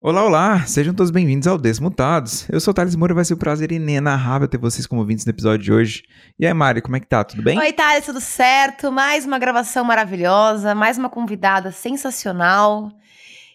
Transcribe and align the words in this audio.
Olá, 0.00 0.24
olá! 0.24 0.64
Sejam 0.64 0.94
todos 0.94 1.10
bem-vindos 1.10 1.48
ao 1.48 1.58
Desmutados. 1.58 2.48
Eu 2.48 2.60
sou 2.60 2.70
o 2.70 2.74
Thales 2.74 2.94
Moura 2.94 3.12
e 3.12 3.16
vai 3.16 3.24
ser 3.24 3.34
um 3.34 3.36
prazer 3.38 3.72
inenarrável 3.72 4.46
ter 4.46 4.56
vocês 4.56 4.86
como 4.86 5.00
ouvintes 5.00 5.26
no 5.26 5.30
episódio 5.30 5.64
de 5.64 5.72
hoje. 5.72 6.04
E 6.38 6.46
aí, 6.46 6.54
Mari, 6.54 6.80
como 6.80 6.94
é 6.94 7.00
que 7.00 7.06
tá? 7.08 7.24
Tudo 7.24 7.42
bem? 7.42 7.58
Oi, 7.58 7.72
Thales, 7.72 8.06
tudo 8.06 8.20
certo? 8.20 8.92
Mais 8.92 9.26
uma 9.26 9.40
gravação 9.40 9.84
maravilhosa, 9.84 10.72
mais 10.72 10.98
uma 10.98 11.10
convidada 11.10 11.72
sensacional. 11.72 12.92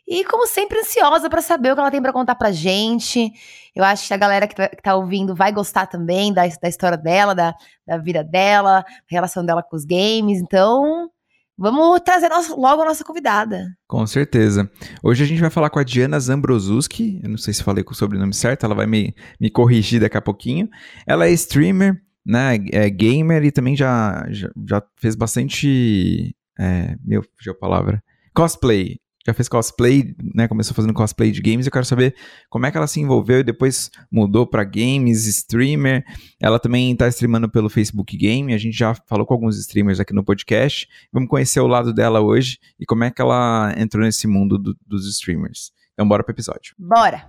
E, 0.05 0.25
como 0.25 0.45
sempre, 0.45 0.79
ansiosa 0.79 1.29
para 1.29 1.41
saber 1.41 1.71
o 1.71 1.75
que 1.75 1.79
ela 1.79 1.89
tem 1.89 2.01
para 2.01 2.11
contar 2.11 2.35
pra 2.35 2.51
gente. 2.51 3.31
Eu 3.73 3.85
acho 3.85 4.05
que 4.05 4.13
a 4.13 4.17
galera 4.17 4.45
que 4.45 4.53
tá, 4.53 4.67
que 4.67 4.83
tá 4.83 4.95
ouvindo 4.97 5.33
vai 5.33 5.53
gostar 5.53 5.87
também 5.87 6.33
da, 6.33 6.41
da 6.61 6.67
história 6.67 6.97
dela, 6.97 7.33
da, 7.33 7.55
da 7.87 7.97
vida 7.97 8.21
dela, 8.21 8.81
da 8.81 8.85
relação 9.07 9.45
dela 9.45 9.63
com 9.63 9.77
os 9.77 9.85
games. 9.85 10.41
Então, 10.41 11.09
Vamos 11.57 12.01
trazer 12.01 12.29
nosso, 12.29 12.59
logo 12.59 12.81
a 12.81 12.85
nossa 12.85 13.03
convidada. 13.03 13.67
Com 13.87 14.05
certeza. 14.07 14.69
Hoje 15.03 15.23
a 15.23 15.27
gente 15.27 15.41
vai 15.41 15.49
falar 15.49 15.69
com 15.69 15.79
a 15.79 15.83
Diana 15.83 16.19
Zambrosuski. 16.19 17.19
Eu 17.23 17.29
não 17.29 17.37
sei 17.37 17.53
se 17.53 17.63
falei 17.63 17.83
com 17.83 17.91
o 17.91 17.95
sobrenome 17.95 18.33
certo, 18.33 18.65
ela 18.65 18.75
vai 18.75 18.87
me, 18.87 19.13
me 19.39 19.49
corrigir 19.49 20.01
daqui 20.01 20.17
a 20.17 20.21
pouquinho. 20.21 20.67
Ela 21.05 21.27
é 21.27 21.31
streamer, 21.31 22.01
né? 22.25 22.55
É 22.71 22.89
gamer 22.89 23.43
e 23.43 23.51
também 23.51 23.75
já, 23.75 24.25
já, 24.29 24.49
já 24.67 24.83
fez 24.97 25.15
bastante. 25.15 26.35
É, 26.59 26.95
meu, 27.03 27.23
fugiu 27.37 27.53
a 27.53 27.57
palavra. 27.57 28.03
Cosplay 28.33 28.99
já 29.25 29.33
fez 29.33 29.47
cosplay, 29.47 30.15
né? 30.33 30.47
Começou 30.47 30.75
fazendo 30.75 30.93
cosplay 30.93 31.31
de 31.31 31.41
games. 31.41 31.65
Eu 31.65 31.71
quero 31.71 31.85
saber 31.85 32.15
como 32.49 32.65
é 32.65 32.71
que 32.71 32.77
ela 32.77 32.87
se 32.87 32.99
envolveu 32.99 33.39
e 33.39 33.43
depois 33.43 33.89
mudou 34.11 34.45
para 34.45 34.63
games, 34.63 35.25
streamer. 35.25 36.03
Ela 36.41 36.59
também 36.59 36.95
tá 36.95 37.07
streamando 37.07 37.49
pelo 37.49 37.69
Facebook 37.69 38.15
Game. 38.17 38.53
A 38.53 38.57
gente 38.57 38.77
já 38.77 38.93
falou 39.07 39.25
com 39.25 39.33
alguns 39.33 39.57
streamers 39.57 39.99
aqui 39.99 40.13
no 40.13 40.23
podcast. 40.23 40.87
Vamos 41.11 41.29
conhecer 41.29 41.59
o 41.61 41.67
lado 41.67 41.93
dela 41.93 42.19
hoje 42.21 42.59
e 42.79 42.85
como 42.85 43.03
é 43.03 43.11
que 43.11 43.21
ela 43.21 43.73
entrou 43.77 44.03
nesse 44.03 44.27
mundo 44.27 44.57
do, 44.57 44.77
dos 44.85 45.07
streamers. 45.07 45.71
Então, 45.93 46.07
bora 46.07 46.23
pro 46.23 46.33
episódio. 46.33 46.73
Bora! 46.77 47.25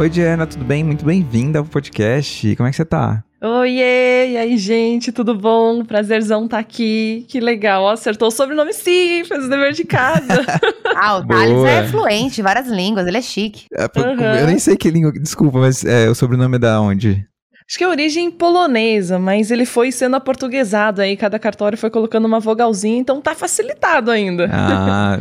Oi, 0.00 0.08
Diana, 0.08 0.46
tudo 0.46 0.64
bem? 0.64 0.82
Muito 0.82 1.04
bem-vinda 1.04 1.58
ao 1.58 1.64
podcast. 1.66 2.56
Como 2.56 2.66
é 2.66 2.70
que 2.70 2.76
você 2.78 2.86
tá? 2.86 3.22
Oiê, 3.38 4.30
e 4.30 4.36
aí, 4.38 4.56
gente, 4.56 5.12
tudo 5.12 5.34
bom? 5.34 5.84
Prazerzão 5.84 6.46
estar 6.46 6.56
tá 6.56 6.60
aqui. 6.62 7.26
Que 7.28 7.38
legal. 7.38 7.86
Acertou 7.86 8.28
o 8.28 8.30
sobrenome 8.30 8.72
sim, 8.72 9.22
fez 9.26 9.44
o 9.44 9.50
dever 9.50 9.74
de 9.74 9.84
casa. 9.84 10.42
ah, 10.96 11.18
o 11.18 11.26
Thales 11.26 11.64
é 11.64 11.86
fluente, 11.86 12.40
várias 12.40 12.66
línguas, 12.68 13.06
ele 13.06 13.18
é 13.18 13.20
chique. 13.20 13.66
É, 13.74 13.84
uhum. 14.00 14.38
Eu 14.40 14.46
nem 14.46 14.58
sei 14.58 14.74
que 14.74 14.90
língua, 14.90 15.12
desculpa, 15.12 15.58
mas 15.58 15.84
é, 15.84 16.08
o 16.08 16.14
sobrenome 16.14 16.56
é 16.56 16.60
da 16.60 16.80
onde? 16.80 17.28
Acho 17.70 17.78
que 17.78 17.84
é 17.84 17.88
origem 17.88 18.32
polonesa, 18.32 19.16
mas 19.16 19.52
ele 19.52 19.64
foi 19.64 19.92
sendo 19.92 20.16
aportuguesado 20.16 21.00
aí, 21.00 21.16
cada 21.16 21.38
cartório 21.38 21.78
foi 21.78 21.88
colocando 21.88 22.24
uma 22.24 22.40
vogalzinha, 22.40 22.98
então 22.98 23.20
tá 23.20 23.32
facilitado 23.32 24.10
ainda. 24.10 24.50
Ah, 24.52 25.20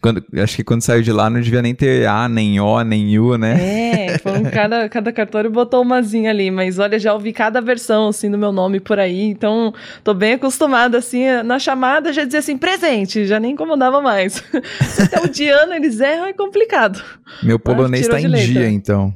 quando, 0.00 0.24
acho 0.42 0.56
que 0.56 0.64
quando 0.64 0.80
saiu 0.80 1.02
de 1.02 1.12
lá 1.12 1.28
não 1.28 1.42
devia 1.42 1.60
nem 1.60 1.74
ter 1.74 2.08
A, 2.08 2.26
nem 2.26 2.58
O, 2.58 2.82
nem 2.82 3.18
U, 3.18 3.36
né? 3.36 3.52
É, 3.60 4.18
cada, 4.50 4.88
cada 4.88 5.12
cartório 5.12 5.50
botou 5.50 5.82
umazinha 5.82 6.30
ali, 6.30 6.50
mas 6.50 6.78
olha, 6.78 6.98
já 6.98 7.12
ouvi 7.12 7.34
cada 7.34 7.60
versão, 7.60 8.08
assim, 8.08 8.30
do 8.30 8.38
meu 8.38 8.50
nome 8.50 8.80
por 8.80 8.98
aí, 8.98 9.24
então 9.24 9.74
tô 10.02 10.14
bem 10.14 10.32
acostumada, 10.32 10.96
assim, 10.96 11.26
na 11.44 11.58
chamada 11.58 12.14
já 12.14 12.24
dizia 12.24 12.40
assim, 12.40 12.56
presente, 12.56 13.26
já 13.26 13.38
nem 13.38 13.52
incomodava 13.52 14.00
mais. 14.00 14.42
Até 14.98 15.20
o 15.20 15.28
Diana 15.28 15.76
eles 15.76 16.00
erram, 16.00 16.24
é 16.24 16.32
complicado. 16.32 17.04
Meu 17.42 17.58
polonês 17.58 18.08
tá 18.08 18.18
em 18.18 18.30
dia, 18.30 18.70
então. 18.70 19.12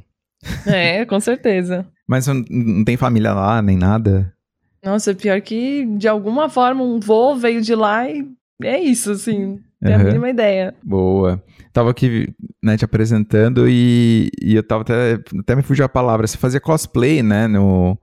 É, 0.67 1.03
com 1.05 1.19
certeza. 1.19 1.83
Mas 2.07 2.27
não 2.27 2.83
tem 2.83 2.97
família 2.97 3.33
lá, 3.33 3.61
nem 3.61 3.77
nada? 3.77 4.31
Nossa, 4.83 5.15
pior 5.15 5.41
que 5.41 5.85
de 5.97 6.07
alguma 6.07 6.49
forma 6.49 6.83
um 6.83 6.99
vô 6.99 7.35
veio 7.35 7.61
de 7.61 7.73
lá 7.73 8.07
e 8.09 8.27
é 8.61 8.79
isso, 8.79 9.11
assim. 9.11 9.59
Tem 9.81 9.95
uhum. 9.95 10.01
a 10.01 10.03
mínima 10.03 10.29
ideia. 10.29 10.73
Boa. 10.83 11.43
Tava 11.73 11.91
aqui, 11.91 12.33
né, 12.63 12.77
te 12.77 12.85
apresentando 12.85 13.67
e, 13.67 14.29
e 14.41 14.55
eu 14.55 14.63
tava 14.63 14.81
até, 14.83 15.19
até 15.39 15.55
me 15.55 15.61
fugiu 15.61 15.85
a 15.85 15.89
palavra. 15.89 16.25
Você 16.25 16.37
fazia 16.37 16.59
cosplay, 16.59 17.21
né, 17.21 17.47
no, 17.47 17.97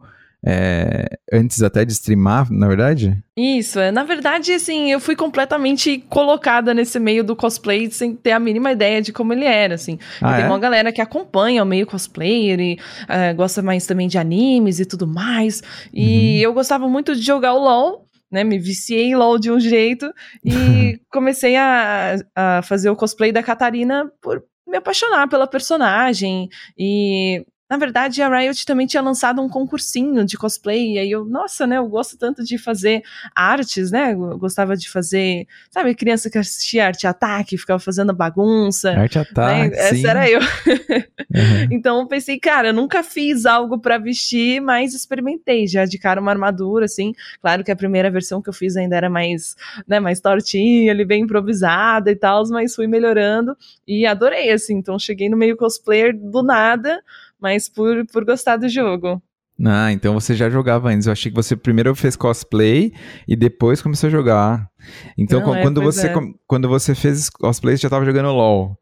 é, 0.45 1.07
antes 1.33 1.63
até 1.63 1.85
de 1.85 1.93
streamar, 1.93 2.51
na 2.51 2.67
verdade? 2.67 3.17
Isso, 3.37 3.79
é. 3.79 3.93
Na 3.93 4.03
verdade, 4.03 4.53
assim, 4.53 4.91
eu 4.91 4.99
fui 4.99 5.15
completamente 5.15 5.99
colocada 6.09 6.75
nesse 6.75 6.99
meio 6.99 7.23
do 7.23 7.37
cosplay 7.37 7.91
sem 7.91 8.15
ter 8.15 8.33
a 8.33 8.41
mínima 8.41 8.73
ideia 8.73 9.01
de 9.01 9.13
como 9.13 9.33
ele 9.33 9.45
era, 9.45 9.77
assim. 9.77 9.99
Ah, 10.21 10.35
tem 10.35 10.45
é? 10.45 10.49
uma 10.49 10.59
galera 10.59 10.93
que 10.93 11.01
acompanha 11.01 11.63
o 11.63 11.67
meio 11.67 11.87
cosplayer 11.87 12.61
e 12.61 12.79
uh, 13.05 13.37
gosta 13.37 13.63
mais 13.63 13.87
também 13.87 14.09
de 14.09 14.19
animes 14.19 14.81
e 14.81 14.85
tudo 14.85 15.07
mais. 15.07 15.63
E 15.93 16.39
uhum. 16.39 16.43
eu 16.43 16.55
gostava 16.55 16.89
muito 16.89 17.15
de 17.15 17.23
jogar 17.23 17.55
o 17.55 17.63
LoL, 17.63 18.09
né, 18.31 18.43
me 18.43 18.59
viciei 18.59 19.09
em 19.09 19.15
LoL 19.15 19.39
de 19.39 19.51
um 19.51 19.61
jeito 19.61 20.11
e 20.43 20.99
comecei 21.13 21.55
a, 21.55 22.17
a 22.35 22.63
fazer 22.63 22.89
o 22.89 22.97
cosplay 22.97 23.31
da 23.31 23.43
Catarina 23.43 24.11
por 24.23 24.43
me 24.67 24.79
apaixonar 24.79 25.29
pela 25.29 25.47
personagem 25.47 26.49
e 26.79 27.45
na 27.73 27.79
verdade, 27.79 28.21
a 28.21 28.29
Riot 28.29 28.67
também 28.67 28.87
tinha 28.87 29.03
lançado 29.03 29.41
um 29.41 29.49
concursinho 29.49 30.27
de 30.27 30.37
cosplay, 30.37 30.93
e 30.93 30.99
aí 30.99 31.11
eu, 31.11 31.25
nossa, 31.25 31.67
né, 31.67 31.79
eu 31.79 31.89
gosto 31.89 32.19
tanto 32.19 32.45
de 32.45 32.59
fazer 32.59 33.03
artes, 33.35 33.91
né, 33.91 34.13
eu 34.13 34.37
gostava 34.37 34.77
de 34.77 34.91
fazer, 34.91 35.47
sabe, 35.71 35.95
criança 35.95 36.29
que 36.29 36.37
assistia 36.37 36.85
arte 36.85 37.07
ataque, 37.07 37.57
ficava 37.57 37.79
fazendo 37.79 38.13
bagunça. 38.13 38.91
Arte 38.91 39.17
né? 39.17 39.25
ataque, 39.27 39.71
né? 39.71 39.89
Essa 39.89 40.07
era 40.07 40.29
eu. 40.29 40.41
Uhum. 40.41 41.69
então 41.73 42.01
eu 42.01 42.07
pensei, 42.07 42.39
cara, 42.39 42.69
eu 42.69 42.75
nunca 42.75 43.03
fiz 43.03 43.47
algo 43.47 43.79
para 43.79 43.97
vestir, 43.97 44.61
mas 44.61 44.93
experimentei 44.93 45.67
já 45.67 45.87
de 45.87 45.97
cara 45.97 46.21
uma 46.21 46.31
armadura, 46.31 46.85
assim, 46.85 47.15
claro 47.41 47.65
que 47.65 47.71
a 47.71 47.77
primeira 47.77 48.11
versão 48.11 48.43
que 48.43 48.51
eu 48.51 48.55
fiz 48.55 48.77
ainda 48.77 48.97
era 48.97 49.09
mais, 49.09 49.57
né, 49.89 49.99
mais 49.99 50.21
tortinha, 50.21 50.93
ali 50.93 51.07
bem 51.07 51.23
improvisada 51.23 52.11
e 52.11 52.17
tal, 52.17 52.47
mas 52.51 52.75
fui 52.75 52.87
melhorando 52.87 53.57
e 53.89 54.05
adorei, 54.05 54.51
assim, 54.51 54.75
então 54.75 54.99
cheguei 54.99 55.31
no 55.31 55.39
meio 55.39 55.57
cosplayer 55.57 56.15
do 56.15 56.43
nada, 56.43 57.03
mas 57.43 57.69
por, 57.69 58.07
por 58.07 58.25
gostar 58.25 58.57
do 58.57 58.69
jogo. 58.69 59.21
Ah, 59.65 59.93
então 59.93 60.15
você 60.15 60.35
já 60.35 60.49
jogava 60.49 60.89
antes. 60.89 61.07
Eu 61.07 61.13
achei 61.13 61.31
que 61.31 61.37
você 61.37 61.55
primeiro 61.55 61.95
fez 61.95 62.17
cosplay 62.17 62.93
e 63.29 63.37
depois 63.37 63.83
começou 63.83 64.09
a 64.09 64.11
jogar. 64.11 64.67
Então, 65.19 65.41
Não, 65.41 65.55
é, 65.55 65.63
quando, 65.63 65.83
você, 65.83 66.09
é. 66.09 66.15
quando 66.47 66.69
você 66.69 66.95
fez 66.95 67.29
cosplay, 67.29 67.77
você 67.77 67.83
já 67.83 67.89
estava 67.89 68.05
jogando 68.05 68.31
LOL. 68.31 68.77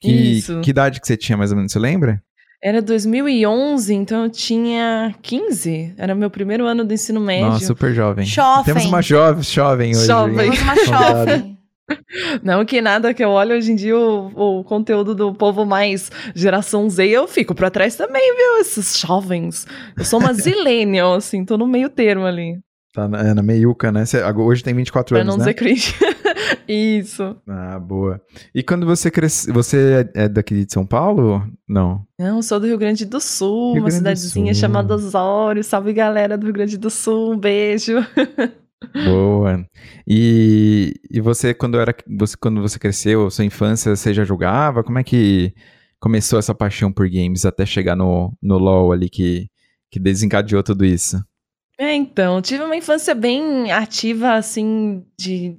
Que, 0.00 0.10
Isso. 0.10 0.60
que 0.60 0.70
idade 0.70 1.00
que 1.00 1.06
você 1.06 1.16
tinha, 1.16 1.36
mais 1.36 1.50
ou 1.50 1.56
menos, 1.56 1.72
você 1.72 1.78
lembra? 1.78 2.22
Era 2.62 2.80
2011, 2.80 3.92
então 3.92 4.24
eu 4.24 4.30
tinha 4.30 5.14
15. 5.20 5.94
Era 5.98 6.14
meu 6.14 6.30
primeiro 6.30 6.66
ano 6.66 6.84
do 6.84 6.94
ensino 6.94 7.20
médio. 7.20 7.48
Nossa, 7.48 7.66
super 7.66 7.92
jovem. 7.92 8.24
Jovem. 8.24 8.64
Temos 8.64 8.86
uma 8.86 9.02
jovem, 9.02 9.42
jovem 9.42 9.90
hoje. 9.90 10.06
Jovem. 10.06 10.50
Temos 10.50 10.62
uma 10.62 10.84
jovem. 10.86 11.53
Não 12.42 12.64
que 12.64 12.80
nada 12.80 13.12
que 13.12 13.24
eu 13.24 13.30
olho 13.30 13.56
hoje 13.56 13.72
em 13.72 13.76
dia 13.76 13.96
o, 13.96 14.60
o 14.60 14.64
conteúdo 14.64 15.14
do 15.14 15.34
povo 15.34 15.64
mais 15.64 16.10
geração 16.34 16.88
Z, 16.88 17.06
eu 17.06 17.28
fico 17.28 17.54
pra 17.54 17.70
trás 17.70 17.96
também, 17.96 18.34
viu? 18.36 18.60
Esses 18.60 18.98
jovens. 18.98 19.66
Eu 19.96 20.04
sou 20.04 20.20
uma 20.20 20.32
zillennial, 20.34 21.14
assim, 21.14 21.44
tô 21.44 21.58
no 21.58 21.66
meio 21.66 21.88
termo 21.88 22.24
ali. 22.24 22.58
Tá 22.94 23.08
na, 23.08 23.20
é, 23.20 23.34
na 23.34 23.42
meiuca, 23.42 23.90
né? 23.90 24.06
Cê, 24.06 24.22
hoje 24.22 24.62
tem 24.62 24.72
24 24.72 25.14
pra 25.14 25.22
anos, 25.22 25.34
não 25.34 25.44
né? 25.44 25.52
dizer 25.52 25.54
cringe. 25.54 25.94
Isso. 26.68 27.36
Ah, 27.48 27.78
boa. 27.78 28.20
E 28.54 28.62
quando 28.62 28.86
você 28.86 29.10
cresce, 29.10 29.50
você 29.50 30.08
é, 30.14 30.24
é 30.24 30.28
daqui 30.28 30.64
de 30.64 30.72
São 30.72 30.86
Paulo? 30.86 31.44
Não. 31.68 32.06
Não, 32.18 32.40
sou 32.40 32.60
do 32.60 32.66
Rio 32.66 32.78
Grande 32.78 33.04
do 33.04 33.20
Sul, 33.20 33.72
Rio 33.72 33.82
uma 33.82 33.90
cidadezinha 33.90 34.54
chamada 34.54 34.94
Osório. 34.94 35.64
Salve 35.64 35.92
galera 35.92 36.38
do 36.38 36.44
Rio 36.44 36.54
Grande 36.54 36.78
do 36.78 36.88
Sul, 36.88 37.32
um 37.32 37.38
beijo. 37.38 37.94
Boa. 38.92 39.64
E, 40.06 40.94
e 41.10 41.20
você, 41.20 41.54
quando 41.54 41.78
era 41.78 41.94
você, 42.18 42.36
quando 42.36 42.60
você 42.60 42.78
cresceu, 42.78 43.30
sua 43.30 43.44
infância, 43.44 43.94
você 43.94 44.12
já 44.12 44.24
jogava? 44.24 44.82
Como 44.82 44.98
é 44.98 45.04
que 45.04 45.54
começou 45.98 46.38
essa 46.38 46.54
paixão 46.54 46.92
por 46.92 47.08
games 47.08 47.44
até 47.44 47.64
chegar 47.64 47.96
no, 47.96 48.36
no 48.42 48.58
LoL 48.58 48.92
ali 48.92 49.08
que, 49.08 49.48
que 49.90 49.98
desencadeou 49.98 50.62
tudo 50.62 50.84
isso? 50.84 51.22
É, 51.76 51.92
então, 51.92 52.40
tive 52.40 52.62
uma 52.62 52.76
infância 52.76 53.16
bem 53.16 53.72
ativa, 53.72 54.34
assim, 54.34 55.04
de, 55.18 55.56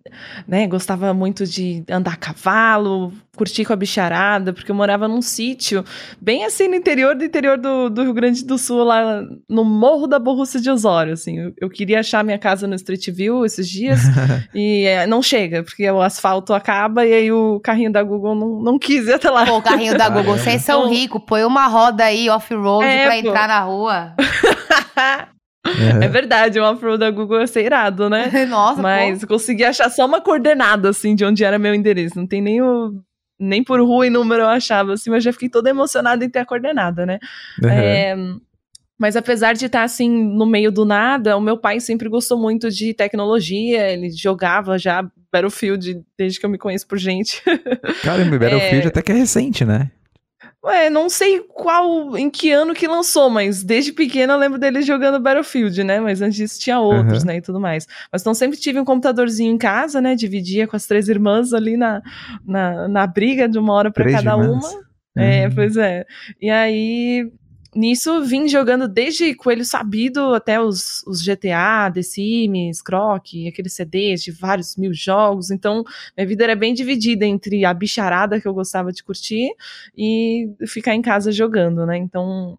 né, 0.47 0.65
gostava 0.65 1.13
muito 1.13 1.45
de 1.45 1.83
andar 1.89 2.13
a 2.13 2.15
cavalo, 2.15 3.12
curtir 3.35 3.65
com 3.65 3.73
a 3.73 3.75
bicharada, 3.75 4.53
porque 4.53 4.71
eu 4.71 4.75
morava 4.75 5.09
num 5.09 5.21
sítio, 5.21 5.83
bem 6.21 6.45
assim 6.45 6.69
no 6.69 6.75
interior 6.75 7.15
do 7.15 7.25
interior 7.25 7.57
do, 7.57 7.89
do 7.89 8.03
Rio 8.03 8.13
Grande 8.13 8.45
do 8.45 8.57
Sul, 8.57 8.85
lá 8.85 9.23
no 9.50 9.65
Morro 9.65 10.07
da 10.07 10.17
Borrússia 10.17 10.62
de 10.62 10.69
Osório, 10.71 11.12
assim, 11.12 11.38
eu, 11.38 11.53
eu 11.59 11.69
queria 11.69 12.00
achar 12.00 12.23
minha 12.23 12.39
casa 12.39 12.65
no 12.65 12.75
Street 12.75 13.09
View 13.09 13.45
esses 13.45 13.67
dias, 13.67 14.00
e 14.56 14.85
é, 14.85 15.06
não 15.06 15.21
chega, 15.21 15.63
porque 15.63 15.89
o 15.91 16.01
asfalto 16.01 16.53
acaba, 16.53 17.06
e 17.06 17.13
aí 17.13 17.29
o 17.29 17.59
carrinho 17.59 17.91
da 17.91 18.01
Google 18.01 18.35
não, 18.35 18.62
não 18.62 18.79
quis 18.79 19.06
ir 19.06 19.15
até 19.15 19.29
lá. 19.29 19.45
Pô, 19.45 19.57
o 19.57 19.62
carrinho 19.62 19.97
da 19.97 20.07
Google, 20.07 20.38
vocês 20.38 20.62
são 20.62 20.88
ricos, 20.89 21.21
põe 21.27 21.44
uma 21.44 21.67
roda 21.67 22.06
aí 22.06 22.29
off-road 22.29 22.85
é, 22.85 23.06
pra 23.06 23.21
pô. 23.21 23.27
entrar 23.27 23.47
na 23.50 23.59
rua. 23.59 24.15
Uhum. 25.65 26.03
É 26.03 26.07
verdade, 26.07 26.59
o 26.59 26.63
off-road 26.63 27.00
da 27.00 27.09
Google 27.09 27.41
ia 27.41 27.47
ser 27.47 27.65
irado, 27.65 28.09
né? 28.09 28.29
Nossa, 28.47 28.81
Mas 28.81 29.21
pô. 29.21 29.27
consegui 29.27 29.63
achar 29.63 29.89
só 29.89 30.06
uma 30.06 30.21
coordenada, 30.21 30.89
assim, 30.89 31.15
de 31.15 31.25
onde 31.25 31.44
era 31.44 31.57
meu 31.57 31.73
endereço. 31.73 32.17
Não 32.17 32.27
tem 32.27 32.41
nem 32.41 32.62
o. 32.62 32.94
Nem 33.38 33.63
por 33.63 33.81
rua 33.81 34.07
e 34.07 34.09
número 34.09 34.44
eu 34.44 34.47
achava, 34.47 34.94
assim, 34.94 35.09
mas 35.09 35.21
já 35.21 35.33
fiquei 35.33 35.50
toda 35.50 35.69
emocionada 35.69 36.23
em 36.23 36.29
ter 36.29 36.39
a 36.39 36.45
coordenada, 36.45 37.06
né? 37.06 37.19
Uhum. 37.62 37.69
É, 37.69 38.15
mas 38.97 39.17
apesar 39.17 39.53
de 39.53 39.65
estar 39.65 39.83
assim 39.83 40.09
no 40.09 40.45
meio 40.45 40.71
do 40.71 40.85
nada, 40.85 41.35
o 41.35 41.41
meu 41.41 41.57
pai 41.57 41.81
sempre 41.81 42.07
gostou 42.07 42.39
muito 42.39 42.71
de 42.71 42.94
tecnologia, 42.94 43.91
ele 43.91 44.09
jogava 44.09 44.77
já 44.77 45.06
Battlefield 45.33 46.01
desde 46.17 46.39
que 46.39 46.45
eu 46.45 46.50
me 46.50 46.57
conheço 46.57 46.88
por 46.88 46.97
gente. 46.97 47.44
Caramba, 48.03 48.39
Battlefield 48.39 48.85
é... 48.85 48.88
até 48.88 49.01
que 49.01 49.12
é 49.12 49.15
recente, 49.15 49.65
né? 49.65 49.91
Ué, 50.65 50.89
não 50.89 51.07
sei 51.09 51.41
qual, 51.41 52.17
em 52.17 52.27
que 52.27 52.51
ano 52.51 52.73
que 52.73 52.88
lançou, 52.88 53.29
mas 53.29 53.63
desde 53.63 53.94
pequena 53.94 54.33
eu 54.33 54.39
lembro 54.39 54.57
dele 54.57 54.81
jogando 54.81 55.19
Battlefield, 55.19 55.83
né? 55.83 56.00
Mas 56.00 56.23
antes 56.23 56.35
disso 56.35 56.59
tinha 56.59 56.79
outros, 56.79 57.21
uhum. 57.21 57.27
né? 57.27 57.38
E 57.38 57.41
tudo 57.41 57.59
mais. 57.59 57.88
Mas 58.12 58.21
então 58.21 58.33
sempre 58.33 58.57
tive 58.57 58.79
um 58.79 58.85
computadorzinho 58.85 59.53
em 59.53 59.59
casa, 59.59 60.01
né? 60.01 60.15
Dividia 60.15 60.67
com 60.67 60.75
as 60.75 60.88
três 60.88 61.07
irmãs 61.07 61.53
ali 61.53 61.77
na, 61.77 62.01
na, 62.44 62.88
na 62.88 63.06
briga 63.06 63.47
de 63.47 63.59
uma 63.59 63.73
hora 63.73 63.91
para 63.91 64.09
cada 64.09 64.31
irmãs. 64.31 64.73
uma. 64.73 64.85
É, 65.15 65.47
uhum. 65.47 65.53
pois 65.53 65.77
é. 65.77 66.03
E 66.41 66.50
aí 66.50 67.31
nisso 67.75 68.24
vim 68.24 68.48
jogando 68.48 68.88
desde 68.88 69.36
Coelho 69.36 69.66
Sabido 69.66 70.33
até 70.33 70.60
os, 70.60 71.04
os 71.06 71.22
GTA, 71.22 71.92
The 71.94 72.01
Sims, 72.01 72.81
Croc, 72.81 73.25
aqueles 73.48 73.74
CDs 73.74 74.24
de 74.24 74.31
vários 74.31 74.75
mil 74.77 74.94
jogos. 74.94 75.51
Então, 75.51 75.83
minha 76.18 76.27
vida 76.27 76.44
era 76.44 76.56
bem 76.56 76.74
dividida 76.74 77.25
entre 77.25 77.66
a 77.66 77.74
bicharada 77.74 78.39
que 78.39 78.48
eu 78.48 78.54
gostava 78.54 78.92
de 78.92 79.04
curtir 79.04 79.50
e 79.98 80.50
ficar 80.68 80.95
em 80.95 81.01
casa 81.01 81.31
jogando, 81.31 81.86
né? 81.86 81.98
Então, 81.98 82.57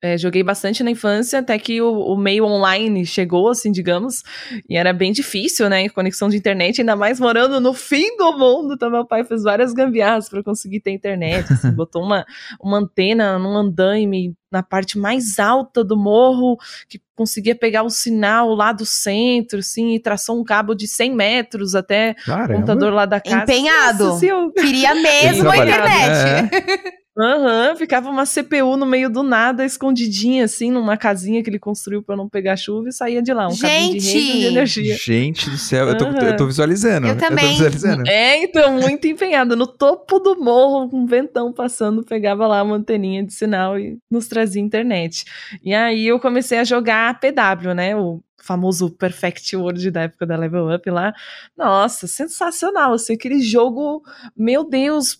é, 0.00 0.16
joguei 0.16 0.44
bastante 0.44 0.84
na 0.84 0.92
infância, 0.92 1.40
até 1.40 1.58
que 1.58 1.82
o, 1.82 1.92
o, 1.92 2.16
meio 2.16 2.44
online 2.44 3.04
chegou, 3.04 3.48
assim, 3.48 3.72
digamos, 3.72 4.22
e 4.68 4.76
era 4.76 4.92
bem 4.92 5.10
difícil, 5.10 5.68
né? 5.68 5.88
Conexão 5.88 6.28
de 6.28 6.36
internet, 6.36 6.80
ainda 6.80 6.94
mais 6.94 7.18
morando 7.18 7.60
no 7.60 7.74
fim 7.74 8.16
do 8.16 8.38
mundo. 8.38 8.74
Então, 8.74 8.90
meu 8.90 9.04
pai 9.04 9.24
fez 9.24 9.42
várias 9.42 9.72
gambiarras 9.72 10.28
para 10.28 10.42
conseguir 10.42 10.80
ter 10.80 10.92
internet. 10.92 11.52
Assim, 11.52 11.72
botou 11.74 12.02
uma, 12.02 12.24
uma 12.62 12.78
antena 12.78 13.38
num 13.40 13.56
andaime 13.56 14.34
na 14.52 14.62
parte 14.62 14.96
mais 14.96 15.38
alta 15.38 15.82
do 15.82 15.96
morro, 15.96 16.56
que 16.88 17.00
conseguia 17.16 17.54
pegar 17.54 17.82
o 17.82 17.90
sinal 17.90 18.54
lá 18.54 18.72
do 18.72 18.86
centro, 18.86 19.58
assim, 19.58 19.94
e 19.94 20.00
traçou 20.00 20.40
um 20.40 20.44
cabo 20.44 20.74
de 20.74 20.86
100 20.86 21.14
metros 21.14 21.74
até 21.74 22.14
Caramba. 22.14 22.52
o 22.52 22.54
computador 22.54 22.92
lá 22.92 23.04
da 23.04 23.20
casa. 23.20 23.42
Empenhado. 23.42 24.04
Nossa, 24.04 24.16
assim, 24.16 24.26
eu... 24.26 24.52
Queria 24.52 24.94
mesmo 24.94 25.50
a 25.50 25.56
internet. 25.56 26.54
É. 26.54 26.98
Aham, 27.18 27.70
uhum, 27.70 27.76
ficava 27.76 28.08
uma 28.08 28.24
CPU 28.24 28.76
no 28.76 28.86
meio 28.86 29.10
do 29.10 29.24
nada, 29.24 29.64
escondidinha, 29.64 30.44
assim, 30.44 30.70
numa 30.70 30.96
casinha 30.96 31.42
que 31.42 31.50
ele 31.50 31.58
construiu 31.58 32.00
para 32.00 32.16
não 32.16 32.28
pegar 32.28 32.56
chuva 32.56 32.90
e 32.90 32.92
saía 32.92 33.20
de 33.20 33.32
lá. 33.34 33.48
Um 33.48 33.54
Gente! 33.54 33.98
de 33.98 34.12
rede 34.12 34.38
de 34.38 34.46
energia. 34.46 34.96
Gente 34.96 35.50
do 35.50 35.58
céu, 35.58 35.86
uhum. 35.86 35.90
eu, 35.90 35.98
tô, 35.98 36.06
eu 36.06 36.36
tô 36.36 36.46
visualizando. 36.46 37.08
Eu 37.08 37.18
também. 37.18 37.44
Eu 37.46 37.50
visualizando. 37.50 38.08
É, 38.08 38.40
então, 38.40 38.78
muito 38.80 39.08
empenhada. 39.08 39.56
No 39.56 39.66
topo 39.66 40.20
do 40.20 40.38
morro, 40.38 40.88
com 40.88 40.98
um 40.98 41.06
ventão 41.06 41.52
passando, 41.52 42.04
pegava 42.04 42.46
lá 42.46 42.62
uma 42.62 42.76
anteninha 42.76 43.24
de 43.24 43.32
sinal 43.32 43.76
e 43.76 43.98
nos 44.08 44.28
trazia 44.28 44.62
internet. 44.62 45.24
E 45.64 45.74
aí 45.74 46.06
eu 46.06 46.20
comecei 46.20 46.58
a 46.58 46.64
jogar 46.64 47.18
PW, 47.18 47.74
né? 47.74 47.96
O 47.96 48.20
famoso 48.40 48.90
Perfect 48.90 49.56
World 49.56 49.90
da 49.90 50.02
época 50.02 50.24
da 50.24 50.36
Level 50.36 50.72
Up 50.72 50.88
lá. 50.88 51.12
Nossa, 51.56 52.06
sensacional. 52.06 52.92
Assim, 52.92 53.14
aquele 53.14 53.40
jogo, 53.40 54.02
meu 54.36 54.62
Deus 54.62 55.18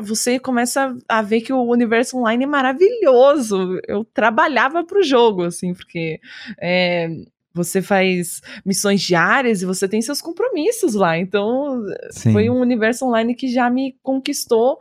você 0.00 0.38
começa 0.38 0.96
a 1.08 1.22
ver 1.22 1.40
que 1.40 1.52
o 1.52 1.62
universo 1.62 2.18
online 2.18 2.44
é 2.44 2.46
maravilhoso. 2.46 3.78
Eu 3.86 4.04
trabalhava 4.04 4.84
para 4.84 4.98
o 4.98 5.02
jogo, 5.02 5.44
assim, 5.44 5.74
porque 5.74 6.20
é, 6.60 7.08
você 7.54 7.80
faz 7.80 8.40
missões 8.64 9.00
diárias 9.00 9.62
e 9.62 9.66
você 9.66 9.88
tem 9.88 10.02
seus 10.02 10.20
compromissos 10.20 10.94
lá. 10.94 11.16
Então, 11.16 11.84
Sim. 12.10 12.32
foi 12.32 12.50
um 12.50 12.60
universo 12.60 13.06
online 13.06 13.34
que 13.34 13.48
já 13.48 13.70
me 13.70 13.96
conquistou 14.02 14.78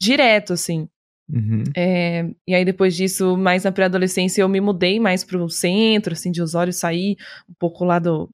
direto, 0.00 0.52
assim. 0.54 0.88
Uhum. 1.30 1.62
É, 1.76 2.26
e 2.46 2.54
aí, 2.54 2.64
depois 2.64 2.96
disso, 2.96 3.36
mais 3.36 3.64
na 3.64 3.72
pré-adolescência, 3.72 4.40
eu 4.40 4.48
me 4.48 4.60
mudei 4.60 4.98
mais 4.98 5.22
para 5.22 5.36
o 5.36 5.50
centro, 5.50 6.14
assim, 6.14 6.30
de 6.30 6.40
Osório, 6.40 6.72
sair 6.72 7.16
um 7.48 7.54
pouco 7.58 7.84
lá 7.84 7.98
do, 7.98 8.30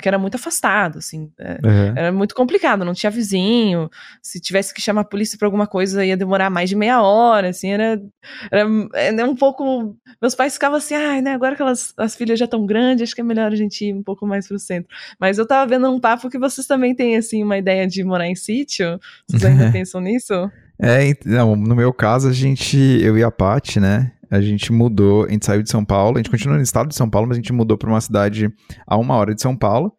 que 0.00 0.08
era 0.08 0.18
muito 0.18 0.36
afastado, 0.36 0.98
assim, 0.98 1.30
uhum. 1.38 1.92
era 1.96 2.12
muito 2.12 2.34
complicado, 2.34 2.84
não 2.84 2.94
tinha 2.94 3.10
vizinho, 3.10 3.90
se 4.22 4.40
tivesse 4.40 4.72
que 4.72 4.80
chamar 4.80 5.02
a 5.02 5.04
polícia 5.04 5.36
para 5.38 5.48
alguma 5.48 5.66
coisa 5.66 6.04
ia 6.04 6.16
demorar 6.16 6.50
mais 6.50 6.68
de 6.68 6.76
meia 6.76 7.02
hora, 7.02 7.48
assim, 7.48 7.70
era, 7.70 8.00
era, 8.50 8.68
era 8.94 9.30
um 9.30 9.34
pouco, 9.34 9.96
meus 10.20 10.34
pais 10.34 10.54
ficavam 10.54 10.78
assim, 10.78 10.94
ai, 10.94 11.18
ah, 11.18 11.22
né, 11.22 11.32
agora 11.32 11.56
que 11.56 11.62
elas, 11.62 11.92
as 11.96 12.14
filhas 12.14 12.38
já 12.38 12.44
estão 12.44 12.64
grandes, 12.64 13.02
acho 13.02 13.14
que 13.14 13.20
é 13.20 13.24
melhor 13.24 13.52
a 13.52 13.56
gente 13.56 13.84
ir 13.84 13.94
um 13.94 14.02
pouco 14.02 14.26
mais 14.26 14.46
pro 14.46 14.58
centro, 14.58 14.88
mas 15.18 15.38
eu 15.38 15.46
tava 15.46 15.68
vendo 15.68 15.90
um 15.90 15.98
papo 15.98 16.30
que 16.30 16.38
vocês 16.38 16.66
também 16.66 16.94
têm, 16.94 17.16
assim, 17.16 17.42
uma 17.42 17.58
ideia 17.58 17.86
de 17.86 18.04
morar 18.04 18.28
em 18.28 18.34
sítio, 18.34 18.98
vocês 19.28 19.44
ainda 19.44 19.70
pensam 19.72 20.00
nisso? 20.00 20.50
É, 20.80 21.12
não, 21.24 21.56
no 21.56 21.74
meu 21.74 21.92
caso, 21.92 22.28
a 22.28 22.32
gente, 22.32 22.76
eu 22.76 23.16
e 23.16 23.22
a 23.22 23.30
Paty, 23.30 23.80
né, 23.80 24.12
a 24.34 24.40
gente 24.40 24.72
mudou, 24.72 25.24
a 25.24 25.30
gente 25.30 25.46
saiu 25.46 25.62
de 25.62 25.70
São 25.70 25.84
Paulo, 25.84 26.16
a 26.16 26.18
gente 26.18 26.30
continua 26.30 26.56
no 26.56 26.62
estado 26.62 26.88
de 26.88 26.94
São 26.94 27.08
Paulo, 27.08 27.28
mas 27.28 27.36
a 27.36 27.40
gente 27.40 27.52
mudou 27.52 27.78
para 27.78 27.88
uma 27.88 28.00
cidade 28.00 28.50
a 28.86 28.96
uma 28.96 29.14
hora 29.14 29.34
de 29.34 29.40
São 29.40 29.56
Paulo, 29.56 29.92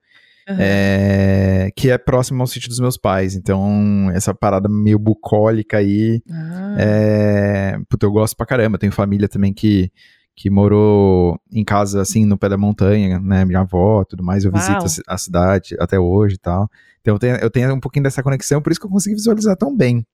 uhum. 0.50 0.56
é, 0.60 1.72
que 1.76 1.90
é 1.90 1.98
próximo 1.98 2.42
ao 2.42 2.48
sítio 2.48 2.68
dos 2.68 2.80
meus 2.80 2.98
pais. 2.98 3.36
Então, 3.36 4.12
essa 4.14 4.34
parada 4.34 4.68
meio 4.68 5.00
bucólica 5.00 5.78
aí, 5.78 6.22
ah. 6.30 6.76
é, 6.78 7.78
puta, 7.90 8.06
eu 8.06 8.12
gosto 8.12 8.36
pra 8.36 8.46
caramba. 8.46 8.78
Tenho 8.78 8.92
família 8.92 9.30
também 9.30 9.54
que, 9.54 9.90
que 10.36 10.50
morou 10.50 11.40
em 11.50 11.64
casa, 11.64 12.02
assim, 12.02 12.26
no 12.26 12.38
pé 12.38 12.50
da 12.50 12.58
montanha, 12.58 13.20
né, 13.20 13.46
minha 13.46 13.62
avó, 13.62 14.04
tudo 14.04 14.24
mais, 14.24 14.44
eu 14.44 14.52
Uau. 14.52 14.60
visito 14.60 15.04
a, 15.08 15.14
a, 15.14 15.18
cidade 15.18 15.78
até 15.80 15.98
hoje 15.98 16.36
e 16.36 16.40
tal. 16.40 16.70
Então, 17.00 17.16
eu 17.16 17.20
tenho, 17.20 17.36
eu 17.38 17.50
tenho 17.50 17.74
um 17.74 17.80
pouquinho 17.80 18.04
dessa 18.04 18.22
conexão, 18.22 18.62
por 18.62 18.72
isso 18.72 18.82
que 18.82 18.86
eu 18.86 18.92
consegui 18.92 19.16
visualizar 19.16 19.56
tão 19.56 19.76
bem. 19.76 20.06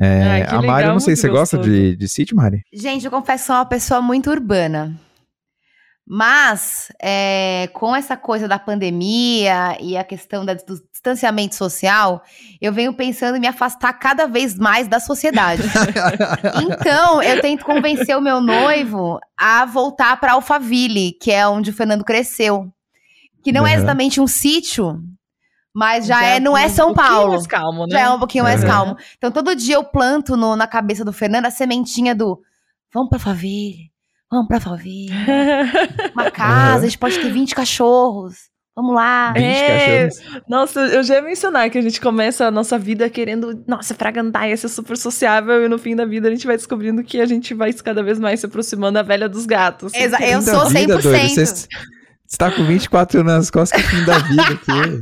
É, 0.00 0.46
a 0.48 0.62
Mari, 0.62 0.86
eu 0.86 0.92
não 0.92 1.00
sei, 1.00 1.16
você 1.16 1.28
gosta 1.28 1.58
de, 1.58 1.96
de 1.96 2.08
sítio, 2.08 2.36
Mari? 2.36 2.62
Gente, 2.72 3.04
eu 3.04 3.10
confesso 3.10 3.42
que 3.42 3.46
sou 3.46 3.56
uma 3.56 3.66
pessoa 3.66 4.00
muito 4.00 4.30
urbana. 4.30 4.96
Mas, 6.10 6.90
é, 7.02 7.68
com 7.74 7.94
essa 7.94 8.16
coisa 8.16 8.48
da 8.48 8.58
pandemia 8.58 9.76
e 9.78 9.94
a 9.94 10.02
questão 10.02 10.42
da, 10.42 10.54
do 10.54 10.80
distanciamento 10.90 11.54
social, 11.54 12.22
eu 12.62 12.72
venho 12.72 12.94
pensando 12.94 13.36
em 13.36 13.40
me 13.40 13.46
afastar 13.46 13.92
cada 13.92 14.26
vez 14.26 14.56
mais 14.56 14.88
da 14.88 15.00
sociedade. 15.00 15.62
então, 16.64 17.22
eu 17.22 17.42
tento 17.42 17.62
convencer 17.62 18.16
o 18.16 18.22
meu 18.22 18.40
noivo 18.40 19.20
a 19.38 19.66
voltar 19.66 20.18
para 20.18 20.32
Alphaville, 20.32 21.12
que 21.12 21.30
é 21.30 21.46
onde 21.46 21.68
o 21.68 21.74
Fernando 21.74 22.04
cresceu. 22.04 22.72
Que 23.44 23.52
não 23.52 23.62
uhum. 23.62 23.68
é 23.68 23.74
exatamente 23.74 24.18
um 24.18 24.26
sítio, 24.26 24.98
mas 25.78 26.06
já, 26.06 26.18
já 26.18 26.26
é, 26.26 26.40
não 26.40 26.58
é 26.58 26.68
São 26.68 26.90
um 26.90 26.94
Paulo. 26.94 27.34
mais 27.34 27.46
calmo, 27.46 27.86
né? 27.86 27.92
Já 27.92 28.00
é 28.00 28.10
um 28.10 28.18
pouquinho 28.18 28.42
mais 28.42 28.62
uhum. 28.62 28.68
calmo. 28.68 28.96
Então 29.16 29.30
todo 29.30 29.54
dia 29.54 29.76
eu 29.76 29.84
planto 29.84 30.36
no, 30.36 30.56
na 30.56 30.66
cabeça 30.66 31.04
do 31.04 31.12
Fernando 31.12 31.46
a 31.46 31.52
sementinha 31.52 32.16
do 32.16 32.42
vamos 32.92 33.08
pra 33.08 33.20
favela, 33.20 33.76
vamos 34.28 34.48
pra 34.48 34.58
favela. 34.58 34.82
Uma 36.14 36.32
casa, 36.32 36.78
uhum. 36.78 36.82
a 36.82 36.86
gente 36.86 36.98
pode 36.98 37.20
ter 37.20 37.30
20 37.30 37.54
cachorros. 37.54 38.48
Vamos 38.74 38.92
lá. 38.92 39.32
É, 39.36 40.08
nossa, 40.48 40.80
eu 40.80 41.02
já 41.04 41.16
ia 41.16 41.22
mencionar 41.22 41.70
que 41.70 41.78
a 41.78 41.82
gente 41.82 42.00
começa 42.00 42.46
a 42.46 42.50
nossa 42.50 42.76
vida 42.76 43.08
querendo, 43.08 43.64
nossa, 43.66 43.96
ia 44.48 44.56
ser 44.56 44.68
super 44.68 44.96
sociável 44.96 45.64
e 45.64 45.68
no 45.68 45.78
fim 45.78 45.94
da 45.94 46.04
vida 46.04 46.26
a 46.26 46.30
gente 46.30 46.46
vai 46.46 46.56
descobrindo 46.56 47.04
que 47.04 47.20
a 47.20 47.26
gente 47.26 47.54
vai 47.54 47.72
cada 47.72 48.02
vez 48.02 48.18
mais 48.18 48.40
se 48.40 48.46
aproximando 48.46 48.94
da 48.94 49.02
velha 49.02 49.28
dos 49.28 49.46
gatos. 49.46 49.92
Exa 49.94 50.18
eu 50.24 50.42
sou 50.42 50.66
100%. 50.66 50.72
Vida, 50.72 50.98
doido, 50.98 51.68
você 52.28 52.36
tá 52.36 52.50
com 52.50 52.62
24 52.62 53.20
anos 53.20 53.32
nas 53.32 53.50
costas, 53.50 53.80
que 53.80 53.88
fim 53.88 54.04
da 54.04 54.18
vida 54.18 54.42
aqui. 54.42 55.00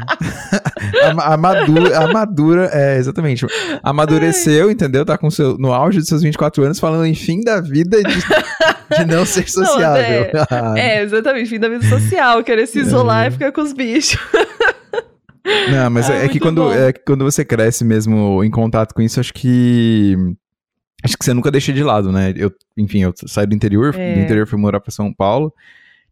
a, 1.02 1.34
a, 1.34 1.36
madura, 1.36 1.98
a 1.98 2.12
madura, 2.12 2.70
é, 2.72 2.98
exatamente. 2.98 3.44
Amadureceu, 3.82 4.68
Ai. 4.68 4.72
entendeu? 4.72 5.04
Tá 5.04 5.18
com 5.18 5.28
seu, 5.28 5.58
no 5.58 5.72
auge 5.72 5.98
dos 5.98 6.06
seus 6.06 6.22
24 6.22 6.62
anos, 6.62 6.78
falando 6.78 7.04
em 7.04 7.16
fim 7.16 7.40
da 7.40 7.60
vida 7.60 8.00
de, 8.00 8.96
de 8.96 9.04
não 9.04 9.26
ser 9.26 9.50
sociável. 9.50 10.30
Não, 10.32 10.76
é, 10.76 10.98
é, 10.98 11.02
exatamente, 11.02 11.50
fim 11.50 11.58
da 11.58 11.68
vida 11.68 11.84
social, 11.88 12.44
querer 12.44 12.68
se 12.68 12.78
isolar 12.78 13.24
é. 13.24 13.28
e 13.28 13.30
ficar 13.32 13.50
com 13.50 13.60
os 13.60 13.72
bichos. 13.72 14.20
Não, 15.70 15.90
mas 15.90 16.10
é, 16.10 16.24
é 16.24 16.28
que 16.28 16.40
quando, 16.40 16.72
é 16.72 16.92
que 16.92 17.04
quando 17.06 17.24
você 17.24 17.44
cresce 17.44 17.84
mesmo 17.84 18.42
em 18.42 18.50
contato 18.50 18.92
com 18.92 19.00
isso, 19.00 19.20
acho 19.20 19.32
que 19.32 20.16
acho 21.04 21.16
que 21.16 21.24
você 21.24 21.32
nunca 21.32 21.52
deixa 21.52 21.72
de 21.72 21.84
lado, 21.84 22.10
né? 22.10 22.34
Eu, 22.36 22.52
enfim, 22.76 23.04
eu 23.04 23.14
saí 23.26 23.46
do 23.46 23.54
interior, 23.54 23.94
é. 23.96 24.14
do 24.14 24.20
interior 24.20 24.48
fui 24.48 24.58
morar 24.58 24.80
para 24.80 24.90
São 24.90 25.12
Paulo. 25.14 25.52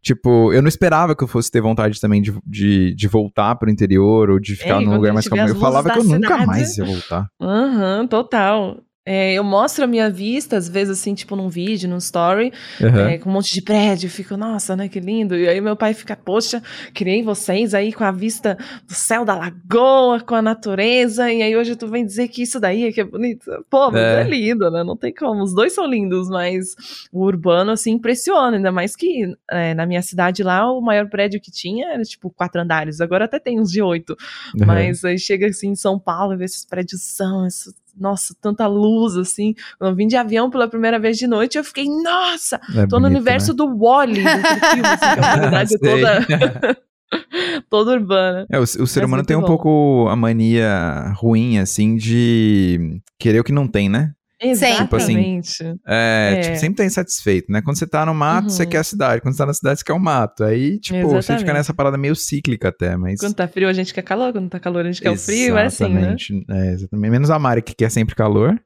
Tipo, 0.05 0.53
eu 0.53 0.61
não 0.61 0.67
esperava 0.67 1.15
que 1.15 1.23
eu 1.23 1.27
fosse 1.27 1.49
ter 1.49 1.61
vontade 1.61 1.99
também 1.99 2.21
de, 2.21 2.31
de, 2.45 2.93
de 2.93 3.07
voltar 3.07 3.55
pro 3.55 3.71
interior 3.71 4.29
ou 4.29 4.39
de 4.39 4.55
ficar 4.55 4.79
Ei, 4.79 4.85
num 4.85 4.93
lugar 4.97 5.11
mais 5.11 5.27
calmo. 5.27 5.47
Eu 5.47 5.55
falava 5.55 5.89
que 5.89 5.97
eu 5.97 6.03
cidade. 6.03 6.21
nunca 6.21 6.45
mais 6.45 6.77
ia 6.77 6.85
voltar. 6.85 7.27
Aham, 7.41 8.01
uhum, 8.01 8.07
total. 8.07 8.84
É, 9.07 9.33
eu 9.33 9.43
mostro 9.43 9.83
a 9.83 9.87
minha 9.87 10.09
vista, 10.09 10.57
às 10.57 10.67
vezes, 10.67 10.99
assim, 10.99 11.13
tipo, 11.13 11.35
num 11.35 11.47
vídeo, 11.47 11.87
num 11.87 11.97
story, 11.97 12.51
uhum. 12.81 13.07
é, 13.07 13.17
com 13.19 13.29
um 13.29 13.33
monte 13.33 13.53
de 13.53 13.61
prédio, 13.61 14.09
fico, 14.09 14.35
nossa, 14.35 14.75
né, 14.75 14.89
que 14.89 14.99
lindo. 14.99 15.35
E 15.35 15.47
aí 15.47 15.61
meu 15.61 15.75
pai 15.75 15.93
fica, 15.93 16.15
poxa, 16.15 16.59
criei 16.91 17.21
vocês 17.21 17.75
aí 17.75 17.93
com 17.93 18.03
a 18.03 18.11
vista 18.11 18.57
do 18.87 18.95
céu 18.95 19.23
da 19.23 19.35
lagoa, 19.35 20.21
com 20.21 20.33
a 20.33 20.41
natureza, 20.41 21.31
e 21.31 21.43
aí 21.43 21.55
hoje 21.55 21.75
tu 21.75 21.87
vem 21.87 22.03
dizer 22.03 22.29
que 22.29 22.41
isso 22.41 22.59
daí 22.59 22.85
é 22.85 22.91
que 22.91 23.01
é 23.01 23.03
bonito. 23.03 23.45
Pô, 23.69 23.91
mas 23.91 24.01
é. 24.01 24.21
é 24.21 24.23
lindo, 24.23 24.71
né? 24.71 24.83
Não 24.83 24.97
tem 24.97 25.13
como. 25.13 25.43
Os 25.43 25.53
dois 25.53 25.71
são 25.73 25.85
lindos, 25.85 26.27
mas 26.27 26.75
o 27.13 27.23
urbano, 27.25 27.71
assim, 27.71 27.91
impressiona, 27.91 28.57
ainda 28.57 28.71
mais 28.71 28.95
que 28.95 29.31
é, 29.51 29.75
na 29.75 29.85
minha 29.85 30.01
cidade 30.01 30.41
lá, 30.41 30.71
o 30.71 30.81
maior 30.81 31.07
prédio 31.09 31.39
que 31.39 31.51
tinha 31.51 31.93
era, 31.93 32.01
tipo, 32.01 32.31
quatro 32.31 32.59
andares. 32.59 32.99
Agora 32.99 33.25
até 33.25 33.39
tem 33.39 33.59
uns 33.59 33.69
de 33.69 33.83
oito. 33.83 34.17
Uhum. 34.55 34.65
Mas 34.65 35.05
aí 35.05 35.19
chega, 35.19 35.45
assim, 35.45 35.69
em 35.69 35.75
São 35.75 35.99
Paulo 35.99 36.33
e 36.33 36.37
vê 36.37 36.45
esses 36.45 36.65
prédios 36.65 37.03
são, 37.03 37.45
esses 37.45 37.71
nossa, 37.97 38.35
tanta 38.41 38.67
luz, 38.67 39.15
assim. 39.15 39.53
Quando 39.77 39.91
eu 39.91 39.95
vim 39.95 40.07
de 40.07 40.15
avião 40.15 40.49
pela 40.49 40.67
primeira 40.67 40.99
vez 40.99 41.17
de 41.17 41.27
noite, 41.27 41.57
eu 41.57 41.63
fiquei, 41.63 41.85
nossa, 41.85 42.55
é 42.55 42.59
tô 42.59 42.71
bonito, 42.71 42.99
no 42.99 43.07
universo 43.07 43.51
né? 43.51 43.57
do 43.57 43.77
Wally, 43.77 44.23
do 44.23 44.29
filme, 44.69 44.87
assim, 44.87 45.13
que 45.13 45.19
é 45.19 45.47
uma 45.47 46.25
toda. 46.25 46.77
toda 47.69 47.91
urbana. 47.91 48.45
É, 48.49 48.59
o, 48.59 48.63
o 48.63 48.87
ser 48.87 49.05
humano 49.05 49.23
tem 49.23 49.37
um 49.37 49.41
bom. 49.41 49.47
pouco 49.47 50.07
a 50.09 50.15
mania 50.15 51.13
ruim, 51.15 51.59
assim, 51.59 51.95
de 51.95 52.99
querer 53.19 53.39
o 53.39 53.43
que 53.43 53.51
não 53.51 53.67
tem, 53.67 53.89
né? 53.89 54.13
Exatamente. 54.41 54.83
Tipo 54.83 54.95
assim, 54.95 55.79
é, 55.87 56.35
é. 56.37 56.41
Tipo, 56.41 56.57
sempre 56.57 56.77
tá 56.77 56.85
insatisfeito, 56.85 57.51
né? 57.51 57.61
Quando 57.61 57.77
você 57.77 57.87
tá 57.87 58.05
no 58.05 58.13
mato, 58.13 58.45
uhum. 58.45 58.49
você 58.49 58.65
quer 58.65 58.79
a 58.79 58.83
cidade. 58.83 59.21
Quando 59.21 59.33
você 59.33 59.37
tá 59.37 59.45
na 59.45 59.53
cidade, 59.53 59.79
você 59.79 59.85
quer 59.85 59.93
o 59.93 59.99
mato. 59.99 60.43
Aí, 60.43 60.79
tipo, 60.79 60.97
Exatamente. 60.97 61.25
você 61.25 61.37
fica 61.37 61.53
nessa 61.53 61.73
parada 61.73 61.97
meio 61.97 62.15
cíclica 62.15 62.69
até, 62.69 62.97
mas... 62.97 63.19
Quando 63.19 63.35
tá 63.35 63.47
frio, 63.47 63.69
a 63.69 63.73
gente 63.73 63.93
quer 63.93 64.01
calor. 64.01 64.33
Quando 64.33 64.49
tá 64.49 64.59
calor, 64.59 64.85
a 64.85 64.91
gente 64.91 65.01
quer 65.01 65.11
o 65.11 65.17
frio. 65.17 65.57
É 65.57 65.65
assim, 65.65 65.89
né? 65.89 66.15
É, 66.49 66.71
exatamente. 66.73 67.11
Menos 67.11 67.29
a 67.29 67.39
Mari, 67.39 67.61
que 67.61 67.73
quer 67.73 67.89
sempre 67.89 68.15
calor. 68.15 68.59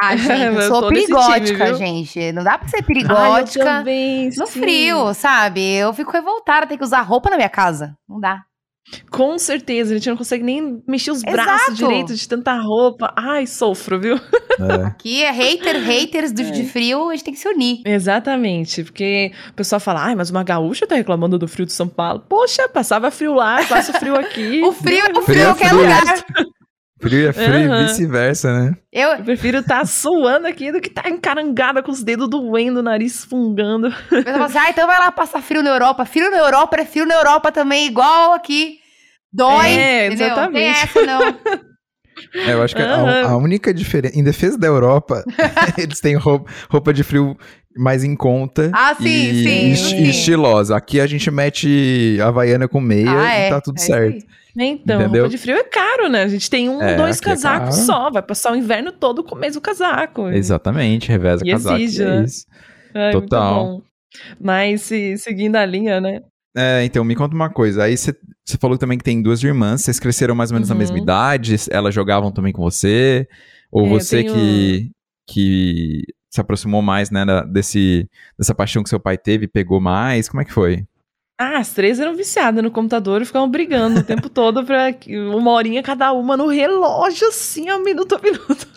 Ah, 0.00 0.16
gente, 0.16 0.56
eu 0.56 0.62
sou 0.62 0.88
perigótica, 0.88 1.74
time, 1.74 2.04
gente. 2.04 2.32
Não 2.32 2.42
dá 2.42 2.56
pra 2.56 2.68
ser 2.68 2.82
perigótica 2.84 3.62
ah, 3.62 3.78
também, 3.78 4.30
no 4.36 4.46
sim. 4.46 4.60
frio, 4.60 5.12
sabe? 5.12 5.74
Eu 5.74 5.92
fico 5.92 6.10
revoltada, 6.10 6.66
tem 6.66 6.78
que 6.78 6.84
usar 6.84 7.02
roupa 7.02 7.28
na 7.28 7.36
minha 7.36 7.50
casa. 7.50 7.94
Não 8.08 8.18
dá. 8.18 8.42
Com 9.10 9.38
certeza, 9.38 9.92
a 9.92 9.96
gente 9.96 10.08
não 10.08 10.16
consegue 10.16 10.42
nem 10.42 10.82
mexer 10.86 11.10
os 11.10 11.18
Exato. 11.18 11.32
braços 11.32 11.76
direito 11.76 12.14
de 12.14 12.28
tanta 12.28 12.52
roupa. 12.54 13.12
Ai, 13.16 13.46
sofro, 13.46 13.98
viu? 14.00 14.16
É. 14.60 14.86
Aqui 14.86 15.22
é 15.22 15.30
hater, 15.30 15.82
haters 15.82 16.32
do, 16.32 16.42
é. 16.42 16.50
de 16.50 16.64
frio, 16.64 17.08
a 17.08 17.12
gente 17.12 17.24
tem 17.24 17.34
que 17.34 17.40
se 17.40 17.48
unir. 17.48 17.80
Exatamente, 17.86 18.84
porque 18.84 19.32
o 19.50 19.54
pessoal 19.54 19.80
fala, 19.80 20.04
ai, 20.04 20.14
mas 20.14 20.30
uma 20.30 20.42
gaúcha 20.44 20.86
tá 20.86 20.94
reclamando 20.94 21.38
do 21.38 21.48
frio 21.48 21.66
de 21.66 21.72
São 21.72 21.88
Paulo. 21.88 22.24
Poxa, 22.28 22.68
passava 22.68 23.10
frio 23.10 23.34
lá, 23.34 23.64
passa 23.66 23.92
frio 23.94 24.14
aqui. 24.14 24.62
o 24.62 24.72
frio 24.72 25.06
é 25.06 25.18
o 25.18 25.22
frio, 25.22 25.24
frio 25.24 25.40
em 25.40 25.44
qualquer 25.46 25.68
frio. 25.68 25.80
lugar. 25.80 26.24
Frio 27.02 27.28
é 27.28 27.32
frio 27.32 27.68
uhum. 27.68 27.80
e 27.80 27.82
vice-versa, 27.82 28.52
né? 28.52 28.76
Eu... 28.92 29.08
eu 29.08 29.24
prefiro 29.24 29.58
estar 29.58 29.80
tá 29.80 29.84
suando 29.84 30.46
aqui 30.46 30.70
do 30.70 30.80
que 30.80 30.88
estar 30.88 31.02
tá 31.02 31.10
encarangada 31.10 31.82
com 31.82 31.90
os 31.90 32.02
dedos 32.02 32.30
doendo, 32.30 32.78
o 32.78 32.82
nariz 32.82 33.24
fungando. 33.24 33.88
Eu 34.10 34.22
falo 34.22 34.44
assim, 34.44 34.58
ah, 34.58 34.70
então 34.70 34.86
vai 34.86 34.98
lá 35.00 35.10
passar 35.10 35.42
frio 35.42 35.62
na 35.62 35.70
Europa. 35.70 36.04
Frio 36.04 36.30
na 36.30 36.38
Europa 36.38 36.76
é 36.80 36.84
frio 36.84 37.04
na 37.04 37.14
Europa 37.14 37.50
também, 37.50 37.88
igual 37.88 38.32
aqui. 38.34 38.78
Dói, 39.32 39.66
é, 39.66 40.06
entendeu? 40.06 40.26
exatamente. 40.26 40.54
Tem 40.54 40.68
essa, 40.68 41.02
não. 41.06 41.20
É, 42.34 42.52
eu 42.52 42.62
acho 42.62 42.76
que 42.76 42.82
uhum. 42.82 42.88
a, 42.88 43.22
a, 43.30 43.36
única 43.36 43.74
diferença. 43.74 44.16
Em 44.16 44.22
defesa 44.22 44.56
da 44.56 44.66
Europa, 44.66 45.24
eles 45.76 45.98
têm 45.98 46.14
roupa, 46.14 46.50
roupa 46.70 46.92
de 46.92 47.02
frio 47.02 47.36
mais 47.76 48.04
em 48.04 48.14
conta. 48.14 48.70
Ah, 48.72 48.94
sim, 48.94 49.04
e, 49.04 49.42
sim, 49.42 49.70
e, 49.70 49.76
sim. 49.76 49.96
E 49.96 50.10
estilosa. 50.10 50.76
Aqui 50.76 51.00
a 51.00 51.06
gente 51.06 51.30
mete 51.30 52.18
Havaiana 52.22 52.68
com 52.68 52.80
meia 52.80 53.10
ah, 53.10 53.38
e 53.38 53.42
é, 53.42 53.50
tá 53.50 53.60
tudo 53.60 53.78
é 53.78 53.82
certo. 53.82 54.24
Então, 54.56 55.00
Entendeu? 55.00 55.22
roupa 55.22 55.28
de 55.28 55.38
frio 55.38 55.56
é 55.56 55.64
caro, 55.64 56.08
né? 56.08 56.24
A 56.24 56.28
gente 56.28 56.50
tem 56.50 56.68
um, 56.68 56.82
é, 56.82 56.94
dois 56.96 57.18
é 57.18 57.24
casacos 57.24 57.78
é 57.78 57.82
só. 57.82 58.10
Vai 58.10 58.22
passar 58.22 58.52
o 58.52 58.56
inverno 58.56 58.92
todo 58.92 59.24
com 59.24 59.34
o 59.34 59.38
mesmo 59.38 59.60
casaco. 59.60 60.28
Exatamente, 60.28 61.08
reveza 61.08 61.42
e 61.44 61.50
casaco. 61.50 61.76
Exige, 61.78 62.02
é 62.02 62.06
né? 62.06 62.24
isso. 62.24 62.46
Total. 63.12 63.82
Mas 64.38 64.82
se, 64.82 65.16
seguindo 65.16 65.56
a 65.56 65.64
linha, 65.64 66.00
né? 66.00 66.20
É, 66.54 66.84
então, 66.84 67.02
me 67.02 67.16
conta 67.16 67.34
uma 67.34 67.48
coisa. 67.48 67.84
Aí 67.84 67.96
você 67.96 68.14
falou 68.60 68.76
também 68.76 68.98
que 68.98 69.04
tem 69.04 69.22
duas 69.22 69.42
irmãs, 69.42 69.82
vocês 69.82 69.98
cresceram 69.98 70.34
mais 70.34 70.50
ou 70.50 70.56
menos 70.56 70.68
uhum. 70.68 70.74
na 70.74 70.78
mesma 70.78 70.96
uhum. 70.96 71.02
idade, 71.02 71.56
elas 71.70 71.94
jogavam 71.94 72.30
também 72.30 72.52
com 72.52 72.62
você? 72.62 73.26
Ou 73.70 73.86
é, 73.86 73.88
você 73.88 74.22
tenho... 74.22 74.34
que, 74.34 74.90
que 75.26 76.02
se 76.30 76.40
aproximou 76.40 76.82
mais, 76.82 77.10
né, 77.10 77.24
desse, 77.50 78.06
dessa 78.38 78.54
paixão 78.54 78.82
que 78.82 78.90
seu 78.90 79.00
pai 79.00 79.16
teve, 79.16 79.48
pegou 79.48 79.80
mais? 79.80 80.28
Como 80.28 80.42
é 80.42 80.44
que 80.44 80.52
foi? 80.52 80.84
Ah, 81.42 81.58
as 81.58 81.72
três 81.72 81.98
eram 81.98 82.14
viciadas 82.14 82.62
no 82.62 82.70
computador 82.70 83.20
e 83.20 83.24
ficavam 83.24 83.48
brigando 83.48 83.98
o 83.98 84.04
tempo 84.04 84.28
todo 84.28 84.64
pra 84.64 84.94
uma 85.34 85.50
horinha 85.50 85.82
cada 85.82 86.12
uma 86.12 86.36
no 86.36 86.46
relógio, 86.46 87.26
assim, 87.26 87.68
ó, 87.68 87.78
minuto 87.78 88.14
a 88.14 88.20
minuto. 88.20 88.68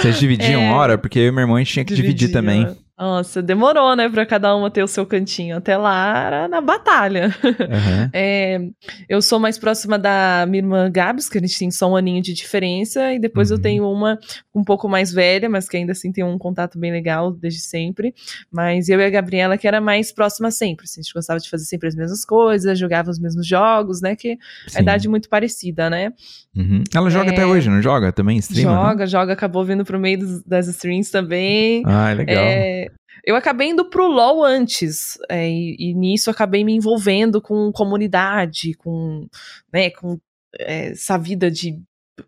Vocês 0.00 0.20
dividiam 0.20 0.62
é, 0.62 0.72
hora? 0.72 0.96
Porque 0.96 1.18
eu 1.18 1.28
e 1.28 1.30
meu 1.32 1.40
irmão 1.40 1.56
a 1.56 1.58
gente 1.58 1.72
tinha 1.72 1.84
que 1.84 1.94
dividir 1.94 2.30
também. 2.30 2.76
Nossa, 2.96 3.42
demorou, 3.42 3.96
né, 3.96 4.08
pra 4.08 4.24
cada 4.24 4.54
uma 4.54 4.70
ter 4.70 4.82
o 4.82 4.86
seu 4.86 5.04
cantinho. 5.04 5.56
Até 5.56 5.76
lá 5.76 6.26
era 6.26 6.48
na 6.48 6.60
batalha. 6.60 7.34
Uhum. 7.42 8.04
É, 8.16 8.60
eu 9.08 9.20
sou 9.20 9.40
mais 9.40 9.58
próxima 9.58 9.98
da 9.98 10.46
minha 10.48 10.62
irmã 10.62 10.90
Gabs, 10.90 11.28
que 11.28 11.38
a 11.38 11.40
gente 11.40 11.58
tem 11.58 11.70
só 11.70 11.90
um 11.90 11.96
aninho 11.96 12.22
de 12.22 12.32
diferença, 12.32 13.12
e 13.12 13.18
depois 13.18 13.50
uhum. 13.50 13.56
eu 13.56 13.62
tenho 13.62 13.90
uma 13.90 14.18
um 14.54 14.62
pouco 14.62 14.88
mais 14.88 15.12
velha, 15.12 15.48
mas 15.48 15.68
que 15.68 15.76
ainda 15.76 15.92
assim 15.92 16.12
tem 16.12 16.22
um 16.22 16.38
contato 16.38 16.78
bem 16.78 16.92
legal 16.92 17.32
desde 17.32 17.60
sempre. 17.60 18.14
Mas 18.52 18.88
eu 18.88 19.00
e 19.00 19.04
a 19.04 19.10
Gabriela, 19.10 19.58
que 19.58 19.66
era 19.66 19.80
mais 19.80 20.12
próxima 20.12 20.50
sempre. 20.50 20.84
Assim, 20.84 21.00
a 21.00 21.02
gente 21.02 21.12
gostava 21.12 21.40
de 21.40 21.50
fazer 21.50 21.64
sempre 21.64 21.88
as 21.88 21.96
mesmas 21.96 22.24
coisas, 22.24 22.78
jogava 22.78 23.10
os 23.10 23.18
mesmos 23.18 23.46
jogos, 23.46 24.00
né? 24.00 24.14
Que 24.14 24.38
Sim. 24.68 24.78
a 24.78 24.82
idade 24.82 25.08
muito 25.08 25.28
parecida, 25.28 25.90
né? 25.90 26.12
Uhum. 26.56 26.84
Ela 26.94 27.10
joga 27.10 27.30
é... 27.30 27.32
até 27.32 27.44
hoje, 27.44 27.68
não 27.68 27.82
joga? 27.82 28.12
Também 28.12 28.38
streama? 28.38 28.76
Joga, 28.76 29.04
né? 29.04 29.06
joga, 29.06 29.32
acabou 29.32 29.64
vindo 29.64 29.84
pro 29.84 29.98
meio 29.98 30.18
dos, 30.18 30.42
das 30.44 30.68
streams 30.68 31.10
também. 31.10 31.82
Ah, 31.84 32.12
legal. 32.12 32.44
É, 32.44 32.90
eu 33.26 33.36
acabei 33.36 33.68
indo 33.68 33.88
pro 33.88 34.06
LoL 34.06 34.44
antes, 34.44 35.18
é, 35.30 35.48
e, 35.48 35.76
e, 35.78 35.94
nisso 35.94 36.30
acabei 36.30 36.64
me 36.64 36.74
envolvendo 36.74 37.40
com 37.40 37.72
comunidade, 37.72 38.74
com, 38.74 39.26
né, 39.72 39.90
com 39.90 40.18
é, 40.58 40.90
essa 40.90 41.16
vida 41.16 41.50
de 41.50 41.80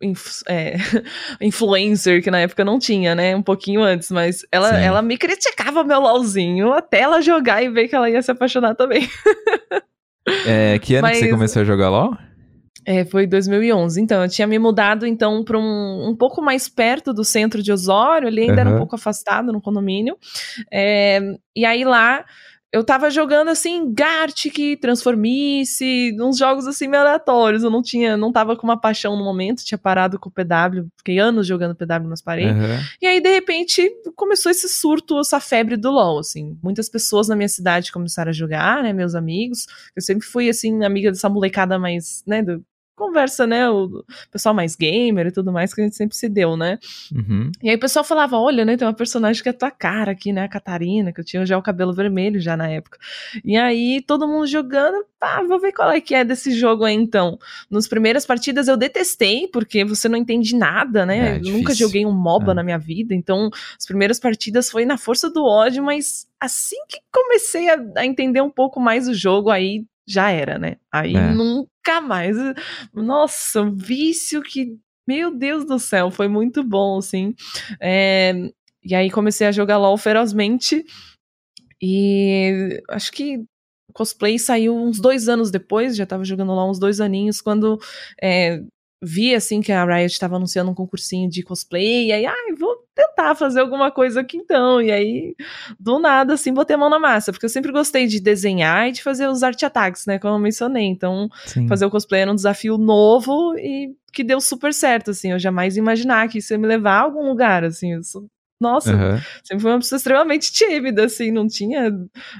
inf, 0.03 0.43
é, 0.49 0.77
influencer 1.41 2.23
que 2.23 2.31
na 2.31 2.41
época 2.41 2.65
não 2.65 2.79
tinha, 2.79 3.15
né? 3.15 3.37
Um 3.37 3.43
pouquinho 3.43 3.83
antes, 3.83 4.11
mas 4.11 4.45
ela, 4.51 4.77
ela 4.77 5.03
me 5.03 5.17
criticava 5.17 5.85
meu 5.85 6.01
LOLzinho 6.01 6.73
até 6.73 7.01
ela 7.01 7.21
jogar 7.21 7.63
e 7.63 7.69
ver 7.69 7.89
que 7.89 7.95
ela 7.95 8.11
ia 8.11 8.23
se 8.23 8.31
apaixonar 8.31 8.75
também. 8.75 9.09
É, 10.47 10.79
que 10.83 10.97
ano 10.97 11.03
mas, 11.03 11.19
que 11.19 11.25
você 11.25 11.31
começou 11.31 11.63
a 11.63 11.65
jogar 11.65 11.91
LOL? 11.91 12.17
É, 12.87 13.05
foi 13.05 13.27
2011. 13.27 14.01
Então, 14.01 14.23
eu 14.23 14.29
tinha 14.29 14.47
me 14.47 14.59
mudado, 14.61 15.05
então, 15.05 15.43
para 15.43 15.59
um, 15.59 16.11
um 16.11 16.17
pouco 16.17 16.41
mais 16.41 16.69
perto 16.69 17.13
do 17.13 17.25
centro 17.25 17.61
de 17.61 17.73
Osório, 17.73 18.29
ele 18.29 18.43
ainda 18.43 18.53
uhum. 18.55 18.61
era 18.61 18.71
um 18.71 18.79
pouco 18.79 18.95
afastado 18.95 19.53
no 19.53 19.61
condomínio. 19.61 20.17
É, 20.73 21.21
e 21.55 21.65
aí 21.65 21.85
lá 21.85 22.25
eu 22.73 22.85
tava 22.85 23.09
jogando 23.09 23.49
assim 23.49 23.91
Gartic, 23.95 24.79
Transformice, 24.81 26.15
uns 26.21 26.37
jogos 26.37 26.67
assim 26.67 26.87
meio 26.87 27.03
aleatórios. 27.03 27.63
Eu 27.63 27.71
não 27.71 27.81
tinha, 27.81 28.17
não 28.17 28.31
tava 28.31 28.55
com 28.55 28.67
uma 28.67 28.79
paixão 28.79 29.17
no 29.17 29.25
momento, 29.25 29.65
tinha 29.65 29.79
parado 29.79 30.19
com 30.19 30.29
o 30.29 30.33
PW, 30.33 30.87
fiquei 30.99 31.19
anos 31.19 31.47
jogando 31.47 31.75
PW 31.75 32.09
nas 32.09 32.21
paredes. 32.21 32.55
Uhum. 32.55 32.79
E 33.01 33.07
aí 33.07 33.21
de 33.21 33.31
repente 33.31 33.91
começou 34.15 34.51
esse 34.51 34.69
surto, 34.69 35.19
essa 35.19 35.41
febre 35.41 35.77
do 35.77 35.91
LoL, 35.91 36.19
assim. 36.19 36.59
Muitas 36.63 36.89
pessoas 36.89 37.29
na 37.29 37.37
minha 37.37 37.49
cidade 37.49 37.91
começaram 37.91 38.29
a 38.29 38.35
jogar, 38.35 38.83
né, 38.83 38.93
meus 38.93 39.15
amigos. 39.15 39.67
Eu 39.97 40.03
sempre 40.03 40.27
fui 40.27 40.49
assim 40.49 40.85
amiga 40.85 41.11
dessa 41.11 41.29
molecada 41.29 41.79
mais, 41.79 42.23
né, 42.27 42.43
do 42.43 42.63
conversa, 42.97 43.47
né? 43.47 43.69
O 43.71 44.03
pessoal 44.33 44.55
mais 44.55 44.75
gamer 44.75 45.27
e 45.27 45.31
tudo 45.31 45.53
mais 45.53 45.73
que 45.73 45.81
a 45.81 45.85
gente 45.85 45.95
sempre 45.95 46.17
se 46.17 46.29
deu, 46.29 46.57
né? 46.57 46.79
Uhum. 47.15 47.53
E 47.63 47.69
aí 47.69 47.77
o 47.77 47.81
pessoal 47.81 48.05
falava: 48.05 48.39
olha, 48.39 48.65
né? 48.65 48.77
Tem 48.77 48.89
uma 48.89 48.95
personagem 48.95 49.43
que 49.43 49.49
é 49.49 49.53
tua 49.53 49.71
cara 49.71 50.13
aqui, 50.13 50.33
né? 50.33 50.45
A 50.45 50.49
Catarina, 50.49 51.13
que 51.13 51.21
eu 51.21 51.25
tinha 51.25 51.45
já 51.45 51.57
o 51.59 51.63
cabelo 51.63 51.93
vermelho 51.93 52.41
já 52.41 52.57
na 52.57 52.69
época. 52.69 52.99
E 53.45 53.57
aí 53.57 54.03
todo 54.03 54.27
mundo 54.27 54.47
jogando, 54.47 55.05
pá, 55.21 55.43
vou 55.43 55.61
ver 55.61 55.73
qual 55.73 55.91
é 55.91 56.01
que 56.01 56.15
é 56.15 56.25
desse 56.25 56.53
jogo 56.53 56.85
aí 56.85 56.95
então. 56.95 57.39
Nas 57.71 57.87
primeiras 57.87 58.25
partidas 58.25 58.67
eu 58.67 58.77
detestei, 58.77 59.47
porque 59.49 59.85
você 59.85 60.09
não 60.09 60.17
entende 60.17 60.57
nada, 60.57 61.05
né? 61.05 61.37
É, 61.37 61.39
eu 61.39 61.53
nunca 61.53 61.75
joguei 61.75 62.07
um 62.07 62.13
MOBA 62.13 62.53
é. 62.53 62.55
na 62.55 62.63
minha 62.63 62.79
vida, 62.79 63.15
então 63.15 63.51
as 63.79 63.85
primeiras 63.85 64.19
partidas 64.19 64.71
foi 64.71 64.87
na 64.87 64.97
força 64.97 65.31
do 65.31 65.45
ódio, 65.45 65.85
mas 65.85 66.27
assim 66.41 66.77
que 66.89 66.99
comecei 67.13 67.69
a, 67.69 67.79
a 67.97 68.07
entender 68.07 68.41
um 68.41 68.51
pouco 68.51 68.81
mais 68.81 69.07
o 69.07 69.15
jogo, 69.15 69.51
aí 69.51 69.85
já 70.07 70.31
era, 70.31 70.59
né? 70.59 70.77
Aí 70.93 71.17
é. 71.17 71.33
nunca 71.33 72.01
mais. 72.01 72.37
Nossa, 72.95 73.63
um 73.63 73.75
vício 73.75 74.43
que, 74.43 74.79
meu 75.07 75.37
Deus 75.37 75.65
do 75.67 75.79
céu, 75.79 76.11
foi 76.11 76.29
muito 76.29 76.63
bom, 76.63 76.99
assim. 76.99 77.35
É, 77.81 78.33
e 78.83 78.95
aí 78.95 79.11
comecei 79.11 79.47
a 79.47 79.53
jogar 79.53 79.79
LOL 79.79 79.99
ferozmente. 79.99 80.85
E 81.83 82.81
acho 82.89 83.13
que 83.13 83.45
cosplay 83.93 84.39
saiu 84.39 84.77
uns 84.77 85.01
dois 85.01 85.29
anos 85.29 85.51
depois, 85.51 85.97
já 85.97 86.07
tava 86.07 86.25
jogando 86.25 86.55
lá 86.55 86.69
uns 86.69 86.79
dois 86.79 87.01
aninhos, 87.01 87.41
quando 87.41 87.81
é, 88.23 88.63
vi 89.03 89.35
assim 89.35 89.61
que 89.61 89.73
a 89.73 89.85
Riot 89.85 90.13
estava 90.13 90.37
anunciando 90.37 90.71
um 90.71 90.75
concursinho 90.75 91.29
de 91.31 91.43
cosplay, 91.43 92.07
e 92.07 92.13
aí, 92.13 92.27
ai, 92.27 92.35
ah, 92.35 92.55
vou 92.59 92.86
tentar 92.97 93.35
fazer 93.35 93.61
alguma 93.61 93.91
coisa 93.91 94.23
aqui 94.23 94.39
então. 94.39 94.81
E 94.81 94.91
aí, 94.91 95.37
do 95.79 95.99
nada, 96.01 96.33
assim, 96.33 96.53
botei 96.53 96.75
a 96.75 96.79
mão 96.79 96.89
na 96.89 96.99
massa, 96.99 97.31
porque 97.31 97.45
eu 97.45 97.51
sempre 97.51 97.71
gostei 97.71 98.07
de 98.07 98.19
desenhar 98.19 98.89
e 98.89 98.93
de 98.93 99.03
fazer 99.03 99.29
os 99.29 99.43
art 99.43 99.63
attacks, 99.63 100.07
né, 100.07 100.19
como 100.19 100.35
eu 100.35 100.39
mencionei. 100.39 100.87
Então, 100.87 101.29
Sim. 101.45 101.69
fazer 101.69 101.85
o 101.85 101.91
cosplay 101.91 102.23
era 102.23 102.33
um 102.33 102.35
desafio 102.35 102.79
novo 102.79 103.55
e 103.59 103.95
que 104.13 104.25
deu 104.25 104.41
super 104.41 104.73
certo, 104.73 105.11
assim. 105.11 105.33
Eu 105.33 105.39
jamais 105.39 105.77
imaginar 105.77 106.27
que 106.29 106.39
isso 106.39 106.55
ia 106.55 106.59
me 106.59 106.67
levar 106.67 106.95
a 106.95 107.03
algum 107.03 107.29
lugar, 107.29 107.63
assim. 107.63 107.93
Eu 107.93 108.03
sou 108.03 108.25
nossa, 108.59 108.95
uhum. 108.95 109.21
sempre 109.45 109.61
foi 109.61 109.71
uma 109.71 109.79
pessoa 109.81 109.99
extremamente 109.99 110.51
tímida, 110.51 111.05
assim, 111.05 111.31
não 111.31 111.47
tinha 111.47 111.93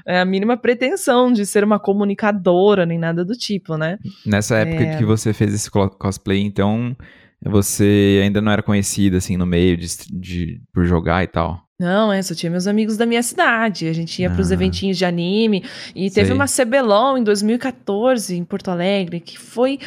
é, 0.03 0.21
a 0.21 0.25
mínima 0.25 0.57
pretensão 0.57 1.31
de 1.31 1.45
ser 1.45 1.63
uma 1.63 1.79
comunicadora 1.79 2.87
nem 2.87 2.97
nada 2.97 3.23
do 3.23 3.33
tipo, 3.33 3.77
né? 3.77 3.99
Nessa 4.25 4.57
época 4.57 4.83
é... 4.83 4.97
que 4.97 5.05
você 5.05 5.31
fez 5.31 5.53
esse 5.53 5.69
cosplay, 5.69 6.41
então, 6.41 6.97
você 7.43 8.21
ainda 8.23 8.41
não 8.41 8.51
era 8.51 8.63
conhecida, 8.63 9.17
assim, 9.17 9.37
no 9.37 9.45
meio 9.45 9.77
de, 9.77 9.87
de 10.11 10.61
por 10.73 10.85
jogar 10.85 11.23
e 11.23 11.27
tal? 11.27 11.67
Não, 11.79 12.11
é, 12.11 12.19
só 12.23 12.33
tinha 12.33 12.49
meus 12.49 12.65
amigos 12.65 12.97
da 12.97 13.05
minha 13.05 13.21
cidade. 13.21 13.87
A 13.87 13.93
gente 13.93 14.19
ia 14.19 14.31
ah, 14.31 14.33
pros 14.33 14.49
eventinhos 14.49 14.97
de 14.97 15.05
anime. 15.05 15.63
E 15.95 16.09
teve 16.09 16.27
sei. 16.27 16.35
uma 16.35 16.47
CBLOL 16.47 17.19
em 17.19 17.23
2014, 17.23 18.35
em 18.35 18.43
Porto 18.43 18.71
Alegre, 18.71 19.19
que 19.19 19.37
foi 19.37 19.79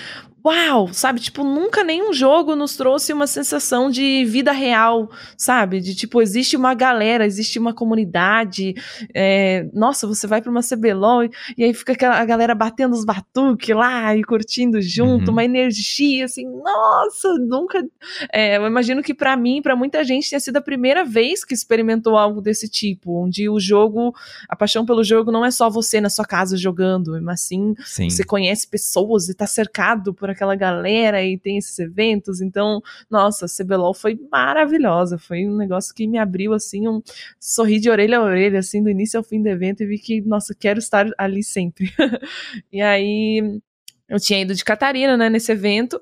uau, 0.45 0.93
sabe? 0.93 1.21
Tipo, 1.21 1.45
nunca 1.45 1.85
nenhum 1.85 2.13
jogo 2.13 2.57
nos 2.57 2.77
trouxe 2.77 3.13
uma 3.13 3.27
sensação 3.27 3.91
de 3.91 4.25
vida 4.25 4.53
real, 4.53 5.11
sabe? 5.37 5.81
De 5.81 5.95
tipo, 5.95 6.23
existe 6.23 6.57
uma 6.57 6.75
galera, 6.75 7.27
existe 7.27 7.59
uma 7.59 7.75
comunidade. 7.75 8.75
É, 9.15 9.69
nossa, 9.73 10.07
você 10.07 10.27
vai 10.27 10.41
pra 10.41 10.51
uma 10.51 10.63
CBLOL 10.63 11.25
e, 11.25 11.31
e 11.59 11.65
aí 11.65 11.75
fica 11.75 11.93
aquela, 11.93 12.19
a 12.19 12.25
galera 12.25 12.55
batendo 12.55 12.95
os 12.95 13.05
batuques 13.05 13.75
lá 13.75 14.17
e 14.17 14.25
curtindo 14.25 14.81
junto, 14.81 15.27
uhum. 15.27 15.33
uma 15.33 15.45
energia 15.45 16.25
assim, 16.25 16.47
nossa, 16.47 17.35
nunca. 17.39 17.85
É, 18.33 18.57
eu 18.57 18.67
imagino 18.67 19.03
que 19.03 19.13
para 19.13 19.37
mim, 19.37 19.61
para 19.61 19.77
muita 19.77 20.03
gente, 20.05 20.31
tenha 20.31 20.41
sido 20.41 20.57
a 20.57 20.63
primeira 20.63 21.05
vez 21.05 21.45
que 21.45 21.55
experimentou 21.55 22.17
algo 22.17 22.41
desse 22.41 22.69
tipo, 22.69 23.25
onde 23.25 23.49
o 23.49 23.61
jogo, 23.61 24.15
a 24.49 24.57
paixão 24.57 24.87
pelo 24.87 25.05
jogo 25.05 25.31
não 25.31 25.45
é 25.45 25.51
só 25.51 25.69
você 25.69 26.01
na 26.01 26.09
sua 26.09 26.25
casa 26.25 26.57
jogando, 26.57 27.21
mas 27.23 27.43
sim, 27.43 27.75
sim. 27.85 28.09
você 28.09 28.25
conhece 28.25 28.67
pessoas 28.67 29.29
e 29.29 29.35
tá 29.35 29.47
cercado 29.47 30.15
por 30.15 30.30
aquela 30.31 30.55
galera 30.55 31.23
e 31.25 31.39
tem 31.39 31.59
esses 31.59 31.79
eventos. 31.79 32.41
Então, 32.41 32.81
nossa, 33.11 33.47
CBLOL 33.47 33.95
foi 33.95 34.19
maravilhosa. 34.31 35.19
Foi 35.19 35.47
um 35.47 35.57
negócio 35.57 35.95
que 35.95 36.07
me 36.07 36.19
abriu, 36.19 36.53
assim, 36.53 36.89
um 36.89 37.03
sorri 37.39 37.79
de 37.79 37.91
orelha 37.91 38.19
a 38.19 38.23
orelha, 38.23 38.59
assim, 38.59 38.83
do 38.83 38.91
início 38.91 39.19
ao 39.19 39.25
fim 39.25 39.43
do 39.43 39.49
evento 39.49 39.83
e 39.83 39.87
vi 39.87 39.99
que, 39.99 40.21
nossa, 40.23 40.55
quero 40.55 40.79
estar 40.79 41.09
ali 41.19 41.43
sempre. 41.43 41.93
e 42.73 42.81
aí, 42.81 43.61
eu 44.09 44.19
tinha 44.19 44.41
ido 44.41 44.55
de 44.55 44.65
Catarina, 44.65 45.17
né, 45.17 45.31
nesse 45.31 45.53
evento. 45.53 46.01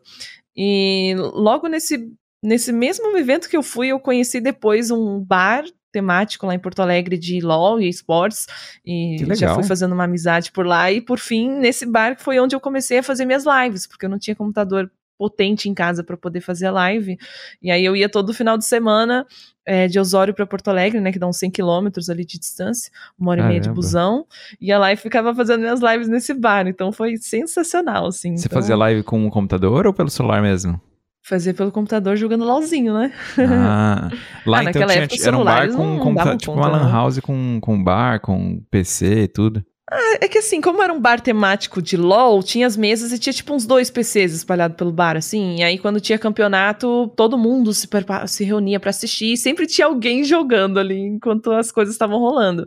E 0.57 1.15
logo 1.17 1.69
nesse, 1.69 2.11
nesse 2.43 2.73
mesmo 2.73 3.17
evento 3.17 3.49
que 3.49 3.57
eu 3.57 3.63
fui, 3.63 3.89
eu 3.89 4.01
conheci 4.01 4.41
depois 4.41 4.91
um 4.91 5.21
bar 5.21 5.65
temático 5.99 6.47
lá 6.47 6.55
em 6.55 6.59
Porto 6.59 6.81
Alegre 6.81 7.19
de 7.19 7.41
LOL 7.41 7.81
e 7.81 7.89
esportes 7.89 8.47
e 8.87 9.17
já 9.35 9.55
fui 9.55 9.65
fazendo 9.65 9.93
uma 9.93 10.05
amizade 10.05 10.53
por 10.53 10.65
lá 10.65 10.91
e 10.93 11.01
por 11.01 11.19
fim 11.19 11.51
nesse 11.51 11.85
bar 11.85 12.17
foi 12.19 12.39
onde 12.39 12.55
eu 12.55 12.61
comecei 12.61 12.99
a 12.99 13.03
fazer 13.03 13.25
minhas 13.25 13.45
lives 13.45 13.87
porque 13.87 14.07
eu 14.07 14.11
não 14.11 14.19
tinha 14.19 14.37
computador 14.37 14.91
potente 15.19 15.69
em 15.69 15.75
casa 15.75 16.05
para 16.05 16.17
poder 16.17 16.41
fazer 16.41 16.67
a 16.67 16.71
live 16.71 17.19
e 17.61 17.71
aí 17.73 17.85
eu 17.85 17.97
ia 17.97 18.09
todo 18.09 18.33
final 18.33 18.57
de 18.57 18.65
semana 18.65 19.27
é, 19.67 19.89
de 19.89 19.99
Osório 19.99 20.33
para 20.33 20.47
Porto 20.47 20.69
Alegre, 20.69 20.99
né, 20.99 21.13
que 21.13 21.19
dá 21.19 21.27
uns 21.27 21.37
100 21.37 21.51
quilômetros 21.51 22.09
ali 22.09 22.25
de 22.25 22.39
distância, 22.39 22.91
uma 23.19 23.33
hora 23.33 23.43
e 23.43 23.45
meia 23.45 23.61
de 23.61 23.69
busão, 23.69 24.25
ia 24.59 24.79
lá 24.79 24.91
e 24.93 24.97
ficava 24.97 25.35
fazendo 25.35 25.61
minhas 25.61 25.81
lives 25.81 26.09
nesse 26.09 26.33
bar, 26.33 26.67
então 26.67 26.91
foi 26.91 27.19
sensacional, 27.19 28.07
assim. 28.07 28.35
Você 28.35 28.47
então... 28.47 28.63
fazia 28.63 28.75
live 28.75 29.03
com 29.03 29.27
o 29.27 29.31
computador 29.31 29.87
ou 29.87 29.93
pelo 29.93 30.09
celular 30.09 30.41
mesmo? 30.41 30.81
Fazia 31.29 31.53
pelo 31.53 31.71
computador 31.71 32.17
jogando 32.17 32.43
LOLzinho, 32.43 32.95
né? 32.95 33.13
Ah, 33.39 34.09
lá 34.47 34.61
ah, 34.61 34.65
então 34.65 34.87
tinha, 34.87 35.03
época, 35.03 35.27
era 35.27 35.37
um 35.37 35.45
bar 35.45 35.69
com, 35.71 36.37
tipo 36.39 36.53
uma 36.53 36.69
lan 36.69 36.91
house 36.91 37.21
com, 37.21 37.59
com 37.61 37.85
bar, 37.85 38.19
com 38.21 38.63
PC 38.71 39.25
e 39.25 39.29
tudo. 39.29 39.63
Ah, 39.91 40.19
é 40.21 40.29
que 40.29 40.37
assim, 40.37 40.61
como 40.61 40.83
era 40.83 40.93
um 40.93 41.01
bar 41.01 41.19
temático 41.19 41.81
de 41.81 41.97
LOL, 41.97 42.43
tinha 42.43 42.67
as 42.67 42.77
mesas 42.77 43.11
e 43.11 43.19
tinha 43.19 43.33
tipo 43.33 43.55
uns 43.55 43.65
dois 43.65 43.91
PCs 43.91 44.35
espalhados 44.35 44.77
pelo 44.77 44.93
bar, 44.93 45.17
assim. 45.17 45.57
E 45.57 45.63
aí, 45.63 45.79
quando 45.79 45.99
tinha 45.99 46.19
campeonato, 46.19 47.11
todo 47.17 47.39
mundo 47.39 47.73
se, 47.73 47.89
se 48.27 48.45
reunia 48.45 48.79
para 48.79 48.91
assistir 48.91 49.33
e 49.33 49.37
sempre 49.37 49.67
tinha 49.67 49.87
alguém 49.87 50.25
jogando 50.25 50.79
ali 50.79 50.99
enquanto 50.99 51.53
as 51.53 51.73
coisas 51.73 51.95
estavam 51.95 52.19
rolando. 52.19 52.67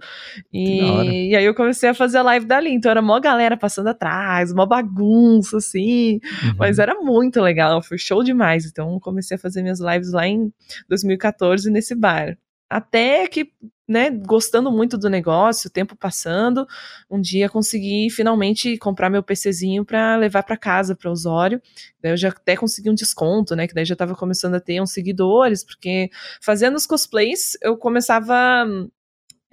E, 0.51 1.29
e, 1.29 1.35
aí 1.35 1.45
eu 1.45 1.53
comecei 1.53 1.89
a 1.89 1.93
fazer 1.93 2.17
a 2.17 2.23
live 2.23 2.47
dali. 2.47 2.71
Então 2.71 2.89
era 2.89 3.03
mó 3.03 3.19
galera 3.19 3.55
passando 3.55 3.89
atrás, 3.89 4.51
uma 4.51 4.65
bagunça, 4.65 5.57
assim. 5.57 6.13
Uhum. 6.13 6.55
Mas 6.57 6.79
era 6.79 6.95
muito 6.95 7.39
legal, 7.39 7.83
foi 7.83 7.99
show 7.99 8.23
demais. 8.23 8.65
Então 8.65 8.99
comecei 8.99 9.35
a 9.35 9.39
fazer 9.39 9.61
minhas 9.61 9.79
lives 9.79 10.11
lá 10.11 10.27
em 10.27 10.51
2014 10.89 11.69
nesse 11.69 11.93
bar. 11.93 12.35
Até 12.71 13.27
que, 13.27 13.51
né, 13.91 14.09
gostando 14.09 14.71
muito 14.71 14.97
do 14.97 15.09
negócio, 15.09 15.67
o 15.67 15.71
tempo 15.71 15.97
passando, 15.97 16.65
um 17.09 17.19
dia 17.19 17.49
consegui 17.49 18.09
finalmente 18.09 18.77
comprar 18.77 19.09
meu 19.09 19.21
PCzinho 19.21 19.83
para 19.83 20.15
levar 20.15 20.43
para 20.43 20.55
casa, 20.55 20.95
para 20.95 21.11
Osório. 21.11 21.61
Daí 22.01 22.13
eu 22.13 22.17
já 22.17 22.29
até 22.29 22.55
consegui 22.55 22.89
um 22.89 22.95
desconto, 22.95 23.53
né, 23.53 23.67
que 23.67 23.73
daí 23.73 23.83
já 23.83 23.93
estava 23.93 24.15
começando 24.15 24.55
a 24.55 24.61
ter 24.61 24.81
uns 24.81 24.93
seguidores, 24.93 25.63
porque 25.63 26.09
fazendo 26.41 26.75
os 26.75 26.87
cosplays, 26.87 27.57
eu 27.61 27.77
começava 27.77 28.65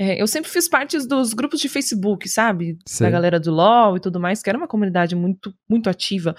é, 0.01 0.23
eu 0.23 0.29
sempre 0.29 0.49
fiz 0.49 0.69
parte 0.69 0.97
dos 1.09 1.35
grupos 1.35 1.59
de 1.59 1.69
Facebook, 1.69 2.29
sabe? 2.29 2.79
Sim. 2.87 3.03
Da 3.03 3.11
galera 3.11 3.41
do 3.41 3.51
LOL 3.51 3.97
e 3.97 4.01
tudo 4.01 4.21
mais, 4.21 4.41
que 4.41 4.49
era 4.49 4.57
uma 4.57 4.69
comunidade 4.69 5.17
muito, 5.17 5.53
muito 5.69 5.91
ativa. 5.91 6.37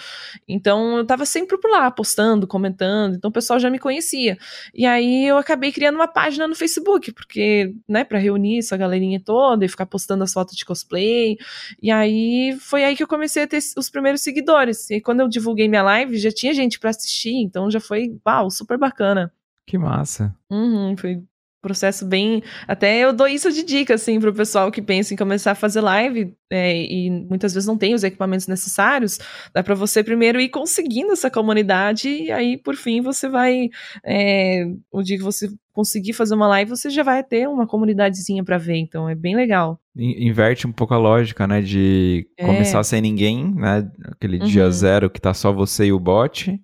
Então 0.48 0.98
eu 0.98 1.06
tava 1.06 1.26
sempre 1.26 1.58
por 1.58 1.70
lá, 1.70 1.92
postando, 1.92 2.48
comentando, 2.48 3.16
então 3.16 3.30
o 3.30 3.34
pessoal 3.34 3.60
já 3.60 3.70
me 3.70 3.78
conhecia. 3.78 4.38
E 4.74 4.86
aí 4.86 5.28
eu 5.28 5.38
acabei 5.38 5.74
criando 5.74 5.96
uma 5.96 6.08
página 6.08 6.48
no 6.48 6.56
Facebook, 6.56 7.12
porque, 7.12 7.74
né, 7.88 8.06
pra 8.06 8.18
reunir 8.18 8.60
essa 8.60 8.78
galerinha 8.78 9.20
toda 9.20 9.66
e 9.66 9.70
ficar 9.70 9.86
postando 9.86 10.24
as 10.24 10.32
fotos 10.32 10.56
de 10.56 10.64
cosplay. 10.64 11.38
E 11.84 11.92
aí 11.92 12.58
foi 12.62 12.86
aí 12.86 12.96
que 12.96 13.04
eu 13.04 13.08
comecei 13.08 13.44
a 13.44 13.48
ter 13.48 13.60
os 13.76 13.90
primeiros 13.90 14.22
seguidores. 14.22 14.90
E 14.90 15.02
quando 15.02 15.20
eu 15.20 15.28
divulguei 15.28 15.68
minha 15.68 15.84
live, 15.84 16.18
já 16.18 16.32
tinha 16.32 16.54
gente 16.54 16.80
para 16.80 16.92
assistir, 16.92 17.36
então 17.36 17.70
já 17.70 17.82
foi, 17.82 18.18
uau, 18.26 18.50
super 18.50 18.78
bacana. 18.78 19.34
Que 19.68 19.78
massa. 19.78 20.34
Uhum, 20.50 20.96
foi 20.98 21.22
processo 21.62 22.06
bem. 22.06 22.42
Até 22.68 23.00
eu 23.00 23.14
dou 23.14 23.28
isso 23.28 23.52
de 23.52 23.64
dica, 23.64 23.96
assim, 23.96 24.20
pro 24.20 24.34
pessoal 24.34 24.72
que 24.72 24.82
pensa 24.82 25.14
em 25.14 25.18
começar 25.18 25.52
a 25.52 25.56
fazer 25.56 25.82
live 25.82 26.34
é, 26.50 26.76
e 26.76 27.10
muitas 27.10 27.54
vezes 27.54 27.68
não 27.68 27.78
tem 27.78 27.94
os 27.94 28.04
equipamentos 28.04 28.48
necessários. 28.48 29.20
Dá 29.54 29.62
para 29.62 29.76
você 29.76 30.04
primeiro 30.04 30.40
ir 30.40 30.50
conseguindo 30.50 31.12
essa 31.12 31.30
comunidade 31.30 32.10
e 32.10 32.32
aí, 32.32 32.58
por 32.58 32.76
fim, 32.76 33.02
você 33.02 33.28
vai. 33.28 33.70
É, 34.04 34.66
o 34.92 35.02
dia 35.02 35.18
que 35.18 35.24
você 35.24 35.50
conseguir 35.74 36.14
fazer 36.14 36.36
uma 36.36 36.48
live, 36.48 36.70
você 36.70 36.90
já 36.90 37.04
vai 37.04 37.24
ter 37.24 37.48
uma 37.48 37.66
comunidadezinha 37.66 38.44
para 38.44 38.58
ver. 38.58 38.78
Então 38.78 39.08
é 39.08 39.16
bem 39.16 39.36
legal. 39.36 39.80
Inverte 39.96 40.68
um 40.68 40.72
pouco 40.72 40.94
a 40.94 40.98
lógica, 40.98 41.48
né? 41.48 41.62
De 41.62 42.28
é. 42.38 42.46
começar 42.46 42.84
sem 42.84 43.02
ninguém, 43.02 43.54
né? 43.54 43.90
Aquele 44.06 44.40
uhum. 44.40 44.46
dia 44.46 44.70
zero 44.72 45.10
que 45.10 45.22
tá 45.22 45.34
só 45.34 45.52
você 45.52 45.86
e 45.86 45.94
o 45.94 46.00
bot 46.00 46.60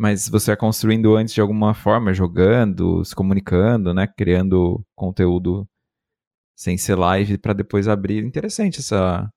mas 0.00 0.26
você 0.30 0.52
é 0.52 0.56
construindo 0.56 1.14
antes 1.14 1.34
de 1.34 1.42
alguma 1.42 1.74
forma, 1.74 2.14
jogando, 2.14 3.04
se 3.04 3.14
comunicando, 3.14 3.92
né, 3.92 4.06
criando 4.06 4.82
conteúdo 4.96 5.68
sem 6.56 6.78
ser 6.78 6.94
live 6.94 7.36
para 7.36 7.52
depois 7.52 7.86
abrir. 7.86 8.24
Interessante 8.24 8.80
essa 8.80 9.28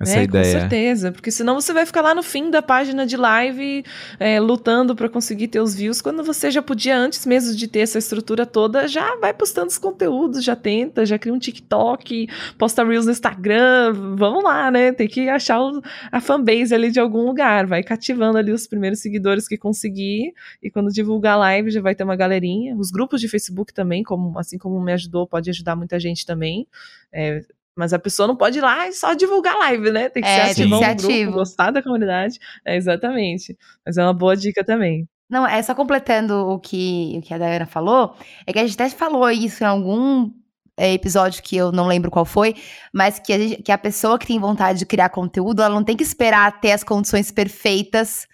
essa 0.00 0.18
é, 0.18 0.24
ideia. 0.24 0.54
Com 0.54 0.60
certeza, 0.60 1.12
porque 1.12 1.30
senão 1.30 1.60
você 1.60 1.72
vai 1.72 1.84
ficar 1.84 2.00
lá 2.00 2.14
no 2.14 2.22
fim 2.22 2.50
da 2.50 2.62
página 2.62 3.04
de 3.06 3.16
live 3.16 3.84
é, 4.18 4.40
lutando 4.40 4.96
para 4.96 5.08
conseguir 5.08 5.48
ter 5.48 5.60
os 5.60 5.74
views, 5.74 6.00
quando 6.00 6.24
você 6.24 6.50
já 6.50 6.62
podia, 6.62 6.96
antes 6.96 7.26
mesmo 7.26 7.54
de 7.54 7.68
ter 7.68 7.80
essa 7.80 7.98
estrutura 7.98 8.46
toda, 8.46 8.88
já 8.88 9.16
vai 9.16 9.34
postando 9.34 9.68
os 9.68 9.78
conteúdos, 9.78 10.42
já 10.42 10.56
tenta, 10.56 11.04
já 11.04 11.18
cria 11.18 11.32
um 11.32 11.38
TikTok, 11.38 12.26
posta 12.56 12.82
Reels 12.82 13.04
no 13.04 13.12
Instagram, 13.12 13.92
vamos 14.16 14.42
lá, 14.42 14.70
né? 14.70 14.92
Tem 14.92 15.06
que 15.06 15.28
achar 15.28 15.60
o, 15.60 15.82
a 16.10 16.20
fanbase 16.20 16.74
ali 16.74 16.90
de 16.90 16.98
algum 16.98 17.26
lugar, 17.26 17.66
vai 17.66 17.82
cativando 17.82 18.38
ali 18.38 18.50
os 18.50 18.66
primeiros 18.66 19.00
seguidores 19.00 19.46
que 19.46 19.58
conseguir, 19.58 20.32
e 20.62 20.70
quando 20.70 20.90
divulgar 20.90 21.34
a 21.34 21.38
live 21.38 21.70
já 21.70 21.82
vai 21.82 21.94
ter 21.94 22.02
uma 22.02 22.16
galerinha. 22.16 22.74
Os 22.76 22.90
grupos 22.90 23.20
de 23.20 23.28
Facebook 23.28 23.74
também, 23.74 24.02
como 24.02 24.38
assim 24.38 24.56
como 24.56 24.80
me 24.80 24.92
ajudou, 24.92 25.26
pode 25.26 25.50
ajudar 25.50 25.76
muita 25.76 26.00
gente 26.00 26.24
também. 26.24 26.66
É, 27.12 27.42
mas 27.76 27.92
a 27.92 27.98
pessoa 27.98 28.26
não 28.26 28.36
pode 28.36 28.58
ir 28.58 28.60
lá 28.60 28.86
e 28.88 28.92
só 28.92 29.14
divulgar 29.14 29.56
live, 29.58 29.90
né? 29.90 30.08
Tem 30.08 30.22
que 30.22 30.28
é, 30.28 30.46
ser 30.46 30.50
ativo 30.62 30.80
no 30.80 30.80
grupo, 30.80 31.32
gostar 31.32 31.70
da 31.70 31.82
comunidade. 31.82 32.38
É, 32.64 32.76
exatamente. 32.76 33.56
Mas 33.84 33.96
é 33.96 34.02
uma 34.02 34.12
boa 34.12 34.36
dica 34.36 34.62
também. 34.64 35.08
Não, 35.28 35.46
é 35.46 35.62
só 35.62 35.74
completando 35.74 36.34
o 36.34 36.58
que, 36.58 37.14
o 37.16 37.22
que 37.22 37.32
a 37.32 37.38
Dayana 37.38 37.64
falou, 37.64 38.14
é 38.46 38.52
que 38.52 38.58
a 38.58 38.66
gente 38.66 38.74
até 38.74 38.90
falou 38.90 39.30
isso 39.30 39.64
em 39.64 39.66
algum 39.66 40.30
é, 40.76 40.92
episódio 40.92 41.42
que 41.42 41.56
eu 41.56 41.72
não 41.72 41.86
lembro 41.86 42.10
qual 42.10 42.26
foi, 42.26 42.54
mas 42.92 43.18
que 43.18 43.32
a, 43.32 43.38
gente, 43.38 43.62
que 43.62 43.72
a 43.72 43.78
pessoa 43.78 44.18
que 44.18 44.26
tem 44.26 44.38
vontade 44.38 44.80
de 44.80 44.86
criar 44.86 45.08
conteúdo, 45.08 45.62
ela 45.62 45.74
não 45.74 45.84
tem 45.84 45.96
que 45.96 46.02
esperar 46.02 46.60
ter 46.60 46.72
as 46.72 46.84
condições 46.84 47.30
perfeitas. 47.30 48.26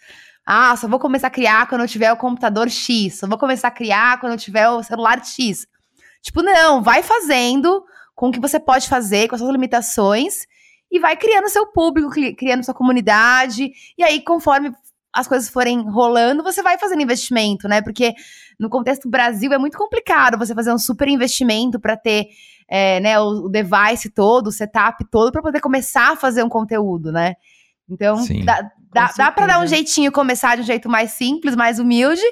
Ah, 0.45 0.75
só 0.77 0.89
vou 0.89 0.99
começar 0.99 1.29
a 1.29 1.31
criar 1.31 1.69
quando 1.69 1.83
eu 1.83 1.89
tiver 1.89 2.11
o 2.11 2.17
computador 2.17 2.69
X, 2.69 3.19
só 3.19 3.29
vou 3.29 3.39
começar 3.39 3.69
a 3.69 3.73
criar 3.73 4.19
quando 4.19 4.33
eu 4.33 4.39
tiver 4.39 4.69
o 4.69 4.83
celular 4.83 5.25
X. 5.25 5.67
Tipo, 6.23 6.43
não, 6.43 6.83
vai 6.83 7.03
fazendo, 7.03 7.85
com 8.19 8.31
o 8.31 8.33
que 8.33 8.41
você 8.41 8.59
pode 8.59 8.89
fazer, 8.89 9.29
com 9.29 9.37
as 9.37 9.41
suas 9.41 9.53
limitações, 9.53 10.39
e 10.91 10.99
vai 10.99 11.17
criando 11.17 11.49
seu 11.49 11.69
público, 11.69 12.11
criando 12.37 12.65
sua 12.65 12.75
comunidade, 12.75 13.71
e 13.97 14.03
aí, 14.03 14.21
conforme 14.21 14.73
as 15.13 15.29
coisas 15.29 15.49
forem 15.49 15.89
rolando, 15.89 16.43
você 16.43 16.61
vai 16.61 16.77
fazendo 16.79 17.01
investimento, 17.01 17.69
né? 17.69 17.81
Porque 17.81 18.15
no 18.59 18.69
contexto 18.69 19.09
Brasil 19.09 19.53
é 19.53 19.59
muito 19.59 19.79
complicado 19.79 20.37
você 20.37 20.53
fazer 20.53 20.73
um 20.73 20.79
super 20.79 21.07
investimento 21.07 21.79
para 21.79 21.97
ter 21.97 22.27
é, 22.69 22.99
né, 22.99 23.21
o, 23.21 23.49
device 23.49 24.11
todo, 24.11 24.49
o 24.49 24.53
setup 24.53 25.09
todo, 25.13 25.31
para 25.31 25.41
poder 25.41 25.61
começar 25.61 26.15
a 26.15 26.17
fazer 26.17 26.43
um 26.43 26.49
conteúdo, 26.49 27.13
né? 27.13 27.37
Então, 27.89 28.17
Sim, 28.17 28.45
dá, 28.45 28.69
dá, 28.93 29.13
dá 29.17 29.31
para 29.31 29.47
dar 29.47 29.63
um 29.63 29.67
jeitinho, 29.67 30.11
começar 30.11 30.57
de 30.57 30.63
um 30.63 30.67
jeito 30.67 30.89
mais 30.89 31.13
simples, 31.13 31.55
mais 31.55 31.79
humilde, 31.79 32.23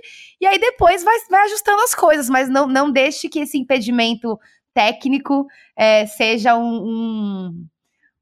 e 0.41 0.47
aí 0.47 0.59
depois 0.59 1.05
vai, 1.05 1.17
vai 1.31 1.45
ajustando 1.45 1.81
as 1.83 1.95
coisas, 1.95 2.29
mas 2.29 2.49
não, 2.49 2.67
não 2.67 2.91
deixe 2.91 3.29
que 3.29 3.39
esse 3.39 3.57
impedimento 3.57 4.37
técnico 4.77 5.47
é, 5.75 6.05
seja 6.05 6.55
um, 6.55 6.61
um, 6.63 7.67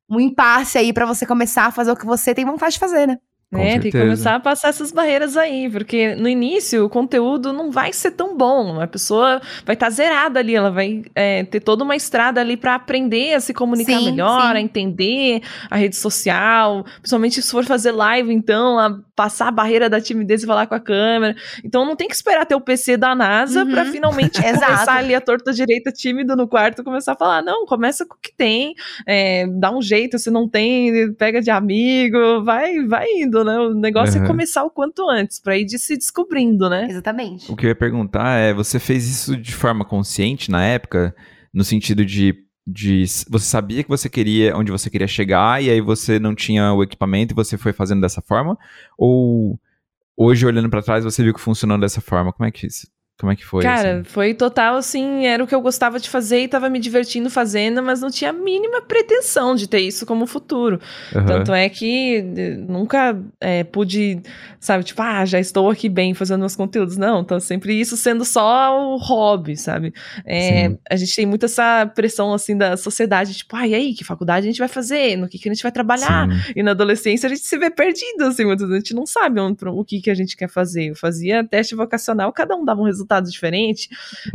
um 0.08 0.20
impasse 0.20 0.78
aí 0.78 0.92
para 0.92 1.04
você 1.04 1.26
começar 1.26 1.66
a 1.66 1.72
fazer 1.72 1.90
o 1.90 1.96
que 1.96 2.06
você 2.06 2.32
tem 2.32 2.44
vontade 2.44 2.74
de 2.74 2.78
fazer, 2.78 3.08
né? 3.08 3.18
É, 3.58 3.78
tem 3.78 3.90
que 3.90 3.98
começar 3.98 4.34
a 4.34 4.40
passar 4.40 4.68
essas 4.68 4.92
barreiras 4.92 5.36
aí, 5.36 5.68
porque 5.70 6.14
no 6.14 6.28
início 6.28 6.84
o 6.84 6.88
conteúdo 6.88 7.52
não 7.52 7.70
vai 7.70 7.92
ser 7.92 8.12
tão 8.12 8.36
bom. 8.36 8.80
A 8.80 8.86
pessoa 8.86 9.40
vai 9.64 9.74
estar 9.74 9.86
tá 9.86 9.90
zerada 9.90 10.40
ali, 10.40 10.54
ela 10.54 10.70
vai 10.70 11.02
é, 11.14 11.44
ter 11.44 11.60
toda 11.60 11.84
uma 11.84 11.96
estrada 11.96 12.40
ali 12.40 12.56
para 12.56 12.74
aprender 12.74 13.34
a 13.34 13.40
se 13.40 13.52
comunicar 13.52 13.98
sim, 13.98 14.06
melhor, 14.06 14.52
sim. 14.52 14.56
a 14.56 14.60
entender 14.60 15.42
a 15.70 15.76
rede 15.76 15.96
social, 15.96 16.84
principalmente 17.00 17.42
se 17.42 17.50
for 17.50 17.64
fazer 17.64 17.92
live, 17.92 18.32
então, 18.32 18.78
a 18.78 18.98
passar 19.14 19.48
a 19.48 19.52
barreira 19.52 19.88
da 19.88 20.00
timidez 20.00 20.42
e 20.42 20.46
falar 20.46 20.66
com 20.66 20.74
a 20.74 20.80
câmera. 20.80 21.36
Então 21.64 21.84
não 21.84 21.94
tem 21.96 22.08
que 22.08 22.14
esperar 22.14 22.44
ter 22.46 22.54
o 22.54 22.60
PC 22.60 22.96
da 22.96 23.14
NASA 23.14 23.64
uhum. 23.64 23.70
para 23.70 23.84
finalmente 23.86 24.40
começar 24.42 24.96
ali 24.96 25.14
a 25.14 25.20
torta 25.20 25.52
direita 25.52 25.92
tímido 25.92 26.34
no 26.34 26.48
quarto 26.48 26.82
começar 26.82 27.12
a 27.12 27.16
falar, 27.16 27.42
não, 27.42 27.66
começa 27.66 28.04
com 28.06 28.14
o 28.14 28.18
que 28.20 28.34
tem, 28.34 28.74
é, 29.06 29.46
dá 29.46 29.70
um 29.70 29.80
jeito, 29.80 30.18
se 30.18 30.30
não 30.30 30.48
tem, 30.48 31.12
pega 31.14 31.40
de 31.40 31.50
amigo, 31.50 32.42
vai, 32.44 32.84
vai 32.86 33.06
indo 33.12 33.43
né? 33.44 33.58
O 33.58 33.74
negócio 33.74 34.18
uhum. 34.18 34.24
é 34.24 34.28
começar 34.28 34.64
o 34.64 34.70
quanto 34.70 35.08
antes, 35.08 35.38
para 35.38 35.56
ir 35.56 35.64
de 35.64 35.78
se 35.78 35.96
descobrindo, 35.96 36.68
né? 36.68 36.86
Exatamente. 36.88 37.50
O 37.50 37.56
que 37.56 37.66
eu 37.66 37.68
ia 37.68 37.76
perguntar 37.76 38.38
é: 38.38 38.52
você 38.52 38.78
fez 38.78 39.06
isso 39.08 39.36
de 39.36 39.54
forma 39.54 39.84
consciente 39.84 40.50
na 40.50 40.64
época? 40.64 41.14
No 41.52 41.64
sentido 41.64 42.04
de 42.04 42.44
de 42.66 43.04
você 43.28 43.44
sabia 43.44 43.82
que 43.82 43.90
você 43.90 44.08
queria 44.08 44.56
onde 44.56 44.72
você 44.72 44.88
queria 44.88 45.06
chegar 45.06 45.62
e 45.62 45.68
aí 45.68 45.82
você 45.82 46.18
não 46.18 46.34
tinha 46.34 46.72
o 46.72 46.82
equipamento 46.82 47.34
e 47.34 47.36
você 47.36 47.58
foi 47.58 47.74
fazendo 47.74 48.00
dessa 48.00 48.22
forma 48.22 48.56
ou 48.96 49.60
hoje 50.16 50.46
olhando 50.46 50.70
para 50.70 50.80
trás 50.80 51.04
você 51.04 51.22
viu 51.22 51.34
que 51.34 51.40
funcionou 51.40 51.78
dessa 51.78 52.00
forma 52.00 52.32
como 52.32 52.48
é 52.48 52.50
que 52.50 52.66
como 53.16 53.30
é 53.30 53.36
que 53.36 53.44
foi? 53.44 53.62
Cara, 53.62 54.00
assim? 54.00 54.04
foi 54.04 54.34
total 54.34 54.74
assim, 54.74 55.24
era 55.24 55.42
o 55.42 55.46
que 55.46 55.54
eu 55.54 55.60
gostava 55.60 56.00
de 56.00 56.10
fazer 56.10 56.40
e 56.40 56.48
tava 56.48 56.68
me 56.68 56.80
divertindo 56.80 57.30
fazendo, 57.30 57.80
mas 57.80 58.00
não 58.00 58.10
tinha 58.10 58.30
a 58.30 58.32
mínima 58.32 58.82
pretensão 58.82 59.54
de 59.54 59.68
ter 59.68 59.78
isso 59.78 60.04
como 60.04 60.26
futuro. 60.26 60.80
Uhum. 61.14 61.24
Tanto 61.24 61.52
é 61.52 61.68
que 61.68 62.16
eh, 62.36 62.56
nunca 62.56 63.16
é, 63.40 63.62
pude, 63.62 64.20
sabe, 64.58 64.82
tipo, 64.82 65.00
ah, 65.00 65.24
já 65.24 65.38
estou 65.38 65.70
aqui 65.70 65.88
bem 65.88 66.12
fazendo 66.12 66.40
meus 66.40 66.56
conteúdos. 66.56 66.96
Não, 66.96 67.20
então 67.20 67.38
sempre 67.38 67.80
isso 67.80 67.96
sendo 67.96 68.24
só 68.24 68.76
o 68.76 68.96
hobby, 68.96 69.56
sabe? 69.56 69.94
É, 70.26 70.76
a 70.90 70.96
gente 70.96 71.14
tem 71.14 71.24
muito 71.24 71.46
essa 71.46 71.86
pressão 71.86 72.34
assim 72.34 72.56
da 72.56 72.76
sociedade, 72.76 73.32
tipo, 73.32 73.54
ah, 73.54 73.66
e 73.66 73.76
aí, 73.76 73.94
que 73.94 74.02
faculdade 74.02 74.48
a 74.48 74.50
gente 74.50 74.58
vai 74.58 74.68
fazer? 74.68 75.16
No 75.16 75.28
que, 75.28 75.38
que 75.38 75.48
a 75.48 75.52
gente 75.52 75.62
vai 75.62 75.70
trabalhar? 75.70 76.28
Sim. 76.28 76.52
E 76.56 76.62
na 76.64 76.72
adolescência 76.72 77.28
a 77.28 77.30
gente 77.30 77.46
se 77.46 77.56
vê 77.56 77.70
perdido, 77.70 78.24
assim, 78.24 78.44
muitas 78.44 78.66
vezes 78.66 78.82
a 78.82 78.84
gente 78.84 78.94
não 78.94 79.06
sabe 79.06 79.40
o 79.40 79.84
que, 79.84 80.00
que 80.00 80.10
a 80.10 80.14
gente 80.14 80.36
quer 80.36 80.48
fazer. 80.48 80.86
Eu 80.90 80.96
fazia 80.96 81.44
teste 81.44 81.76
vocacional, 81.76 82.32
cada 82.32 82.56
um 82.56 82.64
dava 82.64 82.80
um 82.80 82.84
resultado 82.84 83.03
resultados 83.04 83.32
diferentes. 83.32 83.88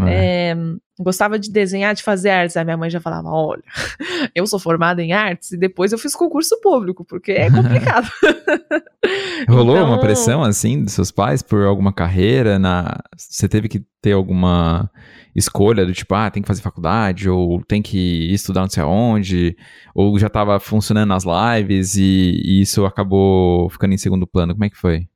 É. 0.08 0.52
É, 0.52 0.58
gostava 1.00 1.40
de 1.40 1.52
desenhar, 1.52 1.94
de 1.94 2.04
fazer 2.04 2.30
artes. 2.30 2.56
A 2.56 2.64
minha 2.64 2.78
mãe 2.78 2.90
já 2.90 3.02
falava: 3.02 3.30
olha, 3.30 3.64
eu 4.34 4.46
sou 4.48 4.60
formada 4.60 5.02
em 5.02 5.12
artes 5.12 5.52
e 5.52 5.58
depois 5.58 5.92
eu 5.92 5.98
fiz 5.98 6.16
concurso 6.16 6.60
público, 6.62 7.04
porque 7.04 7.32
é 7.32 7.50
complicado. 7.50 8.10
Rolou 9.48 9.78
então... 9.78 9.88
uma 9.88 10.00
pressão 10.00 10.44
assim 10.44 10.84
dos 10.84 10.94
seus 10.94 11.12
pais 11.12 11.42
por 11.42 11.64
alguma 11.64 11.92
carreira? 11.92 12.60
Na... 12.60 12.98
Você 13.18 13.48
teve 13.48 13.68
que 13.68 13.84
ter 14.02 14.14
alguma 14.14 14.90
escolha 15.36 15.86
do 15.86 15.94
tipo, 15.94 16.14
ah, 16.16 16.30
tem 16.30 16.42
que 16.42 16.48
fazer 16.48 16.62
faculdade, 16.62 17.30
ou 17.30 17.62
tem 17.64 17.82
que 17.82 18.32
estudar 18.34 18.62
não 18.62 18.70
sei 18.70 18.84
aonde, 18.84 19.56
ou 19.94 20.18
já 20.20 20.28
estava 20.28 20.60
funcionando 20.60 21.10
nas 21.10 21.24
lives 21.24 21.96
e, 21.96 22.42
e 22.44 22.62
isso 22.62 22.86
acabou 22.86 23.70
ficando 23.70 23.94
em 23.94 23.98
segundo 23.98 24.28
plano? 24.28 24.54
Como 24.54 24.66
é 24.66 24.70
que 24.70 24.78
foi? 24.78 25.08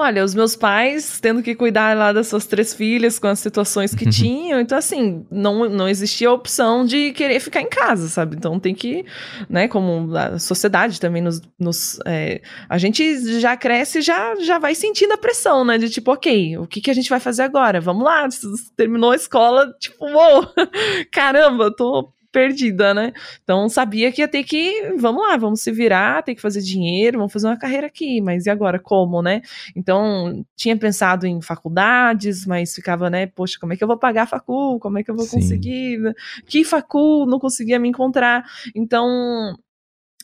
Olha, 0.00 0.22
os 0.22 0.32
meus 0.32 0.54
pais 0.54 1.18
tendo 1.18 1.42
que 1.42 1.56
cuidar 1.56 1.96
lá 1.96 2.12
das 2.12 2.28
suas 2.28 2.46
três 2.46 2.72
filhas 2.72 3.18
com 3.18 3.26
as 3.26 3.40
situações 3.40 3.92
que 3.92 4.04
uhum. 4.04 4.10
tinham, 4.10 4.60
então 4.60 4.78
assim, 4.78 5.26
não, 5.28 5.68
não 5.68 5.88
existia 5.88 6.28
a 6.28 6.32
opção 6.32 6.84
de 6.84 7.10
querer 7.10 7.40
ficar 7.40 7.62
em 7.62 7.68
casa, 7.68 8.06
sabe? 8.06 8.36
Então 8.36 8.60
tem 8.60 8.76
que, 8.76 9.04
né, 9.50 9.66
como 9.66 10.16
a 10.16 10.38
sociedade 10.38 11.00
também 11.00 11.20
nos. 11.20 11.42
nos 11.58 11.98
é, 12.06 12.40
a 12.68 12.78
gente 12.78 13.40
já 13.40 13.56
cresce 13.56 14.00
já 14.00 14.36
já 14.36 14.60
vai 14.60 14.72
sentindo 14.76 15.14
a 15.14 15.18
pressão, 15.18 15.64
né? 15.64 15.78
De 15.78 15.90
tipo, 15.90 16.12
ok, 16.12 16.56
o 16.58 16.66
que, 16.68 16.80
que 16.80 16.92
a 16.92 16.94
gente 16.94 17.10
vai 17.10 17.18
fazer 17.18 17.42
agora? 17.42 17.80
Vamos 17.80 18.04
lá, 18.04 18.28
terminou 18.76 19.10
a 19.10 19.16
escola, 19.16 19.74
tipo, 19.80 20.06
uou, 20.06 20.46
caramba, 21.10 21.74
tô 21.74 22.12
perdida, 22.32 22.92
né? 22.94 23.12
Então 23.42 23.68
sabia 23.68 24.12
que 24.12 24.20
ia 24.20 24.28
ter 24.28 24.44
que, 24.44 24.94
vamos 24.98 25.22
lá, 25.22 25.36
vamos 25.36 25.60
se 25.60 25.70
virar, 25.72 26.22
tem 26.22 26.34
que 26.34 26.40
fazer 26.40 26.60
dinheiro, 26.60 27.18
vamos 27.18 27.32
fazer 27.32 27.46
uma 27.46 27.58
carreira 27.58 27.86
aqui, 27.86 28.20
mas 28.20 28.46
e 28.46 28.50
agora 28.50 28.78
como, 28.78 29.22
né? 29.22 29.42
Então 29.74 30.44
tinha 30.56 30.76
pensado 30.76 31.26
em 31.26 31.40
faculdades, 31.40 32.46
mas 32.46 32.74
ficava, 32.74 33.08
né, 33.10 33.26
poxa, 33.26 33.58
como 33.60 33.72
é 33.72 33.76
que 33.76 33.82
eu 33.84 33.88
vou 33.88 33.98
pagar 33.98 34.24
a 34.24 34.26
facul? 34.26 34.78
Como 34.78 34.98
é 34.98 35.02
que 35.02 35.10
eu 35.10 35.16
vou 35.16 35.24
Sim. 35.26 35.36
conseguir? 35.36 35.98
Que 36.46 36.64
facul? 36.64 37.26
Não 37.26 37.38
conseguia 37.38 37.78
me 37.78 37.88
encontrar. 37.88 38.44
Então 38.74 39.56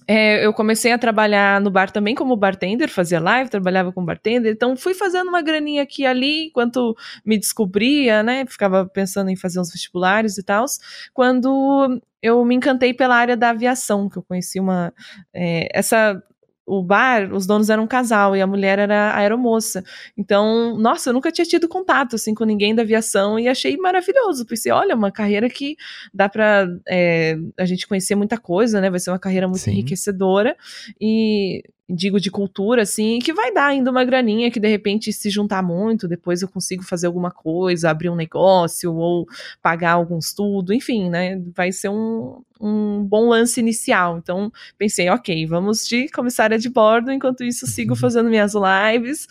é, 0.07 0.45
eu 0.45 0.53
comecei 0.53 0.93
a 0.93 0.99
trabalhar 0.99 1.61
no 1.61 1.71
bar 1.71 1.91
também 1.91 2.15
como 2.15 2.37
bartender, 2.37 2.89
fazia 2.91 3.21
live, 3.21 3.51
trabalhava 3.51 3.93
com 3.93 4.05
bartender, 4.05 4.53
então 4.53 4.77
fui 4.77 4.95
fazendo 4.95 5.29
uma 5.29 5.43
graninha 5.43 5.83
aqui 5.83 6.03
e 6.03 6.07
ali 6.07 6.47
enquanto 6.47 6.95
me 7.25 7.39
descobria, 7.39 8.23
né? 8.23 8.45
Ficava 8.47 8.87
pensando 8.87 9.31
em 9.31 9.37
fazer 9.37 9.61
uns 9.61 9.73
vestibulares 9.73 10.37
e 10.39 10.43
tal. 10.43 10.65
Quando 11.13 12.01
eu 12.23 12.45
me 12.45 12.55
encantei 12.55 12.95
pela 12.95 13.17
área 13.17 13.37
da 13.37 13.51
aviação, 13.51 14.09
que 14.09 14.17
eu 14.19 14.23
conheci 14.23 14.59
uma. 14.61 14.93
É, 15.33 15.69
essa 15.73 16.23
o 16.67 16.83
bar, 16.83 17.33
os 17.33 17.47
donos 17.47 17.69
eram 17.69 17.85
um 17.85 17.87
casal 17.87 18.35
e 18.35 18.41
a 18.41 18.47
mulher 18.47 18.79
era 18.79 19.15
aeromoça. 19.17 19.85
Então, 20.17 20.77
nossa, 20.79 21.11
eu 21.11 21.15
nunca 21.15 21.31
tinha 21.31 21.45
tido 21.45 21.69
contato 21.69 22.17
assim 22.17 22.35
com 22.35 22.45
ninguém 22.45 22.75
da 22.75 22.83
aviação 22.83 23.39
e 23.39 23.49
achei 23.49 23.77
maravilhoso. 23.77 24.47
Pensei, 24.47 24.73
olha, 24.73 24.95
uma 24.95 25.13
carreira 25.13 25.49
que 25.49 25.77
dá 26.13 26.29
para 26.29 26.67
é, 26.89 27.37
a 27.59 27.65
gente 27.65 27.87
conhecer 27.87 28.15
muita 28.15 28.39
coisa, 28.39 28.81
né? 28.81 28.91
Vai 28.91 29.01
ser 29.01 29.11
uma 29.11 29.19
carreira 29.19 29.47
muito 29.47 29.61
Sim. 29.61 29.73
enriquecedora 29.73 30.57
e 31.01 31.63
digo 31.89 32.19
de 32.19 32.31
cultura, 32.31 32.83
assim, 32.83 33.19
que 33.19 33.33
vai 33.33 33.53
dar 33.53 33.67
ainda 33.67 33.91
uma 33.91 34.05
graninha 34.05 34.51
que 34.51 34.59
de 34.59 34.69
repente 34.69 35.13
se 35.13 35.29
juntar 35.29 35.63
muito, 35.63 36.09
depois 36.09 36.41
eu 36.41 36.49
consigo 36.49 36.83
fazer 36.83 37.07
alguma 37.07 37.31
coisa, 37.31 37.91
abrir 37.91 38.09
um 38.09 38.17
negócio 38.17 38.95
ou 38.95 39.27
pagar 39.63 39.93
algum 39.93 40.19
estudo, 40.19 40.73
enfim, 40.73 41.11
né? 41.11 41.41
Vai 41.55 41.73
ser 41.73 41.91
um, 41.91 42.43
um 42.61 43.05
bom 43.05 43.29
lance 43.29 43.61
inicial. 43.61 44.17
Então 44.19 44.51
pensei, 44.79 45.11
ok, 45.11 45.47
vamos 45.47 45.87
de 45.87 46.09
comissária 46.09 46.59
de 46.59 46.71
bordo, 46.71 47.13
enquanto 47.13 47.45
isso 47.45 47.67
sigo 47.67 47.93
uhum. 47.93 48.01
fazendo 48.01 48.31
minhas 48.31 48.55
lives 48.55 49.27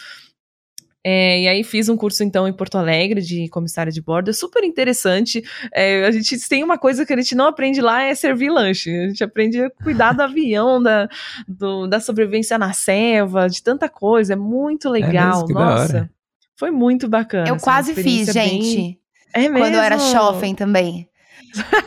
é, 1.04 1.42
e 1.42 1.48
aí 1.50 1.64
fiz 1.64 1.90
um 1.90 1.98
curso 1.98 2.24
então 2.24 2.48
em 2.48 2.54
Porto 2.54 2.78
Alegre 2.78 3.22
de 3.22 3.50
comissária 3.50 3.92
de 3.92 4.02
bordo, 4.02 4.30
é 4.30 4.34
super 4.34 4.64
interessante. 4.64 5.44
É, 5.74 6.06
a 6.06 6.12
gente 6.12 6.48
tem 6.48 6.64
uma 6.64 6.78
coisa 6.78 7.06
que 7.06 7.12
a 7.12 7.18
gente 7.18 7.36
não 7.36 7.48
aprende 7.48 7.82
lá 7.82 8.04
é 8.04 8.16
servir 8.16 8.50
lanche. 8.50 8.90
A 8.90 9.08
gente 9.10 9.24
aprende 9.24 9.62
a 9.62 9.70
cuidar 9.70 10.14
do 10.14 10.22
avião, 10.22 10.82
da, 10.84 11.10
do, 11.46 11.88
da 11.88 12.00
sobrevivência 12.00 12.58
na 12.58 12.72
selva, 12.72 13.50
de 13.50 13.62
tanta 13.62 13.90
coisa. 13.90 14.34
É 14.34 14.38
muito 14.38 14.88
é 14.88 14.92
legal. 14.92 15.46
É 15.50 15.54
Nossa, 15.54 16.10
foi 16.56 16.72
muito 16.72 17.10
bacana. 17.10 17.50
Eu 17.50 17.58
quase 17.58 17.94
fiz, 17.94 18.32
gente. 18.32 18.76
Bem... 18.76 19.00
É 19.34 19.42
mesmo? 19.42 19.58
Quando 19.58 19.76
eu 19.76 19.82
era 19.82 19.98
jovem 19.98 20.56
também. 20.56 21.10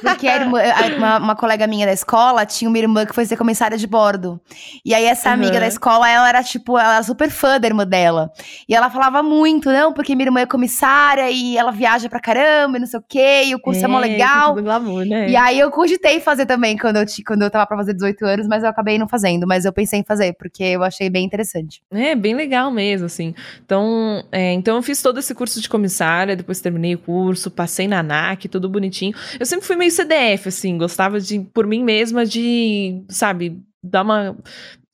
Porque 0.03 0.27
irmã, 0.27 0.61
uma, 0.97 1.19
uma, 1.19 1.37
colega 1.37 1.67
minha 1.67 1.87
da 1.87 1.93
escola 1.93 2.47
tinha 2.47 2.69
uma 2.69 2.79
irmã 2.79 3.05
que 3.05 3.15
foi 3.15 3.25
ser 3.25 3.37
comissária 3.37 3.77
de 3.77 3.87
bordo. 3.87 4.41
E 4.85 4.95
aí, 4.95 5.05
essa 5.05 5.29
uhum. 5.29 5.35
amiga 5.35 5.59
da 5.59 5.67
escola, 5.67 6.09
ela 6.09 6.29
era 6.29 6.43
tipo, 6.43 6.79
ela 6.79 6.95
era 6.95 7.03
super 7.03 7.31
fã 7.31 7.59
da 7.59 7.67
irmã 7.67 7.87
dela. 7.87 8.31
E 8.69 8.75
ela 8.75 8.91
falava 8.91 9.23
muito, 9.23 9.71
não, 9.71 9.93
porque 9.93 10.15
minha 10.15 10.29
irmã 10.29 10.41
é 10.41 10.47
comissária 10.47 11.31
e 11.31 11.57
ela 11.57 11.73
viaja 11.73 12.09
pra 12.09 12.21
caramba 12.21 12.77
e 12.77 12.81
não 12.81 12.87
sei 12.87 13.01
o 13.01 13.05
quê, 13.07 13.45
e 13.47 13.55
o 13.55 13.61
curso 13.61 13.81
é, 13.81 13.85
é 13.85 13.89
mó 13.89 13.99
legal. 13.99 14.55
Glamour, 14.55 15.05
né? 15.05 15.29
E 15.29 15.37
aí 15.37 15.59
eu 15.59 15.71
cogitei 15.71 16.21
fazer 16.21 16.47
também 16.47 16.77
quando 16.77 16.97
eu, 16.97 17.05
quando 17.27 17.43
eu 17.43 17.51
tava 17.51 17.67
pra 17.67 17.77
fazer 17.77 17.95
18 17.95 18.25
anos, 18.25 18.47
mas 18.47 18.63
eu 18.63 18.69
acabei 18.69 18.99
não 18.99 19.09
fazendo. 19.09 19.47
Mas 19.47 19.65
eu 19.65 19.73
pensei 19.73 20.01
em 20.01 20.05
fazer, 20.05 20.35
porque 20.35 20.63
eu 20.63 20.83
achei 20.83 21.11
bem 21.11 21.25
interessante. 21.25 21.83
É, 21.91 22.15
bem 22.15 22.35
legal 22.35 22.71
mesmo, 22.71 23.07
assim. 23.07 23.35
Então, 23.65 24.25
é, 24.31 24.53
então 24.53 24.77
eu 24.77 24.83
fiz 24.83 25.01
todo 25.03 25.19
esse 25.19 25.35
curso 25.35 25.61
de 25.61 25.69
comissária, 25.69 26.37
depois 26.37 26.61
terminei 26.61 26.95
o 26.95 26.99
curso, 26.99 27.51
passei 27.51 27.89
na 27.89 28.01
ANAC, 28.01 28.49
tudo 28.49 28.69
bonitinho. 28.69 29.15
Eu 29.39 29.47
sempre 29.47 29.56
fui 29.61 29.77
meio 29.77 29.91
CDF, 29.91 30.49
assim, 30.49 30.77
gostava 30.79 31.21
de, 31.21 31.41
por 31.41 31.67
mim 31.67 31.83
mesma, 31.83 32.25
de, 32.25 33.05
sabe, 33.09 33.61
dar 33.87 34.03
uma 34.03 34.37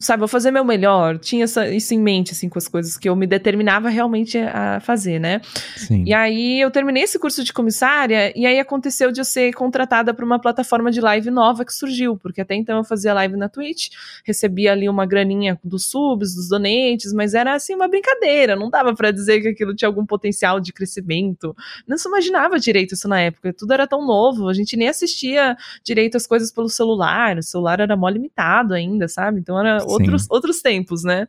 sabe, 0.03 0.19
vou 0.19 0.29
fazer 0.29 0.51
meu 0.51 0.65
melhor. 0.65 1.19
Tinha 1.19 1.45
essa, 1.45 1.69
isso 1.69 1.95
em 1.95 2.01
mente, 2.01 2.33
assim, 2.33 2.49
com 2.49 2.59
as 2.59 2.67
coisas 2.67 2.99
que 2.99 3.09
eu 3.09 3.15
me 3.15 3.27
determinava 3.27 3.89
realmente 3.89 4.37
a 4.37 4.81
fazer, 4.81 5.21
né? 5.21 5.41
Sim. 5.77 6.05
E 6.05 6.13
aí 6.13 6.61
eu 6.61 6.71
terminei 6.71 7.05
esse 7.05 7.19
curso 7.19 7.45
de 7.45 7.53
comissária 7.53 8.33
e 8.37 8.45
aí 8.45 8.59
aconteceu 8.59 9.13
de 9.13 9.21
eu 9.21 9.25
ser 9.25 9.53
contratada 9.55 10.13
para 10.13 10.25
uma 10.25 10.41
plataforma 10.41 10.91
de 10.91 11.01
live 11.01 11.31
nova 11.31 11.65
que 11.65 11.73
surgiu, 11.73 12.17
porque 12.17 12.41
até 12.41 12.55
então 12.55 12.79
eu 12.79 12.85
fazia 12.85 13.15
live 13.15 13.37
na 13.37 13.49
Twitch, 13.49 13.91
recebia 14.25 14.73
ali 14.73 14.89
uma 14.89 15.07
graninha 15.07 15.59
dos 15.63 15.87
subs, 15.87 16.35
dos 16.35 16.49
donates, 16.49 17.13
mas 17.13 17.33
era 17.33 17.55
assim 17.55 17.75
uma 17.75 17.87
brincadeira, 17.87 18.57
não 18.57 18.69
dava 18.69 18.95
para 18.95 19.13
dizer 19.13 19.41
que 19.41 19.49
aquilo 19.49 19.75
tinha 19.75 19.89
algum 19.89 20.05
potencial 20.05 20.59
de 20.59 20.73
crescimento. 20.73 21.55
Não 21.87 21.97
se 21.97 22.09
imaginava 22.09 22.59
direito 22.59 22.95
isso 22.95 23.07
na 23.07 23.21
época, 23.21 23.53
tudo 23.53 23.73
era 23.73 23.87
tão 23.87 24.05
novo, 24.05 24.49
a 24.49 24.53
gente 24.53 24.77
nem 24.77 24.89
assistia 24.89 25.57
direito 25.85 26.17
as 26.17 26.27
coisas 26.27 26.51
pelo 26.51 26.69
celular, 26.69 27.39
o 27.39 27.43
celular 27.43 27.79
era 27.79 27.97
mó 27.97 28.09
limitado 28.09 28.75
ainda, 28.75 28.82
sabe? 29.09 29.41
Então 29.41 29.59
era 29.59 29.85
outros, 29.85 30.27
outros 30.31 30.61
tempos, 30.61 31.05
né? 31.05 31.27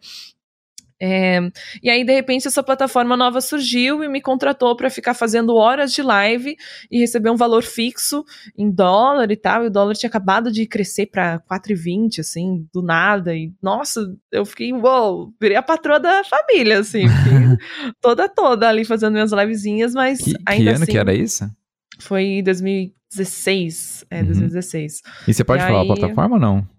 É, 1.05 1.37
e 1.81 1.89
aí, 1.89 2.05
de 2.05 2.13
repente, 2.13 2.47
essa 2.47 2.63
plataforma 2.63 3.17
nova 3.17 3.41
surgiu 3.41 4.01
e 4.05 4.07
me 4.07 4.21
contratou 4.21 4.73
para 4.73 4.89
ficar 4.89 5.13
fazendo 5.13 5.53
horas 5.53 5.91
de 5.91 6.01
live 6.01 6.55
e 6.89 6.99
receber 6.99 7.29
um 7.29 7.35
valor 7.35 7.61
fixo 7.61 8.23
em 8.57 8.71
dólar 8.71 9.29
e 9.29 9.35
tal. 9.35 9.65
E 9.65 9.67
o 9.67 9.69
dólar 9.69 9.95
tinha 9.95 10.07
acabado 10.07 10.49
de 10.49 10.65
crescer 10.65 11.07
para 11.07 11.41
4,20, 11.41 12.19
assim, 12.19 12.65
do 12.73 12.81
nada. 12.81 13.35
E 13.35 13.51
nossa, 13.61 14.15
eu 14.31 14.45
fiquei, 14.45 14.71
uou, 14.71 15.33
virei 15.41 15.57
a 15.57 15.61
patroa 15.61 15.99
da 15.99 16.23
família, 16.23 16.79
assim, 16.79 17.03
toda, 17.99 18.29
toda 18.29 18.69
ali 18.69 18.85
fazendo 18.85 19.11
minhas 19.11 19.33
livezinhas, 19.33 19.93
mas 19.93 20.21
que, 20.21 20.33
ainda 20.45 20.63
que 20.63 20.69
ano 20.69 20.83
assim. 20.83 20.91
que 20.93 20.97
era 20.97 21.13
isso? 21.13 21.51
Foi 21.99 22.41
2016. 22.45 24.05
É, 24.09 24.21
uhum. 24.21 24.27
2016. 24.27 25.01
E 25.27 25.33
você 25.33 25.43
pode 25.43 25.63
e 25.63 25.65
falar 25.65 25.81
aí... 25.81 25.89
a 25.89 25.95
plataforma 25.95 26.35
ou 26.35 26.41
não? 26.41 26.72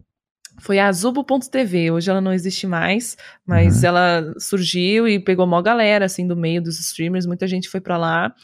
Foi 0.59 0.79
a 0.79 0.88
Azubo.tv. 0.88 1.90
Hoje 1.90 2.11
ela 2.11 2.21
não 2.21 2.33
existe 2.33 2.67
mais, 2.67 3.17
mas 3.47 3.83
uhum. 3.83 3.88
ela 3.88 4.35
surgiu 4.38 5.09
e 5.09 5.19
pegou 5.19 5.45
uma 5.45 5.62
galera, 5.62 6.05
assim, 6.05 6.27
do 6.27 6.37
meio 6.37 6.62
dos 6.62 6.79
streamers. 6.81 7.27
Muita 7.27 7.47
gente 7.47 7.69
foi 7.69 7.81
para 7.81 7.97
lá. 7.97 8.35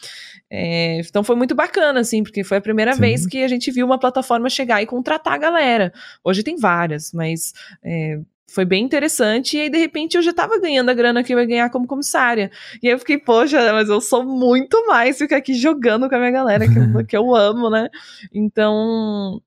É, 0.51 1.01
então 1.01 1.23
foi 1.23 1.37
muito 1.37 1.55
bacana, 1.55 2.01
assim, 2.01 2.23
porque 2.23 2.43
foi 2.43 2.59
a 2.59 2.61
primeira 2.61 2.93
Sim. 2.95 3.01
vez 3.01 3.27
que 3.27 3.43
a 3.43 3.49
gente 3.49 3.71
viu 3.71 3.87
uma 3.87 3.99
plataforma 3.99 4.51
chegar 4.51 4.83
e 4.83 4.87
contratar 4.87 5.35
a 5.35 5.39
galera. 5.39 5.93
Hoje 6.25 6.43
tem 6.43 6.57
várias, 6.57 7.13
mas 7.13 7.53
é, 7.83 8.19
foi 8.51 8.65
bem 8.65 8.85
interessante. 8.85 9.57
E 9.57 9.61
aí, 9.61 9.71
de 9.71 9.79
repente, 9.79 10.17
eu 10.17 10.23
já 10.23 10.33
tava 10.33 10.59
ganhando 10.59 10.91
a 10.91 10.95
grana 10.95 11.23
que 11.23 11.33
eu 11.33 11.39
ia 11.39 11.47
ganhar 11.47 11.71
como 11.71 11.87
comissária. 11.87 12.51
E 12.83 12.89
aí 12.89 12.93
eu 12.93 12.99
fiquei, 12.99 13.19
poxa, 13.19 13.73
mas 13.73 13.89
eu 13.89 14.01
sou 14.01 14.25
muito 14.25 14.87
mais 14.87 15.17
ficar 15.17 15.37
aqui 15.37 15.55
jogando 15.55 16.09
com 16.09 16.15
a 16.17 16.19
minha 16.19 16.31
galera, 16.31 16.67
que, 16.69 16.79
eu, 16.79 17.07
que 17.07 17.17
eu 17.17 17.35
amo, 17.35 17.71
né? 17.71 17.89
Então, 18.35 19.41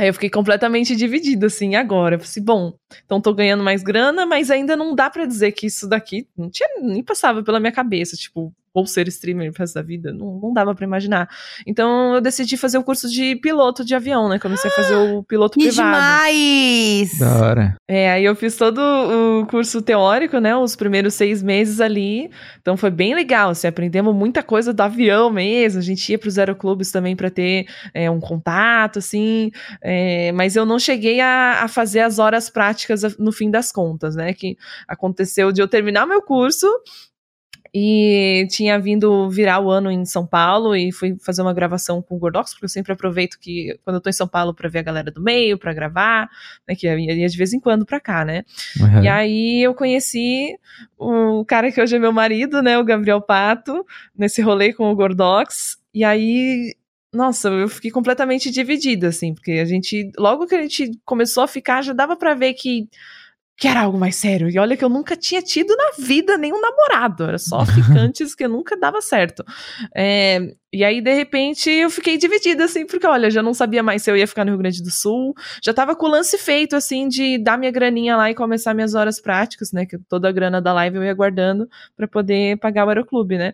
Aí 0.00 0.08
eu 0.08 0.14
fiquei 0.14 0.30
completamente 0.30 0.96
dividida, 0.96 1.48
assim, 1.48 1.74
agora. 1.74 2.14
Eu 2.14 2.20
falei 2.20 2.30
assim, 2.30 2.42
bom, 2.42 2.72
então 3.04 3.20
tô 3.20 3.34
ganhando 3.34 3.62
mais 3.62 3.82
grana, 3.82 4.24
mas 4.24 4.50
ainda 4.50 4.74
não 4.74 4.94
dá 4.94 5.10
para 5.10 5.26
dizer 5.26 5.52
que 5.52 5.66
isso 5.66 5.86
daqui 5.86 6.26
não 6.34 6.48
tinha, 6.48 6.66
nem 6.80 7.04
passava 7.04 7.42
pela 7.42 7.60
minha 7.60 7.70
cabeça, 7.70 8.16
tipo, 8.16 8.50
ou 8.72 8.86
ser 8.86 9.08
streamer 9.08 9.52
pro 9.52 9.62
resto 9.62 9.74
da 9.74 9.82
vida, 9.82 10.12
não, 10.12 10.38
não 10.40 10.52
dava 10.52 10.74
para 10.74 10.84
imaginar. 10.84 11.28
Então 11.66 12.14
eu 12.14 12.20
decidi 12.20 12.56
fazer 12.56 12.78
o 12.78 12.84
curso 12.84 13.10
de 13.10 13.36
piloto 13.36 13.84
de 13.84 13.94
avião, 13.94 14.28
né? 14.28 14.38
Comecei 14.38 14.70
a 14.70 14.74
fazer 14.74 14.94
o 14.94 15.22
piloto 15.24 15.58
que 15.58 15.66
privado. 15.66 15.88
demais! 15.88 17.18
Da 17.18 17.38
hora. 17.38 17.76
É, 17.88 18.12
aí 18.12 18.24
eu 18.24 18.36
fiz 18.36 18.56
todo 18.56 18.78
o 18.80 19.46
curso 19.46 19.82
teórico, 19.82 20.38
né? 20.38 20.56
Os 20.56 20.76
primeiros 20.76 21.14
seis 21.14 21.42
meses 21.42 21.80
ali. 21.80 22.30
Então 22.60 22.76
foi 22.76 22.90
bem 22.90 23.14
legal, 23.14 23.50
assim, 23.50 23.66
aprendemos 23.66 24.14
muita 24.14 24.42
coisa 24.42 24.72
do 24.72 24.80
avião 24.80 25.30
mesmo. 25.30 25.80
A 25.80 25.82
gente 25.82 26.10
ia 26.10 26.18
pros 26.18 26.38
aeroclubes 26.38 26.92
também 26.92 27.16
para 27.16 27.30
ter 27.30 27.66
é, 27.92 28.08
um 28.08 28.20
contato, 28.20 29.00
assim. 29.00 29.50
É, 29.82 30.30
mas 30.32 30.54
eu 30.54 30.64
não 30.64 30.78
cheguei 30.78 31.20
a, 31.20 31.64
a 31.64 31.68
fazer 31.68 32.00
as 32.00 32.20
horas 32.20 32.48
práticas 32.48 33.02
no 33.18 33.32
fim 33.32 33.50
das 33.50 33.72
contas, 33.72 34.14
né? 34.14 34.32
Que 34.32 34.56
aconteceu 34.86 35.50
de 35.50 35.60
eu 35.60 35.66
terminar 35.66 36.06
meu 36.06 36.22
curso 36.22 36.66
e 37.72 38.46
tinha 38.50 38.78
vindo 38.78 39.28
virar 39.30 39.60
o 39.60 39.70
ano 39.70 39.90
em 39.90 40.04
São 40.04 40.26
Paulo 40.26 40.74
e 40.74 40.90
fui 40.90 41.16
fazer 41.20 41.42
uma 41.42 41.54
gravação 41.54 42.02
com 42.02 42.16
o 42.16 42.18
Gordox, 42.18 42.52
porque 42.52 42.64
eu 42.64 42.70
sempre 42.70 42.92
aproveito 42.92 43.38
que 43.38 43.78
quando 43.84 43.96
eu 43.96 44.00
tô 44.00 44.10
em 44.10 44.14
São 44.14 44.26
Paulo 44.26 44.52
para 44.52 44.68
ver 44.68 44.80
a 44.80 44.82
galera 44.82 45.10
do 45.10 45.22
meio, 45.22 45.58
para 45.58 45.72
gravar, 45.72 46.28
né, 46.66 46.74
que 46.74 46.86
ia 46.86 47.28
de 47.28 47.36
vez 47.36 47.52
em 47.52 47.60
quando 47.60 47.86
para 47.86 48.00
cá, 48.00 48.24
né? 48.24 48.44
Uhum. 48.80 49.04
E 49.04 49.08
aí 49.08 49.62
eu 49.62 49.74
conheci 49.74 50.58
o 50.98 51.44
cara 51.44 51.70
que 51.70 51.80
hoje 51.80 51.96
é 51.96 51.98
meu 51.98 52.12
marido, 52.12 52.60
né, 52.60 52.78
o 52.78 52.84
Gabriel 52.84 53.20
Pato, 53.20 53.86
nesse 54.16 54.42
rolê 54.42 54.72
com 54.72 54.90
o 54.90 54.94
Gordox, 54.94 55.78
e 55.94 56.04
aí 56.04 56.74
nossa, 57.12 57.48
eu 57.48 57.68
fiquei 57.68 57.90
completamente 57.90 58.50
dividida, 58.52 59.08
assim, 59.08 59.34
porque 59.34 59.52
a 59.52 59.64
gente, 59.64 60.12
logo 60.16 60.46
que 60.46 60.54
a 60.54 60.62
gente 60.62 60.92
começou 61.04 61.42
a 61.42 61.48
ficar, 61.48 61.82
já 61.82 61.92
dava 61.92 62.16
para 62.16 62.34
ver 62.34 62.54
que 62.54 62.88
que 63.60 63.68
era 63.68 63.82
algo 63.82 63.98
mais 63.98 64.16
sério. 64.16 64.48
E 64.48 64.58
olha 64.58 64.74
que 64.74 64.82
eu 64.82 64.88
nunca 64.88 65.14
tinha 65.14 65.42
tido 65.42 65.76
na 65.76 65.90
vida 66.02 66.38
nenhum 66.38 66.58
namorado, 66.58 67.24
era 67.24 67.36
só 67.36 67.62
ficantes 67.66 68.34
que 68.34 68.48
nunca 68.48 68.74
dava 68.74 69.02
certo. 69.02 69.44
É, 69.94 70.54
e 70.72 70.82
aí, 70.82 71.02
de 71.02 71.12
repente, 71.12 71.68
eu 71.68 71.90
fiquei 71.90 72.16
dividida, 72.16 72.64
assim, 72.64 72.86
porque 72.86 73.06
olha, 73.06 73.30
já 73.30 73.42
não 73.42 73.52
sabia 73.52 73.82
mais 73.82 74.02
se 74.02 74.10
eu 74.10 74.16
ia 74.16 74.26
ficar 74.26 74.46
no 74.46 74.52
Rio 74.52 74.58
Grande 74.58 74.82
do 74.82 74.90
Sul, 74.90 75.34
já 75.62 75.74
tava 75.74 75.94
com 75.94 76.06
o 76.06 76.08
lance 76.08 76.38
feito, 76.38 76.74
assim, 76.74 77.06
de 77.06 77.36
dar 77.36 77.58
minha 77.58 77.70
graninha 77.70 78.16
lá 78.16 78.30
e 78.30 78.34
começar 78.34 78.72
minhas 78.72 78.94
horas 78.94 79.20
práticas, 79.20 79.72
né, 79.72 79.84
que 79.84 79.98
toda 80.08 80.30
a 80.30 80.32
grana 80.32 80.62
da 80.62 80.72
live 80.72 80.96
eu 80.96 81.04
ia 81.04 81.12
guardando 81.12 81.68
para 81.94 82.08
poder 82.08 82.56
pagar 82.60 82.86
o 82.86 82.88
aeroclube, 82.88 83.36
né. 83.36 83.52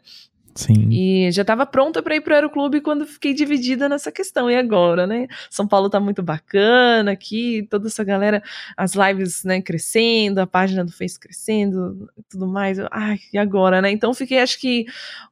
Sim. 0.57 0.89
E 0.91 1.31
já 1.31 1.43
estava 1.43 1.67
pronta 1.67 2.03
para 2.03 2.17
ir 2.17 2.23
pro 2.23 2.35
Aeroclube 2.35 2.81
quando 2.81 3.07
fiquei 3.07 3.35
dividida 3.35 3.89
nessa 3.89 4.11
questão. 4.11 4.51
E 4.51 4.57
agora, 4.57 5.07
né? 5.07 5.29
São 5.51 5.69
Paulo 5.69 5.91
tá 5.91 6.01
muito 6.01 6.23
bacana 6.23 7.13
aqui, 7.13 7.67
toda 7.71 7.89
essa 7.89 8.03
galera, 8.03 8.43
as 8.77 8.95
lives, 8.95 9.45
né, 9.45 9.61
crescendo, 9.61 10.39
a 10.39 10.47
página 10.47 10.85
do 10.85 10.93
Face 10.93 11.21
crescendo, 11.21 12.11
tudo 12.31 12.47
mais. 12.47 12.79
Ai, 12.91 13.19
e 13.33 13.39
agora, 13.39 13.83
né? 13.83 13.91
Então 13.91 14.15
fiquei, 14.15 14.39
acho 14.39 14.59
que 14.59 14.87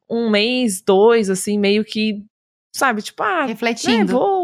um 0.08 0.30
mês, 0.30 0.82
dois, 0.82 1.30
assim, 1.30 1.58
meio 1.58 1.84
que, 1.84 2.22
sabe, 2.74 3.00
tipo, 3.00 3.22
ah, 3.22 3.46
refletindo. 3.46 3.98
Né, 3.98 4.04
vou 4.04 4.43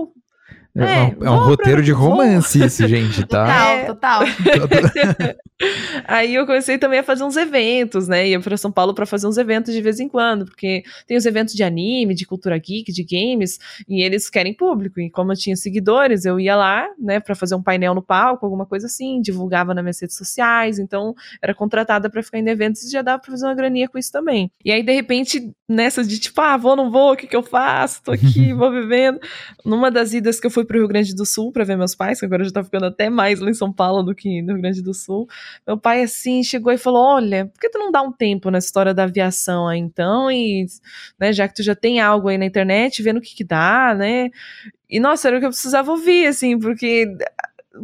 é, 0.85 1.09
é, 1.09 1.17
é 1.21 1.31
um 1.31 1.39
roteiro 1.39 1.83
de 1.83 1.93
romance 1.93 2.59
vou. 2.59 2.67
isso, 2.67 2.87
gente, 2.87 3.25
tá? 3.27 3.87
Total, 3.87 3.87
total. 3.87 4.23
Aí 6.09 6.35
eu 6.35 6.47
comecei 6.47 6.79
também 6.79 7.01
a 7.01 7.03
fazer 7.03 7.23
uns 7.23 7.37
eventos, 7.37 8.09
né? 8.09 8.29
Ia 8.29 8.41
para 8.41 8.57
São 8.57 8.73
Paulo 8.73 8.95
para 8.95 9.05
fazer 9.05 9.27
uns 9.27 9.37
eventos 9.37 9.75
de 9.75 9.83
vez 9.83 10.01
em 10.01 10.09
quando, 10.09 10.47
porque 10.47 10.83
tem 11.07 11.17
os 11.17 11.27
eventos 11.27 11.55
de 11.55 11.63
anime, 11.63 12.15
de 12.15 12.27
cultura 12.27 12.57
geek, 12.59 12.91
de 12.91 13.05
games, 13.05 13.59
e 13.89 14.03
eles 14.03 14.31
querem 14.31 14.55
público. 14.55 15.01
E 15.01 15.11
como 15.11 15.33
eu 15.33 15.37
tinha 15.37 15.57
seguidores, 15.57 16.25
eu 16.25 16.41
ia 16.41 16.57
lá, 16.57 16.87
né, 16.99 17.21
para 17.21 17.35
fazer 17.35 17.55
um 17.55 17.63
painel 17.63 17.95
no 17.95 18.03
palco, 18.03 18.47
alguma 18.47 18.65
coisa 18.65 18.87
assim, 18.87 19.21
divulgava 19.21 19.75
nas 19.75 19.85
minhas 19.85 20.01
redes 20.01 20.17
sociais, 20.17 20.79
então 20.79 21.15
era 21.43 21.55
contratada 21.55 22.09
para 22.09 22.23
ficar 22.23 22.39
em 22.39 22.49
eventos 22.49 22.83
e 22.85 22.91
já 22.91 23.03
dava 23.03 23.21
para 23.21 23.31
fazer 23.31 23.47
uma 23.47 23.55
graninha 23.55 23.89
com 23.89 23.99
isso 23.99 24.11
também. 24.11 24.51
E 24.65 24.73
aí 24.73 24.83
de 24.83 24.93
repente, 24.93 25.53
nessa 25.71 26.05
de 26.05 26.19
tipo, 26.19 26.41
ah, 26.41 26.57
vou 26.57 26.77
não 26.77 26.91
vou, 26.91 27.13
o 27.13 27.17
que 27.17 27.27
que 27.27 27.37
eu 27.37 27.43
faço? 27.43 28.03
Tô 28.05 28.13
aqui, 28.13 28.53
vou 28.55 28.71
vivendo. 28.71 29.19
Numa 29.65 29.91
das 29.91 30.13
idas 30.13 30.39
que 30.39 30.47
eu 30.47 30.51
fui 30.51 30.61
fui 30.61 30.65
pro 30.65 30.79
Rio 30.79 30.89
Grande 30.89 31.15
do 31.15 31.25
Sul 31.25 31.51
para 31.53 31.65
ver 31.65 31.77
meus 31.77 31.95
pais, 31.95 32.21
que 32.21 32.27
agora 32.27 32.45
já 32.45 32.51
tá 32.51 32.63
ficando 32.63 32.87
até 32.87 33.09
mais 33.09 33.41
lá 33.41 33.51
em 33.51 33.55
São 33.55 33.73
Paulo 33.73 34.03
do 34.03 34.15
que 34.15 34.43
no 34.43 34.53
Rio 34.53 34.63
Grande 34.63 34.83
do 34.83 34.93
Sul. 34.93 35.27
Meu 35.67 35.79
pai, 35.79 36.03
assim, 36.03 36.43
chegou 36.43 36.73
e 36.73 36.79
falou: 36.79 37.03
Olha, 37.03 37.47
por 37.47 37.61
que 37.61 37.71
tu 37.71 37.79
não 37.79 37.91
dá 37.91 38.03
um 38.03 38.13
tempo 38.13 38.51
nessa 38.51 38.67
história 38.67 38.95
da 38.95 39.05
aviação 39.05 39.67
aí 39.67 39.79
então? 39.79 40.31
E, 40.31 40.67
né, 41.19 41.33
já 41.33 41.49
que 41.49 41.55
tu 41.55 41.63
já 41.63 41.75
tem 41.75 42.01
algo 42.01 42.29
aí 42.29 42.39
na 42.39 42.47
internet, 42.47 43.03
vendo 43.03 43.19
o 43.19 43.21
que 43.21 43.35
que 43.35 43.45
dá, 43.45 43.95
né? 43.95 44.31
E, 44.89 44.99
nossa, 44.99 45.29
era 45.29 45.37
o 45.37 45.41
que 45.41 45.47
eu 45.47 45.51
precisava 45.51 45.91
ouvir, 45.93 46.27
assim, 46.27 46.59
porque 46.59 47.07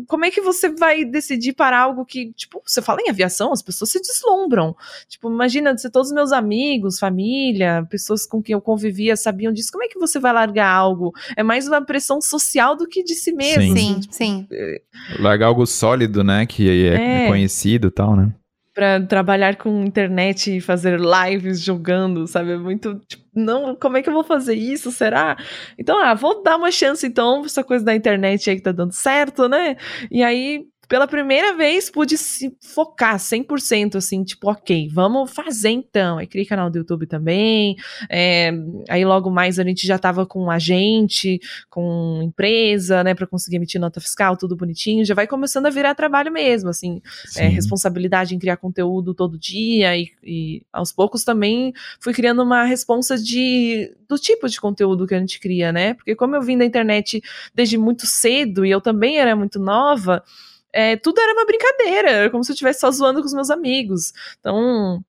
como 0.07 0.25
é 0.25 0.31
que 0.31 0.41
você 0.41 0.69
vai 0.69 1.05
decidir 1.05 1.53
para 1.53 1.79
algo 1.79 2.05
que, 2.05 2.33
tipo, 2.33 2.61
você 2.65 2.83
fala 2.83 3.01
em 3.03 3.09
aviação, 3.09 3.53
as 3.53 3.63
pessoas 3.63 3.91
se 3.91 4.01
deslumbram. 4.01 4.75
Tipo, 5.09 5.31
imagina 5.31 5.77
se 5.79 5.91
todos 5.91 6.09
os 6.09 6.15
meus 6.15 6.33
amigos, 6.33 6.99
família, 6.99 7.87
pessoas 7.89 8.27
com 8.27 8.43
quem 8.43 8.55
eu 8.55 8.61
convivia 8.61 9.17
sabiam 9.17 9.53
disso, 9.53 9.71
como 9.71 9.85
é 9.85 9.89
que 9.89 9.99
você 9.99 10.19
vai 10.19 10.33
largar 10.33 10.69
algo? 10.69 11.13
É 11.37 11.43
mais 11.43 11.69
uma 11.69 11.85
pressão 11.85 12.21
social 12.21 12.77
do 12.77 12.87
que 12.87 13.03
de 13.03 13.15
si 13.15 13.33
mesmo. 13.33 13.77
Sim, 13.77 14.01
tipo, 14.01 14.15
sim. 14.15 14.47
É... 14.51 14.83
Largar 15.19 15.47
algo 15.47 15.67
sólido, 15.67 16.25
né, 16.25 16.47
que 16.47 16.69
é, 16.89 17.25
é. 17.25 17.29
conhecido 17.29 17.89
e 17.89 17.91
tal, 17.91 18.17
né? 18.17 18.33
Para 18.77 19.01
trabalhar 19.07 19.57
com 19.57 19.83
internet 19.83 20.59
e 20.59 20.61
fazer 20.61 21.01
lives 21.01 21.63
jogando, 21.63 22.27
sabe? 22.27 22.53
É 22.53 22.59
muito, 22.59 23.01
tipo, 23.09 23.25
não, 23.35 23.75
como 23.75 23.97
é 23.97 24.03
que 24.03 24.11
eu 24.11 24.13
vou 24.13 24.23
fazer 24.23 24.55
isso? 24.55 24.93
Será? 24.93 25.35
Então, 25.79 25.99
ah, 25.99 26.13
vou 26.13 26.43
dar 26.43 26.59
uma 26.59 26.71
chance 26.71 27.07
então, 27.07 27.43
essa 27.47 27.65
coisa 27.65 27.83
da 27.87 27.95
internet 27.95 28.51
aí 28.51 28.57
que 28.57 28.63
tá 28.63 28.73
dando 28.73 28.93
certo, 28.93 29.49
né? 29.49 29.77
E 30.11 30.23
aí 30.23 30.67
pela 30.89 31.07
primeira 31.07 31.57
vez 31.57 31.91
pude 31.91 32.17
se 32.17 32.57
focar 32.61 33.17
100%, 33.17 33.97
assim, 33.97 34.23
tipo, 34.23 34.51
ok, 34.51 34.89
vamos 34.93 35.33
fazer 35.33 35.71
então. 35.71 36.19
Aí 36.19 36.27
criei 36.27 36.47
canal 36.47 36.71
do 36.71 36.79
YouTube 36.79 37.07
também, 37.07 37.77
é, 38.09 38.51
aí 38.89 39.05
logo 39.05 39.31
mais 39.31 39.59
a 39.59 39.65
gente 39.65 39.87
já 39.87 39.99
tava 39.99 40.25
com 40.25 40.51
agente, 40.51 41.41
com 41.69 42.21
empresa, 42.23 43.03
né, 43.03 43.15
para 43.15 43.27
conseguir 43.27 43.57
emitir 43.57 43.81
nota 43.81 44.01
fiscal, 44.01 44.37
tudo 44.37 44.57
bonitinho, 44.57 45.05
já 45.05 45.15
vai 45.15 45.27
começando 45.27 45.67
a 45.67 45.71
virar 45.71 45.95
trabalho 45.95 46.33
mesmo, 46.33 46.71
assim, 46.71 47.01
é, 47.37 47.49
responsabilidade 47.49 48.35
em 48.35 48.39
criar 48.39 48.57
conteúdo 48.57 49.15
todo 49.15 49.39
dia 49.39 49.97
e, 49.97 50.11
e, 50.23 50.63
aos 50.73 50.93
poucos 50.93 51.25
também 51.25 51.73
fui 52.01 52.13
criando 52.13 52.43
uma 52.43 52.65
responsa 52.65 53.17
de, 53.17 53.93
do 54.09 54.17
tipo 54.19 54.49
de 54.49 54.61
conteúdo 54.61 55.07
que 55.07 55.15
a 55.15 55.19
gente 55.19 55.41
cria, 55.41 55.73
né, 55.73 55.95
porque 55.95 56.15
como 56.15 56.37
eu 56.37 56.43
vim 56.43 56.57
da 56.57 56.65
internet 56.65 57.21
desde 57.55 57.77
muito 57.77 58.07
cedo 58.07 58.65
e 58.65 58.71
eu 58.71 58.81
também 58.81 59.19
era 59.19 59.35
muito 59.35 59.59
nova, 59.59 60.23
é, 60.77 60.97
tudo 60.97 61.21
era 61.21 61.33
uma 61.33 61.47
brincadeira, 61.47 62.11
era 62.11 62.31
como 62.31 62.45
se 62.45 62.53
eu 62.53 62.55
estivesse 62.55 62.81
só 62.81 62.91
zoando 62.91 63.21
com 63.21 63.27
os 63.27 63.35
meus 63.35 63.51
amigos. 63.51 64.13
Então, 64.41 65.03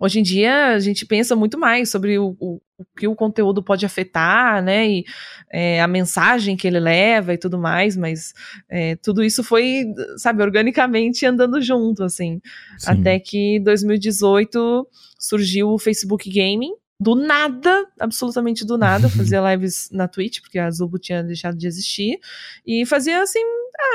Hoje 0.00 0.18
em 0.18 0.22
dia 0.22 0.68
a 0.68 0.78
gente 0.78 1.04
pensa 1.04 1.36
muito 1.36 1.58
mais 1.58 1.90
sobre 1.90 2.18
o, 2.18 2.34
o, 2.40 2.58
o 2.78 2.84
que 2.96 3.06
o 3.06 3.14
conteúdo 3.14 3.62
pode 3.62 3.84
afetar, 3.84 4.62
né? 4.62 4.88
E 4.88 5.04
é, 5.52 5.82
a 5.82 5.86
mensagem 5.86 6.56
que 6.56 6.66
ele 6.66 6.80
leva 6.80 7.34
e 7.34 7.38
tudo 7.38 7.58
mais, 7.58 7.98
mas 7.98 8.32
é, 8.66 8.96
tudo 8.96 9.22
isso 9.22 9.44
foi, 9.44 9.84
sabe, 10.16 10.42
organicamente 10.42 11.26
andando 11.26 11.60
junto, 11.60 12.02
assim. 12.02 12.40
Sim. 12.78 12.90
Até 12.90 13.20
que 13.20 13.60
2018 13.60 14.88
surgiu 15.18 15.68
o 15.68 15.78
Facebook 15.78 16.30
Gaming, 16.30 16.72
do 17.00 17.14
nada, 17.14 17.86
absolutamente 17.98 18.62
do 18.62 18.76
nada, 18.76 19.08
fazia 19.08 19.40
lives 19.50 19.88
na 19.90 20.06
Twitch, 20.06 20.42
porque 20.42 20.58
a 20.58 20.70
Zubo 20.70 20.98
tinha 20.98 21.22
deixado 21.22 21.56
de 21.56 21.66
existir, 21.66 22.20
e 22.66 22.84
fazia 22.84 23.22
assim, 23.22 23.40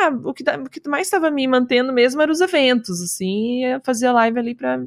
ah, 0.01 0.09
o 0.23 0.33
que, 0.33 0.43
o 0.43 0.69
que 0.69 0.89
mais 0.89 1.05
estava 1.05 1.29
me 1.29 1.47
mantendo 1.47 1.93
mesmo 1.93 2.19
eram 2.19 2.33
os 2.33 2.41
eventos, 2.41 2.99
assim, 3.03 3.61
fazia 3.83 4.11
live 4.11 4.39
ali 4.39 4.55
pra 4.55 4.79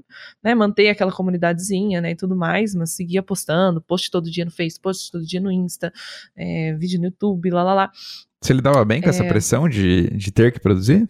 né, 0.43 0.53
manter 0.53 0.89
aquela 0.89 1.13
comunidadezinha, 1.13 2.01
né, 2.01 2.11
e 2.11 2.17
tudo 2.17 2.35
mais, 2.35 2.75
mas 2.75 2.91
seguia 2.91 3.23
postando, 3.23 3.81
post 3.81 4.11
todo 4.11 4.29
dia 4.29 4.45
no 4.45 4.51
Facebook, 4.51 4.83
post 4.83 5.13
todo 5.13 5.25
dia 5.25 5.41
no 5.41 5.53
Insta, 5.53 5.93
é, 6.35 6.75
vídeo 6.75 6.99
no 6.99 7.07
YouTube, 7.07 7.51
lá, 7.51 7.63
lá, 7.63 7.75
lá. 7.75 7.93
Você 8.43 8.53
lidava 8.53 8.85
bem 8.85 9.01
com 9.01 9.07
é... 9.07 9.11
essa 9.11 9.25
pressão 9.25 9.69
de, 9.69 10.11
de 10.11 10.33
ter 10.33 10.53
que 10.53 10.59
produzir? 10.59 11.09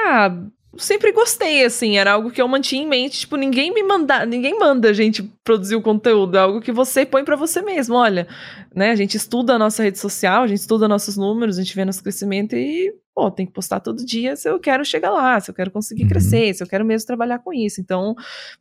Ah, 0.00 0.46
sempre 0.76 1.12
gostei, 1.12 1.64
assim, 1.64 1.98
era 1.98 2.12
algo 2.12 2.30
que 2.30 2.40
eu 2.40 2.48
mantinha 2.48 2.82
em 2.82 2.88
mente, 2.88 3.20
tipo, 3.20 3.36
ninguém 3.36 3.72
me 3.72 3.82
manda, 3.82 4.24
ninguém 4.24 4.58
manda 4.58 4.90
a 4.90 4.92
gente 4.92 5.22
produzir 5.50 5.74
o 5.74 5.82
conteúdo, 5.82 6.36
é 6.36 6.40
algo 6.40 6.60
que 6.60 6.70
você 6.70 7.04
põe 7.04 7.24
para 7.24 7.34
você 7.34 7.60
mesmo, 7.60 7.96
olha, 7.96 8.28
né, 8.72 8.90
a 8.90 8.94
gente 8.94 9.16
estuda 9.16 9.54
a 9.54 9.58
nossa 9.58 9.82
rede 9.82 9.98
social, 9.98 10.44
a 10.44 10.46
gente 10.46 10.60
estuda 10.60 10.86
nossos 10.86 11.16
números, 11.16 11.58
a 11.58 11.62
gente 11.62 11.74
vê 11.74 11.84
nosso 11.84 12.04
crescimento 12.04 12.54
e 12.54 12.94
pô, 13.20 13.30
tem 13.30 13.44
que 13.44 13.52
postar 13.52 13.80
todo 13.80 14.04
dia 14.04 14.36
se 14.36 14.48
eu 14.48 14.58
quero 14.58 14.84
chegar 14.84 15.10
lá, 15.10 15.38
se 15.40 15.50
eu 15.50 15.54
quero 15.54 15.70
conseguir 15.70 16.04
uhum. 16.04 16.08
crescer, 16.08 16.54
se 16.54 16.62
eu 16.62 16.66
quero 16.66 16.84
mesmo 16.84 17.06
trabalhar 17.06 17.38
com 17.40 17.52
isso. 17.52 17.80
Então, 17.80 18.14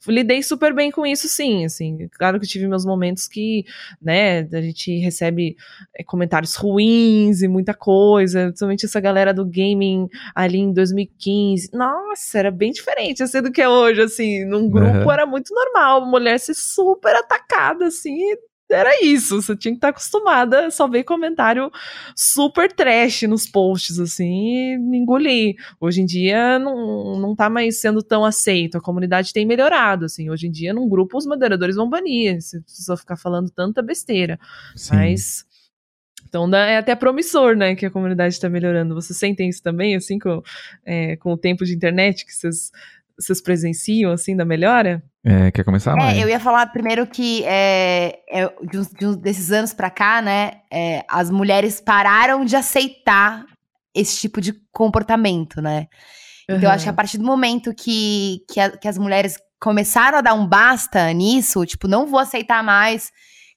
lidei 0.07 0.41
super 0.43 0.73
bem 0.73 0.91
com 0.91 1.05
isso, 1.05 1.29
sim. 1.29 1.63
Assim, 1.65 2.09
claro 2.17 2.39
que 2.39 2.47
tive 2.47 2.67
meus 2.67 2.85
momentos 2.85 3.27
que, 3.27 3.63
né, 4.01 4.41
a 4.51 4.61
gente 4.61 4.97
recebe 4.99 5.55
é, 5.95 6.03
comentários 6.03 6.55
ruins 6.55 7.41
e 7.41 7.47
muita 7.47 7.73
coisa, 7.73 8.47
principalmente 8.47 8.85
essa 8.85 8.99
galera 8.99 9.33
do 9.33 9.45
gaming 9.45 10.09
ali 10.35 10.57
em 10.57 10.73
2015. 10.73 11.69
Nossa, 11.73 12.39
era 12.39 12.51
bem 12.51 12.71
diferente 12.71 13.23
assim 13.23 13.41
do 13.41 13.51
que 13.51 13.61
é 13.61 13.69
hoje, 13.69 14.01
assim. 14.01 14.45
Num 14.45 14.69
grupo 14.69 15.05
uhum. 15.05 15.11
era 15.11 15.25
muito 15.25 15.53
normal, 15.53 16.05
mulher 16.05 16.39
ser 16.39 16.55
super 16.79 17.15
atacada, 17.15 17.87
assim, 17.87 18.17
era 18.71 19.03
isso. 19.03 19.41
Você 19.41 19.55
tinha 19.55 19.73
que 19.73 19.77
estar 19.77 19.89
acostumada 19.89 20.67
a 20.67 20.71
só 20.71 20.87
ver 20.87 21.03
comentário 21.03 21.71
super 22.15 22.71
trash 22.71 23.23
nos 23.23 23.47
posts, 23.47 23.99
assim, 23.99 24.25
e 24.25 24.97
engolir. 24.97 25.55
Hoje 25.79 26.01
em 26.01 26.05
dia 26.05 26.59
não, 26.59 27.19
não 27.19 27.35
tá 27.35 27.49
mais 27.49 27.81
sendo 27.81 28.03
tão 28.03 28.23
aceito. 28.23 28.77
A 28.77 28.81
comunidade 28.81 29.33
tem 29.33 29.45
melhorado, 29.45 30.05
assim. 30.05 30.29
Hoje 30.29 30.47
em 30.47 30.51
dia, 30.51 30.73
num 30.73 30.87
grupo, 30.87 31.17
os 31.17 31.25
moderadores 31.25 31.75
vão 31.75 31.89
banir 31.89 32.41
se 32.41 32.61
você 32.67 32.97
ficar 32.97 33.17
falando 33.17 33.49
tanta 33.49 33.81
besteira. 33.81 34.39
Sim. 34.75 34.95
Mas. 34.95 35.49
Então 36.27 36.53
é 36.53 36.77
até 36.77 36.93
promissor, 36.95 37.55
né, 37.55 37.75
que 37.75 37.87
a 37.87 37.89
comunidade 37.89 38.35
está 38.35 38.47
melhorando. 38.47 38.93
Vocês 38.93 39.17
sentem 39.17 39.49
isso 39.49 39.63
também, 39.63 39.95
assim, 39.95 40.19
com, 40.19 40.43
é, 40.85 41.15
com 41.15 41.33
o 41.33 41.37
tempo 41.37 41.65
de 41.65 41.73
internet 41.73 42.23
que 42.23 42.31
vocês, 42.31 42.71
vocês 43.19 43.41
presenciam, 43.41 44.11
assim, 44.11 44.35
da 44.35 44.45
melhora? 44.45 45.03
É, 45.23 45.51
quer 45.51 45.63
começar, 45.63 45.95
Mãe? 45.95 46.19
É, 46.19 46.23
eu 46.23 46.29
ia 46.29 46.39
falar 46.39 46.65
primeiro 46.67 47.05
que 47.05 47.43
é, 47.45 48.19
é, 48.29 48.49
de, 48.63 48.79
uns, 48.79 48.87
de 48.89 49.05
uns 49.05 49.17
desses 49.17 49.51
anos 49.51 49.73
pra 49.73 49.89
cá, 49.89 50.21
né, 50.21 50.61
é, 50.71 51.03
as 51.09 51.29
mulheres 51.29 51.81
pararam 51.81 52.45
de 52.45 52.55
aceitar 52.55 53.45
esse 53.93 54.17
tipo 54.17 54.39
de 54.39 54.53
comportamento, 54.71 55.61
né? 55.61 55.87
Então, 56.43 56.57
uhum. 56.57 56.63
eu 56.63 56.69
acho 56.69 56.85
que 56.85 56.89
a 56.89 56.93
partir 56.93 57.17
do 57.17 57.25
momento 57.25 57.73
que, 57.73 58.39
que, 58.49 58.59
a, 58.59 58.69
que 58.69 58.87
as 58.87 58.97
mulheres 58.97 59.37
começaram 59.59 60.17
a 60.17 60.21
dar 60.21 60.33
um 60.33 60.47
basta 60.47 61.11
nisso, 61.11 61.65
tipo, 61.65 61.87
não 61.87 62.07
vou 62.07 62.19
aceitar 62.19 62.63
mais 62.63 63.11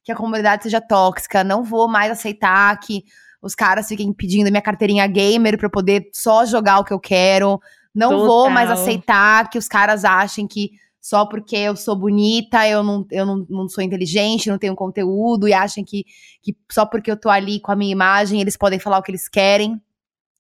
que 0.05 0.11
a 0.11 0.17
comunidade 0.17 0.65
seja 0.65 0.81
tóxica, 0.81 1.45
não 1.45 1.63
vou 1.63 1.89
mais 1.89 2.11
aceitar 2.11 2.77
que 2.81 3.05
os 3.41 3.55
caras 3.55 3.89
fiquem 3.89 4.13
pedindo 4.13 4.51
minha 4.51 4.63
carteirinha 4.63 5.07
gamer 5.07 5.57
pra 5.57 5.67
eu 5.67 5.71
poder 5.71 6.09
só 6.13 6.45
jogar 6.45 6.81
o 6.81 6.85
que 6.85 6.93
eu 6.93 7.01
quero, 7.01 7.61
não 7.95 8.11
Total. 8.11 8.27
vou 8.27 8.51
mais 8.51 8.71
aceitar 8.71 9.51
que 9.51 9.59
os 9.59 9.69
caras 9.69 10.05
achem 10.05 10.47
que 10.47 10.73
só 11.01 11.27
porque 11.27 11.57
eu 11.57 11.75
sou 11.75 11.97
bonita, 11.97 12.67
eu 12.69 12.83
não, 12.83 13.05
eu 13.11 13.27
não, 13.27 13.45
não 13.51 13.69
sou 13.69 13.83
inteligente, 13.83 14.49
não 14.49 14.57
tenho 14.57 14.77
conteúdo, 14.77 15.49
e 15.49 15.53
acham 15.53 15.83
que, 15.85 16.07
que 16.41 16.57
só 16.71 16.87
porque 16.87 17.11
eu 17.11 17.17
tô 17.17 17.29
ali 17.29 17.59
com 17.59 17.73
a 17.73 17.77
minha 17.77 17.91
imagem, 17.91 18.41
eles 18.41 18.57
podem 18.57 18.79
falar 18.79 18.99
o 18.99 19.03
que 19.03 19.11
eles 19.11 19.29
querem. 19.29 19.83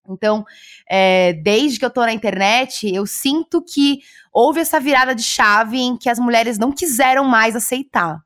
Então, 0.09 0.45
é, 0.89 1.33
desde 1.33 1.81
que 1.81 1.85
eu 1.85 1.91
tô 1.91 2.01
na 2.03 2.13
internet, 2.13 2.93
eu 2.93 3.07
sinto 3.07 3.61
que 3.61 4.01
houve 4.33 4.61
essa 4.61 4.79
virada 4.79 5.15
de 5.15 5.23
chave 5.23 5.79
em 5.79 5.97
que 5.97 6.09
as 6.09 6.19
mulheres 6.19 6.59
não 6.59 6.71
quiseram 6.71 7.25
mais 7.25 7.57
aceitar. 7.57 8.21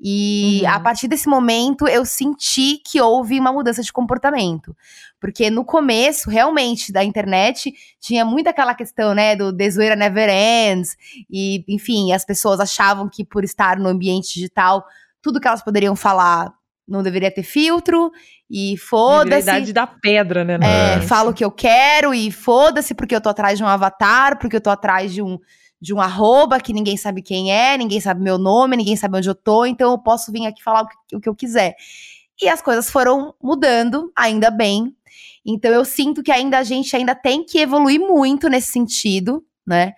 E 0.00 0.60
uhum. 0.62 0.70
a 0.70 0.80
partir 0.80 1.08
desse 1.08 1.28
momento 1.28 1.86
eu 1.88 2.04
senti 2.04 2.78
que 2.84 3.00
houve 3.00 3.38
uma 3.38 3.52
mudança 3.52 3.82
de 3.82 3.92
comportamento. 3.92 4.76
Porque 5.20 5.48
no 5.48 5.64
começo, 5.64 6.28
realmente, 6.28 6.92
da 6.92 7.02
internet, 7.02 7.72
tinha 7.98 8.24
muito 8.24 8.48
aquela 8.48 8.74
questão, 8.74 9.14
né, 9.14 9.34
do 9.34 9.56
The 9.56 9.70
Zoeira 9.70 9.96
Never 9.96 10.28
Ends. 10.28 10.96
E, 11.30 11.64
enfim, 11.66 12.12
as 12.12 12.24
pessoas 12.24 12.60
achavam 12.60 13.08
que 13.08 13.24
por 13.24 13.42
estar 13.42 13.78
no 13.78 13.88
ambiente 13.88 14.34
digital, 14.34 14.84
tudo 15.22 15.40
que 15.40 15.48
elas 15.48 15.62
poderiam 15.62 15.96
falar 15.96 16.52
não 16.86 17.02
deveria 17.02 17.30
ter 17.30 17.42
filtro. 17.42 18.12
E 18.50 18.76
foda-se. 18.76 19.46
Verdade 19.46 19.72
da 19.72 19.86
pedra, 19.86 20.44
né? 20.44 20.58
É, 20.62 21.00
falo 21.00 21.30
o 21.30 21.34
que 21.34 21.44
eu 21.44 21.50
quero 21.50 22.12
e 22.12 22.30
foda-se 22.30 22.94
porque 22.94 23.16
eu 23.16 23.20
tô 23.20 23.30
atrás 23.30 23.56
de 23.56 23.64
um 23.64 23.68
avatar, 23.68 24.38
porque 24.38 24.56
eu 24.56 24.60
tô 24.60 24.68
atrás 24.68 25.12
de 25.12 25.22
um 25.22 25.38
de 25.84 25.92
um 25.92 26.00
arroba 26.00 26.58
que 26.58 26.72
ninguém 26.72 26.96
sabe 26.96 27.20
quem 27.20 27.52
é, 27.52 27.76
ninguém 27.76 28.00
sabe 28.00 28.22
meu 28.22 28.38
nome, 28.38 28.74
ninguém 28.74 28.96
sabe 28.96 29.18
onde 29.18 29.28
eu 29.28 29.34
tô, 29.34 29.66
então 29.66 29.90
eu 29.90 29.98
posso 29.98 30.32
vir 30.32 30.46
aqui 30.46 30.62
falar 30.62 30.80
o 30.80 30.88
que, 30.88 31.16
o 31.16 31.20
que 31.20 31.28
eu 31.28 31.34
quiser. 31.34 31.76
E 32.40 32.48
as 32.48 32.62
coisas 32.62 32.88
foram 32.88 33.34
mudando, 33.42 34.10
ainda 34.16 34.50
bem. 34.50 34.96
Então 35.44 35.70
eu 35.70 35.84
sinto 35.84 36.22
que 36.22 36.32
ainda 36.32 36.56
a 36.56 36.62
gente 36.62 36.96
ainda 36.96 37.14
tem 37.14 37.44
que 37.44 37.58
evoluir 37.58 38.00
muito 38.00 38.48
nesse 38.48 38.72
sentido, 38.72 39.44
né? 39.66 39.92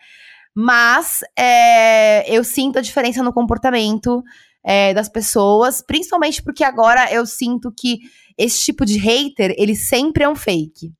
Mas 0.53 1.21
é, 1.39 2.35
eu 2.35 2.43
sinto 2.43 2.81
a 2.81 2.83
diferença 2.83 3.23
no 3.23 3.33
comportamento 3.33 4.25
é, 4.65 4.93
das 4.93 5.09
pessoas, 5.09 5.81
principalmente 5.81 6.43
porque 6.43 6.65
agora 6.65 7.13
eu 7.13 7.25
sinto 7.25 7.71
que 7.71 8.01
esse 8.37 8.65
tipo 8.65 8.85
de 8.85 8.99
hater, 8.99 9.55
ele 9.57 9.77
sempre 9.77 10.25
é 10.25 10.29
um 10.29 10.35
fake. 10.35 10.93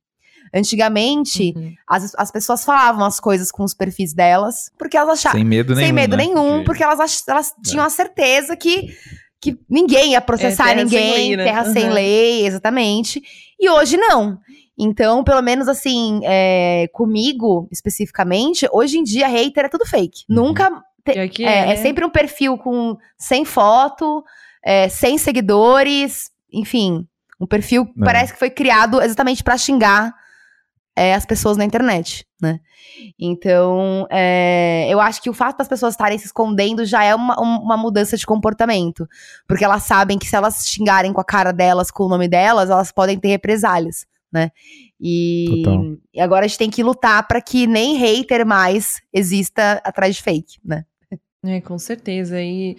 Antigamente, 0.57 1.53
uhum. 1.55 1.73
as, 1.87 2.15
as 2.17 2.31
pessoas 2.31 2.65
falavam 2.65 3.05
as 3.05 3.19
coisas 3.19 3.51
com 3.51 3.63
os 3.63 3.73
perfis 3.73 4.13
delas, 4.13 4.71
porque 4.77 4.97
elas 4.97 5.19
achavam. 5.19 5.39
Sem 5.39 5.47
medo 5.47 5.75
nenhum. 5.75 5.85
Sem 5.85 5.93
medo 5.93 6.17
né? 6.17 6.25
nenhum, 6.25 6.63
porque 6.63 6.83
elas, 6.83 6.99
ach, 6.99 7.21
elas 7.27 7.51
é. 7.51 7.69
tinham 7.69 7.85
a 7.85 7.89
certeza 7.89 8.55
que, 8.55 8.89
que 9.39 9.59
ninguém 9.69 10.13
ia 10.13 10.21
processar 10.21 10.71
é, 10.71 10.83
ninguém, 10.83 11.13
sem 11.13 11.27
lei, 11.27 11.37
né? 11.37 11.43
terra 11.43 11.63
uhum. 11.67 11.73
sem 11.73 11.89
lei, 11.89 12.47
exatamente. 12.47 13.21
E 13.59 13.69
hoje 13.69 13.97
não. 13.97 14.39
Então, 14.77 15.23
pelo 15.23 15.41
menos 15.41 15.67
assim, 15.67 16.21
é, 16.23 16.87
comigo 16.93 17.67
especificamente, 17.71 18.67
hoje 18.71 18.97
em 18.97 19.03
dia 19.03 19.27
hater 19.27 19.65
é 19.65 19.69
tudo 19.69 19.85
fake. 19.85 20.23
Uhum. 20.29 20.35
Nunca. 20.35 20.83
Te, 21.03 21.11
é, 21.11 21.29
é, 21.43 21.71
é, 21.71 21.75
sempre 21.77 22.03
um 22.03 22.09
perfil 22.09 22.57
com 22.57 22.97
sem 23.17 23.45
foto, 23.45 24.23
é, 24.63 24.89
sem 24.89 25.17
seguidores, 25.17 26.31
enfim. 26.51 27.07
Um 27.39 27.45
perfil 27.45 27.85
que 27.85 27.99
parece 27.99 28.33
que 28.33 28.39
foi 28.39 28.49
criado 28.49 29.01
exatamente 29.01 29.43
para 29.43 29.57
xingar 29.57 30.13
é, 30.97 31.13
as 31.13 31.27
pessoas 31.27 31.55
na 31.55 31.63
internet, 31.63 32.25
né? 32.41 32.59
Então, 33.19 34.07
é, 34.09 34.87
eu 34.89 34.99
acho 34.99 35.21
que 35.21 35.29
o 35.29 35.33
fato 35.33 35.59
das 35.59 35.67
pessoas 35.67 35.93
estarem 35.93 36.17
se 36.17 36.25
escondendo 36.25 36.83
já 36.83 37.03
é 37.03 37.13
uma, 37.13 37.39
uma 37.39 37.77
mudança 37.77 38.17
de 38.17 38.25
comportamento. 38.25 39.07
Porque 39.47 39.63
elas 39.63 39.83
sabem 39.83 40.17
que 40.17 40.25
se 40.25 40.35
elas 40.35 40.67
xingarem 40.67 41.13
com 41.13 41.21
a 41.21 41.23
cara 41.23 41.51
delas, 41.51 41.91
com 41.91 42.05
o 42.05 42.09
nome 42.09 42.27
delas, 42.27 42.71
elas 42.71 42.91
podem 42.91 43.19
ter 43.19 43.27
represálias, 43.27 44.07
né? 44.33 44.49
E, 44.99 45.63
e 46.11 46.19
agora 46.19 46.45
a 46.45 46.47
gente 46.47 46.57
tem 46.57 46.69
que 46.71 46.81
lutar 46.81 47.27
para 47.27 47.39
que 47.39 47.67
nem 47.67 47.95
hater 47.97 48.43
mais 48.43 48.99
exista 49.13 49.79
atrás 49.83 50.15
de 50.15 50.23
fake, 50.23 50.59
né? 50.65 50.83
É, 51.45 51.61
com 51.61 51.77
certeza. 51.77 52.41
E 52.41 52.75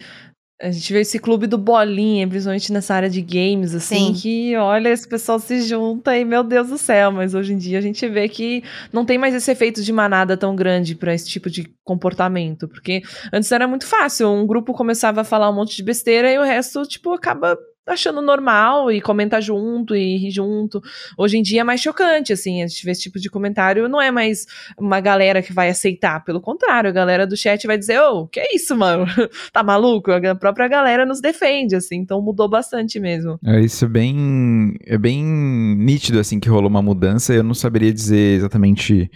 a 0.60 0.70
gente 0.72 0.92
vê 0.92 1.00
esse 1.00 1.20
clube 1.20 1.46
do 1.46 1.56
bolinha, 1.56 2.26
principalmente 2.26 2.72
nessa 2.72 2.94
área 2.94 3.08
de 3.08 3.22
games, 3.22 3.74
assim, 3.74 4.12
Sim. 4.12 4.14
que 4.14 4.56
olha, 4.56 4.88
esse 4.88 5.06
pessoal 5.06 5.38
se 5.38 5.62
junta 5.62 6.16
e 6.18 6.24
meu 6.24 6.42
Deus 6.42 6.68
do 6.68 6.76
céu, 6.76 7.12
mas 7.12 7.32
hoje 7.32 7.52
em 7.52 7.56
dia 7.56 7.78
a 7.78 7.80
gente 7.80 8.06
vê 8.08 8.28
que 8.28 8.64
não 8.92 9.04
tem 9.04 9.16
mais 9.16 9.34
esse 9.34 9.50
efeito 9.50 9.82
de 9.82 9.92
manada 9.92 10.36
tão 10.36 10.56
grande 10.56 10.96
para 10.96 11.14
esse 11.14 11.28
tipo 11.28 11.48
de 11.48 11.70
comportamento, 11.84 12.66
porque 12.66 13.02
antes 13.32 13.52
era 13.52 13.68
muito 13.68 13.86
fácil, 13.86 14.28
um 14.28 14.46
grupo 14.46 14.72
começava 14.72 15.20
a 15.20 15.24
falar 15.24 15.48
um 15.48 15.54
monte 15.54 15.76
de 15.76 15.82
besteira 15.84 16.32
e 16.32 16.38
o 16.38 16.42
resto, 16.42 16.82
tipo, 16.82 17.12
acaba 17.12 17.56
achando 17.88 18.20
normal 18.20 18.92
e 18.92 19.00
comenta 19.00 19.40
junto 19.40 19.96
e 19.96 20.16
ri 20.16 20.30
junto. 20.30 20.80
Hoje 21.16 21.38
em 21.38 21.42
dia 21.42 21.62
é 21.62 21.64
mais 21.64 21.80
chocante, 21.80 22.32
assim, 22.32 22.62
a 22.62 22.66
gente 22.66 22.84
vê 22.84 22.92
esse 22.92 23.02
tipo 23.02 23.18
de 23.18 23.30
comentário, 23.30 23.88
não 23.88 24.00
é 24.00 24.10
mais 24.10 24.46
uma 24.78 25.00
galera 25.00 25.42
que 25.42 25.52
vai 25.52 25.68
aceitar, 25.68 26.24
pelo 26.24 26.40
contrário, 26.40 26.90
a 26.90 26.92
galera 26.92 27.26
do 27.26 27.36
chat 27.36 27.66
vai 27.66 27.78
dizer, 27.78 28.00
ô, 28.00 28.20
oh, 28.20 28.26
que 28.26 28.40
é 28.40 28.54
isso, 28.54 28.76
mano? 28.76 29.06
tá 29.52 29.62
maluco? 29.62 30.10
A 30.12 30.34
própria 30.34 30.68
galera 30.68 31.06
nos 31.06 31.20
defende, 31.20 31.74
assim, 31.74 31.96
então 31.96 32.20
mudou 32.20 32.48
bastante 32.48 33.00
mesmo. 33.00 33.38
É, 33.44 33.60
isso 33.60 33.84
é 33.84 33.88
bem, 33.88 34.74
é 34.86 34.98
bem 34.98 35.24
nítido, 35.24 36.18
assim, 36.18 36.38
que 36.38 36.48
rolou 36.48 36.68
uma 36.68 36.82
mudança, 36.82 37.32
eu 37.32 37.42
não 37.42 37.54
saberia 37.54 37.92
dizer 37.92 38.36
exatamente... 38.36 39.10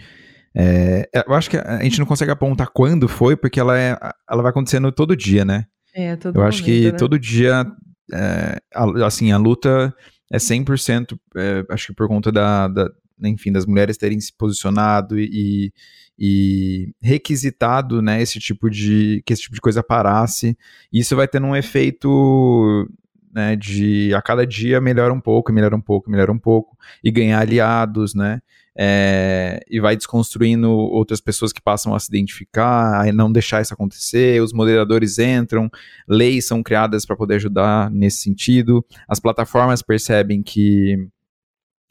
É, 0.55 1.09
eu 1.27 1.33
acho 1.33 1.49
que 1.49 1.57
a 1.57 1.81
gente 1.81 1.97
não 1.97 2.05
consegue 2.05 2.31
apontar 2.31 2.67
quando 2.71 3.07
foi, 3.07 3.35
porque 3.35 3.59
ela, 3.59 3.79
é, 3.79 3.97
ela 4.29 4.43
vai 4.43 4.51
acontecendo 4.51 4.91
todo 4.91 5.15
dia, 5.15 5.43
né? 5.43 5.65
É, 5.95 6.15
todo 6.15 6.35
Eu 6.35 6.41
momento, 6.41 6.53
acho 6.53 6.63
que 6.63 6.91
né? 6.91 6.97
todo 6.97 7.19
dia, 7.19 7.65
é, 8.11 8.61
a, 8.73 9.05
assim, 9.05 9.31
a 9.31 9.37
luta 9.37 9.93
é 10.31 10.37
100%, 10.37 11.17
é, 11.35 11.65
acho 11.69 11.87
que 11.87 11.93
por 11.93 12.07
conta 12.07 12.31
da, 12.31 12.67
da, 12.67 12.89
enfim, 13.23 13.51
das 13.51 13.65
mulheres 13.65 13.97
terem 13.97 14.19
se 14.19 14.33
posicionado 14.35 15.19
e, 15.19 15.71
e 16.17 16.93
requisitado, 17.01 18.01
né, 18.01 18.21
esse 18.21 18.39
tipo 18.39 18.69
de, 18.69 19.21
que 19.25 19.33
esse 19.33 19.43
tipo 19.43 19.55
de 19.55 19.61
coisa 19.61 19.83
parasse. 19.83 20.57
Isso 20.91 21.15
vai 21.15 21.27
tendo 21.27 21.47
um 21.47 21.55
efeito, 21.55 22.89
né, 23.33 23.55
de 23.55 24.13
a 24.13 24.21
cada 24.21 24.45
dia 24.45 24.81
melhora 24.81 25.13
um 25.13 25.21
pouco, 25.21 25.51
melhora 25.51 25.75
um 25.75 25.81
pouco, 25.81 26.09
melhora 26.09 26.31
um 26.31 26.39
pouco, 26.39 26.77
e 27.03 27.11
ganhar 27.11 27.39
aliados, 27.39 28.13
né, 28.13 28.41
é, 28.75 29.59
e 29.69 29.79
vai 29.79 29.95
desconstruindo 29.95 30.69
outras 30.69 31.21
pessoas 31.21 31.53
que 31.53 31.61
passam 31.61 31.93
a 31.93 31.99
se 31.99 32.07
identificar, 32.09 33.07
a 33.07 33.11
não 33.11 33.31
deixar 33.31 33.61
isso 33.61 33.73
acontecer. 33.73 34.41
Os 34.41 34.53
moderadores 34.53 35.19
entram, 35.19 35.69
leis 36.07 36.47
são 36.47 36.63
criadas 36.63 37.05
para 37.05 37.15
poder 37.15 37.35
ajudar 37.35 37.89
nesse 37.91 38.17
sentido. 38.17 38.83
As 39.07 39.19
plataformas 39.19 39.81
percebem 39.81 40.41
que 40.41 41.07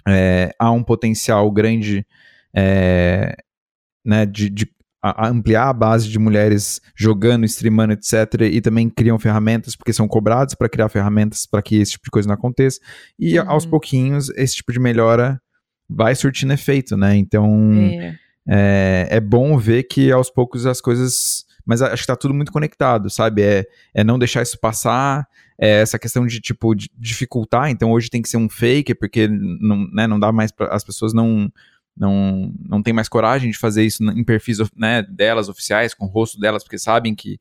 é, 0.06 0.52
há 0.58 0.70
um 0.72 0.82
potencial 0.82 1.50
grande 1.50 2.04
é, 2.54 3.36
né, 4.04 4.26
de, 4.26 4.50
de 4.50 4.66
a, 5.00 5.28
ampliar 5.28 5.68
a 5.68 5.72
base 5.72 6.08
de 6.08 6.18
mulheres 6.18 6.80
jogando, 6.96 7.44
streamando, 7.44 7.92
etc. 7.92 8.42
E 8.50 8.60
também 8.60 8.88
criam 8.88 9.18
ferramentas, 9.18 9.76
porque 9.76 9.92
são 9.92 10.08
cobrados 10.08 10.54
para 10.54 10.68
criar 10.68 10.88
ferramentas 10.88 11.46
para 11.46 11.62
que 11.62 11.76
esse 11.76 11.92
tipo 11.92 12.04
de 12.04 12.10
coisa 12.10 12.28
não 12.28 12.34
aconteça. 12.34 12.80
E 13.18 13.38
Uhum. 13.38 13.50
aos 13.50 13.66
pouquinhos, 13.66 14.30
esse 14.30 14.56
tipo 14.56 14.72
de 14.72 14.80
melhora 14.80 15.40
vai 15.94 16.14
surtindo 16.14 16.52
efeito, 16.52 16.96
né? 16.96 17.16
Então 17.16 17.72
É. 17.72 18.18
é, 18.48 19.08
é 19.10 19.20
bom 19.20 19.56
ver 19.58 19.84
que 19.84 20.10
aos 20.12 20.30
poucos 20.30 20.66
as 20.66 20.80
coisas. 20.80 21.44
Mas 21.64 21.80
acho 21.80 22.02
que 22.02 22.06
tá 22.08 22.16
tudo 22.16 22.34
muito 22.34 22.50
conectado, 22.50 23.08
sabe? 23.08 23.42
É, 23.42 23.64
é 23.94 24.02
não 24.02 24.18
deixar 24.18 24.42
isso 24.42 24.58
passar, 24.58 25.28
é 25.56 25.80
essa 25.80 25.96
questão 25.96 26.26
de, 26.26 26.40
tipo, 26.40 26.74
de 26.74 26.90
dificultar. 26.98 27.70
Então 27.70 27.92
hoje 27.92 28.10
tem 28.10 28.20
que 28.20 28.28
ser 28.28 28.36
um 28.36 28.48
fake, 28.48 28.96
porque 28.96 29.28
não, 29.28 29.86
né, 29.92 30.08
não 30.08 30.18
dá 30.18 30.32
mais 30.32 30.50
pra, 30.50 30.68
as 30.74 30.82
pessoas 30.84 31.12
não. 31.12 31.50
Não, 31.94 32.50
não 32.58 32.82
tem 32.82 32.94
mais 32.94 33.06
coragem 33.06 33.50
de 33.50 33.58
fazer 33.58 33.84
isso 33.84 34.02
em 34.02 34.24
perfis 34.24 34.56
né, 34.74 35.02
delas, 35.02 35.50
oficiais, 35.50 35.92
com 35.92 36.06
o 36.06 36.08
rosto 36.08 36.40
delas, 36.40 36.64
porque 36.64 36.78
sabem 36.78 37.14
que, 37.14 37.38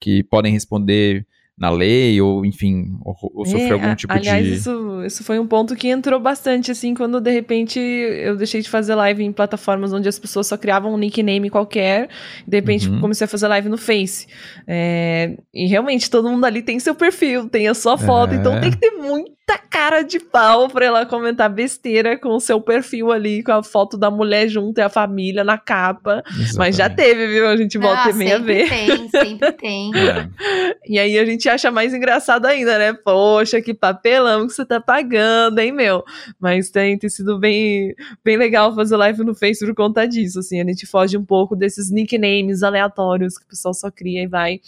que 0.00 0.24
podem 0.24 0.52
responder 0.52 1.24
na 1.62 1.70
lei, 1.70 2.20
ou 2.20 2.44
enfim, 2.44 2.92
ou, 3.04 3.14
ou 3.34 3.46
sofrer 3.46 3.68
É, 3.68 3.72
algum 3.72 3.94
tipo 3.94 4.12
aliás, 4.12 4.44
de. 4.44 4.54
isso, 4.54 5.02
isso 5.06 5.22
foi 5.22 5.38
um 5.38 5.46
ponto 5.46 5.76
que 5.76 5.86
entrou 5.86 6.18
bastante, 6.18 6.72
assim, 6.72 6.92
quando 6.92 7.20
de 7.20 7.30
repente 7.30 7.78
eu 7.78 8.36
deixei 8.36 8.60
de 8.60 8.68
fazer 8.68 8.96
live 8.96 9.22
em 9.22 9.30
plataformas 9.30 9.92
onde 9.92 10.08
as 10.08 10.18
pessoas 10.18 10.48
só 10.48 10.56
criavam 10.58 10.92
um 10.92 10.98
nickname 10.98 11.48
qualquer, 11.48 12.08
e 12.44 12.50
de 12.50 12.56
repente 12.56 12.88
Uhum. 12.88 13.00
comecei 13.00 13.26
a 13.26 13.28
fazer 13.28 13.46
live 13.46 13.68
no 13.68 13.78
Face. 13.78 14.26
É, 14.66 15.36
e 15.54 15.68
realmente 15.68 16.10
todo 16.10 16.28
mundo 16.28 16.44
ali 16.44 16.62
tem 16.62 16.80
seu 16.80 16.96
perfil, 16.96 17.48
tem 17.48 17.68
a 17.68 17.74
sua 17.74 17.96
foto, 17.96 18.32
É. 18.34 18.36
então 18.38 18.60
tem 18.60 18.70
que 18.72 18.78
ter 18.78 18.90
muita 19.48 19.58
cara 19.68 20.02
de 20.02 20.20
pau 20.20 20.68
pra 20.68 20.84
ela 20.86 21.04
comentar 21.04 21.50
besteira 21.50 22.16
com 22.16 22.28
o 22.30 22.40
seu 22.40 22.60
perfil 22.60 23.10
ali, 23.10 23.42
com 23.42 23.50
a 23.52 23.62
foto 23.62 23.98
da 23.98 24.08
mulher 24.10 24.46
junto 24.48 24.78
e 24.78 24.82
a 24.82 24.88
família 24.88 25.42
na 25.42 25.58
capa. 25.58 26.22
Mas 26.56 26.76
já 26.76 26.86
Exatamente. 26.86 26.94
teve, 26.96 27.26
viu? 27.26 27.48
A 27.48 27.56
gente 27.56 27.76
volta 27.76 28.04
Ah, 28.06 28.10
e 28.10 28.14
meia 28.14 28.36
a 28.36 28.38
sempre 28.38 28.54
ver. 28.54 28.68
tem, 28.68 29.08
sempre 29.08 29.52
tem. 29.58 29.90
É. 29.96 30.28
E 30.86 30.98
aí 30.98 31.18
a 31.18 31.24
gente 31.24 31.48
acha 31.48 31.70
mais 31.72 31.92
engraçado 31.92 32.46
ainda, 32.46 32.78
né? 32.78 32.92
Poxa, 32.92 33.60
que 33.60 33.74
papelão 33.74 34.46
que 34.46 34.52
você 34.52 34.64
tá 34.64 34.80
pagando, 34.80 35.58
hein, 35.58 35.72
meu? 35.72 36.04
Mas 36.38 36.70
tem, 36.70 36.96
tem 36.96 37.10
sido 37.10 37.38
bem, 37.38 37.94
bem 38.24 38.36
legal 38.36 38.74
fazer 38.74 38.96
live 38.96 39.24
no 39.24 39.34
Face 39.34 39.64
por 39.66 39.74
conta 39.74 40.06
disso, 40.06 40.38
assim. 40.38 40.60
A 40.60 40.64
gente 40.64 40.86
foge 40.86 41.16
um 41.18 41.24
pouco 41.24 41.56
desses 41.56 41.90
nicknames 41.90 42.62
aleatórios 42.62 43.36
que 43.36 43.44
o 43.44 43.48
pessoal 43.48 43.74
só 43.74 43.90
cria 43.90 44.22
e 44.22 44.26
vai. 44.28 44.60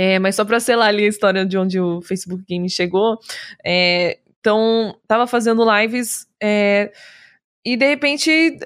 É, 0.00 0.16
mas 0.20 0.36
só 0.36 0.44
pra 0.44 0.60
selar 0.60 0.90
ali 0.90 1.04
a 1.04 1.08
história 1.08 1.44
de 1.44 1.58
onde 1.58 1.80
o 1.80 2.00
Facebook 2.00 2.44
Game 2.48 2.70
chegou, 2.70 3.18
é, 3.66 4.20
então, 4.38 4.96
tava 5.08 5.26
fazendo 5.26 5.64
lives 5.68 6.28
é, 6.40 6.92
e 7.64 7.76
de 7.76 7.84
repente, 7.84 8.56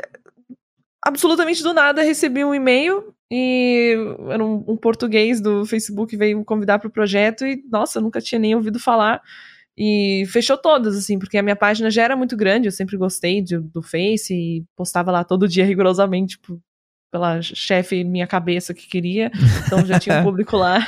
absolutamente 1.05 1.63
do 1.63 1.73
nada, 1.73 2.03
recebi 2.03 2.45
um 2.45 2.55
e-mail 2.55 3.15
e 3.31 3.95
era 4.29 4.45
um, 4.45 4.63
um 4.69 4.77
português 4.77 5.41
do 5.41 5.65
Facebook 5.65 6.15
veio 6.17 6.39
me 6.39 6.45
convidar 6.45 6.79
para 6.79 6.89
o 6.89 6.93
projeto 6.93 7.47
e, 7.47 7.63
nossa, 7.71 8.01
nunca 8.01 8.21
tinha 8.21 8.39
nem 8.39 8.55
ouvido 8.55 8.79
falar. 8.79 9.23
E 9.77 10.25
fechou 10.29 10.59
todas, 10.59 10.95
assim, 10.97 11.19
porque 11.19 11.39
a 11.39 11.43
minha 11.43 11.57
página 11.57 11.91
já 11.91 12.03
era 12.03 12.15
muito 12.15 12.37
grande, 12.37 12.69
eu 12.69 12.73
sempre 12.73 12.97
gostei 12.99 13.41
de- 13.41 13.59
do 13.59 13.81
Face 13.83 14.35
e 14.35 14.65
postava 14.77 15.11
lá 15.11 15.25
todo 15.25 15.49
dia 15.49 15.65
rigorosamente, 15.67 16.37
tipo, 16.37 16.61
pela 17.13 17.43
chefe 17.43 18.03
minha 18.03 18.27
cabeça 18.27 18.73
que 18.73 18.89
queria, 18.89 19.31
então 19.67 19.85
já 19.85 20.01
tinha 20.01 20.21
um 20.21 20.23
público 20.25 20.57
lá. 20.57 20.79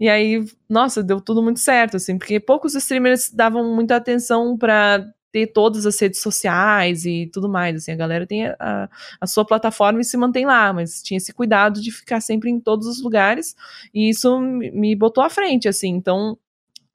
E 0.00 0.08
aí, 0.08 0.42
nossa, 0.68 1.02
deu 1.02 1.20
tudo 1.20 1.42
muito 1.42 1.60
certo, 1.60 1.98
assim, 1.98 2.16
porque 2.16 2.40
poucos 2.40 2.74
streamers 2.74 3.30
davam 3.30 3.76
muita 3.76 3.94
atenção 3.94 4.56
pra 4.56 5.06
ter 5.30 5.48
todas 5.48 5.84
as 5.84 6.00
redes 6.00 6.22
sociais 6.22 7.04
e 7.04 7.28
tudo 7.30 7.46
mais, 7.46 7.76
assim, 7.76 7.92
a 7.92 7.96
galera 7.96 8.26
tem 8.26 8.46
a, 8.46 8.88
a 9.20 9.26
sua 9.26 9.44
plataforma 9.44 10.00
e 10.00 10.04
se 10.04 10.16
mantém 10.16 10.46
lá, 10.46 10.72
mas 10.72 11.02
tinha 11.02 11.18
esse 11.18 11.30
cuidado 11.30 11.82
de 11.82 11.92
ficar 11.92 12.22
sempre 12.22 12.48
em 12.48 12.58
todos 12.58 12.86
os 12.86 13.02
lugares, 13.02 13.54
e 13.92 14.08
isso 14.08 14.40
me 14.40 14.96
botou 14.96 15.22
à 15.22 15.28
frente, 15.28 15.68
assim, 15.68 15.88
então 15.90 16.38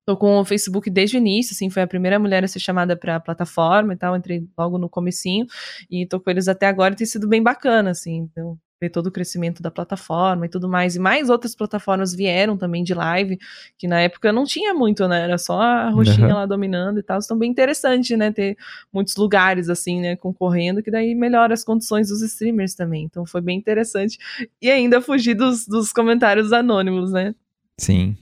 Tô 0.03 0.17
com 0.17 0.39
o 0.39 0.43
Facebook 0.45 0.89
desde 0.89 1.15
o 1.15 1.19
início, 1.19 1.53
assim, 1.53 1.69
foi 1.69 1.83
a 1.83 1.87
primeira 1.87 2.17
mulher 2.17 2.43
a 2.43 2.47
ser 2.47 2.59
chamada 2.59 2.97
pra 2.97 3.19
plataforma 3.19 3.93
e 3.93 3.95
tal, 3.95 4.17
entrei 4.17 4.47
logo 4.57 4.79
no 4.79 4.89
comecinho, 4.89 5.45
e 5.91 6.07
tô 6.07 6.19
com 6.19 6.29
eles 6.31 6.47
até 6.47 6.65
agora 6.65 6.93
e 6.93 6.97
tem 6.97 7.05
sido 7.05 7.27
bem 7.27 7.41
bacana, 7.41 7.91
assim, 7.91 8.15
então, 8.15 8.57
ver 8.81 8.89
todo 8.89 9.07
o 9.07 9.11
crescimento 9.11 9.61
da 9.61 9.69
plataforma 9.69 10.47
e 10.47 10.49
tudo 10.49 10.67
mais, 10.67 10.95
e 10.95 10.99
mais 10.99 11.29
outras 11.29 11.53
plataformas 11.53 12.13
vieram 12.15 12.57
também 12.57 12.83
de 12.83 12.95
live, 12.95 13.37
que 13.77 13.87
na 13.87 14.01
época 14.01 14.33
não 14.33 14.43
tinha 14.43 14.73
muito, 14.73 15.07
né, 15.07 15.21
era 15.21 15.37
só 15.37 15.61
a 15.61 15.89
roxinha 15.89 16.27
Uhum. 16.29 16.33
lá 16.33 16.45
dominando 16.47 16.99
e 16.99 17.03
tal, 17.03 17.19
então 17.23 17.37
bem 17.37 17.51
interessante, 17.51 18.17
né, 18.17 18.31
ter 18.31 18.57
muitos 18.91 19.15
lugares, 19.15 19.69
assim, 19.69 20.01
né, 20.01 20.15
concorrendo, 20.15 20.81
que 20.81 20.89
daí 20.89 21.13
melhora 21.13 21.53
as 21.53 21.63
condições 21.63 22.09
dos 22.09 22.21
streamers 22.23 22.73
também, 22.73 23.03
então 23.03 23.23
foi 23.25 23.41
bem 23.41 23.57
interessante, 23.57 24.17
e 24.59 24.71
ainda 24.71 24.99
fugir 24.99 25.35
dos, 25.35 25.67
dos 25.67 25.93
comentários 25.93 26.51
anônimos, 26.51 27.11
né. 27.11 27.35
Sim. 27.77 28.17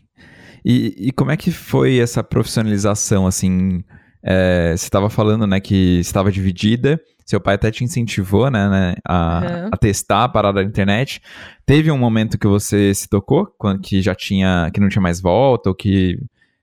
E, 0.65 1.07
e 1.07 1.11
como 1.13 1.31
é 1.31 1.37
que 1.37 1.51
foi 1.51 1.99
essa 1.99 2.21
profissionalização, 2.21 3.25
assim? 3.25 3.81
é, 4.21 4.75
você 4.75 4.85
estava 4.85 5.09
falando, 5.09 5.47
né, 5.47 5.59
que 5.59 5.99
estava 5.99 6.29
dividida. 6.31 6.99
Seu 7.29 7.39
pai 7.39 7.53
até 7.53 7.69
te 7.69 7.83
incentivou, 7.83 8.49
né, 8.49 8.67
né, 8.67 8.95
a, 9.07 9.39
Uhum. 9.39 9.69
a 9.71 9.77
testar 9.77 10.23
a 10.23 10.29
parada 10.29 10.63
da 10.63 10.67
internet. 10.67 11.21
Teve 11.63 11.91
um 11.91 11.97
momento 11.97 12.39
que 12.39 12.47
você 12.47 12.91
se 12.91 13.07
tocou, 13.07 13.45
quando 13.55 13.79
que 13.81 14.01
já 14.01 14.15
tinha, 14.15 14.71
que 14.73 14.79
não 14.79 14.89
tinha 14.89 15.01
mais 15.01 15.21
volta, 15.21 15.69
ou 15.69 15.75
que 15.75 16.17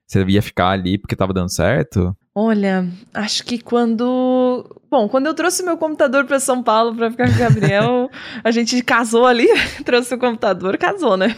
você 0.05 0.25
ia 0.25 0.43
ficar 0.43 0.71
ali 0.71 0.99
porque 0.99 1.15
estava 1.15 1.33
dando 1.33 1.53
certo? 1.53 2.17
Olha, 2.35 2.85
acho 3.15 3.45
que 3.45 3.59
quando. 3.59 4.05
Bom, 4.91 5.09
quando 5.09 5.27
eu 5.27 5.35
trouxe 5.35 5.63
meu 5.63 5.77
computador 5.77 6.25
para 6.25 6.39
São 6.39 6.63
Paulo 6.63 6.95
para 6.95 7.11
ficar 7.11 7.29
com 7.29 7.35
o 7.35 7.39
Gabriel, 7.39 8.11
a 8.43 8.51
gente 8.51 8.83
casou 8.83 9.27
ali, 9.27 9.47
trouxe 9.85 10.15
o 10.15 10.19
computador, 10.19 10.79
casou, 10.79 11.17
né? 11.17 11.37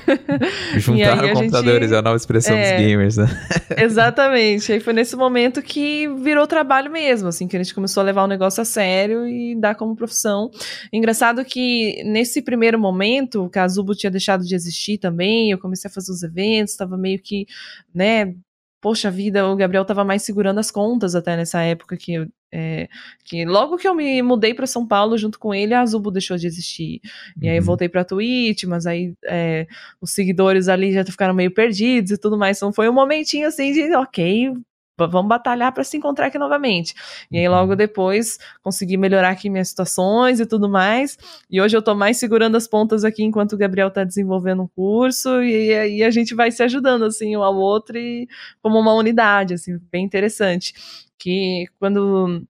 Juntaram 0.77 1.35
computadores, 1.35 1.89
gente- 1.89 1.95
é 1.95 1.99
a 1.99 2.03
nova 2.03 2.17
expressão 2.17 2.57
é. 2.57 2.77
dos 2.77 2.87
gamers, 2.87 3.17
né? 3.17 3.27
Exatamente. 3.77 4.73
Aí 4.73 4.81
foi 4.81 4.93
nesse 4.93 5.17
momento 5.17 5.63
que 5.63 6.09
virou 6.09 6.47
trabalho 6.47 6.91
mesmo, 6.91 7.29
assim, 7.29 7.49
que 7.49 7.57
a 7.57 7.63
gente 7.63 7.75
começou 7.75 8.03
a 8.03 8.05
levar 8.05 8.25
o 8.25 8.29
negócio 8.29 8.61
a 8.61 8.65
sério 8.65 9.27
e 9.27 9.55
dar 9.55 9.75
como 9.75 9.97
profissão. 9.97 10.51
Engraçado 10.93 11.45
que 11.45 12.03
nesse 12.05 12.43
primeiro 12.43 12.79
momento, 12.79 13.45
o 13.45 13.51
Kazubo 13.51 13.95
tinha 13.95 14.11
deixado 14.11 14.45
de 14.45 14.55
existir 14.55 14.99
também, 14.99 15.51
eu 15.51 15.59
comecei 15.59 15.91
a 15.91 15.93
fazer 15.93 16.13
os 16.13 16.23
eventos, 16.23 16.73
estava 16.73 16.97
meio 16.97 17.19
que, 17.21 17.47
né, 17.95 18.35
poxa 18.81 19.11
vida, 19.11 19.47
o 19.47 19.57
Gabriel 19.57 19.85
tava 19.85 20.05
mais 20.05 20.23
segurando 20.23 20.59
as 20.59 20.71
contas 20.71 21.15
até 21.15 21.37
nessa 21.37 21.61
época 21.63 21.97
que 21.97 22.15
eu, 22.15 22.29
é, 22.53 22.89
que 23.25 23.45
logo 23.45 23.77
que 23.77 23.87
eu 23.87 23.95
me 23.95 24.23
mudei 24.23 24.55
para 24.55 24.67
São 24.67 24.87
Paulo 24.87 25.19
junto 25.19 25.39
com 25.39 25.55
ele, 25.55 25.75
a 25.75 25.81
Azubo 25.83 26.11
deixou 26.11 26.37
de 26.37 26.47
existir. 26.47 27.01
E 27.41 27.49
aí 27.49 27.57
eu 27.57 27.61
Uhum. 27.61 27.67
voltei 27.67 27.89
pra 27.89 28.05
Twitch, 28.05 28.65
mas 28.65 28.87
aí 28.87 29.13
é, 29.27 29.67
os 30.01 30.13
seguidores 30.13 30.69
ali 30.69 30.93
já 30.93 31.05
ficaram 31.05 31.35
meio 31.35 31.51
perdidos 31.53 32.13
e 32.13 32.19
tudo 32.19 32.39
mais. 32.39 32.57
Então 32.57 32.73
foi 32.73 32.89
um 32.89 32.93
momentinho 32.93 33.47
assim 33.49 33.73
de, 33.73 33.95
ok, 33.95 34.53
vamos 34.99 35.29
batalhar 35.29 35.73
para 35.73 35.85
se 35.85 35.97
encontrar 35.97 36.27
aqui 36.27 36.39
novamente. 36.39 36.95
E 37.31 37.39
aí 37.39 37.49
logo 37.49 37.77
depois 37.77 38.39
consegui 38.63 38.97
melhorar 38.97 39.31
aqui 39.31 39.49
minhas 39.51 39.69
situações 39.69 40.41
e 40.41 40.47
tudo 40.47 40.69
mais. 40.69 41.17
E 41.51 41.61
hoje 41.61 41.77
eu 41.77 41.83
tô 41.83 41.95
mais 41.95 42.17
segurando 42.17 42.57
as 42.57 42.67
pontas 42.67 43.05
aqui 43.05 43.23
enquanto 43.23 43.53
o 43.53 43.59
Gabriel 43.59 43.91
tá 43.91 44.05
desenvolvendo 44.05 44.63
um 44.63 44.69
curso 44.69 45.43
e 45.43 45.75
aí 45.75 46.03
a 46.03 46.11
gente 46.11 46.35
vai 46.35 46.51
se 46.51 46.63
ajudando 46.63 47.05
assim 47.05 47.37
um 47.37 47.43
ao 47.43 47.57
outro 47.57 47.97
e 47.99 48.29
como 48.63 48.79
uma 48.79 48.95
unidade, 48.95 49.55
assim, 49.55 49.79
bem 49.91 50.05
interessante. 50.05 50.73
Que 51.19 51.67
quando 51.79 52.45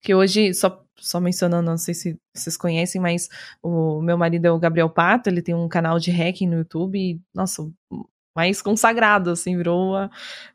que 0.00 0.14
hoje 0.14 0.52
só 0.54 0.84
só 1.04 1.20
mencionando, 1.20 1.70
não 1.70 1.76
sei 1.76 1.92
se 1.92 2.18
vocês 2.34 2.56
conhecem, 2.56 3.00
mas 3.00 3.28
o 3.62 4.00
meu 4.00 4.16
marido 4.16 4.46
é 4.46 4.50
o 4.50 4.58
Gabriel 4.58 4.88
Pato, 4.88 5.28
ele 5.28 5.42
tem 5.42 5.54
um 5.54 5.68
canal 5.68 5.98
de 5.98 6.10
hacking 6.10 6.46
no 6.46 6.56
YouTube 6.58 6.98
e, 6.98 7.20
nossa, 7.34 7.62
mais 8.34 8.60
consagrado, 8.60 9.30
assim, 9.30 9.56
virou 9.56 9.96
a, 9.96 10.10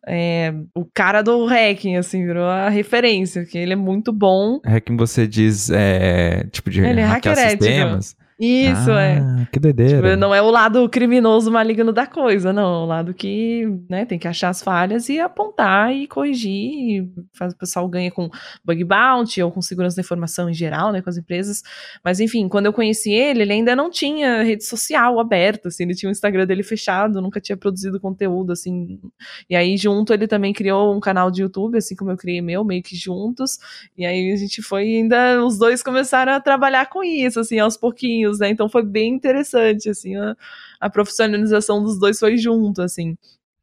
é, 0.05 0.53
o 0.75 0.85
cara 0.85 1.21
do 1.21 1.45
hacking, 1.45 1.95
assim, 1.95 2.25
virou 2.25 2.45
a 2.45 2.69
referência, 2.69 3.45
que 3.45 3.57
ele 3.57 3.73
é 3.73 3.75
muito 3.75 4.11
bom. 4.11 4.59
Hacking 4.65 4.97
você 4.97 5.25
diz, 5.25 5.69
é, 5.69 6.45
tipo 6.51 6.69
de 6.69 6.81
ele 6.81 6.99
é 6.99 7.05
hackear 7.05 7.37
sistemas? 7.37 8.17
Isso, 8.39 8.89
ah, 8.91 9.01
é. 9.01 9.47
Que 9.51 9.59
doideira. 9.59 9.97
Tipo, 9.97 10.15
não 10.15 10.33
é 10.33 10.41
o 10.41 10.49
lado 10.49 10.87
criminoso 10.87 11.51
maligno 11.51 11.91
da 11.91 12.07
coisa, 12.07 12.53
não. 12.53 12.81
É 12.81 12.83
o 12.83 12.85
lado 12.85 13.13
que, 13.13 13.67
né, 13.89 14.05
tem 14.05 14.17
que 14.17 14.29
achar 14.29 14.47
as 14.47 14.63
falhas 14.63 15.09
e 15.09 15.19
apontar 15.19 15.93
e 15.93 16.07
corrigir. 16.07 16.49
E 16.49 17.11
faz, 17.37 17.51
o 17.51 17.57
pessoal 17.57 17.85
ganha 17.89 18.09
com 18.09 18.29
bug 18.63 18.81
bounty 18.85 19.43
ou 19.43 19.51
com 19.51 19.61
segurança 19.61 19.97
da 19.97 20.01
informação 20.01 20.49
em 20.49 20.53
geral, 20.53 20.93
né, 20.93 21.01
com 21.01 21.09
as 21.09 21.17
empresas. 21.17 21.61
Mas, 22.01 22.21
enfim, 22.21 22.47
quando 22.47 22.67
eu 22.67 22.71
conheci 22.71 23.11
ele, 23.11 23.41
ele 23.41 23.51
ainda 23.51 23.75
não 23.75 23.89
tinha 23.89 24.41
rede 24.41 24.63
social 24.63 25.19
aberta, 25.19 25.67
assim. 25.67 25.83
Ele 25.83 25.93
tinha 25.93 26.07
o 26.07 26.11
Instagram 26.11 26.47
dele 26.47 26.63
fechado, 26.63 27.21
nunca 27.21 27.41
tinha 27.41 27.57
produzido 27.57 27.99
conteúdo, 27.99 28.53
assim. 28.53 29.01
E 29.49 29.55
aí, 29.55 29.75
junto, 29.75 30.13
ele 30.13 30.27
também 30.27 30.53
criou 30.53 30.95
um 30.95 31.01
canal 31.01 31.29
de 31.29 31.41
YouTube, 31.41 31.77
assim 31.77 31.93
como 31.93 32.11
eu 32.11 32.15
criei 32.15 32.41
meu, 32.41 32.63
meio 32.63 32.81
que 32.81 32.95
juntos. 32.95 33.59
E 33.97 34.05
aí, 34.05 34.31
a 34.31 34.37
gente 34.37 34.61
foi 34.61 34.83
ainda... 34.83 35.43
Os 35.43 35.57
dois 35.57 35.83
começaram 35.83 36.31
a 36.31 36.39
trabalhar 36.39 36.85
com 36.85 37.03
isso, 37.03 37.41
assim, 37.41 37.59
aos 37.59 37.75
pouquinhos 37.75 38.28
né? 38.37 38.49
Então 38.49 38.69
foi 38.69 38.83
bem 38.83 39.13
interessante, 39.15 39.89
assim, 39.89 40.15
a, 40.15 40.35
a 40.79 40.89
profissionalização 40.89 41.81
dos 41.81 41.97
dois 41.97 42.19
foi 42.19 42.37
junto, 42.37 42.81
assim. 42.81 43.17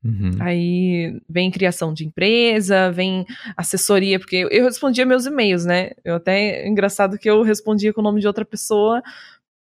Uhum. 0.05 0.31
Aí 0.41 1.21
vem 1.29 1.51
criação 1.51 1.93
de 1.93 2.07
empresa, 2.07 2.91
vem 2.93 3.27
assessoria, 3.57 4.19
porque 4.19 4.37
eu, 4.37 4.49
eu 4.49 4.64
respondia 4.64 5.05
meus 5.05 5.27
e-mails, 5.27 5.64
né? 5.64 5.91
Eu 6.05 6.17
até 6.17 6.67
engraçado 6.67 7.19
que 7.19 7.29
eu 7.29 7.43
respondia 7.43 7.93
com 7.93 8.01
o 8.01 8.05
nome 8.05 8.21
de 8.21 8.27
outra 8.27 8.45
pessoa 8.45 9.03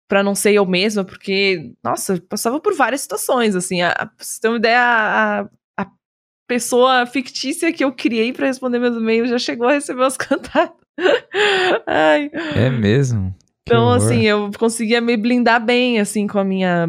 para 0.08 0.24
não 0.24 0.34
ser 0.34 0.54
eu 0.54 0.66
mesma, 0.66 1.06
porque, 1.06 1.72
nossa, 1.84 2.20
passava 2.28 2.60
por 2.60 2.74
várias 2.76 3.02
situações, 3.02 3.56
assim. 3.56 3.82
A, 3.82 3.91
a, 3.91 4.06
pra 4.08 4.16
você 4.18 4.41
ter 4.41 4.47
uma 4.47 4.58
ideia, 4.58 4.82
a, 4.82 5.41
a 5.78 5.88
pessoa 6.47 7.06
fictícia 7.06 7.72
que 7.72 7.84
eu 7.84 7.91
criei 7.91 8.34
para 8.34 8.47
responder 8.47 8.80
meus 8.80 8.97
e-mails 8.97 9.30
já 9.30 9.38
chegou 9.38 9.68
a 9.68 9.74
receber 9.74 10.04
os 10.04 10.18
cantadas. 10.18 10.74
Ai. 11.86 12.32
É 12.56 12.70
mesmo? 12.70 13.36
Então, 13.70 13.89
assim, 13.91 14.22
eu 14.22 14.49
conseguia 14.57 14.99
me 14.99 15.15
blindar 15.15 15.63
bem, 15.63 15.99
assim, 15.99 16.26
com 16.26 16.39
a 16.39 16.43
minha. 16.43 16.88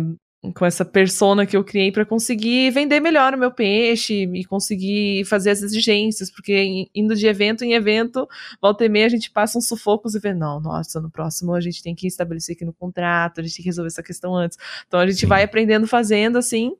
Com 0.54 0.64
essa 0.64 0.86
persona 0.86 1.44
que 1.44 1.54
eu 1.54 1.62
criei 1.62 1.92
para 1.92 2.02
conseguir 2.02 2.70
vender 2.70 2.98
melhor 2.98 3.34
o 3.34 3.38
meu 3.38 3.50
peixe 3.50 4.22
e 4.22 4.42
conseguir 4.46 5.22
fazer 5.26 5.50
as 5.50 5.60
exigências, 5.60 6.30
porque 6.30 6.88
indo 6.94 7.14
de 7.14 7.26
evento 7.26 7.62
em 7.62 7.74
evento, 7.74 8.26
volta 8.58 8.82
e 8.86 8.88
meia 8.88 9.04
a 9.04 9.10
gente 9.10 9.30
passa 9.30 9.58
uns 9.58 9.68
sufocos 9.68 10.14
e 10.14 10.18
vê, 10.18 10.32
não, 10.32 10.58
nossa, 10.58 10.98
no 10.98 11.10
próximo 11.10 11.52
a 11.52 11.60
gente 11.60 11.82
tem 11.82 11.94
que 11.94 12.06
estabelecer 12.06 12.56
aqui 12.56 12.64
no 12.64 12.72
contrato, 12.72 13.38
a 13.38 13.42
gente 13.42 13.56
tem 13.56 13.64
que 13.64 13.68
resolver 13.68 13.88
essa 13.88 14.02
questão 14.02 14.34
antes. 14.34 14.56
Então 14.86 14.98
a 14.98 15.06
gente 15.06 15.20
Sim. 15.20 15.26
vai 15.26 15.42
aprendendo 15.42 15.86
fazendo 15.86 16.38
assim, 16.38 16.72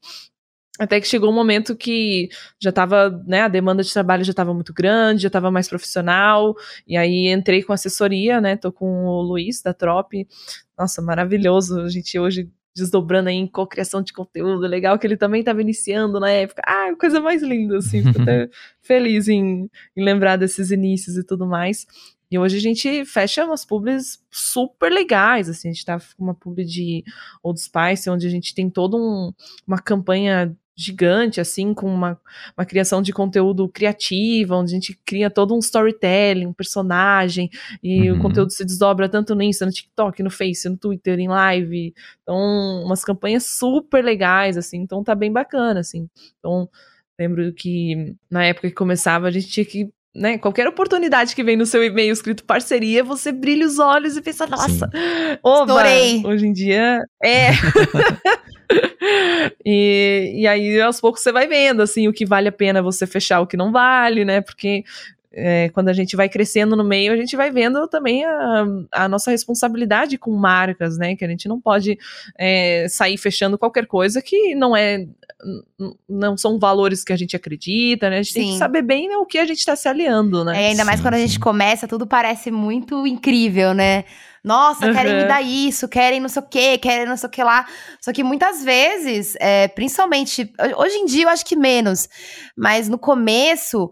até 0.81 0.99
que 0.99 1.07
chegou 1.07 1.31
um 1.31 1.35
momento 1.35 1.76
que 1.76 2.31
já 2.59 2.70
estava, 2.70 3.11
né, 3.26 3.43
a 3.43 3.49
demanda 3.49 3.83
de 3.83 3.93
trabalho 3.93 4.24
já 4.24 4.31
estava 4.31 4.55
muito 4.55 4.72
grande, 4.72 5.22
já 5.22 5.26
estava 5.26 5.51
mais 5.51 5.68
profissional, 5.68 6.55
e 6.89 6.97
aí 6.97 7.28
entrei 7.28 7.62
com 7.62 7.74
assessoria, 7.74 8.41
né, 8.41 8.57
tô 8.57 8.72
com 8.72 9.05
o 9.05 9.20
Luiz 9.20 9.61
da 9.61 9.74
Trop, 9.74 10.26
nossa, 10.78 11.03
maravilhoso, 11.03 11.83
a 11.83 11.89
gente 11.91 12.18
hoje 12.18 12.51
desdobrando 12.74 13.28
aí 13.28 13.35
em 13.35 13.47
cocriação 13.47 14.01
de 14.01 14.12
conteúdo, 14.14 14.66
legal 14.66 14.99
que 14.99 15.07
ele 15.07 15.18
também 15.18 15.41
estava 15.41 15.61
iniciando 15.61 16.18
na 16.18 16.31
época, 16.31 16.62
ah, 16.64 16.95
coisa 16.99 17.20
mais 17.20 17.43
linda, 17.43 17.76
assim, 17.76 18.03
fico 18.03 18.22
até 18.22 18.49
feliz 18.81 19.28
em, 19.28 19.68
em 19.95 20.03
lembrar 20.03 20.37
desses 20.37 20.70
inícios 20.70 21.18
e 21.18 21.24
tudo 21.24 21.47
mais, 21.47 21.87
e 22.31 22.39
hoje 22.39 22.57
a 22.57 22.61
gente 22.61 23.05
fecha 23.05 23.45
umas 23.45 23.64
publis 23.64 24.24
super 24.31 24.91
legais, 24.91 25.49
assim, 25.49 25.68
a 25.68 25.72
gente 25.72 25.85
tá 25.85 25.99
com 26.16 26.22
uma 26.22 26.35
publi 26.35 26.64
de 26.64 27.05
Old 27.43 27.61
Spice, 27.61 28.09
onde 28.09 28.26
a 28.26 28.31
gente 28.31 28.55
tem 28.55 28.70
toda 28.70 28.97
um, 28.97 29.33
uma 29.66 29.78
campanha 29.78 30.57
gigante, 30.81 31.41
assim, 31.41 31.74
com 31.74 31.87
uma, 31.87 32.18
uma 32.57 32.64
criação 32.64 33.03
de 33.03 33.12
conteúdo 33.12 33.68
criativa, 33.68 34.57
onde 34.57 34.72
a 34.72 34.74
gente 34.74 34.99
cria 35.05 35.28
todo 35.28 35.55
um 35.55 35.59
storytelling, 35.59 36.47
um 36.47 36.53
personagem, 36.53 37.51
e 37.83 38.11
uhum. 38.11 38.18
o 38.18 38.22
conteúdo 38.22 38.51
se 38.51 38.64
desdobra 38.64 39.09
tanto 39.09 39.35
no 39.35 39.43
Insta, 39.43 39.66
no 39.66 39.72
TikTok, 39.72 40.22
no 40.22 40.31
Face, 40.31 40.68
no 40.68 40.76
Twitter, 40.76 41.18
em 41.18 41.28
live. 41.28 41.95
Então, 42.22 42.83
umas 42.85 43.05
campanhas 43.05 43.45
super 43.45 44.03
legais, 44.03 44.57
assim, 44.57 44.78
então 44.78 45.05
tá 45.05 45.14
bem 45.14 45.31
bacana, 45.31 45.81
assim. 45.81 46.09
Então, 46.39 46.68
lembro 47.18 47.53
que 47.53 48.16
na 48.31 48.45
época 48.45 48.68
que 48.68 48.74
começava, 48.74 49.28
a 49.28 49.31
gente 49.31 49.49
tinha 49.49 49.66
que 49.66 49.91
né, 50.14 50.39
qualquer 50.39 50.66
oportunidade 50.66 51.37
que 51.37 51.45
vem 51.45 51.57
no 51.57 51.66
seu 51.66 51.85
e-mail 51.85 52.12
escrito 52.12 52.45
parceria, 52.45 53.05
você 53.05 53.31
brilha 53.31 53.66
os 53.66 53.78
olhos 53.78 54.16
e 54.16 54.22
pensa, 54.22 54.47
nossa, 54.47 54.91
oba, 55.43 55.85
hoje 56.24 56.47
em 56.47 56.53
dia 56.53 57.05
é. 57.22 57.51
e, 59.64 60.33
e 60.37 60.47
aí, 60.47 60.81
aos 60.81 61.01
poucos, 61.01 61.23
você 61.23 61.33
vai 61.33 61.47
vendo, 61.47 61.83
assim, 61.83 62.09
o 62.09 62.12
que 62.12 62.27
vale 62.27 62.49
a 62.49 62.53
pena 62.53 62.83
você 62.83 63.07
fechar, 63.07 63.41
o 63.41 63.47
que 63.47 63.57
não 63.57 63.73
vale, 63.73 64.25
né? 64.25 64.41
Porque 64.41 64.85
é, 65.33 65.68
quando 65.71 65.89
a 65.89 65.93
gente 65.93 66.16
vai 66.16 66.29
crescendo 66.29 66.75
no 66.75 66.85
meio, 66.85 67.12
a 67.12 67.16
gente 67.16 67.37
vai 67.37 67.51
vendo 67.51 67.87
também 67.87 68.25
a, 68.25 68.66
a 68.91 69.09
nossa 69.09 69.31
responsabilidade 69.31 70.18
com 70.18 70.33
marcas, 70.33 70.99
né? 70.99 71.14
Que 71.14 71.25
a 71.25 71.29
gente 71.29 71.49
não 71.49 71.61
pode 71.61 71.99
é, 72.37 72.87
sair 72.89 73.16
fechando 73.16 73.59
qualquer 73.59 73.87
coisa 73.87 74.21
que 74.21 74.55
não 74.55 74.77
é 74.77 75.07
não 76.07 76.37
são 76.37 76.59
valores 76.59 77.03
que 77.03 77.12
a 77.12 77.16
gente 77.16 77.35
acredita, 77.35 78.11
né? 78.11 78.18
A 78.18 78.23
gente 78.23 78.33
sim. 78.33 78.41
tem 78.41 78.53
que 78.53 78.59
saber 78.59 78.83
bem 78.83 79.09
né, 79.09 79.16
o 79.16 79.25
que 79.25 79.39
a 79.39 79.47
gente 79.47 79.59
está 79.59 79.75
se 79.75 79.89
aliando, 79.89 80.45
né? 80.45 80.64
É, 80.64 80.66
ainda 80.68 80.85
mais 80.85 80.99
sim, 80.99 81.05
quando 81.05 81.14
a 81.14 81.18
gente 81.18 81.39
começa, 81.39 81.89
tudo 81.89 82.07
parece 82.07 82.51
muito 82.51 83.07
incrível, 83.07 83.73
né? 83.73 84.05
Nossa, 84.45 84.86
uhum. 84.86 84.95
querem 84.95 85.16
me 85.16 85.24
dar 85.26 85.43
isso, 85.43 85.88
querem 85.88 86.20
não 86.20 86.28
sei 86.28 86.43
o 86.43 86.49
quê, 86.49 86.78
querem 86.78 87.07
não 87.07 87.16
sei 87.16 87.28
o 87.28 87.30
que 87.30 87.43
lá. 87.43 87.66
Só 88.01 88.12
que 88.12 88.24
muitas 88.24 88.64
vezes, 88.64 89.34
é, 89.38 89.68
principalmente, 89.68 90.51
hoje 90.76 90.97
em 90.97 91.05
dia 91.05 91.24
eu 91.24 91.28
acho 91.28 91.45
que 91.45 91.57
menos, 91.57 92.09
mas 92.57 92.88
no 92.88 92.99
começo, 92.99 93.91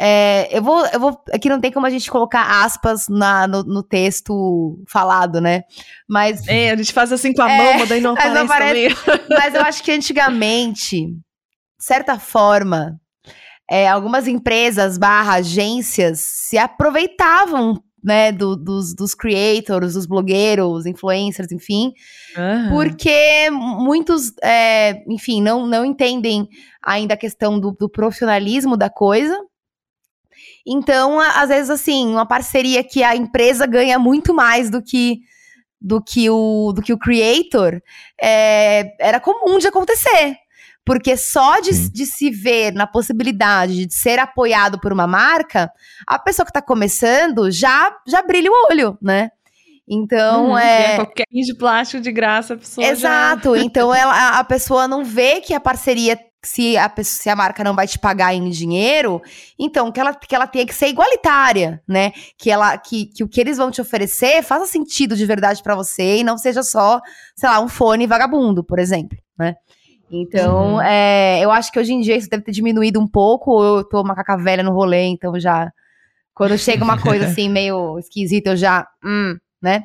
é, 0.00 0.56
eu 0.56 0.62
vou, 0.62 0.86
eu 0.86 1.00
vou. 1.00 1.20
Aqui 1.32 1.48
não 1.48 1.60
tem 1.60 1.72
como 1.72 1.84
a 1.84 1.90
gente 1.90 2.08
colocar 2.08 2.62
aspas 2.62 3.08
na, 3.08 3.48
no, 3.48 3.64
no 3.64 3.82
texto 3.82 4.80
falado, 4.88 5.40
né? 5.40 5.62
Mas. 6.08 6.46
É, 6.46 6.70
a 6.70 6.76
gente 6.76 6.92
faz 6.92 7.12
assim 7.12 7.32
com 7.32 7.42
a 7.42 7.50
é, 7.50 7.58
mão, 7.58 7.86
daí 7.86 8.00
não 8.00 8.12
aparece, 8.12 8.34
não 8.34 8.44
aparece 8.44 8.96
Mas 9.28 9.54
eu 9.54 9.62
acho 9.62 9.82
que 9.82 9.90
antigamente, 9.90 11.06
de 11.06 11.84
certa 11.84 12.16
forma, 12.16 13.00
é, 13.68 13.88
algumas 13.88 14.28
empresas 14.28 14.96
barra 14.96 15.34
agências 15.34 16.20
se 16.20 16.56
aproveitavam 16.56 17.82
né, 18.02 18.30
do, 18.32 18.56
dos, 18.56 18.94
dos 18.94 19.14
creators, 19.14 19.94
dos 19.94 20.06
blogueiros, 20.06 20.86
influencers, 20.86 21.50
enfim, 21.50 21.92
uhum. 22.36 22.70
porque 22.70 23.50
muitos, 23.50 24.32
é, 24.42 25.02
enfim, 25.08 25.42
não, 25.42 25.66
não 25.66 25.84
entendem 25.84 26.48
ainda 26.82 27.14
a 27.14 27.18
questão 27.18 27.58
do, 27.58 27.72
do 27.72 27.88
profissionalismo 27.88 28.76
da 28.76 28.88
coisa, 28.88 29.36
então, 30.70 31.18
às 31.18 31.48
vezes, 31.48 31.70
assim, 31.70 32.06
uma 32.06 32.26
parceria 32.26 32.84
que 32.84 33.02
a 33.02 33.16
empresa 33.16 33.66
ganha 33.66 33.98
muito 33.98 34.34
mais 34.34 34.68
do 34.68 34.82
que 34.82 35.20
do 35.80 36.02
que 36.02 36.28
o, 36.28 36.72
do 36.72 36.82
que 36.82 36.92
o 36.92 36.98
creator 36.98 37.80
é, 38.20 38.96
era 38.98 39.20
comum 39.20 39.58
de 39.58 39.68
acontecer. 39.68 40.36
Porque 40.88 41.18
só 41.18 41.60
de, 41.60 41.90
de, 41.90 42.06
se 42.06 42.30
ver 42.30 42.72
na 42.72 42.86
possibilidade 42.86 43.84
de 43.84 43.94
ser 43.94 44.18
apoiado 44.18 44.80
por 44.80 44.90
uma 44.90 45.06
marca, 45.06 45.70
a 46.06 46.18
pessoa 46.18 46.46
que 46.46 46.50
está 46.50 46.62
começando 46.62 47.50
já, 47.50 47.94
já 48.06 48.22
brilha 48.22 48.50
o 48.50 48.66
olho, 48.70 48.96
né? 49.02 49.30
Então, 49.86 50.56
é... 50.56 50.94
é. 50.94 50.96
Qualquer 50.96 51.26
de 51.30 51.54
plástico 51.54 52.02
de 52.02 52.10
graça, 52.10 52.54
a 52.54 52.56
pessoa 52.56 52.86
Exato. 52.86 53.54
Já... 53.54 53.60
então, 53.64 53.94
ela, 53.94 54.38
a 54.38 54.44
pessoa 54.44 54.88
não 54.88 55.04
vê 55.04 55.42
que 55.42 55.52
a 55.52 55.60
parceria 55.60 56.18
se 56.42 56.76
a, 56.76 56.88
pessoa, 56.88 57.22
se 57.22 57.28
a 57.28 57.36
marca 57.36 57.64
não 57.64 57.74
vai 57.74 57.86
te 57.86 57.98
pagar 57.98 58.32
em 58.32 58.48
dinheiro, 58.48 59.20
então 59.58 59.90
que 59.90 60.00
ela, 60.00 60.14
que 60.14 60.34
ela 60.34 60.46
tenha 60.46 60.64
que 60.64 60.74
ser 60.74 60.88
igualitária, 60.88 61.82
né? 61.86 62.12
Que, 62.38 62.50
ela, 62.50 62.78
que, 62.78 63.06
que 63.06 63.24
o 63.24 63.28
que 63.28 63.40
eles 63.40 63.58
vão 63.58 63.70
te 63.70 63.80
oferecer 63.80 64.42
faça 64.42 64.66
sentido 64.66 65.16
de 65.16 65.26
verdade 65.26 65.62
para 65.62 65.74
você 65.74 66.18
e 66.18 66.24
não 66.24 66.38
seja 66.38 66.62
só, 66.62 67.00
sei 67.34 67.48
lá, 67.48 67.60
um 67.60 67.68
fone 67.68 68.06
vagabundo, 68.06 68.62
por 68.62 68.78
exemplo, 68.78 69.18
né? 69.38 69.56
Então, 70.10 70.74
uhum. 70.74 70.82
é, 70.82 71.40
eu 71.40 71.50
acho 71.50 71.70
que 71.70 71.78
hoje 71.78 71.92
em 71.92 72.00
dia 72.00 72.16
isso 72.16 72.28
deve 72.28 72.42
ter 72.42 72.52
diminuído 72.52 73.00
um 73.00 73.06
pouco, 73.06 73.50
ou 73.50 73.78
eu 73.78 73.84
tô 73.84 74.02
macaca 74.02 74.36
velha 74.36 74.62
no 74.62 74.72
rolê, 74.72 75.04
então 75.04 75.38
já. 75.38 75.70
Quando 76.34 76.56
chega 76.56 76.84
uma 76.84 77.00
coisa 77.00 77.26
assim 77.28 77.48
meio 77.48 77.98
esquisita, 77.98 78.50
eu 78.50 78.56
já. 78.56 78.86
Hum, 79.04 79.36
né? 79.60 79.84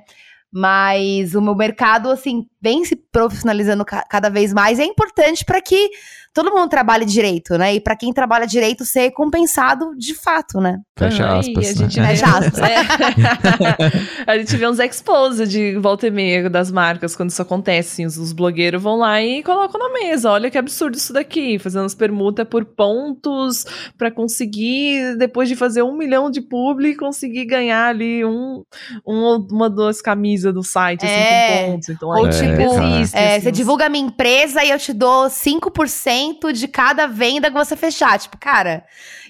Mas 0.51 1.33
o 1.33 1.41
meu 1.41 1.55
mercado, 1.55 2.11
assim, 2.11 2.45
vem 2.61 2.85
se 2.85 2.95
profissionalizando 2.95 3.83
ca 3.83 4.03
cada 4.03 4.29
vez 4.29 4.53
mais. 4.53 4.79
É 4.79 4.85
importante 4.85 5.43
para 5.43 5.59
que 5.59 5.89
todo 6.33 6.51
mundo 6.51 6.67
trabalhe 6.69 7.05
direito, 7.05 7.57
né? 7.57 7.75
E 7.75 7.79
para 7.79 7.95
quem 7.95 8.11
trabalha 8.11 8.45
direito 8.47 8.83
ser 8.85 9.11
compensado 9.11 9.95
de 9.97 10.13
fato, 10.15 10.59
né? 10.59 10.79
Fecha 10.97 11.37
aspas. 11.37 11.69
a 11.69 11.73
gente 11.73 11.99
né? 11.99 12.07
vê, 12.07 12.15
Fecha 12.17 12.37
aspas. 12.37 12.59
é. 14.27 14.31
a 14.31 14.37
gente 14.37 14.55
vê 14.57 14.67
uns 14.67 14.79
exposes 14.79 15.49
de 15.49 15.75
volta 15.77 16.07
e 16.07 16.11
meia 16.11 16.49
das 16.49 16.71
marcas 16.71 17.15
quando 17.15 17.29
isso 17.29 17.41
acontece. 17.41 18.05
Os, 18.05 18.17
os 18.17 18.31
blogueiros 18.33 18.81
vão 18.81 18.97
lá 18.97 19.21
e 19.21 19.43
colocam 19.43 19.79
na 19.79 19.89
mesa. 19.99 20.31
Olha 20.31 20.49
que 20.49 20.57
absurdo 20.57 20.95
isso 20.97 21.13
daqui, 21.13 21.57
fazendo 21.59 21.85
as 21.85 21.95
permutas 21.95 22.47
por 22.47 22.65
pontos 22.65 23.65
para 23.97 24.11
conseguir, 24.11 25.15
depois 25.17 25.47
de 25.49 25.55
fazer 25.55 25.81
um 25.83 25.95
milhão 25.97 26.29
de 26.29 26.41
publi, 26.41 26.95
conseguir 26.95 27.45
ganhar 27.45 27.87
ali 27.89 28.23
um, 28.25 28.63
um 29.05 29.33
uma 29.51 29.69
duas 29.69 30.01
camisas 30.01 30.53
do 30.53 30.63
site, 30.63 31.05
assim, 31.05 31.13
É. 31.13 31.65
com 31.65 31.71
pontos. 31.73 31.89
Então, 31.89 32.09
Ou 32.09 32.25
aí 32.25 32.31
tipo, 32.31 32.61
existe, 32.93 33.17
É, 33.17 33.33
assim, 33.35 33.41
você 33.43 33.49
uns- 33.49 33.57
divulga 33.57 33.85
a 33.85 33.89
minha 33.89 34.05
empresa 34.05 34.63
e 34.63 34.69
eu 34.69 34.79
te 34.79 34.93
dou 34.93 35.29
5% 35.29 36.22
de 36.53 36.67
cada 36.67 37.07
venda 37.07 37.49
que 37.49 37.57
você 37.57 37.75
fechar. 37.75 38.17
Tipo, 38.19 38.37
cara, 38.37 38.83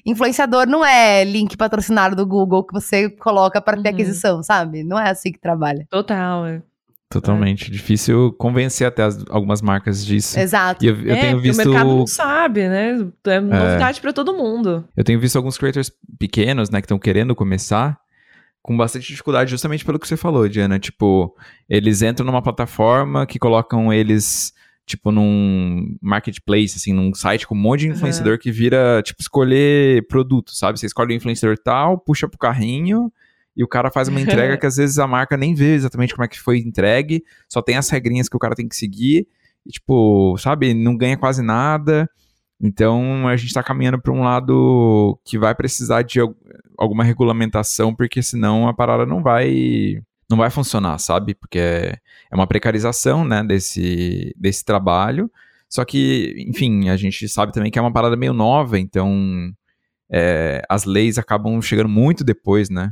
influenciador 0.05 0.67
não 0.67 0.83
é 0.85 1.23
link 1.23 1.55
patrocinado 1.57 2.15
do 2.15 2.25
Google 2.25 2.63
que 2.63 2.73
você 2.73 3.09
coloca 3.09 3.61
para 3.61 3.81
ter 3.81 3.89
Uhum. 3.89 3.93
aquisição, 3.95 4.43
sabe? 4.43 4.83
Não 4.83 4.99
é 4.99 5.09
assim 5.09 5.31
que 5.31 5.39
trabalha. 5.39 5.85
Total, 5.89 6.45
é. 6.45 6.61
Totalmente. 7.09 7.69
Difícil 7.69 8.33
convencer 8.39 8.87
até 8.87 9.03
as- 9.03 9.23
algumas 9.29 9.61
marcas 9.61 10.03
disso. 10.03 10.39
Exato. 10.39 10.83
E 10.83 10.87
eu, 10.87 10.95
eu 11.01 11.13
É, 11.15 11.19
tenho 11.21 11.33
porque 11.33 11.47
visto. 11.49 11.61
O 11.67 11.69
mercado 11.69 11.89
não 11.95 12.07
sabe, 12.07 12.67
né? 12.67 13.07
É 13.25 13.39
novidade 13.39 14.01
pra 14.01 14.11
todo 14.11 14.33
mundo. 14.33 14.83
Eu 14.97 15.03
tenho 15.03 15.19
visto 15.19 15.35
alguns 15.35 15.55
creators 15.57 15.91
pequenos, 16.19 16.71
né, 16.71 16.81
que 16.81 16.85
estão 16.85 16.97
querendo 16.97 17.35
começar 17.35 17.99
com 18.63 18.75
bastante 18.75 19.05
dificuldade, 19.07 19.51
justamente 19.51 19.85
pelo 19.85 19.99
que 19.99 20.07
você 20.07 20.17
falou, 20.17 20.47
Diana. 20.49 20.79
Tipo, 20.79 21.35
eles 21.69 22.01
entram 22.01 22.25
numa 22.25 22.41
plataforma 22.41 23.27
que 23.27 23.37
colocam 23.37 23.93
eles, 23.93 24.51
tipo, 24.85 25.11
num 25.11 25.95
marketplace, 26.01 26.73
assim, 26.75 26.93
num 26.93 27.13
site 27.13 27.47
com 27.47 27.55
um 27.55 27.57
monte 27.57 27.81
de 27.81 27.87
Uhum. 27.89 27.93
influenciador 27.93 28.37
que 28.37 28.51
vira, 28.51 29.01
tipo, 29.03 29.21
escolher 29.21 30.05
produto, 30.07 30.51
sabe? 30.55 30.79
Você 30.79 30.85
escolhe 30.85 31.13
o 31.13 31.15
influenciador 31.17 31.57
tal, 31.57 31.97
puxa 31.97 32.27
pro 32.27 32.37
carrinho. 32.37 33.11
E 33.55 33.63
o 33.63 33.67
cara 33.67 33.91
faz 33.91 34.07
uma 34.07 34.19
entrega 34.19 34.57
que 34.57 34.65
às 34.65 34.77
vezes 34.77 34.97
a 34.99 35.05
marca 35.07 35.37
nem 35.37 35.53
vê 35.53 35.73
exatamente 35.75 36.13
como 36.13 36.25
é 36.25 36.27
que 36.27 36.39
foi 36.39 36.57
entregue, 36.59 37.23
só 37.47 37.61
tem 37.61 37.77
as 37.77 37.87
regrinhas 37.89 38.27
que 38.27 38.35
o 38.35 38.39
cara 38.39 38.55
tem 38.55 38.67
que 38.67 38.75
seguir, 38.75 39.27
e 39.65 39.69
tipo, 39.71 40.35
sabe, 40.39 40.73
não 40.73 40.97
ganha 40.97 41.15
quase 41.17 41.41
nada. 41.43 42.09
Então 42.61 43.27
a 43.27 43.35
gente 43.35 43.47
está 43.49 43.61
caminhando 43.61 44.01
para 44.01 44.11
um 44.13 44.23
lado 44.23 45.19
que 45.25 45.37
vai 45.37 45.53
precisar 45.53 46.01
de 46.01 46.19
al- 46.19 46.35
alguma 46.77 47.03
regulamentação, 47.03 47.93
porque 47.93 48.21
senão 48.23 48.67
a 48.67 48.73
parada 48.73 49.05
não 49.05 49.21
vai 49.21 50.01
não 50.33 50.37
vai 50.39 50.49
funcionar, 50.49 50.97
sabe? 50.97 51.35
Porque 51.35 51.59
é 51.59 51.93
é 52.33 52.35
uma 52.35 52.47
precarização, 52.47 53.23
né, 53.23 53.43
desse, 53.43 54.33
desse 54.35 54.65
trabalho. 54.65 55.29
Só 55.69 55.85
que, 55.85 56.33
enfim, 56.47 56.89
a 56.89 56.97
gente 56.97 57.29
sabe 57.29 57.51
também 57.53 57.69
que 57.71 57.77
é 57.77 57.81
uma 57.81 57.93
parada 57.93 58.15
meio 58.17 58.33
nova, 58.33 58.79
então 58.79 59.51
é, 60.11 60.63
as 60.67 60.83
leis 60.83 61.19
acabam 61.19 61.61
chegando 61.61 61.89
muito 61.89 62.23
depois, 62.23 62.71
né? 62.71 62.91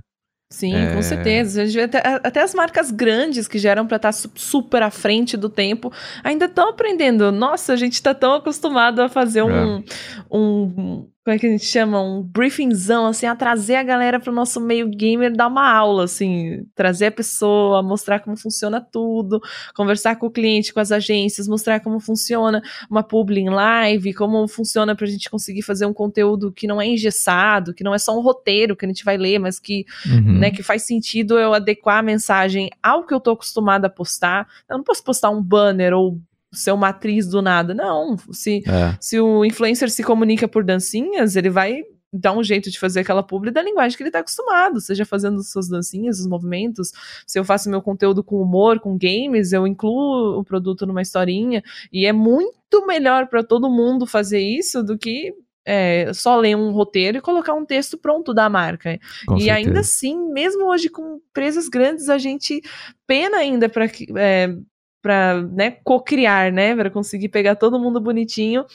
Sim, 0.52 0.76
É. 0.76 0.94
com 0.94 1.02
certeza. 1.02 1.62
A 1.62 1.66
gente 1.66 1.74
vê 1.76 1.84
até, 1.84 2.00
até 2.24 2.42
as 2.42 2.54
marcas 2.54 2.92
grandes 2.92 3.48
que 3.48 3.58
já 3.58 3.72
eram 3.72 3.88
para 3.88 3.96
estar 3.98 4.12
super 4.12 4.84
à 4.84 4.92
frente 4.92 5.36
do 5.38 5.50
tempo 5.50 5.92
ainda 6.24 6.46
estão 6.46 6.70
aprendendo. 6.70 7.32
Nossa, 7.32 7.74
a 7.74 7.76
gente 7.76 7.94
está 7.94 8.14
tão 8.14 8.36
acostumado 8.36 9.02
a 9.02 9.10
fazer 9.10 9.42
um, 9.44 9.84
um. 10.30 11.08
Como 11.24 11.36
é 11.36 11.38
que 11.38 11.46
a 11.46 11.50
gente 11.52 11.66
chama? 11.66 12.02
Um 12.02 12.24
briefingzão, 12.24 13.06
assim, 13.06 13.28
a 13.28 13.36
trazer 13.36 13.76
a 13.76 13.84
galera 13.84 14.20
para 14.20 14.32
o 14.32 14.36
nosso 14.36 14.60
meio 14.60 14.90
gamer, 14.90 15.32
dar 15.32 15.48
uma 15.48 15.72
aula, 15.72 16.06
assim, 16.06 16.66
trazer 16.74 17.06
a 17.08 17.12
pessoa, 17.12 17.84
mostrar 17.84 18.22
como 18.22 18.36
funciona 18.36 18.82
tudo, 18.82 19.40
conversar 19.76 20.16
com 20.16 20.26
o 20.26 20.32
cliente, 20.32 20.74
com 20.74 20.80
as 20.80 20.92
agências, 20.92 21.48
mostrar 21.48 21.80
como 21.80 22.00
funciona 22.00 22.60
uma 22.90 23.04
publi 23.04 23.42
em 23.42 23.50
live, 23.52 24.16
como 24.16 24.48
funciona 24.48 24.96
para 24.96 25.06
a 25.06 25.10
gente 25.10 25.30
conseguir 25.30 25.62
fazer 25.62 25.86
um 25.86 25.94
conteúdo 25.94 26.52
que 26.52 26.66
não 26.66 26.82
é 26.82 26.88
engessado, 26.88 27.72
que 27.72 27.84
não 27.84 27.94
é 27.94 28.00
só 28.00 28.18
um 28.18 28.22
roteiro 28.22 28.76
que 28.76 28.86
a 28.86 28.88
gente 28.88 29.06
vai 29.06 29.16
ler, 29.18 29.38
mas 29.38 29.60
que 29.60 29.86
Uhum. 30.08 30.40
né, 30.40 30.50
que 30.50 30.64
faz 30.64 30.88
sentido 30.88 31.38
eu 31.38 31.54
adequar 31.54 32.00
a 32.00 32.02
mensagem 32.04 32.70
ao 32.82 33.06
que 33.06 33.14
eu 33.14 33.20
tô 33.20 33.32
acostumada 33.32 33.86
a 33.86 33.90
postar. 33.92 34.48
Eu 34.68 34.78
não 34.78 34.84
posso 34.84 35.04
postar 35.04 35.30
um 35.30 35.42
banner 35.42 35.94
ou 35.94 36.20
ser 36.52 36.72
uma 36.72 36.90
atriz 36.90 37.28
do 37.28 37.42
nada. 37.42 37.74
Não, 37.74 38.18
se, 38.32 38.64
É. 38.68 38.98
se 39.00 39.20
o 39.20 39.46
influencer 39.46 39.90
se 39.90 40.04
comunica 40.04 40.48
por 40.48 40.64
dancinhas, 40.64 41.36
ele 41.36 41.50
vai 41.50 41.82
dar 42.14 42.34
um 42.34 42.44
jeito 42.44 42.70
de 42.70 42.78
fazer 42.78 43.00
aquela 43.00 43.24
publi 43.24 43.52
da 43.52 43.62
linguagem 43.62 43.96
que 43.96 44.04
ele 44.04 44.12
tá 44.12 44.20
acostumado, 44.20 44.82
seja 44.82 45.06
fazendo 45.06 45.42
suas 45.44 45.70
dancinhas, 45.70 46.20
os 46.20 46.28
movimentos. 46.28 46.92
Se 47.26 47.40
eu 47.40 47.46
faço 47.46 47.70
meu 47.70 47.82
conteúdo 47.82 48.22
com 48.22 48.42
humor, 48.42 48.80
com 48.82 48.98
games, 48.98 49.54
eu 49.54 49.66
incluo 49.66 50.38
o 50.40 50.44
produto 50.44 50.86
numa 50.86 51.02
historinha 51.02 51.64
e 51.92 52.06
é 52.06 52.12
muito 52.12 52.86
melhor 52.86 53.28
para 53.28 53.44
todo 53.44 53.70
mundo 53.70 54.06
fazer 54.06 54.42
isso 54.42 54.84
do 54.84 54.98
que 54.98 55.34
é, 55.66 56.12
só 56.14 56.38
ler 56.38 56.56
um 56.58 56.72
roteiro 56.72 57.20
e 57.20 57.22
colocar 57.22 57.54
um 57.54 57.66
texto 57.66 57.98
pronto 57.98 58.34
da 58.34 58.50
marca. 58.50 59.00
Com 59.28 59.38
e 59.38 59.50
ainda 59.50 59.76
certeza. 59.76 59.80
assim, 59.80 60.32
mesmo 60.34 60.66
hoje 60.66 60.90
com 60.90 61.22
empresas 61.30 61.70
grandes, 61.70 62.10
a 62.10 62.18
gente 62.18 62.62
pena 63.08 63.38
ainda 63.38 63.70
para 63.70 63.86
é, 64.18 64.54
para 65.02 65.42
né, 65.42 65.72
co-criar, 65.84 66.52
né, 66.52 66.76
para 66.76 66.90
conseguir 66.90 67.30
pegar 67.30 67.56
todo 67.56 67.80
mundo 67.80 68.00
bonitinho 68.00 68.66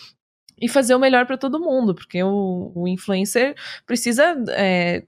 e 0.60 0.68
fazer 0.68 0.94
o 0.94 0.98
melhor 0.98 1.26
para 1.26 1.36
todo 1.38 1.60
mundo, 1.60 1.94
porque 1.94 2.22
o, 2.22 2.72
o 2.74 2.88
influencer 2.88 3.54
precisa 3.86 4.36
é, 4.50 5.04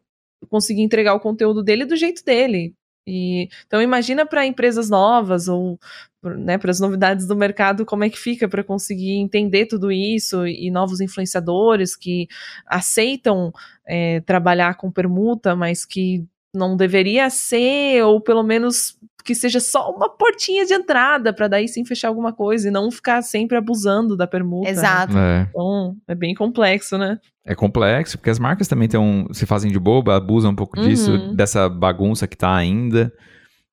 conseguir 0.48 0.82
entregar 0.82 1.14
o 1.14 1.20
conteúdo 1.20 1.62
dele 1.62 1.84
do 1.84 1.96
jeito 1.96 2.24
dele. 2.24 2.74
E, 3.06 3.48
então 3.66 3.80
imagina 3.80 4.26
para 4.26 4.44
empresas 4.44 4.90
novas 4.90 5.48
ou 5.48 5.78
né, 6.22 6.58
para 6.58 6.70
as 6.70 6.78
novidades 6.78 7.26
do 7.26 7.34
mercado 7.34 7.86
como 7.86 8.04
é 8.04 8.10
que 8.10 8.18
fica 8.18 8.46
para 8.46 8.62
conseguir 8.62 9.12
entender 9.12 9.64
tudo 9.66 9.90
isso 9.90 10.46
e 10.46 10.70
novos 10.70 11.00
influenciadores 11.00 11.96
que 11.96 12.28
aceitam 12.66 13.50
é, 13.86 14.20
trabalhar 14.20 14.76
com 14.76 14.90
permuta, 14.90 15.56
mas 15.56 15.86
que 15.86 16.26
não 16.54 16.76
deveria 16.76 17.28
ser, 17.30 18.02
ou 18.04 18.20
pelo 18.20 18.42
menos 18.42 18.96
que 19.24 19.34
seja 19.34 19.60
só 19.60 19.90
uma 19.90 20.08
portinha 20.08 20.64
de 20.64 20.72
entrada 20.72 21.32
para 21.34 21.48
daí 21.48 21.68
sim 21.68 21.84
fechar 21.84 22.08
alguma 22.08 22.32
coisa 22.32 22.68
e 22.68 22.70
não 22.70 22.90
ficar 22.90 23.20
sempre 23.20 23.58
abusando 23.58 24.16
da 24.16 24.26
permuta. 24.26 24.64
né? 24.66 24.70
Exato. 24.70 25.18
É. 25.18 25.46
Então, 25.50 25.96
é 26.08 26.14
bem 26.14 26.34
complexo, 26.34 26.96
né? 26.96 27.18
É 27.44 27.54
complexo, 27.54 28.16
porque 28.16 28.30
as 28.30 28.38
marcas 28.38 28.66
também 28.68 28.88
tão, 28.88 29.26
se 29.32 29.44
fazem 29.44 29.70
de 29.70 29.78
boba, 29.78 30.16
abusam 30.16 30.52
um 30.52 30.56
pouco 30.56 30.80
disso, 30.80 31.12
Uhum. 31.12 31.34
dessa 31.34 31.68
bagunça 31.68 32.26
que 32.26 32.36
tá 32.36 32.54
ainda, 32.56 33.12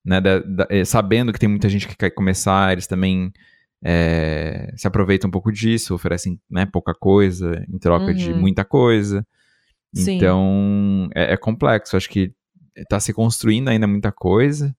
né? 0.04 0.20
da- 0.20 0.40
da- 0.40 0.66
eh, 0.68 0.84
sabendo 0.84 1.32
que 1.32 1.38
tem 1.38 1.48
muita 1.48 1.68
gente 1.70 1.88
que 1.88 1.96
quer 1.96 2.10
começar, 2.10 2.72
eles 2.72 2.86
também 2.86 3.32
eh, 3.84 4.72
se 4.76 4.86
aproveitam 4.86 5.28
um 5.28 5.30
pouco 5.30 5.52
disso, 5.52 5.94
oferecem 5.94 6.40
né, 6.50 6.66
pouca 6.66 6.94
coisa 6.94 7.64
em 7.72 7.78
troca 7.78 8.12
de 8.12 8.32
Uhum. 8.32 8.40
muita 8.40 8.64
coisa. 8.64 9.24
Sim. 9.94 10.16
Então, 10.16 11.08
é, 11.14 11.34
é 11.34 11.36
complexo. 11.36 11.96
Acho 11.96 12.08
que 12.08 12.32
tá 12.88 13.00
se 13.00 13.12
construindo 13.12 13.68
ainda 13.68 13.86
muita 13.86 14.12
coisa. 14.12 14.74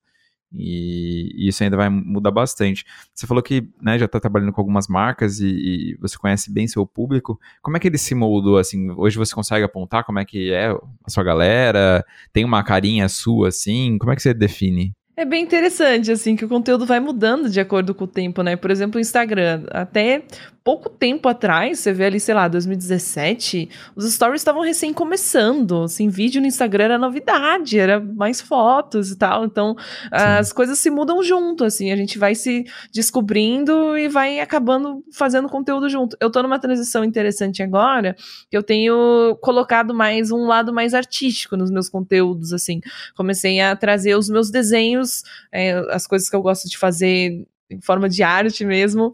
E, 0.53 1.31
e 1.35 1.49
isso 1.49 1.63
ainda 1.63 1.75
vai 1.75 1.89
mudar 1.89 2.31
bastante. 2.31 2.85
Você 3.13 3.27
falou 3.27 3.43
que 3.43 3.69
né, 3.81 3.99
já 3.99 4.05
está 4.05 4.19
trabalhando 4.19 4.53
com 4.53 4.61
algumas 4.61 4.87
marcas 4.87 5.39
e, 5.39 5.47
e 5.47 5.97
você 5.99 6.17
conhece 6.17 6.51
bem 6.51 6.67
seu 6.67 6.85
público. 6.85 7.39
Como 7.61 7.75
é 7.75 7.79
que 7.79 7.87
ele 7.87 7.97
se 7.97 8.15
moldou 8.15 8.57
assim? 8.57 8.89
Hoje 8.91 9.17
você 9.17 9.35
consegue 9.35 9.65
apontar 9.65 10.05
como 10.05 10.19
é 10.19 10.25
que 10.25 10.51
é 10.51 10.69
a 10.69 11.09
sua 11.09 11.23
galera? 11.23 12.05
Tem 12.31 12.45
uma 12.45 12.63
carinha 12.63 13.09
sua 13.09 13.49
assim? 13.49 13.97
Como 13.97 14.11
é 14.11 14.15
que 14.15 14.21
você 14.21 14.33
define? 14.33 14.93
É 15.19 15.25
bem 15.25 15.43
interessante, 15.43 16.11
assim, 16.11 16.35
que 16.35 16.45
o 16.45 16.47
conteúdo 16.47 16.85
vai 16.85 16.99
mudando 16.99 17.49
de 17.49 17.59
acordo 17.59 17.95
com 17.95 18.03
o 18.03 18.07
tempo, 18.07 18.43
né? 18.43 18.55
Por 18.55 18.69
exemplo, 18.69 18.99
o 18.99 19.01
Instagram. 19.01 19.63
Até 19.71 20.21
pouco 20.67 20.89
tempo 20.89 21.29
atrás, 21.29 21.79
você 21.79 21.93
vê 21.93 22.07
ali, 22.07 22.19
sei 22.19 22.35
lá, 22.35 22.45
2017, 22.49 23.69
os 23.95 24.13
stories 24.13 24.41
estavam 24.41 24.61
recém 24.61 24.91
começando. 24.91 25.83
Assim, 25.83 26.09
vídeo 26.09 26.41
no 26.41 26.47
Instagram 26.47 26.83
era 26.83 26.97
novidade, 26.97 27.79
era 27.79 28.01
mais 28.01 28.41
fotos 28.41 29.09
e 29.09 29.17
tal. 29.17 29.45
Então, 29.45 29.77
as 30.11 30.51
coisas 30.51 30.77
se 30.77 30.89
mudam 30.89 31.23
junto, 31.23 31.63
assim, 31.63 31.89
a 31.89 31.95
gente 31.95 32.19
vai 32.19 32.35
se 32.35 32.65
descobrindo 32.93 33.97
e 33.97 34.09
vai 34.09 34.41
acabando 34.41 35.01
fazendo 35.09 35.47
conteúdo 35.47 35.87
junto. 35.87 36.17
Eu 36.19 36.29
tô 36.29 36.43
numa 36.43 36.59
transição 36.59 37.01
interessante 37.01 37.63
agora, 37.63 38.13
que 38.51 38.57
eu 38.57 38.61
tenho 38.61 39.37
colocado 39.41 39.93
mais 39.93 40.31
um 40.31 40.47
lado 40.47 40.73
mais 40.73 40.93
artístico 40.93 41.55
nos 41.55 41.71
meus 41.71 41.87
conteúdos, 41.87 42.51
assim. 42.51 42.81
Comecei 43.15 43.61
a 43.61 43.73
trazer 43.73 44.17
os 44.17 44.27
meus 44.27 44.51
desenhos, 44.51 45.23
é, 45.49 45.77
as 45.91 46.05
coisas 46.05 46.29
que 46.29 46.35
eu 46.35 46.41
gosto 46.41 46.67
de 46.67 46.77
fazer 46.77 47.47
em 47.69 47.81
forma 47.81 48.09
de 48.09 48.23
arte 48.23 48.65
mesmo, 48.65 49.13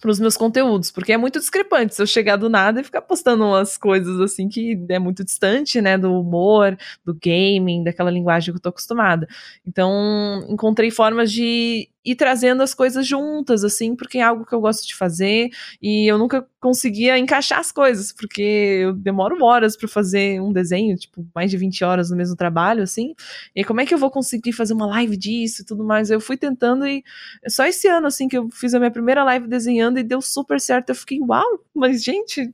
para 0.00 0.10
os 0.10 0.18
meus 0.18 0.36
conteúdos, 0.36 0.90
porque 0.90 1.12
é 1.12 1.16
muito 1.16 1.38
discrepante 1.38 1.94
se 1.94 2.02
eu 2.02 2.06
chegar 2.06 2.36
do 2.36 2.48
nada 2.48 2.80
e 2.80 2.84
ficar 2.84 3.02
postando 3.02 3.44
umas 3.44 3.76
coisas 3.76 4.18
assim 4.20 4.48
que 4.48 4.78
é 4.88 4.98
muito 4.98 5.22
distante, 5.22 5.80
né, 5.80 5.98
do 5.98 6.12
humor, 6.18 6.76
do 7.04 7.14
gaming, 7.14 7.84
daquela 7.84 8.10
linguagem 8.10 8.52
que 8.52 8.58
eu 8.58 8.62
tô 8.62 8.70
acostumada. 8.70 9.28
Então, 9.66 10.44
encontrei 10.48 10.90
formas 10.90 11.30
de 11.30 11.88
ir 12.04 12.14
trazendo 12.14 12.62
as 12.62 12.74
coisas 12.74 13.06
juntas, 13.06 13.62
assim, 13.62 13.94
porque 13.94 14.18
é 14.18 14.22
algo 14.22 14.46
que 14.46 14.54
eu 14.54 14.60
gosto 14.60 14.86
de 14.86 14.94
fazer 14.94 15.50
e 15.82 16.10
eu 16.10 16.16
nunca 16.18 16.46
conseguia 16.58 17.18
encaixar 17.18 17.58
as 17.58 17.72
coisas, 17.72 18.12
porque 18.12 18.42
eu 18.42 18.92
demoro 18.92 19.42
horas 19.42 19.76
para 19.76 19.88
fazer 19.88 20.40
um 20.40 20.52
desenho, 20.52 20.96
tipo, 20.96 21.26
mais 21.34 21.50
de 21.50 21.56
20 21.56 21.84
horas 21.84 22.10
no 22.10 22.16
mesmo 22.16 22.36
trabalho, 22.36 22.82
assim. 22.82 23.14
E 23.54 23.64
como 23.64 23.80
é 23.80 23.86
que 23.86 23.94
eu 23.94 23.98
vou 23.98 24.10
conseguir 24.10 24.52
fazer 24.52 24.74
uma 24.74 24.86
live 24.86 25.16
disso 25.16 25.62
e 25.62 25.64
tudo 25.64 25.84
mais? 25.84 26.10
Eu 26.10 26.20
fui 26.20 26.36
tentando 26.36 26.86
e 26.86 27.02
só 27.48 27.64
esse 27.66 27.88
ano, 27.88 28.06
assim, 28.06 28.28
que 28.28 28.36
eu 28.36 28.48
fiz 28.50 28.74
a 28.74 28.78
minha 28.78 28.90
primeira 28.90 29.24
live 29.24 29.46
desenhando 29.48 29.98
e 29.98 30.02
deu 30.02 30.20
super 30.20 30.60
certo. 30.60 30.90
Eu 30.90 30.94
fiquei, 30.94 31.18
uau, 31.20 31.64
mas 31.74 32.02
gente, 32.02 32.52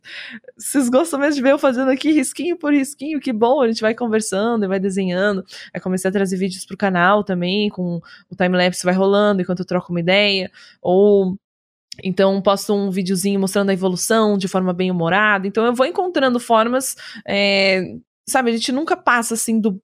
vocês 0.56 0.88
gostam 0.88 1.18
mesmo 1.18 1.36
de 1.36 1.42
ver 1.42 1.52
eu 1.52 1.58
fazendo 1.58 1.90
aqui 1.90 2.12
risquinho 2.12 2.56
por 2.56 2.72
risquinho? 2.72 3.20
Que 3.20 3.32
bom, 3.32 3.60
a 3.60 3.66
gente 3.66 3.80
vai 3.80 3.94
conversando 3.94 4.64
e 4.64 4.68
vai 4.68 4.78
desenhando. 4.78 5.44
Aí 5.74 5.80
comecei 5.80 6.08
a 6.08 6.12
trazer 6.12 6.36
vídeos 6.36 6.64
pro 6.64 6.76
canal 6.76 7.24
também, 7.24 7.68
com 7.70 8.00
o 8.30 8.36
time-lapse 8.36 8.84
vai 8.84 8.94
rolando 8.94 9.35
enquanto 9.40 9.60
eu 9.60 9.66
troco 9.66 9.90
uma 9.92 10.00
ideia, 10.00 10.50
ou 10.80 11.36
então, 12.04 12.40
posto 12.42 12.74
um 12.74 12.90
videozinho 12.90 13.40
mostrando 13.40 13.70
a 13.70 13.72
evolução 13.72 14.36
de 14.36 14.48
forma 14.48 14.72
bem 14.72 14.90
humorada. 14.90 15.46
Então, 15.46 15.64
eu 15.64 15.74
vou 15.74 15.86
encontrando 15.86 16.38
formas. 16.38 16.96
É, 17.26 17.82
sabe, 18.28 18.50
a 18.50 18.52
gente 18.52 18.72
nunca 18.72 18.96
passa 18.96 19.34
assim 19.34 19.60
do 19.60 19.80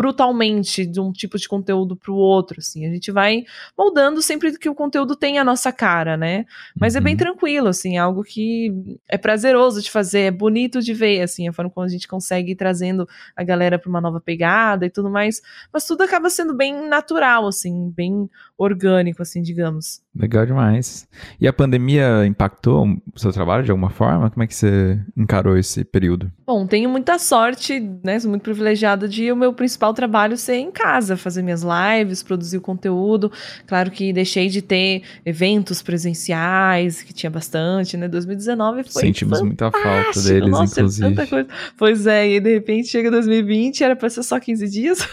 brutalmente 0.00 0.86
de 0.86 0.98
um 0.98 1.12
tipo 1.12 1.36
de 1.36 1.46
conteúdo 1.46 1.94
para 1.94 2.10
o 2.10 2.16
outro, 2.16 2.58
assim. 2.58 2.86
A 2.86 2.90
gente 2.90 3.12
vai 3.12 3.44
moldando 3.76 4.22
sempre 4.22 4.56
que 4.56 4.66
o 4.66 4.74
conteúdo 4.74 5.14
tem 5.14 5.38
a 5.38 5.44
nossa 5.44 5.70
cara, 5.70 6.16
né? 6.16 6.46
Mas 6.74 6.94
uhum. 6.94 7.00
é 7.00 7.04
bem 7.04 7.12
uhum. 7.12 7.18
tranquilo, 7.18 7.68
assim, 7.68 7.96
é 7.96 7.98
algo 7.98 8.24
que 8.24 8.98
é 9.06 9.18
prazeroso 9.18 9.82
de 9.82 9.90
fazer, 9.90 10.20
é 10.20 10.30
bonito 10.30 10.80
de 10.80 10.94
ver, 10.94 11.20
assim, 11.20 11.46
a 11.46 11.52
forma 11.52 11.70
como 11.70 11.84
a 11.84 11.88
gente 11.90 12.08
consegue 12.08 12.52
ir 12.52 12.56
trazendo 12.56 13.06
a 13.36 13.44
galera 13.44 13.78
para 13.78 13.90
uma 13.90 14.00
nova 14.00 14.22
pegada 14.22 14.86
e 14.86 14.90
tudo 14.90 15.10
mais. 15.10 15.42
Mas 15.70 15.84
tudo 15.86 16.02
acaba 16.02 16.30
sendo 16.30 16.56
bem 16.56 16.88
natural, 16.88 17.46
assim, 17.46 17.90
bem 17.94 18.26
orgânico, 18.56 19.20
assim, 19.20 19.42
digamos. 19.42 20.00
Legal 20.14 20.44
demais. 20.44 21.06
E 21.40 21.46
a 21.46 21.52
pandemia 21.52 22.26
impactou 22.26 22.84
o 23.14 23.18
seu 23.18 23.32
trabalho 23.32 23.62
de 23.62 23.70
alguma 23.70 23.90
forma? 23.90 24.28
Como 24.28 24.42
é 24.42 24.46
que 24.46 24.54
você 24.54 24.98
encarou 25.16 25.56
esse 25.56 25.84
período? 25.84 26.30
Bom, 26.44 26.66
tenho 26.66 26.90
muita 26.90 27.16
sorte, 27.16 27.78
né? 28.04 28.18
Sou 28.18 28.28
muito 28.28 28.42
privilegiada 28.42 29.08
de 29.08 29.30
o 29.30 29.36
meu 29.36 29.52
principal 29.52 29.94
trabalho 29.94 30.36
ser 30.36 30.56
em 30.56 30.72
casa, 30.72 31.16
fazer 31.16 31.42
minhas 31.42 31.62
lives, 31.62 32.24
produzir 32.24 32.56
o 32.58 32.60
conteúdo. 32.60 33.30
Claro 33.68 33.88
que 33.92 34.12
deixei 34.12 34.48
de 34.48 34.60
ter 34.60 35.02
eventos 35.24 35.80
presenciais, 35.80 37.02
que 37.02 37.12
tinha 37.12 37.30
bastante, 37.30 37.96
né? 37.96 38.08
2019 38.08 38.82
foi. 38.82 39.02
Sentimos 39.02 39.40
muita 39.40 39.70
falta 39.70 40.20
deles, 40.22 40.50
Nossa, 40.50 40.80
inclusive. 40.80 41.08
Tanta 41.08 41.26
coisa. 41.28 41.48
Pois 41.78 42.06
é, 42.08 42.28
e 42.30 42.40
de 42.40 42.52
repente 42.54 42.88
chega 42.88 43.12
2020, 43.12 43.84
era 43.84 43.94
pra 43.94 44.10
ser 44.10 44.24
só 44.24 44.40
15 44.40 44.68
dias. 44.68 45.08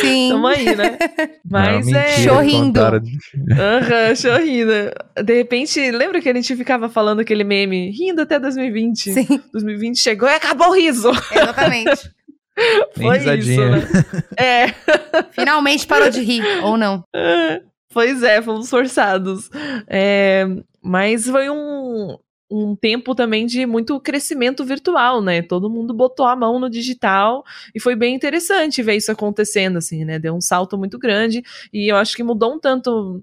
Sim. 0.00 0.30
Tamo 0.34 0.46
aí, 0.48 0.74
né? 0.74 0.98
Mas 1.48 1.86
Não, 1.86 1.98
é. 1.98 2.18
Chorrindo. 2.18 2.80
Aham. 3.92 4.38
Uhum, 4.38 4.44
rindo. 4.44 4.72
De 5.24 5.34
repente, 5.34 5.90
lembra 5.90 6.20
que 6.20 6.28
a 6.28 6.34
gente 6.34 6.56
ficava 6.56 6.88
falando 6.88 7.20
aquele 7.20 7.44
meme, 7.44 7.90
rindo 7.90 8.22
até 8.22 8.38
2020? 8.38 9.12
Sim. 9.12 9.42
2020 9.52 9.98
chegou 9.98 10.28
e 10.28 10.34
acabou 10.34 10.68
o 10.68 10.74
riso. 10.74 11.10
Exatamente. 11.30 12.10
Foi 12.94 13.18
isso, 13.38 13.60
né? 13.60 13.82
É. 14.36 14.68
Finalmente 15.32 15.86
parou 15.86 16.10
de 16.10 16.20
rir, 16.20 16.42
ou 16.62 16.76
não? 16.76 17.04
Pois 17.94 18.22
é, 18.22 18.40
fomos 18.40 18.70
forçados. 18.70 19.50
É, 19.86 20.46
mas 20.82 21.28
foi 21.28 21.50
um, 21.50 22.16
um 22.50 22.74
tempo 22.74 23.14
também 23.14 23.44
de 23.44 23.66
muito 23.66 24.00
crescimento 24.00 24.64
virtual, 24.64 25.20
né? 25.20 25.42
Todo 25.42 25.68
mundo 25.68 25.92
botou 25.92 26.26
a 26.26 26.34
mão 26.34 26.58
no 26.58 26.70
digital 26.70 27.44
e 27.74 27.78
foi 27.78 27.94
bem 27.94 28.14
interessante 28.14 28.82
ver 28.82 28.96
isso 28.96 29.12
acontecendo, 29.12 29.76
assim, 29.76 30.06
né? 30.06 30.18
Deu 30.18 30.34
um 30.34 30.40
salto 30.40 30.78
muito 30.78 30.98
grande 30.98 31.42
e 31.70 31.92
eu 31.92 31.96
acho 31.96 32.16
que 32.16 32.22
mudou 32.22 32.54
um 32.54 32.58
tanto 32.58 33.22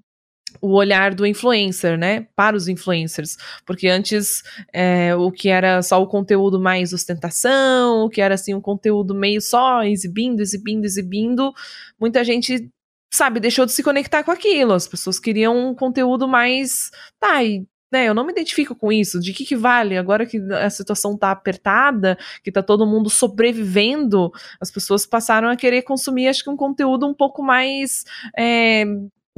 o 0.62 0.74
olhar 0.74 1.14
do 1.14 1.26
influencer, 1.26 1.98
né, 1.98 2.28
para 2.36 2.56
os 2.56 2.68
influencers, 2.68 3.38
porque 3.66 3.88
antes 3.88 4.44
é, 4.74 5.16
o 5.16 5.32
que 5.32 5.50
era 5.50 5.82
só 5.82 6.02
o 6.02 6.08
conteúdo 6.08 6.60
mais 6.60 6.94
ostentação, 6.94 8.06
o 8.06 8.10
que 8.10 8.22
era 8.22 8.36
assim 8.36 8.54
um 8.54 8.62
conteúdo 8.62 9.14
meio 9.14 9.42
só 9.42 9.84
exibindo, 9.84 10.42
exibindo, 10.42 10.86
exibindo, 10.86 11.54
muita 12.00 12.24
gente 12.24 12.70
sabe 13.12 13.40
deixou 13.40 13.66
de 13.66 13.72
se 13.72 13.84
conectar 13.84 14.24
com 14.24 14.32
aquilo, 14.32 14.74
as 14.74 14.88
pessoas 14.88 15.20
queriam 15.20 15.70
um 15.70 15.76
conteúdo 15.76 16.28
mais, 16.28 16.92
tá, 17.20 17.44
e, 17.44 17.66
né, 17.92 18.08
eu 18.08 18.14
não 18.14 18.26
me 18.26 18.32
identifico 18.32 18.76
com 18.76 18.92
isso, 18.92 19.20
de 19.20 19.34
que 19.34 19.44
que 19.44 19.56
vale? 19.56 19.98
Agora 19.98 20.26
que 20.26 20.38
a 20.54 20.70
situação 20.70 21.18
tá 21.18 21.32
apertada, 21.32 22.18
que 22.44 22.52
tá 22.52 22.62
todo 22.62 22.86
mundo 22.86 23.10
sobrevivendo, 23.10 24.32
as 24.62 24.70
pessoas 24.70 25.08
passaram 25.08 25.50
a 25.50 25.56
querer 25.56 25.82
consumir, 25.82 26.28
acho 26.28 26.44
que 26.44 26.50
um 26.50 26.58
conteúdo 26.58 27.08
um 27.08 27.14
pouco 27.14 27.42
mais 27.42 28.04
é, 28.38 28.86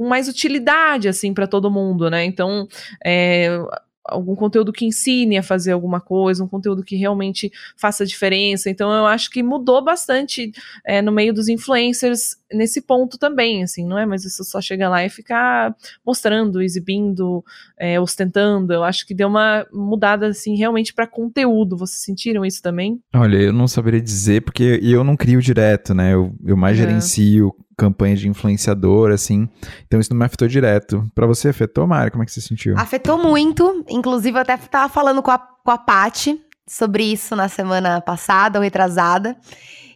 com 0.02 0.08
mais 0.08 0.26
utilidade, 0.26 1.08
assim, 1.08 1.32
para 1.32 1.46
todo 1.46 1.70
mundo, 1.70 2.10
né? 2.10 2.24
Então, 2.24 2.66
é, 3.04 3.56
algum 4.04 4.34
conteúdo 4.34 4.72
que 4.72 4.84
ensine 4.84 5.38
a 5.38 5.42
fazer 5.42 5.70
alguma 5.70 6.00
coisa, 6.00 6.42
um 6.42 6.48
conteúdo 6.48 6.82
que 6.82 6.96
realmente 6.96 7.52
faça 7.76 8.04
diferença. 8.04 8.68
Então 8.68 8.92
eu 8.92 9.06
acho 9.06 9.30
que 9.30 9.42
mudou 9.42 9.82
bastante 9.82 10.52
é, 10.84 11.00
no 11.00 11.12
meio 11.12 11.32
dos 11.32 11.48
influencers 11.48 12.36
nesse 12.52 12.82
ponto 12.82 13.16
também, 13.16 13.62
assim, 13.62 13.86
não 13.86 13.96
é? 13.96 14.04
Mas 14.04 14.24
isso 14.24 14.44
só 14.44 14.60
chega 14.60 14.88
lá 14.88 15.04
e 15.04 15.08
ficar 15.08 15.74
mostrando, 16.04 16.60
exibindo, 16.60 17.44
é, 17.78 18.00
ostentando. 18.00 18.72
Eu 18.72 18.82
acho 18.82 19.06
que 19.06 19.14
deu 19.14 19.28
uma 19.28 19.64
mudada 19.72 20.26
assim 20.26 20.56
realmente 20.56 20.92
para 20.92 21.06
conteúdo. 21.06 21.76
Vocês 21.76 22.02
sentiram 22.02 22.44
isso 22.44 22.60
também? 22.60 23.00
Olha, 23.14 23.36
eu 23.36 23.52
não 23.52 23.68
saberia 23.68 24.00
dizer 24.00 24.42
porque 24.42 24.80
eu 24.82 25.04
não 25.04 25.16
crio 25.16 25.40
direto, 25.40 25.94
né? 25.94 26.12
Eu, 26.12 26.34
eu 26.44 26.56
mais 26.56 26.76
gerencio 26.76 27.54
campanha 27.76 28.16
de 28.16 28.28
influenciador, 28.28 29.10
assim. 29.10 29.48
Então 29.86 30.00
isso 30.00 30.10
não 30.10 30.18
me 30.18 30.24
afetou 30.24 30.48
direto. 30.48 31.10
Para 31.14 31.26
você 31.26 31.48
afetou, 31.48 31.86
Mari? 31.86 32.10
Como 32.10 32.22
é 32.22 32.26
que 32.26 32.32
você 32.32 32.40
sentiu? 32.40 32.76
Afetou 32.78 33.18
muito. 33.18 33.84
Inclusive, 33.88 34.36
eu 34.36 34.42
até 34.42 34.56
tava 34.56 34.92
falando 34.92 35.22
com 35.22 35.30
a, 35.30 35.38
com 35.38 35.70
a 35.70 35.78
Paty 35.78 36.40
sobre 36.66 37.04
isso 37.04 37.34
na 37.34 37.48
semana 37.48 38.00
passada 38.00 38.58
ou 38.58 38.62
retrasada. 38.62 39.36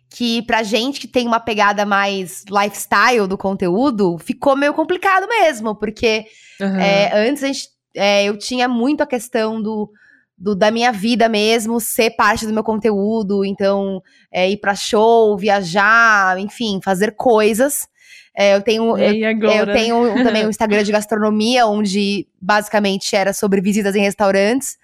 Que 0.08 0.42
pra 0.42 0.62
gente 0.62 1.00
que 1.00 1.08
tem 1.08 1.26
uma 1.26 1.40
pegada 1.40 1.84
mais 1.84 2.44
lifestyle 2.48 3.26
do 3.26 3.36
conteúdo, 3.36 4.16
ficou 4.18 4.56
meio 4.56 4.72
complicado 4.72 5.26
mesmo, 5.28 5.74
porque 5.74 6.24
uhum. 6.60 6.76
é, 6.76 7.28
antes 7.28 7.42
a 7.42 7.46
gente, 7.48 7.68
é, 7.94 8.24
eu 8.24 8.38
tinha 8.38 8.68
muito 8.68 9.02
a 9.02 9.06
questão 9.06 9.60
do 9.60 9.90
do, 10.37 10.55
da 10.55 10.70
minha 10.70 10.93
vida 10.93 11.28
mesmo 11.28 11.80
ser 11.80 12.11
parte 12.11 12.47
do 12.47 12.53
meu 12.53 12.62
conteúdo. 12.62 13.45
Então, 13.45 14.03
é, 14.30 14.51
ir 14.51 14.59
para 14.59 14.74
show, 14.74 15.37
viajar, 15.37 16.39
enfim, 16.39 16.80
fazer 16.82 17.14
coisas. 17.16 17.89
É, 18.37 18.55
eu 18.55 18.61
tenho, 18.61 18.99
eu, 18.99 19.14
eu, 19.14 19.72
tenho 19.72 20.24
também 20.24 20.45
um 20.45 20.51
Instagram 20.51 20.82
de 20.82 20.93
gastronomia, 20.93 21.66
onde 21.66 22.28
basicamente 22.41 23.16
era 23.16 23.32
sobre 23.32 23.62
visitas 23.62 23.97
em 23.97 24.03
restaurantes. 24.03 24.76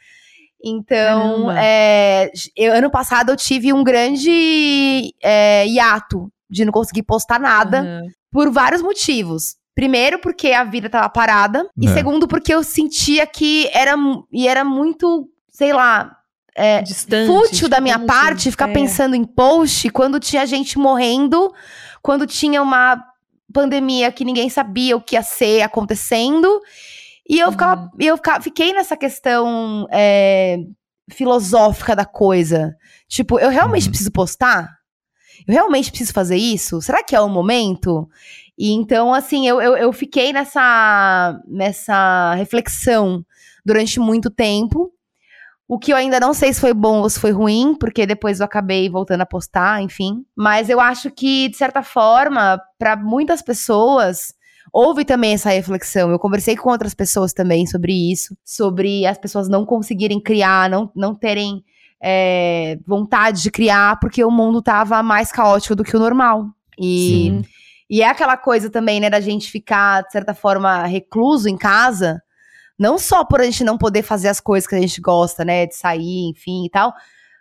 Então, 0.65 1.51
é, 1.53 2.31
eu, 2.57 2.73
ano 2.73 2.91
passado 2.91 3.31
eu 3.31 3.37
tive 3.37 3.73
um 3.73 3.85
grande 3.85 5.13
é, 5.23 5.67
hiato 5.67 6.33
de 6.49 6.65
não 6.65 6.73
conseguir 6.73 7.03
postar 7.03 7.41
nada 7.41 7.83
uhum. 7.83 8.09
por 8.31 8.51
vários 8.51 8.81
motivos. 8.81 9.57
Primeiro, 9.75 10.19
porque 10.19 10.53
a 10.53 10.65
vida 10.65 10.89
tava 10.89 11.09
parada. 11.09 11.69
E 11.77 11.87
é. 11.87 11.93
segundo, 11.93 12.29
porque 12.29 12.55
eu 12.55 12.63
sentia 12.63 13.27
que 13.27 13.69
era, 13.73 13.95
e 14.31 14.47
era 14.47 14.65
muito 14.65 15.29
sei 15.53 15.73
lá, 15.73 16.19
é, 16.55 16.83
Distante, 16.83 17.27
fútil 17.27 17.69
da 17.69 17.81
minha 17.81 17.99
parte 17.99 18.51
ficar 18.51 18.71
é. 18.71 18.73
pensando 18.73 19.15
em 19.15 19.25
post 19.25 19.89
quando 19.91 20.19
tinha 20.19 20.45
gente 20.47 20.79
morrendo, 20.79 21.53
quando 22.03 22.27
tinha 22.27 22.61
uma 22.61 23.03
pandemia 23.53 24.11
que 24.11 24.25
ninguém 24.25 24.49
sabia 24.49 24.97
o 24.97 25.01
que 25.01 25.15
ia 25.15 25.23
ser 25.23 25.63
acontecendo. 25.63 26.61
E 27.29 27.39
eu, 27.39 27.53
ficava, 27.53 27.83
uhum. 27.83 27.91
eu 28.01 28.17
ficava, 28.17 28.43
fiquei 28.43 28.73
nessa 28.73 28.97
questão 28.97 29.87
é, 29.91 30.59
filosófica 31.11 31.95
da 31.95 32.05
coisa. 32.05 32.75
Tipo, 33.09 33.39
eu 33.39 33.51
realmente 33.51 33.85
uhum. 33.85 33.91
preciso 33.91 34.11
postar? 34.11 34.69
Eu 35.47 35.55
realmente 35.55 35.91
preciso 35.91 36.13
fazer 36.13 36.37
isso? 36.37 36.81
Será 36.81 37.03
que 37.03 37.15
é 37.15 37.21
o 37.21 37.29
momento? 37.29 38.09
E 38.59 38.73
então, 38.73 39.15
assim, 39.15 39.47
eu, 39.47 39.61
eu, 39.61 39.77
eu 39.77 39.93
fiquei 39.93 40.33
nessa, 40.33 41.41
nessa 41.47 42.35
reflexão 42.35 43.25
durante 43.65 43.99
muito 43.99 44.31
tempo. 44.31 44.92
O 45.73 45.79
que 45.79 45.91
eu 45.91 45.97
ainda 45.97 46.21
não 46.21 46.35
sei 46.35 46.53
se 46.53 46.61
foi 46.61 46.75
bom 46.75 46.99
ou 46.99 47.09
se 47.09 47.19
foi 47.19 47.31
ruim, 47.31 47.75
porque 47.75 48.05
depois 48.05 48.41
eu 48.41 48.45
acabei 48.45 48.91
voltando 48.91 49.23
a 49.23 49.27
postar, 49.27 49.81
enfim. 49.81 50.23
Mas 50.37 50.69
eu 50.69 50.79
acho 50.79 51.11
que, 51.11 51.49
de 51.49 51.57
certa 51.57 51.83
forma, 51.83 52.61
para 52.79 52.95
muitas 52.95 53.41
pessoas, 53.41 54.35
houve 54.71 55.03
também 55.03 55.33
essa 55.33 55.49
reflexão. 55.49 56.11
Eu 56.11 56.19
conversei 56.19 56.59
com 56.59 56.69
outras 56.69 56.93
pessoas 56.93 57.33
também 57.33 57.65
sobre 57.65 58.13
isso, 58.13 58.37
sobre 58.45 59.07
as 59.07 59.17
pessoas 59.17 59.49
não 59.49 59.65
conseguirem 59.65 60.21
criar, 60.21 60.69
não, 60.69 60.93
não 60.95 61.15
terem 61.15 61.65
é, 62.05 62.79
vontade 62.87 63.41
de 63.41 63.51
criar, 63.51 63.99
porque 63.99 64.23
o 64.23 64.31
mundo 64.31 64.61
tava 64.61 65.03
mais 65.03 65.33
caótico 65.33 65.75
do 65.75 65.85
que 65.85 65.97
o 65.97 66.01
normal. 66.01 66.49
E, 66.79 67.09
Sim. 67.09 67.43
e 67.89 68.03
é 68.03 68.09
aquela 68.11 68.37
coisa 68.37 68.69
também, 68.69 69.01
né, 69.01 69.09
da 69.09 69.21
gente 69.21 69.51
ficar, 69.51 70.03
de 70.03 70.13
certa 70.13 70.35
forma, 70.35 70.85
recluso 70.85 71.49
em 71.49 71.57
casa 71.57 72.21
não 72.83 72.99
só 72.99 73.25
por 73.25 73.41
a 73.41 73.45
gente 73.45 73.63
não 73.63 73.79
poder 73.79 74.03
fazer 74.03 74.29
as 74.29 74.41
coisas 74.41 74.69
que 74.69 74.75
a 74.75 74.81
gente 74.81 75.01
gosta, 75.01 75.45
né? 75.45 75.67
De 75.67 75.77
sair, 75.77 76.29
enfim 76.29 76.67
e 76.67 76.71
tal. 76.71 76.93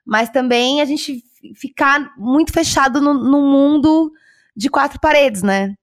Mas 0.06 0.30
também 0.30 0.80
a 0.80 0.86
gente 0.86 1.24
ficar 1.56 2.14
muito 2.16 2.54
fechado 2.54 3.02
no, 3.02 3.14
no 3.14 3.42
mundo 3.42 4.12
de 4.56 4.70
quatro 4.70 5.00
paredes, 5.00 5.42
né? 5.42 5.74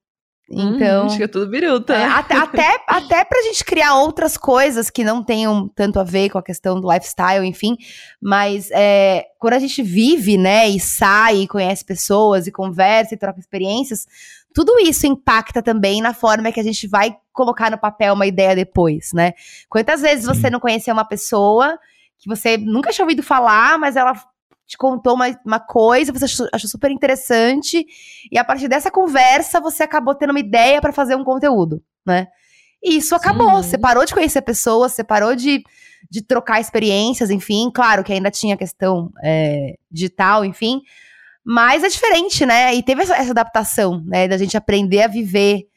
Uhum, 0.49 0.75
então. 0.75 1.05
Hum, 1.05 1.09
fica 1.09 1.27
tudo 1.27 1.51
biruta. 1.51 1.93
É, 1.93 2.05
até, 2.05 2.35
até, 2.35 2.83
até 2.87 3.25
pra 3.25 3.41
gente 3.43 3.63
criar 3.65 3.95
outras 3.95 4.37
coisas 4.37 4.89
que 4.89 5.03
não 5.03 5.21
tenham 5.21 5.67
tanto 5.67 5.99
a 5.99 6.03
ver 6.03 6.29
com 6.29 6.37
a 6.37 6.43
questão 6.43 6.79
do 6.79 6.91
lifestyle, 6.91 7.45
enfim. 7.45 7.75
Mas 8.21 8.69
é, 8.71 9.25
quando 9.37 9.55
a 9.55 9.59
gente 9.59 9.83
vive, 9.83 10.37
né, 10.37 10.69
e 10.69 10.79
sai, 10.79 11.41
e 11.41 11.47
conhece 11.47 11.83
pessoas, 11.83 12.47
e 12.47 12.51
conversa 12.51 13.13
e 13.13 13.17
troca 13.17 13.39
experiências, 13.39 14.07
tudo 14.53 14.79
isso 14.79 15.05
impacta 15.05 15.61
também 15.61 16.01
na 16.01 16.13
forma 16.13 16.51
que 16.51 16.59
a 16.59 16.63
gente 16.63 16.87
vai 16.87 17.15
colocar 17.39 17.71
no 17.71 17.77
papel 17.77 18.13
uma 18.13 18.25
ideia 18.25 18.53
depois, 18.53 19.11
né? 19.13 19.33
Quantas 19.69 20.01
vezes 20.01 20.25
Sim. 20.25 20.33
você 20.33 20.49
não 20.49 20.59
conheceu 20.59 20.93
uma 20.93 21.05
pessoa 21.05 21.79
que 22.17 22.27
você 22.27 22.57
nunca 22.57 22.91
tinha 22.91 23.05
ouvido 23.05 23.23
falar, 23.23 23.79
mas 23.79 23.95
ela 23.95 24.13
te 24.67 24.77
contou 24.77 25.13
uma, 25.13 25.27
uma 25.45 25.59
coisa, 25.59 26.11
você 26.11 26.25
achou, 26.25 26.47
achou, 26.53 26.69
super 26.69 26.91
interessante, 26.91 27.85
e 28.29 28.37
a 28.37 28.43
partir 28.43 28.67
dessa 28.67 28.91
conversa 28.91 29.61
você 29.61 29.83
acabou 29.83 30.13
tendo 30.13 30.31
uma 30.31 30.39
ideia 30.39 30.81
para 30.81 30.91
fazer 30.91 31.15
um 31.15 31.23
conteúdo, 31.23 31.81
né? 32.05 32.27
E 32.83 32.97
isso 32.97 33.15
acabou. 33.15 33.63
Sim. 33.63 33.69
Você 33.69 33.77
parou 33.77 34.05
de 34.05 34.13
conhecer 34.13 34.41
pessoas, 34.41 34.91
você 34.91 35.03
parou 35.03 35.33
de, 35.33 35.63
de 36.09 36.21
trocar 36.21 36.59
experiências, 36.59 37.29
enfim. 37.29 37.71
Claro 37.73 38.03
que 38.03 38.11
ainda 38.11 38.29
tinha 38.29 38.57
questão 38.57 39.11
é, 39.23 39.75
digital, 39.89 40.43
enfim. 40.43 40.81
Mas 41.43 41.83
é 41.83 41.89
diferente, 41.89 42.45
né? 42.45 42.75
E 42.75 42.83
teve 42.83 43.01
essa, 43.01 43.15
essa 43.15 43.31
adaptação, 43.31 44.03
né? 44.05 44.27
Da 44.27 44.37
gente 44.37 44.55
aprender 44.55 45.01
a 45.01 45.07
viver 45.07 45.68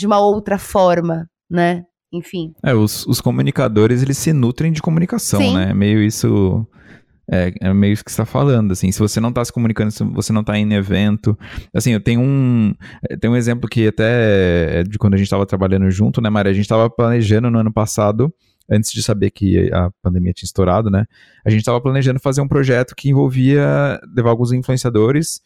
de 0.00 0.06
uma 0.06 0.18
outra 0.18 0.58
forma, 0.58 1.28
né? 1.48 1.84
Enfim. 2.10 2.54
É, 2.64 2.74
os, 2.74 3.06
os 3.06 3.20
comunicadores, 3.20 4.02
eles 4.02 4.16
se 4.16 4.32
nutrem 4.32 4.72
de 4.72 4.80
comunicação, 4.80 5.40
Sim. 5.40 5.54
né? 5.54 5.70
É 5.70 5.74
meio 5.74 6.02
isso 6.02 6.66
é, 7.30 7.52
é 7.60 7.72
meio 7.74 7.92
isso 7.92 8.02
que 8.02 8.10
você 8.10 8.22
está 8.22 8.24
falando, 8.24 8.72
assim, 8.72 8.90
se 8.90 8.98
você 8.98 9.20
não 9.20 9.28
está 9.28 9.44
se 9.44 9.52
comunicando, 9.52 9.90
se 9.92 10.02
você 10.02 10.32
não 10.32 10.40
está 10.40 10.58
em 10.58 10.72
evento, 10.72 11.38
assim, 11.72 11.92
eu 11.92 12.00
tenho 12.00 12.20
um, 12.22 12.74
tem 13.20 13.30
um 13.30 13.36
exemplo 13.36 13.68
que 13.68 13.86
até 13.86 14.80
é 14.80 14.82
de 14.82 14.98
quando 14.98 15.14
a 15.14 15.16
gente 15.16 15.26
estava 15.26 15.46
trabalhando 15.46 15.88
junto, 15.90 16.20
né, 16.20 16.30
Maria, 16.30 16.50
a 16.50 16.54
gente 16.54 16.64
estava 16.64 16.88
planejando 16.88 17.50
no 17.50 17.58
ano 17.58 17.72
passado, 17.72 18.34
antes 18.68 18.90
de 18.90 19.02
saber 19.02 19.30
que 19.30 19.70
a 19.72 19.90
pandemia 20.02 20.32
tinha 20.32 20.46
estourado, 20.46 20.90
né, 20.90 21.04
a 21.44 21.50
gente 21.50 21.60
estava 21.60 21.80
planejando 21.80 22.18
fazer 22.18 22.40
um 22.40 22.48
projeto 22.48 22.96
que 22.96 23.10
envolvia 23.10 24.00
levar 24.16 24.30
alguns 24.30 24.50
influenciadores 24.50 25.40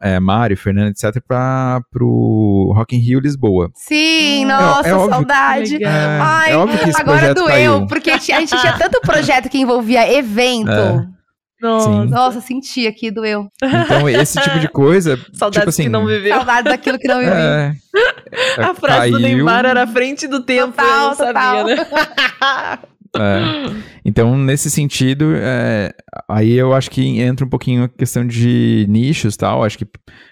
é, 0.00 0.18
Mário, 0.20 0.56
Fernando, 0.56 0.88
etc., 0.88 1.22
para 1.26 1.82
o 2.00 2.72
Rock 2.74 2.96
in 2.96 3.00
Rio 3.00 3.20
Lisboa. 3.20 3.70
Sim, 3.74 4.44
hum. 4.44 4.48
nossa, 4.48 4.88
é, 4.88 4.92
é 4.92 5.08
saudade. 5.08 5.84
É, 5.84 5.88
Ai, 5.88 6.52
é 6.52 6.56
óbvio 6.56 6.78
que 6.78 6.90
esse 6.90 7.00
agora 7.00 7.34
doeu, 7.34 7.46
caiu. 7.48 7.86
porque 7.86 8.10
a 8.10 8.18
gente 8.18 8.56
tinha 8.56 8.78
tanto 8.78 9.00
projeto 9.00 9.48
que 9.48 9.58
envolvia 9.58 10.10
evento. 10.12 10.70
É. 10.70 11.18
Nossa. 11.60 12.04
Nossa, 12.04 12.40
senti 12.40 12.86
aqui, 12.86 13.10
doeu. 13.10 13.48
Então, 13.60 14.08
esse 14.08 14.40
tipo 14.40 14.60
de 14.60 14.68
coisa. 14.68 15.18
Saudades 15.34 15.58
tipo 15.58 15.68
assim, 15.70 15.82
que 15.84 15.88
não 15.88 16.06
viveu. 16.06 16.36
Saudades 16.36 16.70
daquilo 16.70 16.98
que 16.98 17.08
não 17.08 17.18
viveu. 17.18 17.34
É, 17.34 17.74
a 18.58 18.74
frase 18.74 18.98
caiu. 18.98 19.12
do 19.12 19.18
Neymar 19.18 19.64
era 19.66 19.86
frente 19.86 20.28
do 20.28 20.44
tempo, 20.44 20.76
total, 20.76 21.10
eu 21.10 21.14
sabia, 21.16 21.64
né? 21.64 21.86
É. 23.16 23.40
Então, 24.04 24.36
nesse 24.36 24.70
sentido, 24.70 25.34
é, 25.34 25.92
aí 26.28 26.52
eu 26.52 26.74
acho 26.74 26.90
que 26.90 27.20
entra 27.20 27.44
um 27.44 27.48
pouquinho 27.48 27.84
a 27.84 27.88
questão 27.88 28.26
de 28.26 28.86
nichos 28.88 29.36
tal. 29.36 29.64
Acho 29.64 29.78
que 29.78 29.86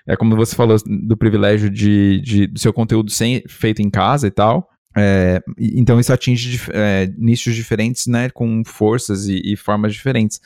é 0.07 0.17
como 0.17 0.37
você 0.37 0.55
falou 0.55 0.77
do 0.87 1.17
privilégio 1.17 1.71
de, 1.71 2.21
de 2.21 2.47
do 2.47 2.59
seu 2.59 2.73
conteúdo 2.73 3.11
ser 3.11 3.45
feito 3.49 3.83
em 3.83 3.91
casa 3.91 4.27
e 4.27 4.31
tal. 4.31 4.69
É, 4.97 5.43
então, 5.59 6.01
isso 6.01 6.13
atinge 6.13 6.61
é, 6.73 7.11
nichos 7.19 7.55
diferentes, 7.55 8.07
né? 8.07 8.31
Com 8.31 8.63
forças 8.65 9.29
e, 9.29 9.41
e 9.45 9.57
formas 9.57 9.93
diferentes 9.93 10.41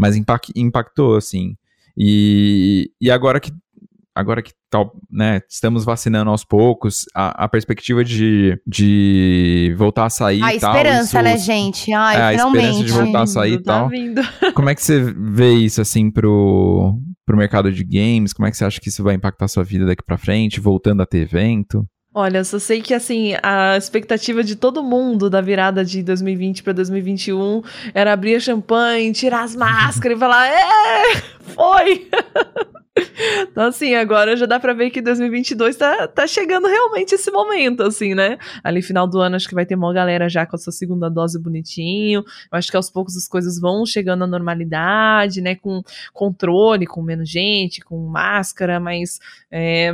mas 0.00 0.16
impact, 0.16 0.50
impactou, 0.56 1.14
assim. 1.14 1.58
E, 1.94 2.90
e 2.98 3.10
agora 3.10 3.38
que 3.38 3.52
agora 4.14 4.42
que 4.42 4.52
tal, 4.70 4.92
né, 5.10 5.40
estamos 5.48 5.84
vacinando 5.84 6.30
aos 6.30 6.44
poucos, 6.44 7.04
a, 7.14 7.44
a 7.44 7.48
perspectiva 7.48 8.04
de, 8.04 8.60
de 8.66 9.74
voltar 9.76 10.06
a 10.06 10.10
sair 10.10 10.42
a 10.42 10.54
e 10.54 10.60
tal. 10.60 10.72
A 10.72 10.76
esperança, 10.76 11.18
isso, 11.18 11.22
né, 11.22 11.38
gente? 11.38 11.92
Ai, 11.92 12.16
é. 12.16 12.22
A 12.22 12.34
esperança 12.34 12.84
de 12.84 12.92
voltar 12.92 13.22
a 13.22 13.26
sair 13.26 13.54
e 13.54 13.62
tal. 13.62 13.90
Tá 13.90 14.52
Como 14.54 14.68
é 14.68 14.74
que 14.74 14.82
você 14.82 15.00
vê 15.00 15.52
isso, 15.54 15.80
assim, 15.80 16.10
pro, 16.10 16.98
pro 17.26 17.36
mercado 17.36 17.72
de 17.72 17.84
games? 17.84 18.32
Como 18.32 18.46
é 18.46 18.50
que 18.50 18.56
você 18.56 18.64
acha 18.64 18.80
que 18.80 18.88
isso 18.88 19.02
vai 19.02 19.14
impactar 19.14 19.46
a 19.46 19.48
sua 19.48 19.64
vida 19.64 19.86
daqui 19.86 20.02
pra 20.04 20.18
frente, 20.18 20.60
voltando 20.60 21.02
a 21.02 21.06
ter 21.06 21.18
evento? 21.18 21.84
Olha, 22.12 22.38
eu 22.38 22.44
só 22.44 22.58
sei 22.58 22.82
que 22.82 22.92
assim, 22.92 23.34
a 23.40 23.76
expectativa 23.76 24.42
de 24.42 24.56
todo 24.56 24.82
mundo 24.82 25.30
da 25.30 25.40
virada 25.40 25.84
de 25.84 26.02
2020 26.02 26.64
para 26.64 26.72
2021 26.72 27.62
era 27.94 28.12
abrir 28.12 28.34
a 28.34 28.40
champanhe, 28.40 29.12
tirar 29.12 29.44
as 29.44 29.54
máscaras 29.54 30.16
e 30.16 30.20
falar: 30.20 30.48
"É, 30.48 31.16
foi". 31.54 32.08
Então, 33.42 33.64
assim, 33.64 33.94
agora 33.94 34.36
já 34.36 34.46
dá 34.46 34.60
pra 34.60 34.72
ver 34.72 34.90
que 34.90 35.00
2022 35.00 35.76
tá, 35.76 36.06
tá 36.08 36.26
chegando 36.26 36.66
realmente 36.66 37.14
esse 37.14 37.30
momento, 37.30 37.82
assim, 37.82 38.14
né? 38.14 38.38
Ali, 38.62 38.82
final 38.82 39.06
do 39.06 39.18
ano, 39.18 39.36
acho 39.36 39.48
que 39.48 39.54
vai 39.54 39.66
ter 39.66 39.74
uma 39.74 39.92
galera 39.92 40.28
já 40.28 40.46
com 40.46 40.56
a 40.56 40.58
sua 40.58 40.72
segunda 40.72 41.08
dose 41.10 41.40
bonitinho. 41.40 42.20
Eu 42.20 42.58
acho 42.58 42.70
que 42.70 42.76
aos 42.76 42.90
poucos 42.90 43.16
as 43.16 43.26
coisas 43.26 43.60
vão 43.60 43.84
chegando 43.84 44.24
à 44.24 44.26
normalidade, 44.26 45.40
né? 45.40 45.54
Com 45.56 45.82
controle, 46.12 46.86
com 46.86 47.02
menos 47.02 47.28
gente, 47.28 47.80
com 47.80 47.98
máscara, 48.06 48.78
mas 48.78 49.18
é, 49.50 49.90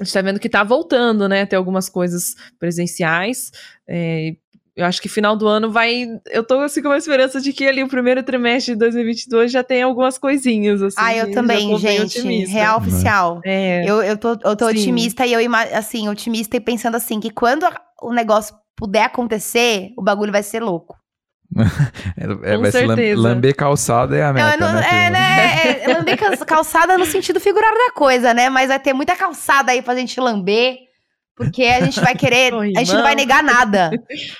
a 0.00 0.04
gente 0.04 0.12
tá 0.12 0.22
vendo 0.22 0.40
que 0.40 0.48
tá 0.48 0.62
voltando, 0.62 1.28
né? 1.28 1.44
Ter 1.44 1.56
algumas 1.56 1.88
coisas 1.88 2.36
presenciais. 2.58 3.50
É, 3.86 4.36
eu 4.78 4.86
acho 4.86 5.02
que 5.02 5.08
final 5.08 5.34
do 5.34 5.48
ano 5.48 5.72
vai. 5.72 6.06
Eu 6.26 6.44
tô 6.44 6.60
assim 6.60 6.80
com 6.80 6.86
uma 6.86 6.96
esperança 6.96 7.40
de 7.40 7.52
que 7.52 7.66
ali 7.66 7.82
o 7.82 7.88
primeiro 7.88 8.22
trimestre 8.22 8.74
de 8.74 8.78
2022 8.78 9.50
já 9.50 9.64
tem 9.64 9.82
algumas 9.82 10.16
coisinhas. 10.16 10.80
Assim, 10.80 10.96
ah, 10.96 11.16
eu 11.16 11.32
também, 11.32 11.76
gente. 11.78 12.20
Real 12.44 12.78
oficial. 12.78 13.40
É. 13.44 13.82
Eu, 13.84 14.00
eu 14.00 14.16
tô, 14.16 14.38
eu 14.44 14.54
tô 14.54 14.68
otimista 14.68 15.26
e 15.26 15.32
eu, 15.32 15.40
assim, 15.74 16.08
otimista 16.08 16.56
e 16.56 16.60
pensando 16.60 16.94
assim, 16.94 17.18
que 17.18 17.28
quando 17.28 17.66
o 18.00 18.12
negócio 18.12 18.54
puder 18.76 19.02
acontecer, 19.02 19.90
o 19.98 20.02
bagulho 20.02 20.30
vai 20.30 20.44
ser 20.44 20.62
louco. 20.62 20.96
é, 22.44 22.56
vai 22.56 22.70
ser 22.70 23.16
lamber 23.16 23.56
calçada 23.56 24.14
é 24.14 24.22
a 24.22 24.32
meta, 24.32 24.56
não, 24.58 24.74
não, 24.74 24.80
né? 24.80 25.06
É, 25.06 25.10
né? 25.10 25.82
É, 25.82 25.88
lamber 25.92 26.16
calçada 26.46 26.96
no 26.96 27.04
sentido 27.04 27.40
figurado 27.40 27.74
da 27.74 27.92
coisa, 27.94 28.32
né? 28.32 28.48
Mas 28.48 28.68
vai 28.68 28.78
ter 28.78 28.92
muita 28.92 29.16
calçada 29.16 29.72
aí 29.72 29.82
pra 29.82 29.96
gente 29.96 30.20
lamber. 30.20 30.87
Porque 31.38 31.62
a 31.62 31.84
gente 31.84 32.00
vai 32.00 32.16
querer, 32.16 32.52
Oi, 32.52 32.72
a 32.76 32.80
gente 32.80 32.92
não 32.92 33.02
vai 33.02 33.14
negar 33.14 33.44
nada. 33.44 33.90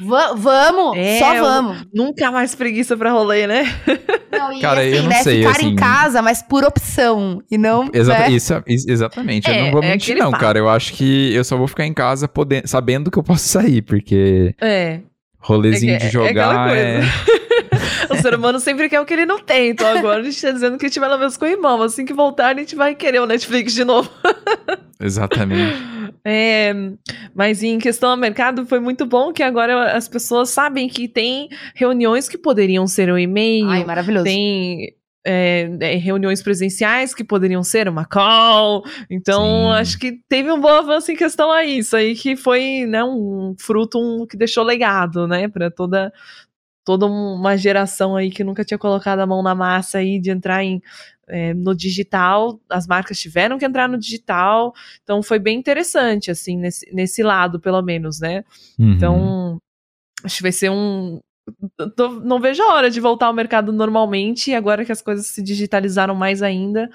Va 0.00 0.34
vamos, 0.34 0.98
é, 0.98 1.20
só 1.20 1.40
vamos. 1.40 1.86
Nunca 1.94 2.30
mais 2.32 2.56
preguiça 2.56 2.96
pra 2.96 3.12
rolê, 3.12 3.46
né? 3.46 3.64
Não, 4.32 4.52
e 4.52 4.60
Cara, 4.60 4.80
assim, 4.80 4.90
eu 4.90 5.02
não 5.02 5.08
né, 5.08 5.22
sei, 5.22 5.38
ficar 5.38 5.50
assim... 5.52 5.68
em 5.68 5.76
casa, 5.76 6.20
mas 6.20 6.42
por 6.42 6.64
opção, 6.64 7.40
e 7.48 7.56
não... 7.56 7.88
Exa 7.92 8.18
né? 8.18 8.30
isso, 8.30 8.52
exatamente, 8.66 9.48
é, 9.48 9.60
eu 9.60 9.64
não 9.66 9.70
vou 9.70 9.82
é 9.82 9.90
mentir 9.90 10.16
não, 10.16 10.32
fato. 10.32 10.40
cara. 10.40 10.58
Eu 10.58 10.68
acho 10.68 10.92
que 10.92 11.32
eu 11.32 11.44
só 11.44 11.56
vou 11.56 11.68
ficar 11.68 11.86
em 11.86 11.94
casa 11.94 12.26
podendo, 12.26 12.66
sabendo 12.66 13.10
que 13.10 13.18
eu 13.18 13.22
posso 13.22 13.46
sair, 13.46 13.80
porque... 13.82 14.54
É. 14.60 15.00
Rolezinho 15.38 15.94
é, 15.94 15.98
de 15.98 16.06
é 16.06 16.10
jogar 16.10 16.76
é. 16.76 17.00
o 18.10 18.16
ser 18.16 18.34
humano 18.34 18.58
sempre 18.58 18.88
quer 18.88 19.00
o 19.00 19.06
que 19.06 19.14
ele 19.14 19.24
não 19.24 19.38
tem. 19.38 19.70
Então 19.70 19.86
agora 19.86 20.20
a 20.20 20.24
gente 20.24 20.40
tá 20.42 20.50
dizendo 20.50 20.76
que 20.76 20.84
a 20.84 20.88
gente 20.88 20.98
vai 20.98 21.08
lavar 21.08 21.28
os 21.28 21.36
corrimão. 21.36 21.80
Assim 21.80 22.04
que 22.04 22.12
voltar, 22.12 22.48
a 22.56 22.58
gente 22.58 22.74
vai 22.74 22.94
querer 22.94 23.20
o 23.20 23.26
Netflix 23.26 23.72
de 23.72 23.84
novo. 23.84 24.10
Exatamente. 25.00 25.76
É, 26.24 26.72
mas 27.34 27.62
em 27.62 27.78
questão 27.78 28.10
ao 28.10 28.16
mercado, 28.16 28.66
foi 28.66 28.80
muito 28.80 29.06
bom 29.06 29.32
que 29.32 29.42
agora 29.42 29.92
as 29.92 30.08
pessoas 30.08 30.50
sabem 30.50 30.88
que 30.88 31.08
tem 31.08 31.48
reuniões 31.74 32.28
que 32.28 32.38
poderiam 32.38 32.86
ser 32.86 33.12
um 33.12 33.18
e-mail. 33.18 33.68
Ai, 33.68 33.84
maravilhoso. 33.84 34.24
Tem 34.24 34.94
é, 35.26 35.68
é, 35.80 35.96
reuniões 35.96 36.42
presenciais 36.42 37.14
que 37.14 37.22
poderiam 37.22 37.62
ser 37.62 37.88
uma 37.88 38.04
call. 38.04 38.82
Então, 39.10 39.44
Sim. 39.44 39.80
acho 39.80 39.98
que 39.98 40.20
teve 40.28 40.50
um 40.50 40.60
bom 40.60 40.68
avanço 40.68 41.12
em 41.12 41.16
questão 41.16 41.50
a 41.50 41.64
isso 41.64 41.96
aí, 41.96 42.14
que 42.14 42.34
foi 42.36 42.86
né, 42.86 43.04
um 43.04 43.54
fruto 43.58 43.98
um, 43.98 44.26
que 44.26 44.36
deixou 44.36 44.64
legado, 44.64 45.26
né, 45.26 45.48
para 45.48 45.70
toda 45.70 46.12
toda 46.88 47.04
uma 47.04 47.54
geração 47.54 48.16
aí 48.16 48.30
que 48.30 48.42
nunca 48.42 48.64
tinha 48.64 48.78
colocado 48.78 49.18
a 49.18 49.26
mão 49.26 49.42
na 49.42 49.54
massa 49.54 49.98
aí 49.98 50.18
de 50.18 50.30
entrar 50.30 50.64
em 50.64 50.80
é, 51.26 51.52
no 51.52 51.76
digital, 51.76 52.58
as 52.66 52.86
marcas 52.86 53.20
tiveram 53.20 53.58
que 53.58 53.66
entrar 53.66 53.86
no 53.86 53.98
digital, 53.98 54.72
então 55.02 55.22
foi 55.22 55.38
bem 55.38 55.58
interessante, 55.58 56.30
assim, 56.30 56.56
nesse, 56.56 56.90
nesse 56.90 57.22
lado, 57.22 57.60
pelo 57.60 57.82
menos, 57.82 58.20
né? 58.20 58.42
Uhum. 58.78 58.92
Então, 58.94 59.58
acho 60.24 60.36
que 60.38 60.42
vai 60.42 60.52
ser 60.52 60.70
um, 60.70 61.20
tô, 61.94 62.08
não 62.20 62.40
vejo 62.40 62.62
a 62.62 62.72
hora 62.72 62.88
de 62.88 62.98
voltar 62.98 63.26
ao 63.26 63.34
mercado 63.34 63.70
normalmente, 63.70 64.50
e 64.50 64.54
agora 64.54 64.82
que 64.82 64.92
as 64.92 65.02
coisas 65.02 65.26
se 65.26 65.42
digitalizaram 65.42 66.14
mais 66.14 66.42
ainda, 66.42 66.88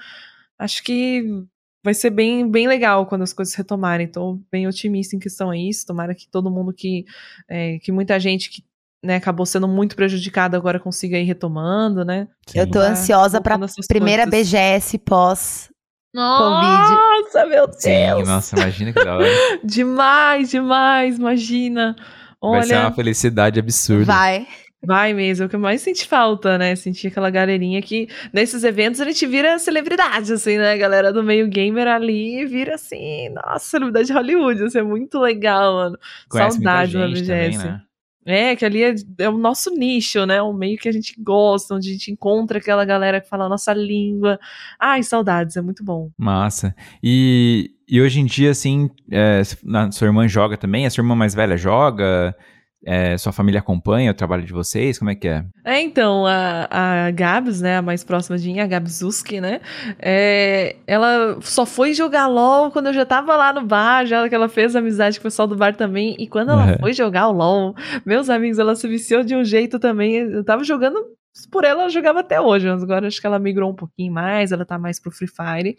acho 0.58 0.82
que 0.82 1.22
vai 1.84 1.94
ser 1.94 2.10
bem, 2.10 2.50
bem 2.50 2.66
legal 2.66 3.06
quando 3.06 3.22
as 3.22 3.32
coisas 3.32 3.54
retomarem. 3.54 4.08
Tô 4.08 4.40
bem 4.50 4.66
otimista 4.66 5.14
em 5.14 5.20
questão 5.20 5.50
a 5.50 5.56
isso. 5.56 5.86
Tomara 5.86 6.14
que 6.14 6.26
todo 6.26 6.50
mundo 6.50 6.72
que. 6.72 7.04
É, 7.46 7.78
que 7.78 7.92
muita 7.92 8.18
gente 8.18 8.50
que 8.50 8.64
né, 9.04 9.16
acabou 9.16 9.44
sendo 9.44 9.68
muito 9.68 9.94
prejudicada 9.94 10.56
agora 10.56 10.80
consiga 10.80 11.18
ir 11.18 11.24
retomando, 11.24 12.04
né? 12.04 12.26
Sim. 12.46 12.58
Eu 12.58 12.70
tô 12.70 12.78
ansiosa 12.78 13.40
pra 13.40 13.58
primeira 13.86 14.24
coisas. 14.24 14.50
BGS 14.50 14.98
pós 14.98 15.74
Covid. 16.14 16.94
Nossa, 16.94 17.46
meu 17.46 17.66
Deus! 17.66 17.82
Sim, 17.82 18.22
nossa, 18.24 18.56
imagina 18.56 18.92
que 18.92 19.04
da 19.04 19.16
hora. 19.16 19.26
demais, 19.64 20.50
demais, 20.50 21.18
imagina. 21.18 21.96
Olha, 22.40 22.60
Vai 22.60 22.68
ser 22.68 22.76
uma 22.76 22.92
felicidade 22.92 23.58
absurda. 23.58 24.04
Vai. 24.04 24.46
Vai 24.86 25.14
mesmo, 25.14 25.44
é 25.44 25.46
o 25.46 25.48
que 25.48 25.56
eu 25.56 25.60
mais 25.60 25.80
senti 25.80 26.06
falta, 26.06 26.58
né? 26.58 26.76
Sentir 26.76 27.06
aquela 27.06 27.30
galerinha 27.30 27.80
que 27.80 28.06
nesses 28.34 28.64
eventos 28.64 29.00
a 29.00 29.04
gente 29.06 29.26
vira 29.26 29.58
celebridade, 29.58 30.30
assim, 30.30 30.58
né? 30.58 30.74
A 30.74 30.76
galera 30.76 31.10
do 31.10 31.22
meio 31.22 31.48
gamer 31.48 31.88
ali 31.88 32.44
vira 32.44 32.74
assim, 32.74 33.30
nossa, 33.30 33.60
celebridade 33.60 34.08
de 34.08 34.12
Hollywood, 34.12 34.62
isso 34.62 34.78
é 34.78 34.82
muito 34.82 35.18
legal, 35.18 35.74
mano. 35.74 35.98
Conhece 36.28 36.56
Saudade 36.56 36.92
da 36.92 36.98
muita 36.98 37.16
gente 37.16 37.26
também, 37.26 37.50
BGS. 37.50 37.64
né? 37.66 37.80
É, 38.26 38.56
que 38.56 38.64
ali 38.64 38.82
é, 38.82 38.94
é 39.18 39.28
o 39.28 39.36
nosso 39.36 39.70
nicho, 39.70 40.24
né? 40.24 40.40
O 40.40 40.52
meio 40.52 40.78
que 40.78 40.88
a 40.88 40.92
gente 40.92 41.14
gosta, 41.22 41.74
onde 41.74 41.88
a 41.90 41.92
gente 41.92 42.10
encontra 42.10 42.58
aquela 42.58 42.84
galera 42.84 43.20
que 43.20 43.28
fala 43.28 43.44
a 43.44 43.48
nossa 43.48 43.72
língua. 43.74 44.38
Ai, 44.80 45.02
saudades, 45.02 45.56
é 45.56 45.60
muito 45.60 45.84
bom. 45.84 46.10
Massa. 46.16 46.74
E, 47.02 47.72
e 47.88 48.00
hoje 48.00 48.20
em 48.20 48.24
dia, 48.24 48.50
assim, 48.50 48.88
é, 49.10 49.42
na- 49.62 49.90
sua 49.92 50.06
irmã 50.06 50.26
joga 50.26 50.56
também? 50.56 50.86
A 50.86 50.90
sua 50.90 51.02
irmã 51.02 51.14
mais 51.14 51.34
velha 51.34 51.56
joga? 51.56 52.34
É, 52.86 53.16
sua 53.18 53.32
família 53.32 53.60
acompanha 53.60 54.10
o 54.10 54.14
trabalho 54.14 54.42
de 54.44 54.52
vocês? 54.52 54.98
Como 54.98 55.10
é 55.10 55.14
que 55.14 55.28
é? 55.28 55.44
É, 55.64 55.80
então, 55.80 56.26
a, 56.26 56.68
a 57.06 57.10
Gabs, 57.10 57.60
né, 57.60 57.78
a 57.78 57.82
mais 57.82 58.04
próxima 58.04 58.36
de 58.36 58.46
mim, 58.48 58.60
a 58.60 58.66
Gabzuski, 58.66 59.40
né, 59.40 59.60
é, 59.98 60.76
ela 60.86 61.38
só 61.40 61.64
foi 61.64 61.94
jogar 61.94 62.26
LOL 62.26 62.70
quando 62.70 62.86
eu 62.86 62.92
já 62.92 63.04
tava 63.06 63.36
lá 63.36 63.52
no 63.52 63.64
bar, 63.64 64.04
já 64.06 64.28
que 64.28 64.34
ela 64.34 64.48
fez 64.48 64.76
amizade 64.76 65.18
com 65.18 65.22
o 65.22 65.30
pessoal 65.30 65.48
do 65.48 65.56
bar 65.56 65.74
também, 65.74 66.14
e 66.18 66.26
quando 66.26 66.50
ela 66.50 66.64
Uhum. 66.72 66.78
foi 66.80 66.92
jogar 66.92 67.28
o 67.28 67.32
LOL, 67.32 67.74
meus 68.04 68.28
amigos, 68.30 68.58
ela 68.58 68.74
se 68.74 68.86
viciou 68.88 69.22
de 69.22 69.34
um 69.34 69.44
jeito 69.44 69.78
também, 69.78 70.16
eu 70.16 70.44
tava 70.44 70.62
jogando 70.64 70.98
por 71.50 71.64
ela, 71.64 71.82
ela 71.82 71.90
jogava 71.90 72.20
até 72.20 72.40
hoje, 72.40 72.66
mas 72.68 72.82
agora 72.82 73.06
acho 73.06 73.20
que 73.20 73.26
ela 73.26 73.38
migrou 73.38 73.70
um 73.70 73.74
pouquinho 73.74 74.12
mais, 74.12 74.52
ela 74.52 74.64
tá 74.64 74.78
mais 74.78 75.00
pro 75.00 75.10
Free 75.10 75.28
Fire, 75.28 75.76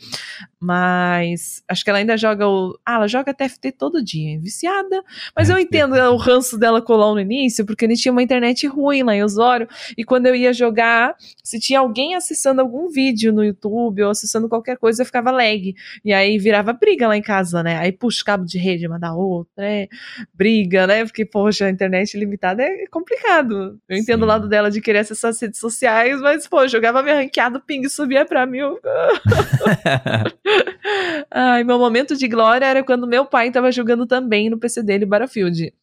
mas 0.59 1.63
acho 1.69 1.83
que 1.83 1.89
ela 1.89 1.99
ainda 1.99 2.17
joga 2.17 2.47
o... 2.47 2.77
Ah, 2.85 2.95
ela 2.95 3.07
joga 3.07 3.33
TFT 3.33 3.71
todo 3.71 4.03
dia, 4.03 4.35
é 4.35 4.37
viciada, 4.37 5.03
mas 5.35 5.49
eu 5.49 5.57
entendo 5.57 5.93
o 5.95 6.17
ranço 6.17 6.57
dela 6.57 6.83
LOL 6.87 7.15
no 7.15 7.21
início, 7.21 7.65
porque 7.65 7.85
ele 7.85 7.95
tinha 7.95 8.11
uma 8.11 8.23
internet 8.23 8.67
ruim 8.67 9.03
lá 9.03 9.15
em 9.15 9.23
Osório, 9.23 9.67
e 9.97 10.03
quando 10.03 10.27
eu 10.27 10.35
ia 10.35 10.53
jogar, 10.53 11.15
se 11.43 11.59
tinha 11.59 11.79
alguém 11.79 12.15
acessando 12.15 12.61
algum 12.61 12.89
vídeo 12.89 13.31
no 13.33 13.43
YouTube 13.43 14.03
ou 14.03 14.09
acessando 14.09 14.49
qualquer 14.49 14.77
coisa, 14.77 15.01
eu 15.01 15.05
ficava 15.05 15.31
lag. 15.31 15.73
E 16.03 16.13
aí 16.13 16.37
virava 16.37 16.73
briga 16.73 17.07
lá 17.07 17.17
em 17.17 17.21
casa, 17.21 17.63
né? 17.63 17.77
Aí 17.77 17.91
puxa 17.91 18.21
o 18.21 18.25
cabo 18.25 18.45
de 18.45 18.57
rede, 18.57 18.87
manda 18.87 19.13
outra, 19.13 19.51
né? 19.57 19.87
Briga, 20.33 20.87
né? 20.87 21.03
Porque, 21.05 21.25
poxa, 21.25 21.65
a 21.65 21.69
internet 21.69 22.17
limitada 22.17 22.63
é 22.63 22.85
complicado. 22.87 23.79
Eu 23.87 23.97
entendo 23.97 24.19
Sim. 24.19 24.23
o 24.23 24.27
lado 24.27 24.47
dela 24.47 24.69
de 24.69 24.81
querer 24.81 24.99
acessar 24.99 25.33
redes 25.45 25.59
sociais, 25.59 26.19
mas, 26.21 26.47
pô, 26.47 26.67
jogava 26.67 27.01
minha 27.01 27.15
ranqueada, 27.15 27.57
o 27.57 27.61
ping 27.61 27.87
subia 27.87 28.25
pra 28.25 28.45
mil. 28.45 28.79
Ai, 31.31 31.63
meu 31.63 31.79
momento 31.79 32.15
de 32.15 32.27
glória 32.27 32.65
era 32.65 32.83
quando 32.83 33.07
meu 33.07 33.25
pai 33.25 33.51
tava 33.51 33.71
jogando 33.71 34.05
também 34.05 34.49
no 34.49 34.59
PC 34.59 34.83
dele 34.83 35.05
Battlefield. 35.05 35.73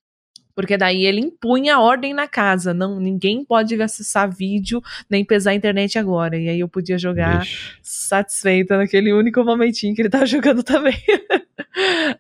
Porque 0.55 0.77
daí 0.77 1.07
ele 1.07 1.21
impunha 1.21 1.77
a 1.77 1.81
ordem 1.81 2.13
na 2.13 2.29
casa. 2.29 2.75
Não, 2.75 3.01
ninguém 3.01 3.45
pode 3.45 3.81
acessar 3.81 4.31
vídeo 4.31 4.83
nem 5.09 5.25
pesar 5.25 5.53
a 5.53 5.55
internet 5.55 5.99
agora. 5.99 6.37
E 6.37 6.49
aí 6.49 6.61
eu 6.61 6.69
podia 6.69 6.99
jogar 6.99 7.41
Vixe. 7.41 7.77
satisfeita 7.83 8.77
naquele 8.77 9.13
único 9.13 9.43
momentinho 9.43 9.95
que 9.95 10.03
ele 10.03 10.11
tava 10.11 10.25
jogando 10.27 10.63
também. 10.63 10.97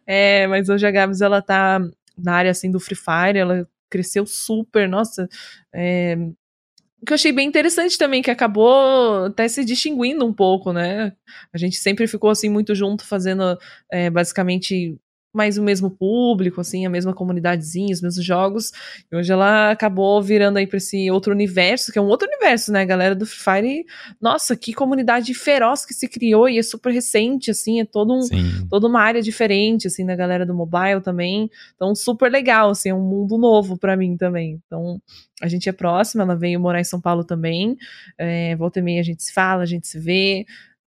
é, 0.06 0.46
mas 0.46 0.68
hoje 0.68 0.86
a 0.86 0.90
Gabs, 0.90 1.20
ela 1.20 1.42
tá 1.42 1.80
na 2.16 2.34
área 2.34 2.50
assim 2.50 2.70
do 2.70 2.80
Free 2.80 2.96
Fire, 2.96 3.38
ela 3.38 3.68
cresceu 3.90 4.24
super, 4.24 4.88
nossa. 4.88 5.28
É, 5.72 6.16
que 7.06 7.12
eu 7.12 7.14
achei 7.14 7.32
bem 7.32 7.48
interessante 7.48 7.98
também, 7.98 8.22
que 8.22 8.30
acabou 8.30 9.24
até 9.26 9.48
se 9.48 9.64
distinguindo 9.64 10.24
um 10.24 10.32
pouco, 10.32 10.72
né? 10.72 11.12
A 11.52 11.58
gente 11.58 11.76
sempre 11.76 12.06
ficou 12.06 12.30
assim 12.30 12.48
muito 12.48 12.74
junto, 12.74 13.04
fazendo 13.04 13.58
é, 13.90 14.08
basicamente 14.08 14.96
mais 15.32 15.56
o 15.56 15.62
mesmo 15.62 15.90
público, 15.90 16.60
assim, 16.60 16.84
a 16.84 16.90
mesma 16.90 17.14
comunidadezinha, 17.14 17.92
os 17.92 18.02
mesmos 18.02 18.24
jogos. 18.24 18.70
E 19.10 19.16
hoje 19.16 19.32
ela 19.32 19.70
acabou 19.70 20.20
virando 20.22 20.58
aí 20.58 20.66
pra 20.66 20.76
esse 20.76 21.10
outro 21.10 21.32
universo, 21.32 21.90
que 21.90 21.98
é 21.98 22.02
um 22.02 22.06
outro 22.06 22.28
universo, 22.28 22.70
né? 22.70 22.82
A 22.82 22.84
galera 22.84 23.14
do 23.14 23.24
Free 23.24 23.62
Fire, 23.62 23.86
nossa, 24.20 24.54
que 24.54 24.74
comunidade 24.74 25.32
feroz 25.32 25.86
que 25.86 25.94
se 25.94 26.06
criou 26.06 26.48
e 26.48 26.58
é 26.58 26.62
super 26.62 26.92
recente, 26.92 27.50
assim, 27.50 27.80
é 27.80 27.84
todo 27.84 28.14
um, 28.14 28.22
Sim. 28.22 28.66
toda 28.68 28.86
uma 28.86 29.00
área 29.00 29.22
diferente, 29.22 29.86
assim, 29.86 30.04
da 30.04 30.14
galera 30.14 30.44
do 30.44 30.54
mobile 30.54 31.00
também. 31.02 31.50
Então, 31.74 31.94
super 31.94 32.30
legal, 32.30 32.70
assim, 32.70 32.90
é 32.90 32.94
um 32.94 33.00
mundo 33.00 33.38
novo 33.38 33.78
pra 33.78 33.96
mim 33.96 34.16
também. 34.16 34.60
Então, 34.66 35.00
a 35.40 35.48
gente 35.48 35.68
é 35.68 35.72
próxima, 35.72 36.22
ela 36.22 36.36
veio 36.36 36.60
morar 36.60 36.80
em 36.80 36.84
São 36.84 37.00
Paulo 37.00 37.24
também. 37.24 37.76
É, 38.18 38.54
volta 38.56 38.78
e 38.78 38.82
meia 38.82 39.00
a 39.00 39.04
gente 39.04 39.22
se 39.22 39.32
fala, 39.32 39.62
a 39.62 39.66
gente 39.66 39.88
se 39.88 39.98
vê. 39.98 40.44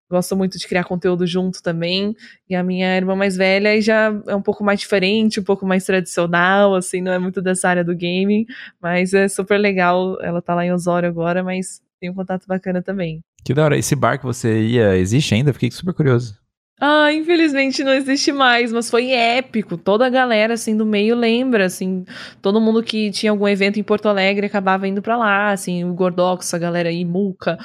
Gosto 0.10 0.36
muito 0.36 0.58
de 0.58 0.68
criar 0.68 0.84
conteúdo 0.84 1.26
junto 1.26 1.62
também. 1.64 2.16
E 2.50 2.56
a 2.56 2.64
minha 2.64 2.96
irmã 2.96 3.16
mais 3.16 3.36
velha 3.36 3.82
já 3.82 4.14
é 4.28 4.36
um 4.36 4.42
pouco 4.42 4.64
mais 4.64 4.80
diferente, 4.80 5.40
um 5.40 5.44
pouco 5.44 5.66
mais 5.66 5.84
tradicional, 5.84 6.76
assim, 6.76 7.02
não 7.02 7.12
é 7.12 7.20
muito 7.20 7.42
dessa 7.42 7.70
área 7.70 7.84
do 7.84 7.96
gaming. 7.96 8.46
Mas 8.82 9.14
é 9.14 9.28
super 9.28 9.58
legal. 9.58 10.18
Ela 10.22 10.42
tá 10.42 10.54
lá 10.54 10.66
em 10.66 10.72
Osório 10.72 11.10
agora, 11.10 11.44
mas 11.44 11.82
tem 12.00 12.10
um 12.10 12.14
contato 12.14 12.46
bacana 12.48 12.82
também. 12.82 13.22
Que 13.44 13.54
da 13.54 13.66
hora. 13.66 13.78
Esse 13.78 13.96
bar 13.96 14.18
que 14.18 14.26
você 14.26 14.62
ia, 14.62 14.96
existe 14.96 15.34
ainda? 15.34 15.54
Fiquei 15.54 15.72
super 15.72 15.94
curioso. 15.94 16.36
Ah, 16.80 17.12
infelizmente 17.14 17.86
não 17.86 17.94
existe 17.94 18.34
mais, 18.34 18.72
mas 18.72 18.90
foi 18.90 19.12
épico. 19.12 19.78
Toda 19.78 20.06
a 20.06 20.10
galera 20.10 20.56
assim 20.56 20.76
do 20.76 20.86
meio 20.86 21.16
lembra, 21.16 21.66
assim, 21.66 22.04
todo 22.42 22.60
mundo 22.60 22.84
que 22.84 23.12
tinha 23.12 23.32
algum 23.32 23.48
evento 23.48 23.80
em 23.80 23.84
Porto 23.84 24.10
Alegre 24.10 24.46
acabava 24.46 24.86
indo 24.86 25.02
pra 25.02 25.16
lá, 25.16 25.52
assim, 25.52 25.86
o 25.86 25.94
Gordox, 25.94 26.54
a 26.54 26.58
galera 26.58 26.90
aí, 26.90 27.06
Muca, 27.06 27.58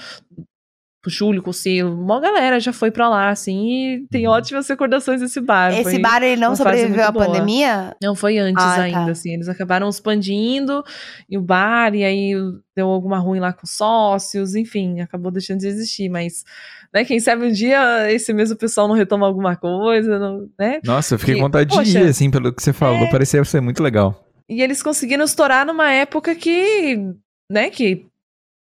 Júlio, 1.09 1.43
Conselho, 1.43 1.95
uma 1.99 2.21
galera 2.21 2.61
já 2.61 2.73
foi 2.73 2.91
pra 2.91 3.09
lá, 3.09 3.31
assim, 3.31 3.69
e 4.03 4.07
tem 4.11 4.27
ótimas 4.27 4.69
recordações 4.69 5.21
desse 5.21 5.41
bar. 5.41 5.73
Esse 5.73 5.83
Foi- 5.93 5.99
bar, 5.99 6.23
ele 6.23 6.39
não 6.41 6.55
sobreviveu 6.55 7.05
à 7.05 7.11
boa. 7.11 7.25
pandemia? 7.27 7.97
Não, 8.03 8.15
foi 8.15 8.37
antes 8.39 8.63
Ah, 8.63 8.77
tá. 8.77 8.83
ainda, 8.83 9.11
assim. 9.13 9.33
Eles 9.33 9.49
acabaram 9.49 9.89
expandindo 9.89 10.85
e 11.29 11.39
o 11.39 11.41
bar, 11.41 11.95
e 11.95 12.05
aí 12.05 12.33
deu 12.77 12.89
alguma 12.89 13.19
ruim 13.19 13.41
lá 13.41 13.53
com 13.53 13.67
sócios, 13.67 14.55
enfim, 14.55 15.01
acabou 15.01 15.31
deixando 15.33 15.61
de 15.61 15.69
existir. 15.69 16.09
Mas, 16.11 16.45
né, 16.93 17.05
quem 17.05 17.19
sabe 17.19 17.47
um 17.47 17.53
dia 17.53 18.13
esse 18.13 18.33
mesmo 18.35 18.57
pessoal 18.57 18.87
não 18.87 18.95
retoma 18.95 19.27
alguma 19.27 19.57
coisa, 19.57 20.19
não- 20.19 20.49
né? 20.59 20.81
Nossa, 20.85 21.15
eu 21.15 21.19
fiquei 21.19 21.37
com 21.37 21.43
vontade 21.43 21.71
de 21.83 21.99
ir, 21.99 22.09
assim, 22.09 22.31
pelo 22.31 22.53
que 22.53 22.63
você 22.63 22.73
falou. 22.73 23.05
é. 23.07 23.11
Parecia 23.11 23.43
ser 23.45 23.61
muito 23.63 23.83
legal. 23.83 24.27
E 24.49 24.61
eles 24.63 24.83
conseguiram 24.83 25.25
estourar 25.25 25.65
numa 25.65 25.91
época 25.93 26.35
que, 26.35 26.99
né, 27.51 27.71
que 27.71 28.07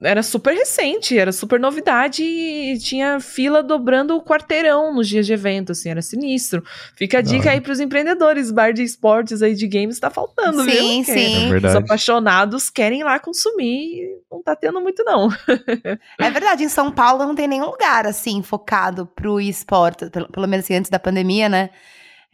era 0.04 0.22
super 0.22 0.54
recente, 0.54 1.18
era 1.18 1.32
super 1.32 1.60
novidade 1.60 2.24
e 2.24 2.78
tinha 2.78 3.20
fila 3.20 3.64
dobrando 3.64 4.16
o 4.16 4.22
quarteirão 4.22 4.94
nos 4.94 5.08
dias 5.08 5.26
de 5.26 5.34
evento, 5.34 5.72
assim, 5.72 5.90
era 5.90 6.02
sinistro. 6.02 6.64
Fica 6.96 7.20
a 7.20 7.22
dica 7.22 7.44
hora. 7.44 7.52
aí 7.52 7.62
pros 7.62 7.80
empreendedores, 7.80 8.52
bar 8.52 8.74
de 8.74 8.84
esportes 8.84 9.42
aí 9.42 9.56
de 9.56 9.68
games 9.68 10.00
tá 10.00 10.10
faltando, 10.10 10.64
viu? 10.64 10.74
Sim, 10.74 11.04
sim. 11.04 11.36
É 11.36 11.46
Os 11.46 11.50
verdade. 11.52 11.78
apaixonados 11.78 12.70
querem 12.70 13.00
ir 13.00 13.04
lá 13.04 13.20
consumir 13.20 14.04
e 14.04 14.18
não 14.30 14.44
tá 14.44 14.56
tendo 14.56 14.80
muito, 14.82 15.04
não. 15.04 15.30
É 16.20 16.30
verdade, 16.30 16.64
em 16.64 16.70
São 16.70 16.92
Paulo 16.92 17.26
não 17.26 17.36
tem 17.36 17.48
nenhum 17.48 17.66
lugar 17.66 18.06
assim 18.06 18.42
focado 18.42 19.06
pro 19.06 19.40
esporte, 19.40 20.10
pelo, 20.10 20.28
pelo 20.30 20.48
menos 20.48 20.66
assim, 20.66 20.76
antes 20.76 20.90
da 20.90 21.00
pandemia, 21.00 21.48
né? 21.50 21.70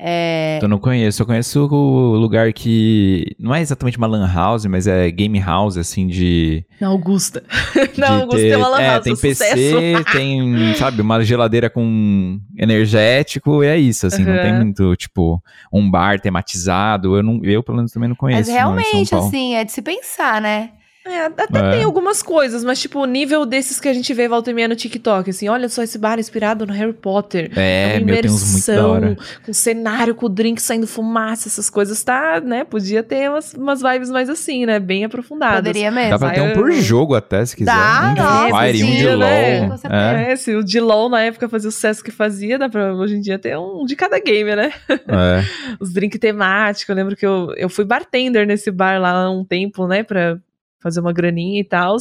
É, 0.01 0.59
Eu 0.61 0.69
não 0.69 0.79
conheço. 0.79 1.21
Eu 1.21 1.25
conheço 1.25 1.65
o 1.67 2.15
lugar 2.15 2.53
que 2.53 3.35
não 3.37 3.53
é 3.53 3.59
exatamente 3.59 3.97
uma 3.97 4.07
lan 4.07 4.25
house, 4.33 4.65
mas 4.65 4.87
é 4.87 5.11
game 5.11 5.37
house, 5.39 5.75
assim, 5.77 6.07
de... 6.07 6.63
Na 6.79 6.87
Augusta. 6.87 7.43
de 7.93 7.99
Na 7.99 8.11
Augusta 8.21 8.37
ter- 8.37 8.49
tem 8.49 8.55
uma 8.55 8.69
lan 8.69 8.81
É, 8.81 8.87
house, 8.91 9.03
tem 9.03 9.13
um 9.13 9.17
PC, 9.17 9.45
sucesso. 9.45 10.03
tem, 10.13 10.73
sabe, 10.75 11.01
uma 11.01 11.21
geladeira 11.21 11.69
com 11.69 12.39
energético, 12.57 13.63
e 13.63 13.67
é 13.67 13.77
isso, 13.77 14.07
assim, 14.07 14.23
não 14.23 14.33
Uhum. 14.33 14.41
tem 14.41 14.53
muito, 14.53 14.95
tipo, 14.95 15.43
um 15.71 15.89
bar 15.91 16.19
tematizado. 16.19 17.17
Eu, 17.17 17.23
não, 17.23 17.41
eu 17.43 17.61
pelo 17.61 17.77
menos, 17.77 17.91
também 17.91 18.07
não 18.07 18.15
mas 18.15 18.19
conheço. 18.19 18.49
não, 18.51 18.57
São 18.57 18.73
realmente, 18.75 19.09
Paulo. 19.09 19.27
assim, 19.27 19.55
é 19.55 19.63
de 19.65 19.71
se 19.71 19.81
pensar, 19.81 20.41
né? 20.41 20.69
É, 21.05 21.25
até 21.25 21.59
É. 21.59 21.71
tem 21.71 21.83
algumas 21.83 22.21
coisas, 22.21 22.63
mas 22.63 22.79
tipo, 22.79 22.99
o 22.99 23.05
nível 23.05 23.45
desses 23.45 23.79
que 23.79 23.87
a 23.87 23.93
gente 23.93 24.13
vê 24.13 24.27
volta 24.27 24.51
e 24.51 24.53
meia 24.53 24.67
no 24.67 24.75
TikTok, 24.75 25.29
assim, 25.29 25.47
olha 25.47 25.67
só 25.69 25.81
esse 25.81 25.97
bar 25.97 26.19
inspirado 26.19 26.67
no 26.67 26.73
Harry 26.73 26.93
Potter. 26.93 27.49
É, 27.57 27.95
uma 27.97 28.05
meu, 28.05 28.21
tem 28.21 28.29
uns 28.29 28.51
muito 28.51 28.65
da 28.67 28.73
imersão, 28.73 28.91
hora. 28.91 29.17
com 29.45 29.53
cenário, 29.53 30.13
com 30.13 30.29
drink 30.29 30.61
saindo 30.61 30.85
fumaça, 30.85 31.47
essas 31.47 31.69
coisas, 31.69 32.03
tá, 32.03 32.41
né? 32.41 32.63
Podia 32.63 33.01
ter 33.01 33.29
umas, 33.29 33.53
umas 33.53 33.81
vibes 33.81 34.09
mais 34.11 34.29
assim, 34.29 34.65
né? 34.65 34.77
Bem 34.77 35.05
aprofundadas. 35.05 35.59
Poderia 35.59 35.89
mesmo. 35.89 36.09
Dá 36.11 36.19
pra 36.19 36.31
ter 36.31 36.41
um 36.41 36.53
por 36.53 36.71
jogo 36.73 37.15
até, 37.15 37.45
se 37.45 37.55
quiser. 37.55 37.71
Dá, 37.71 38.09
um 38.11 38.13
de 38.13 38.19
nossa, 38.21 38.63
Fire, 38.65 38.83
um 38.83 38.91
de 38.91 39.03
né? 39.05 39.15
LoL. 39.61 39.69
Com 39.69 39.77
certeza. 39.77 40.03
É, 40.19 40.31
É, 40.31 40.35
se 40.35 40.55
o 40.55 40.63
de 40.63 40.79
LOL 40.79 41.09
na 41.09 41.21
época 41.21 41.47
fazia 41.49 41.69
o 41.69 41.71
sucesso 41.71 42.03
que 42.03 42.11
fazia, 42.11 42.59
dá 42.59 42.67
pra 42.69 42.93
hoje 42.93 43.15
em 43.15 43.21
dia 43.21 43.39
ter 43.39 43.57
um 43.57 43.85
de 43.85 43.95
cada 43.95 44.19
game, 44.19 44.55
né? 44.55 44.73
é. 44.89 45.43
Os 45.79 45.91
drinks 45.93 46.19
temáticos. 46.19 46.89
Eu 46.89 46.95
lembro 46.95 47.15
que 47.15 47.25
eu, 47.25 47.53
eu 47.55 47.69
fui 47.69 47.85
bartender 47.85 48.45
nesse 48.45 48.69
bar 48.69 48.99
lá 48.99 49.11
há 49.11 49.31
um 49.31 49.43
tempo, 49.45 49.87
né? 49.87 50.03
Pra 50.03 50.37
fazer 50.79 50.99
uma 50.99 51.13
graninha 51.13 51.59
e 51.59 51.63
tal. 51.63 51.95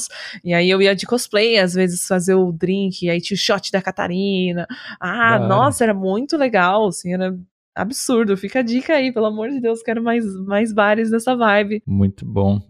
E 0.45 0.55
aí 0.55 0.69
eu 0.71 0.81
ia 0.81 0.95
de 0.95 1.07
cosplay, 1.07 1.59
às 1.59 1.75
vezes, 1.75 2.07
fazer 2.07 2.35
o 2.35 2.53
drink. 2.53 3.05
E 3.05 3.11
aí 3.11 3.21
tinha 3.21 3.35
o 3.35 3.39
shot 3.39 3.71
da 3.73 3.83
Catarina. 3.83 4.67
Ah, 5.01 5.39
Da 5.39 5.45
hora. 5.45 5.49
nossa, 5.49 5.85
era 5.85 5.95
muito 5.95 6.37
legal, 6.37 6.89
assim, 6.89 7.13
era 7.15 7.37
absurdo. 7.75 8.37
Fica 8.37 8.61
a 8.61 8.63
dica 8.63 8.95
aí, 8.95 9.13
pelo 9.13 9.27
amor 9.27 9.51
de 9.51 9.61
Deus, 9.61 9.83
quero 9.83 10.03
mais, 10.03 10.25
mais 10.47 10.73
bares 10.73 11.11
dessa 11.11 11.37
vibe. 11.37 11.83
Muito 11.87 12.25
bom. 12.25 12.61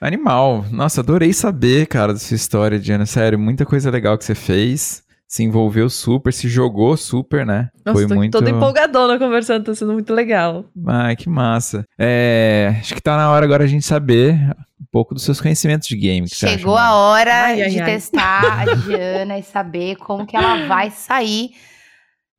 Animal. 0.00 0.64
Nossa, 0.70 1.00
adorei 1.00 1.32
saber, 1.32 1.86
cara, 1.86 2.12
dessa 2.12 2.34
história, 2.34 2.78
Diana. 2.78 3.04
Sério, 3.04 3.38
muita 3.38 3.66
coisa 3.66 3.90
legal 3.90 4.16
que 4.16 4.24
você 4.24 4.34
fez. 4.34 5.02
Se 5.28 5.44
envolveu 5.44 5.90
super, 5.90 6.32
se 6.32 6.48
jogou 6.48 6.96
super, 6.96 7.44
né? 7.44 7.68
Nossa, 7.84 7.98
Foi 7.98 8.08
tô 8.08 8.14
muito... 8.14 8.32
toda 8.32 8.48
empolgadona 8.48 9.18
conversando, 9.18 9.66
tá 9.66 9.74
sendo 9.74 9.92
muito 9.92 10.14
legal. 10.14 10.64
Ai, 10.86 11.14
que 11.16 11.28
massa. 11.28 11.84
É, 11.98 12.76
acho 12.80 12.94
que 12.94 13.00
tá 13.02 13.14
na 13.14 13.30
hora 13.30 13.44
agora 13.44 13.64
a 13.64 13.66
gente 13.66 13.84
saber 13.84 14.34
um 14.80 14.86
pouco 14.90 15.14
dos 15.14 15.22
seus 15.22 15.38
conhecimentos 15.38 15.86
de 15.86 15.96
game. 15.98 16.26
Chegou 16.26 16.78
a 16.78 16.94
hora 16.94 17.44
ai, 17.44 17.68
de 17.68 17.78
ai, 17.78 17.84
testar 17.84 18.62
a 18.62 18.74
Diana 18.74 19.38
e 19.38 19.42
saber 19.42 19.96
como 19.96 20.26
que 20.26 20.34
ela 20.34 20.66
vai 20.66 20.90
sair, 20.90 21.50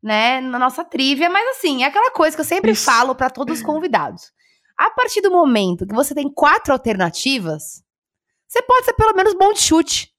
né, 0.02 0.42
na 0.42 0.58
nossa 0.58 0.84
trivia. 0.84 1.30
Mas 1.30 1.58
assim, 1.58 1.84
é 1.84 1.86
aquela 1.86 2.10
coisa 2.10 2.36
que 2.36 2.42
eu 2.42 2.46
sempre 2.46 2.72
Isso. 2.72 2.86
falo 2.86 3.14
para 3.14 3.30
todos 3.30 3.60
os 3.60 3.64
convidados. 3.64 4.32
A 4.76 4.90
partir 4.90 5.22
do 5.22 5.30
momento 5.30 5.86
que 5.86 5.94
você 5.94 6.16
tem 6.16 6.28
quatro 6.28 6.74
alternativas, 6.74 7.84
você 8.48 8.64
pode 8.64 8.86
ser 8.86 8.94
pelo 8.94 9.14
menos 9.14 9.36
bom 9.36 9.54
de 9.54 9.60
chute 9.60 10.10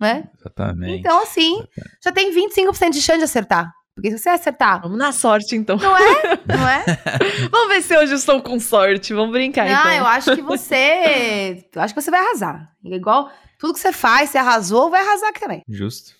né? 0.00 0.24
Exatamente. 0.38 0.98
Então, 1.00 1.22
assim, 1.22 1.54
Exatamente. 1.54 1.98
já 2.04 2.12
tem 2.12 2.32
25% 2.34 2.90
de 2.90 3.02
chance 3.02 3.18
de 3.18 3.24
acertar. 3.24 3.72
Porque 3.94 4.12
se 4.12 4.18
você 4.18 4.28
acertar. 4.28 4.80
Vamos 4.80 4.96
na 4.96 5.10
sorte, 5.10 5.56
então. 5.56 5.76
Não 5.76 5.96
é? 5.96 6.22
Não 6.46 6.68
é? 6.68 6.84
Vamos 7.50 7.68
ver 7.74 7.82
se 7.82 7.96
hoje 7.96 8.12
eu 8.12 8.16
estou 8.16 8.40
com 8.40 8.60
sorte. 8.60 9.12
Vamos 9.12 9.32
brincar, 9.32 9.66
Não, 9.66 9.80
então. 9.80 9.92
eu 9.92 10.06
acho 10.06 10.36
que 10.36 10.42
você. 10.42 11.64
Eu 11.74 11.82
acho 11.82 11.92
que 11.92 12.00
você 12.00 12.08
vai 12.10 12.20
arrasar. 12.20 12.70
Igual 12.84 13.28
tudo 13.58 13.74
que 13.74 13.80
você 13.80 13.92
faz, 13.92 14.30
você 14.30 14.38
arrasou, 14.38 14.88
vai 14.88 15.00
arrasar 15.00 15.30
aqui 15.30 15.40
também. 15.40 15.64
Justo. 15.68 16.12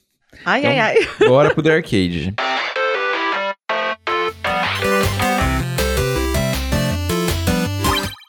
Ai, 0.45 0.59
então, 0.59 0.71
ai, 0.73 0.81
ai. 0.81 0.97
Bora 1.29 1.55
pro 1.55 1.63
The 1.63 1.77
Arcade. 1.77 2.35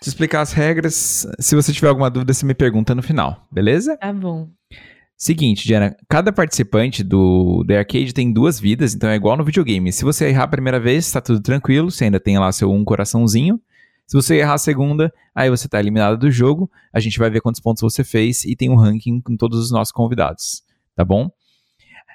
Te 0.01 0.07
explicar 0.07 0.41
as 0.41 0.53
regras. 0.53 1.27
Se 1.39 1.55
você 1.55 1.73
tiver 1.73 1.89
alguma 1.89 2.09
dúvida, 2.09 2.33
você 2.33 2.45
me 2.45 2.53
pergunta 2.53 2.95
no 2.95 3.01
final, 3.03 3.45
beleza? 3.51 3.97
Tá 3.97 4.13
bom. 4.13 4.47
Seguinte, 5.21 5.67
Diana, 5.67 5.97
cada 6.07 6.31
participante 6.31 7.03
do 7.03 7.65
The 7.67 7.79
Arcade 7.79 8.13
tem 8.13 8.31
duas 8.31 8.57
vidas, 8.57 8.95
então 8.95 9.09
é 9.09 9.17
igual 9.17 9.35
no 9.35 9.43
videogame. 9.43 9.91
Se 9.91 10.05
você 10.05 10.29
errar 10.29 10.43
a 10.43 10.47
primeira 10.47 10.79
vez, 10.79 11.11
tá 11.11 11.19
tudo 11.19 11.41
tranquilo, 11.41 11.91
você 11.91 12.05
ainda 12.05 12.21
tem 12.21 12.39
lá 12.39 12.49
seu 12.53 12.71
um 12.71 12.85
coraçãozinho. 12.85 13.59
Se 14.07 14.15
você 14.15 14.37
errar 14.37 14.53
a 14.53 14.57
segunda, 14.57 15.13
aí 15.35 15.49
você 15.49 15.67
tá 15.67 15.77
eliminado 15.77 16.17
do 16.17 16.31
jogo. 16.31 16.71
A 16.93 17.01
gente 17.01 17.19
vai 17.19 17.29
ver 17.29 17.41
quantos 17.41 17.59
pontos 17.59 17.81
você 17.81 18.01
fez 18.01 18.45
e 18.45 18.55
tem 18.55 18.69
um 18.69 18.77
ranking 18.77 19.19
com 19.19 19.35
todos 19.35 19.59
os 19.59 19.71
nossos 19.71 19.91
convidados, 19.91 20.63
tá 20.95 21.03
bom? 21.03 21.29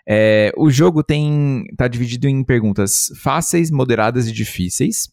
É, 0.08 0.50
o 0.56 0.70
jogo 0.70 1.02
tem 1.04 1.66
tá 1.76 1.86
dividido 1.86 2.26
em 2.26 2.42
perguntas 2.42 3.12
fáceis, 3.22 3.70
moderadas 3.70 4.26
e 4.26 4.32
difíceis 4.32 5.10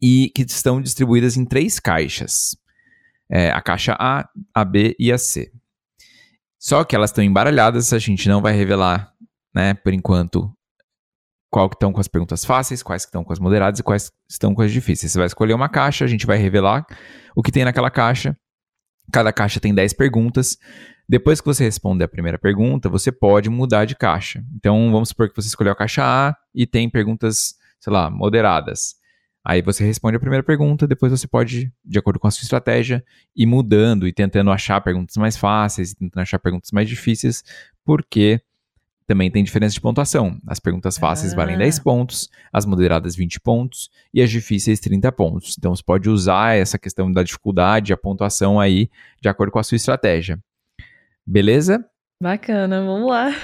e 0.00 0.30
que 0.32 0.42
estão 0.42 0.80
distribuídas 0.80 1.36
em 1.36 1.44
três 1.44 1.80
caixas: 1.80 2.56
é, 3.28 3.50
a 3.50 3.60
caixa 3.60 3.96
A, 3.98 4.28
a 4.54 4.64
B 4.64 4.94
e 5.00 5.10
a 5.10 5.18
C. 5.18 5.50
Só 6.62 6.84
que 6.84 6.94
elas 6.94 7.10
estão 7.10 7.24
embaralhadas, 7.24 7.92
a 7.92 7.98
gente 7.98 8.28
não 8.28 8.40
vai 8.40 8.52
revelar, 8.52 9.12
né, 9.52 9.74
por 9.74 9.92
enquanto, 9.92 10.48
qual 11.50 11.68
que 11.68 11.74
estão 11.74 11.92
com 11.92 12.00
as 12.00 12.06
perguntas 12.06 12.44
fáceis, 12.44 12.84
quais 12.84 13.04
que 13.04 13.08
estão 13.08 13.24
com 13.24 13.32
as 13.32 13.40
moderadas 13.40 13.80
e 13.80 13.82
quais 13.82 14.12
estão 14.30 14.54
com 14.54 14.62
as 14.62 14.70
difíceis. 14.70 15.10
Você 15.10 15.18
vai 15.18 15.26
escolher 15.26 15.54
uma 15.54 15.68
caixa, 15.68 16.04
a 16.04 16.08
gente 16.08 16.24
vai 16.24 16.38
revelar 16.38 16.86
o 17.34 17.42
que 17.42 17.50
tem 17.50 17.64
naquela 17.64 17.90
caixa. 17.90 18.36
Cada 19.12 19.32
caixa 19.32 19.58
tem 19.58 19.74
10 19.74 19.92
perguntas. 19.94 20.56
Depois 21.08 21.40
que 21.40 21.46
você 21.46 21.64
responder 21.64 22.04
a 22.04 22.08
primeira 22.08 22.38
pergunta, 22.38 22.88
você 22.88 23.10
pode 23.10 23.50
mudar 23.50 23.84
de 23.84 23.96
caixa. 23.96 24.44
Então, 24.54 24.92
vamos 24.92 25.08
supor 25.08 25.28
que 25.28 25.34
você 25.34 25.48
escolheu 25.48 25.72
a 25.72 25.76
caixa 25.76 26.04
A 26.04 26.36
e 26.54 26.64
tem 26.64 26.88
perguntas, 26.88 27.54
sei 27.80 27.92
lá, 27.92 28.08
moderadas. 28.08 28.94
Aí 29.44 29.60
você 29.60 29.84
responde 29.84 30.16
a 30.16 30.20
primeira 30.20 30.42
pergunta, 30.42 30.86
depois 30.86 31.10
você 31.10 31.26
pode, 31.26 31.72
de 31.84 31.98
acordo 31.98 32.20
com 32.20 32.28
a 32.28 32.30
sua 32.30 32.44
estratégia, 32.44 33.04
ir 33.34 33.46
mudando 33.46 34.06
e 34.06 34.12
tentando 34.12 34.52
achar 34.52 34.80
perguntas 34.80 35.16
mais 35.16 35.36
fáceis, 35.36 35.94
tentando 35.94 36.22
achar 36.22 36.38
perguntas 36.38 36.70
mais 36.70 36.88
difíceis, 36.88 37.42
porque 37.84 38.40
também 39.04 39.30
tem 39.30 39.42
diferença 39.42 39.74
de 39.74 39.80
pontuação. 39.80 40.38
As 40.46 40.60
perguntas 40.60 40.96
fáceis 40.96 41.32
ah. 41.32 41.36
valem 41.36 41.58
10 41.58 41.80
pontos, 41.80 42.30
as 42.52 42.64
moderadas 42.64 43.16
20 43.16 43.40
pontos 43.40 43.90
e 44.14 44.22
as 44.22 44.30
difíceis 44.30 44.78
30 44.78 45.10
pontos. 45.10 45.56
Então 45.58 45.74
você 45.74 45.82
pode 45.82 46.08
usar 46.08 46.56
essa 46.56 46.78
questão 46.78 47.10
da 47.10 47.24
dificuldade, 47.24 47.92
a 47.92 47.96
pontuação 47.96 48.60
aí, 48.60 48.88
de 49.20 49.28
acordo 49.28 49.50
com 49.50 49.58
a 49.58 49.64
sua 49.64 49.76
estratégia. 49.76 50.38
Beleza? 51.26 51.84
Bacana, 52.22 52.84
vamos 52.84 53.10
lá. 53.10 53.34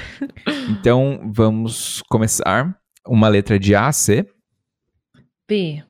Então 0.71 1.31
vamos 1.35 2.03
começar. 2.09 2.79
Uma 3.05 3.29
letra 3.29 3.59
de 3.59 3.75
A 3.75 3.89
a 3.89 3.93
C. 3.93 4.27
B. 5.49 5.83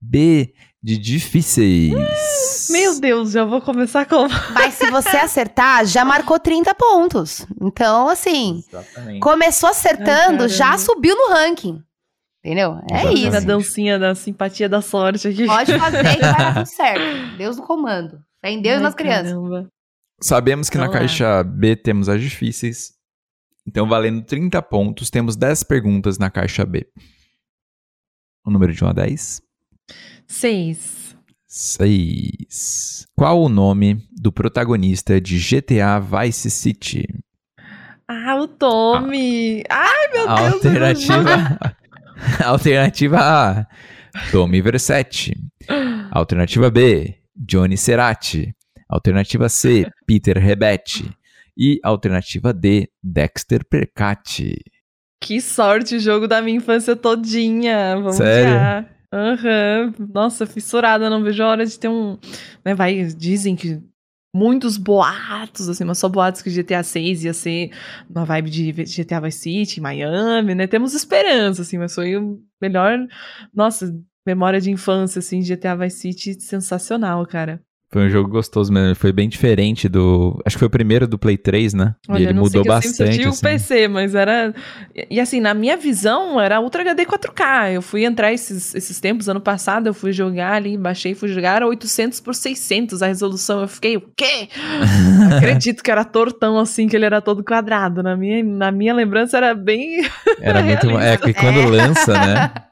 B 0.00 0.54
de 0.82 0.96
difíceis. 0.96 2.68
Meu 2.70 3.00
Deus, 3.00 3.32
já 3.32 3.44
vou 3.44 3.60
começar 3.60 4.06
com. 4.06 4.28
Mas 4.54 4.74
se 4.74 4.90
você 4.90 5.16
acertar, 5.16 5.84
já 5.86 6.04
marcou 6.04 6.38
30 6.38 6.74
pontos. 6.74 7.46
Então, 7.60 8.08
assim, 8.08 8.62
Exatamente. 8.68 9.20
começou 9.20 9.68
acertando, 9.68 10.44
Ai, 10.44 10.48
já 10.48 10.78
subiu 10.78 11.16
no 11.16 11.34
ranking. 11.34 11.82
Entendeu? 12.44 12.78
É 12.90 12.94
Exatamente. 12.94 13.26
isso. 13.26 13.36
A 13.36 13.40
dancinha 13.40 13.98
da 13.98 14.14
simpatia 14.14 14.68
da 14.68 14.80
sorte 14.80 15.28
aqui. 15.28 15.46
Pode 15.46 15.76
fazer 15.78 15.98
que 15.98 16.20
vai 16.20 16.20
dar 16.20 16.54
tudo 16.54 16.66
certo. 16.66 17.36
Deus 17.36 17.56
no 17.56 17.64
comando. 17.64 18.20
Fé 18.40 18.50
em 18.50 18.62
Deus 18.62 18.76
Ai, 18.76 18.80
e 18.80 18.82
nas 18.84 18.94
crianças. 18.94 19.32
Caramba. 19.32 19.68
Sabemos 20.20 20.70
que 20.70 20.78
na 20.78 20.90
caixa 20.90 21.42
B 21.42 21.76
temos 21.76 22.08
as 22.08 22.20
difíceis. 22.20 22.92
Então, 23.66 23.88
valendo 23.88 24.24
30 24.24 24.60
pontos, 24.62 25.10
temos 25.10 25.36
10 25.36 25.64
perguntas 25.64 26.16
na 26.18 26.30
caixa 26.30 26.64
B. 26.64 26.86
O 28.44 28.50
número 28.50 28.72
de 28.72 28.82
1 28.82 28.88
a 28.88 28.92
10? 28.92 29.42
Seis. 30.28 31.16
Seis. 31.46 33.06
Qual 33.16 33.40
o 33.42 33.48
nome 33.48 34.06
do 34.12 34.30
protagonista 34.30 35.20
de 35.20 35.38
GTA 35.38 35.98
Vice 35.98 36.50
City? 36.50 37.04
Ah, 38.06 38.36
o 38.36 38.46
Tommy. 38.46 39.64
Ah, 39.68 39.84
Ai, 39.84 40.08
meu 40.12 40.26
Deus. 40.26 40.54
Alternativa. 40.54 41.58
Alternativa 42.44 43.18
A. 43.20 43.66
Tommy 44.30 44.60
Versetti. 44.60 45.34
Alternativa 46.10 46.70
B. 46.70 47.14
Johnny 47.34 47.76
Cerati. 47.76 48.54
Alternativa 48.88 49.48
C. 49.48 49.86
Peter 50.06 50.36
Rebetti. 50.36 51.10
E 51.56 51.78
alternativa 51.82 52.52
D. 52.52 52.88
Dexter 53.02 53.64
Percati. 53.64 54.56
Que 55.20 55.40
sorte 55.40 55.96
o 55.96 56.00
jogo 56.00 56.28
da 56.28 56.40
minha 56.40 56.56
infância 56.58 56.94
todinha. 56.94 57.96
Vamos 57.96 58.16
Sério? 58.16 58.88
Aham. 59.12 59.94
Uhum. 59.98 60.06
Nossa, 60.12 60.46
fissurada, 60.46 61.08
não 61.08 61.22
vejo 61.22 61.42
a 61.42 61.48
hora 61.48 61.64
de 61.66 61.78
ter 61.78 61.88
um. 61.88 62.18
Né, 62.64 62.74
vai, 62.74 63.04
dizem 63.06 63.56
que 63.56 63.80
muitos 64.34 64.76
boatos, 64.76 65.68
assim, 65.68 65.84
mas 65.84 65.98
só 65.98 66.08
boatos 66.08 66.42
que 66.42 66.50
GTA 66.50 66.82
6 66.82 67.24
ia 67.24 67.32
ser 67.32 67.70
uma 68.08 68.24
vibe 68.24 68.50
de 68.50 68.72
GTA 68.84 69.20
Vice 69.20 69.38
City, 69.40 69.80
Miami, 69.80 70.54
né? 70.54 70.66
Temos 70.66 70.94
esperança, 70.94 71.62
assim, 71.62 71.78
mas 71.78 71.94
foi 71.94 72.16
o 72.16 72.38
melhor. 72.60 72.98
Nossa, 73.54 73.90
memória 74.26 74.60
de 74.60 74.70
infância, 74.70 75.20
assim, 75.20 75.40
GTA 75.42 75.74
Vice 75.76 75.98
City 76.00 76.40
sensacional, 76.40 77.26
cara. 77.26 77.62
Foi 77.90 78.06
um 78.06 78.10
jogo 78.10 78.28
gostoso 78.28 78.70
mesmo, 78.70 78.94
foi 78.94 79.12
bem 79.12 79.30
diferente 79.30 79.88
do. 79.88 80.38
Acho 80.44 80.56
que 80.56 80.58
foi 80.58 80.68
o 80.68 80.70
primeiro 80.70 81.06
do 81.06 81.18
Play 81.18 81.38
3, 81.38 81.72
né? 81.72 81.94
Olha, 82.06 82.20
e 82.20 82.26
ele 82.26 82.34
mudou 82.34 82.62
bastante. 82.62 83.00
Eu 83.00 83.10
tive 83.10 83.28
assim. 83.28 83.38
um 83.38 83.40
PC, 83.40 83.88
mas 83.88 84.14
era. 84.14 84.54
E 85.10 85.18
assim, 85.18 85.40
na 85.40 85.54
minha 85.54 85.74
visão, 85.74 86.38
era 86.38 86.60
Ultra 86.60 86.82
HD 86.82 87.06
4K. 87.06 87.72
Eu 87.72 87.80
fui 87.80 88.04
entrar 88.04 88.30
esses, 88.30 88.74
esses 88.74 89.00
tempos, 89.00 89.26
ano 89.26 89.40
passado, 89.40 89.86
eu 89.86 89.94
fui 89.94 90.12
jogar 90.12 90.52
ali, 90.52 90.76
baixei, 90.76 91.14
fui 91.14 91.28
jogar, 91.28 91.56
era 91.56 91.66
800 91.66 92.20
por 92.20 92.34
600 92.34 93.02
a 93.02 93.06
resolução. 93.06 93.62
Eu 93.62 93.68
fiquei, 93.68 93.96
o 93.96 94.02
quê? 94.14 94.50
Acredito 95.34 95.82
que 95.82 95.90
era 95.90 96.04
tortão 96.04 96.58
assim, 96.58 96.88
que 96.88 96.94
ele 96.94 97.06
era 97.06 97.22
todo 97.22 97.42
quadrado. 97.42 98.02
Na 98.02 98.14
minha, 98.14 98.44
na 98.44 98.70
minha 98.70 98.92
lembrança 98.92 99.38
era 99.38 99.54
bem. 99.54 100.02
Era 100.42 100.60
muito. 100.62 100.90
É, 100.98 101.16
que 101.16 101.32
quando 101.32 101.60
é. 101.60 101.66
lança, 101.66 102.12
né? 102.12 102.52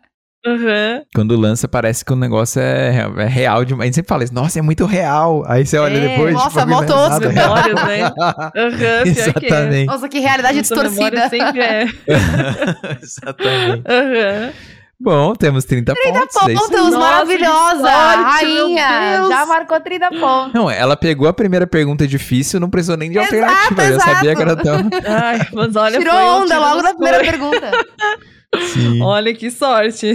Uhum. 0.47 1.03
Quando 1.13 1.37
lança, 1.37 1.67
parece 1.67 2.05
que 2.05 2.13
o 2.13 2.17
negócio 2.17 2.61
é, 2.61 3.05
é 3.19 3.27
real 3.27 3.65
demais. 3.65 3.83
A 3.83 3.87
gente 3.87 3.95
sempre 3.97 4.09
fala 4.09 4.23
isso, 4.23 4.33
nossa, 4.33 4.61
é 4.61 4.63
muito 4.63 4.87
real. 4.87 5.43
Aí 5.49 5.67
você 5.67 5.77
olha 5.77 5.99
é, 5.99 6.09
depois. 6.09 6.35
Nossa, 6.35 6.61
tipo, 6.61 6.73
voltou 6.73 7.21
memórias, 7.21 7.75
né? 7.75 8.07
Uhum, 8.57 9.07
Exatamente. 9.07 9.81
Que 9.81 9.85
Nossa, 9.87 10.09
que 10.09 10.19
realidade 10.21 10.59
Nossa 10.59 10.75
distorcida. 10.75 11.29
Sempre 11.29 11.61
é. 11.61 11.85
Exatamente. 13.03 13.83
Uhum. 13.89 14.53
Bom, 14.99 15.35
temos 15.35 15.65
30, 15.65 15.95
30 15.95 16.19
pontos. 16.19 16.45
30 16.45 16.61
pontos, 16.61 16.79
Nossa, 16.79 16.99
maravilhosa. 16.99 17.83
Sorte, 17.83 18.23
rainha, 18.23 19.29
já 19.29 19.47
marcou 19.47 19.81
30 19.81 20.09
pontos. 20.11 20.55
Não, 20.55 20.71
ela 20.71 20.97
pegou 20.97 21.29
a 21.29 21.35
primeira 21.35 21.67
pergunta 21.67 22.07
difícil, 22.07 22.59
não 22.59 22.71
precisou 22.71 22.97
nem 22.97 23.11
de 23.11 23.19
exato, 23.19 23.35
alternativa. 23.35 23.85
Exato. 23.85 24.09
Eu 24.09 24.15
sabia 24.15 24.35
que 24.35 24.43
era 24.43 24.57
tão. 24.57 24.91
Ai, 25.07 25.49
mas 25.53 25.77
olha, 25.77 25.99
Tirou 25.99 26.15
onda 26.15 26.59
logo 26.59 26.83
na 26.83 26.95
primeira 26.95 27.21
pergunta. 27.21 27.71
Sim. 28.73 29.03
Olha 29.03 29.35
que 29.35 29.51
sorte. 29.51 30.15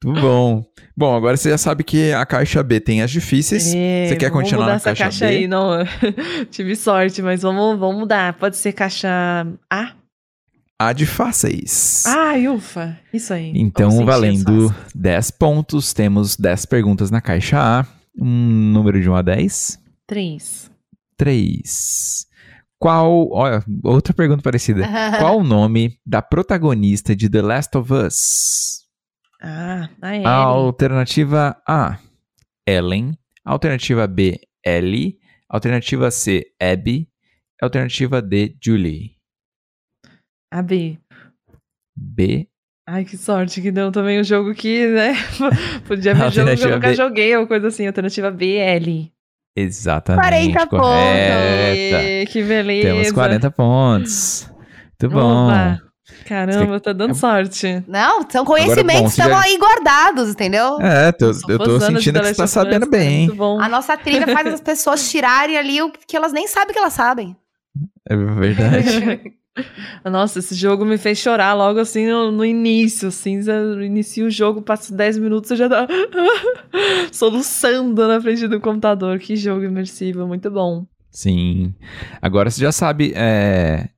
Tudo 0.00 0.20
bom. 0.20 0.64
Bom, 0.96 1.16
agora 1.16 1.36
você 1.36 1.50
já 1.50 1.58
sabe 1.58 1.82
que 1.82 2.12
a 2.12 2.26
caixa 2.26 2.62
B 2.62 2.78
tem 2.80 3.02
as 3.02 3.10
difíceis. 3.10 3.72
É, 3.74 4.08
você 4.08 4.16
quer 4.16 4.30
continuar 4.30 4.66
na 4.66 4.80
caixa, 4.80 5.04
caixa 5.04 5.26
B? 5.26 5.32
aí, 5.32 5.48
não. 5.48 5.70
Tive 6.50 6.76
sorte, 6.76 7.22
mas 7.22 7.42
vamos, 7.42 7.78
vamos 7.78 8.00
mudar. 8.00 8.34
Pode 8.34 8.56
ser 8.56 8.72
caixa 8.72 9.46
A? 9.70 9.92
A 10.78 10.92
de 10.92 11.06
fáceis. 11.06 12.04
Ai, 12.06 12.48
ufa. 12.48 12.98
Isso 13.12 13.32
aí. 13.32 13.52
Então, 13.54 14.04
valendo 14.04 14.74
10 14.94 15.30
pontos, 15.32 15.92
temos 15.92 16.36
10 16.36 16.66
perguntas 16.66 17.10
na 17.10 17.20
caixa 17.20 17.58
A. 17.58 17.86
Um 18.18 18.72
número 18.72 19.00
de 19.00 19.08
1 19.08 19.14
a 19.14 19.22
10? 19.22 19.78
3. 20.06 20.70
3. 21.16 22.26
Qual. 22.80 23.28
Olha, 23.30 23.62
outra 23.84 24.14
pergunta 24.14 24.42
parecida. 24.42 24.82
Qual 25.20 25.38
o 25.38 25.44
nome 25.44 25.98
da 26.04 26.22
protagonista 26.22 27.14
de 27.14 27.28
The 27.28 27.42
Last 27.42 27.76
of 27.76 27.92
Us? 27.92 28.80
Ah, 29.42 29.88
a 30.00 30.16
Ellie. 30.16 30.26
Alternativa 30.26 31.56
A, 31.68 31.98
Ellen. 32.66 33.12
Alternativa 33.44 34.06
B, 34.06 34.40
Ellie. 34.64 35.18
Alternativa 35.48 36.10
C, 36.10 36.46
Abby. 36.60 37.08
Alternativa 37.60 38.22
D, 38.22 38.56
Julie. 38.62 39.16
A 40.50 40.62
B. 40.62 40.98
B. 41.94 42.48
Ai, 42.88 43.04
que 43.04 43.16
sorte 43.16 43.60
que 43.60 43.70
deu 43.70 43.92
também 43.92 44.20
um 44.20 44.24
jogo 44.24 44.54
que, 44.54 44.86
né? 44.88 45.14
Podia 45.86 46.14
ver 46.14 46.32
jogo 46.32 46.56
que 46.56 46.64
eu 46.64 46.70
nunca 46.70 46.88
B. 46.88 46.94
joguei 46.94 47.36
ou 47.36 47.46
coisa 47.46 47.68
assim. 47.68 47.86
Alternativa 47.86 48.30
B, 48.30 48.56
L. 48.56 49.12
Exatamente. 49.62 50.22
40 50.22 50.66
pontos. 50.66 50.78
correta. 50.78 52.02
Ê, 52.02 52.26
que 52.26 52.42
beleza. 52.42 52.88
Temos 52.88 53.12
40 53.12 53.50
pontos. 53.50 54.50
Muito 55.02 55.14
bom. 55.14 55.46
Opa. 55.46 55.78
Caramba, 56.26 56.78
tá 56.80 56.90
É 56.90 56.94
dando 56.94 57.14
sorte. 57.14 57.82
Não, 57.88 58.24
são 58.30 58.44
conhecimentos 58.44 59.14
que 59.14 59.20
estão 59.20 59.36
já- 59.36 59.40
aí 59.44 59.56
guardados, 59.58 60.30
entendeu? 60.30 60.80
É, 60.80 61.10
tô- 61.12 61.32
eu 61.48 61.58
tô 61.58 61.80
sentindo 61.80 62.20
que 62.20 62.26
você 62.28 62.34
tá 62.34 62.46
sabendo 62.46 62.88
cara, 62.88 63.02
bem. 63.02 63.28
Bom. 63.34 63.60
A 63.60 63.68
nossa 63.68 63.96
trilha 63.96 64.26
faz 64.28 64.46
as 64.46 64.60
pessoas 64.60 65.10
tirarem 65.10 65.56
ali 65.56 65.82
o 65.82 65.90
que 65.90 66.16
elas 66.16 66.32
nem 66.32 66.46
sabem 66.46 66.72
que 66.72 66.78
elas 66.78 66.92
sabem. 66.92 67.36
É 68.08 68.16
verdade. 68.16 69.20
Nossa, 70.04 70.38
esse 70.38 70.54
jogo 70.54 70.84
me 70.84 70.96
fez 70.98 71.18
chorar 71.18 71.54
logo 71.54 71.78
assim 71.78 72.06
no, 72.06 72.30
no 72.30 72.44
início, 72.44 73.08
assim, 73.08 73.42
você 73.42 73.52
inicia 73.84 74.24
o 74.24 74.30
jogo, 74.30 74.62
passa 74.62 74.94
10 74.94 75.18
minutos, 75.18 75.48
você 75.48 75.56
já 75.56 75.68
tá 75.68 75.86
soluçando 77.12 78.06
na 78.06 78.20
frente 78.20 78.46
do 78.48 78.60
computador. 78.60 79.18
Que 79.18 79.36
jogo 79.36 79.64
imersivo, 79.64 80.26
muito 80.26 80.50
bom. 80.50 80.86
Sim. 81.10 81.74
Agora 82.22 82.50
você 82.50 82.60
já 82.60 82.72
sabe 82.72 83.12
é, 83.16 83.88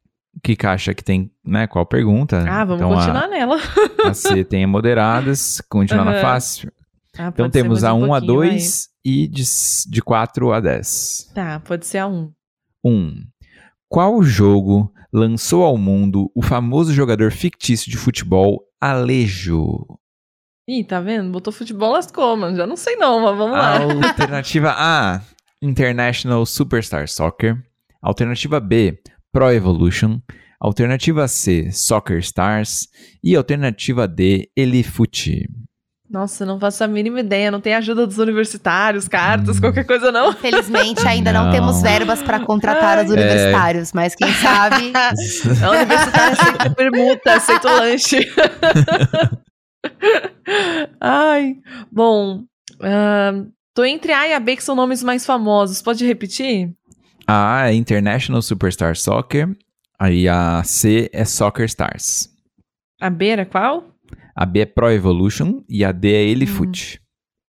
que 0.42 0.56
caixa 0.56 0.94
que 0.94 1.04
tem, 1.04 1.30
né? 1.44 1.66
Qual 1.66 1.84
pergunta. 1.84 2.44
Ah, 2.48 2.64
vamos 2.64 2.82
então, 2.82 2.94
continuar 2.94 3.28
nela. 3.28 3.56
A, 4.04 4.08
a 4.10 4.14
C 4.14 4.44
tem 4.44 4.64
a 4.64 4.68
moderadas, 4.68 5.60
continuar 5.68 6.04
na 6.04 6.12
Aham. 6.12 6.20
fácil. 6.20 6.72
Ah, 7.18 7.28
Então 7.32 7.50
temos 7.50 7.84
a 7.84 7.92
um 7.92 8.08
1 8.08 8.14
a 8.14 8.20
pouquinho, 8.20 8.38
vai. 8.38 8.48
2 8.50 8.88
e 9.04 9.28
de, 9.28 9.42
de 9.88 10.02
4 10.02 10.52
a 10.52 10.60
10. 10.60 11.30
Tá, 11.34 11.60
pode 11.60 11.86
ser 11.86 11.98
a 11.98 12.06
1. 12.06 12.32
1. 12.84 13.14
Qual 13.92 14.22
jogo 14.22 14.90
lançou 15.12 15.62
ao 15.62 15.76
mundo 15.76 16.32
o 16.34 16.40
famoso 16.40 16.94
jogador 16.94 17.30
fictício 17.30 17.90
de 17.90 17.98
futebol 17.98 18.64
Alejo? 18.80 19.84
Ih, 20.66 20.82
tá 20.82 20.98
vendo? 20.98 21.30
Botou 21.30 21.52
futebol, 21.52 21.92
lascou, 21.92 22.34
mano. 22.34 22.56
Já 22.56 22.66
não 22.66 22.74
sei 22.74 22.96
não, 22.96 23.20
mas 23.20 23.36
vamos 23.36 23.52
lá. 23.52 23.82
Alternativa 24.08 24.74
A, 24.74 25.20
International 25.60 26.46
Superstar 26.46 27.06
Soccer. 27.06 27.62
Alternativa 28.00 28.58
B, 28.60 28.98
Pro 29.30 29.52
Evolution. 29.52 30.22
Alternativa 30.58 31.28
C, 31.28 31.70
Soccer 31.70 32.16
Stars. 32.20 32.88
E 33.22 33.36
alternativa 33.36 34.08
D, 34.08 34.50
Elifute. 34.56 35.50
Nossa, 36.12 36.44
não 36.44 36.60
faço 36.60 36.84
a 36.84 36.86
mínima 36.86 37.20
ideia. 37.20 37.50
Não 37.50 37.58
tem 37.60 37.74
ajuda 37.74 38.06
dos 38.06 38.18
universitários, 38.18 39.08
cartas, 39.08 39.56
Hum. 39.56 39.60
qualquer 39.62 39.84
coisa 39.84 40.12
não. 40.12 40.30
Infelizmente, 40.30 41.00
ainda 41.08 41.32
não, 41.32 41.46
Não. 41.46 41.52
temos 41.52 41.80
verbas 41.80 42.22
para 42.22 42.38
contratar 42.40 42.98
Ai. 42.98 43.04
os 43.06 43.10
universitários, 43.10 43.92
mas 43.94 44.14
quem 44.14 44.30
sabe. 44.34 44.92
A 45.64 45.70
universitária 45.70 46.32
aceita 46.38 46.70
permuta, 46.70 47.32
aceita 47.34 47.66
o 47.66 47.72
lanche. 47.78 48.28
Ai, 51.00 51.56
bom. 51.90 52.44
ahn, 52.80 53.46
tô 53.74 53.84
entre 53.84 54.12
A 54.12 54.28
e 54.28 54.34
a 54.34 54.40
B, 54.40 54.56
que 54.56 54.64
são 54.64 54.74
nomes 54.74 55.02
mais 55.02 55.24
famosos. 55.24 55.80
Pode 55.80 56.06
repetir? 56.06 56.70
A 57.26 57.68
é 57.70 57.74
International 57.74 58.42
Superstar 58.42 58.96
Soccer. 58.96 59.48
Aí 59.98 60.28
a 60.28 60.62
C 60.64 61.08
é 61.12 61.24
Soccer 61.24 61.64
Stars. 61.66 62.28
A 63.00 63.08
B 63.08 63.28
era 63.28 63.46
qual? 63.46 63.84
A 64.34 64.46
B 64.46 64.60
é 64.60 64.66
Pro 64.66 64.90
Evolution 64.90 65.62
e 65.68 65.84
a 65.84 65.92
D 65.92 66.12
é 66.12 66.22
Elifute. 66.24 67.00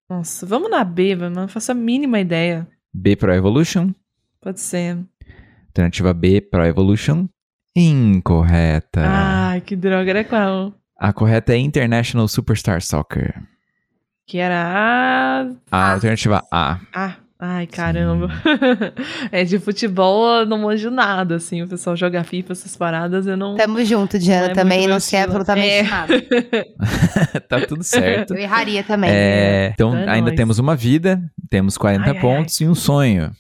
Nossa, 0.10 0.46
vamos 0.46 0.70
na 0.70 0.84
B, 0.84 1.16
mas 1.16 1.32
não 1.32 1.48
faço 1.48 1.72
a 1.72 1.76
mínima 1.76 2.20
ideia. 2.20 2.68
B 2.94 3.16
Pro 3.16 3.34
Evolution. 3.34 3.92
Pode 4.42 4.60
ser. 4.60 5.00
Alternativa 5.68 6.14
B, 6.14 6.42
Pro 6.42 6.66
Evolution. 6.66 7.28
Incorreta. 7.76 9.02
Ai, 9.04 9.62
que 9.62 9.76
droga, 9.76 10.10
era 10.12 10.24
qual? 10.24 10.74
A 10.96 11.12
correta 11.12 11.54
é 11.54 11.58
International 11.58 12.28
Superstar 12.28 12.82
Soccer. 12.82 13.42
Que 14.28 14.38
era 14.38 14.64
a. 14.64 15.50
A 15.72 15.94
alternativa 15.94 16.44
A. 16.52 16.80
Ah, 16.94 17.16
ai, 17.46 17.68
caramba. 17.68 18.30
é 19.32 19.44
de 19.44 19.60
futebol, 19.60 20.40
eu 20.40 20.46
não 20.46 20.60
manjo 20.60 20.90
nada, 20.90 21.36
assim. 21.36 21.62
O 21.62 21.68
pessoal 21.68 21.96
joga 21.96 22.24
FIFA, 22.24 22.54
essas 22.54 22.76
paradas, 22.78 23.28
eu 23.28 23.36
não. 23.36 23.56
Tamo 23.56 23.84
junto, 23.84 24.18
Diana, 24.18 24.46
Não 24.46 24.52
é 24.52 24.56
também 24.56 24.88
não 24.88 25.00
sei 25.00 25.20
absolutamente 25.20 25.68
É. 25.68 25.84
nada. 25.84 26.14
tá 27.50 27.66
tudo 27.68 27.84
certo. 27.84 28.34
Eu 28.34 28.40
erraria 28.40 28.84
também. 28.84 29.10
É, 29.12 29.72
então, 29.74 29.96
É 29.96 30.10
ainda 30.10 30.28
nóis. 30.28 30.38
temos 30.38 30.58
uma 30.60 30.76
vida, 30.76 31.22
temos 31.50 31.78
40 31.78 32.06
Ai, 32.10 32.16
ai, 32.16 32.22
pontos 32.22 32.60
e 32.62 32.68
um 32.68 32.76
sonho. 32.76 33.32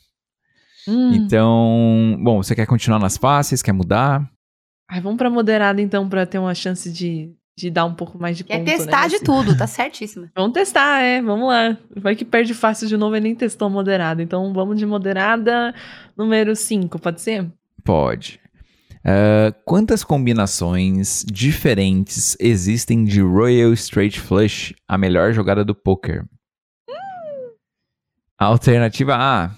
Hum. 0.87 1.13
Então, 1.13 2.17
bom, 2.21 2.43
você 2.43 2.53
quer 2.53 2.65
continuar 2.65 2.99
nas 2.99 3.15
fáceis? 3.17 3.61
Quer 3.61 3.71
mudar? 3.71 4.29
Ai, 4.89 4.99
vamos 4.99 5.17
pra 5.17 5.29
moderada, 5.29 5.81
então, 5.81 6.09
pra 6.09 6.25
ter 6.25 6.37
uma 6.39 6.53
chance 6.53 6.91
de, 6.91 7.31
de 7.55 7.69
dar 7.69 7.85
um 7.85 7.93
pouco 7.93 8.17
mais 8.17 8.35
de 8.37 8.43
Quer 8.43 8.57
ponto, 8.59 8.67
né, 8.69 8.77
testar 8.77 9.05
de 9.07 9.13
nesse- 9.13 9.25
tudo, 9.25 9.55
tá 9.55 9.65
certíssima. 9.67 10.31
Vamos 10.35 10.53
testar, 10.53 11.01
é, 11.01 11.21
vamos 11.21 11.47
lá. 11.47 11.77
Vai 11.95 12.15
que 12.15 12.25
perde 12.25 12.53
fácil 12.53 12.87
de 12.87 12.97
novo 12.97 13.15
e 13.15 13.19
nem 13.19 13.35
testou 13.35 13.69
moderada. 13.69 14.21
Então 14.23 14.51
vamos 14.53 14.77
de 14.77 14.85
moderada 14.85 15.73
número 16.17 16.55
5, 16.55 16.97
pode 16.99 17.21
ser? 17.21 17.51
Pode. 17.83 18.39
Ah, 19.05 19.53
quantas 19.65 20.03
combinações 20.03 21.23
diferentes 21.29 22.35
existem 22.39 23.03
de 23.03 23.21
Royal 23.21 23.71
Straight 23.73 24.19
Flush, 24.19 24.73
a 24.87 24.97
melhor 24.97 25.33
jogada 25.33 25.63
do 25.63 25.75
poker? 25.75 26.25
Alternativa 28.39 29.15
A, 29.15 29.51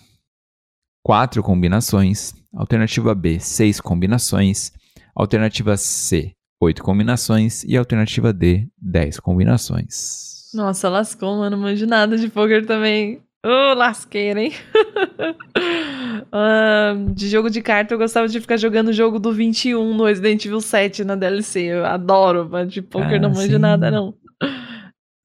quatro 1.04 1.42
combinações. 1.42 2.34
Alternativa 2.54 3.14
B, 3.16 3.40
seis 3.40 3.80
combinações. 3.82 4.72
Alternativa 5.16 5.78
C, 5.78 6.35
oito 6.61 6.84
combinações. 6.84 7.64
E 7.64 7.77
alternativa 7.77 8.32
D, 8.34 8.68
dez 8.82 9.19
combinações. 9.19 10.52
Nossa, 10.53 10.90
lascou, 10.90 11.38
mano. 11.38 11.56
Não 11.56 11.64
manjo 11.64 11.86
nada 11.86 12.18
de 12.18 12.30
poker 12.30 12.65
também. 12.65 13.22
Ô, 13.45 13.73
lasqueira, 13.73 14.41
hein? 14.41 14.53
Ah, 16.32 16.94
de 17.14 17.30
jogo 17.30 17.49
de 17.49 17.61
carta, 17.61 17.94
eu 17.94 17.98
gostava 17.98 18.27
de 18.27 18.41
ficar 18.41 18.57
jogando 18.57 18.90
o 18.90 18.94
jogo 18.94 19.19
do 19.19 19.32
21 19.32 19.94
no 19.94 20.06
Resident 20.06 20.44
Evil 20.45 20.60
7 20.60 21.03
na 21.03 21.15
DLC. 21.15 21.61
Eu 21.61 21.86
adoro, 21.86 22.48
mas 22.49 22.72
de 22.72 22.82
poker 22.82 23.15
Ah, 23.15 23.19
não 23.19 23.30
manjo 23.30 23.53
sim. 23.53 23.57
nada, 23.57 23.90
não. 23.90 24.14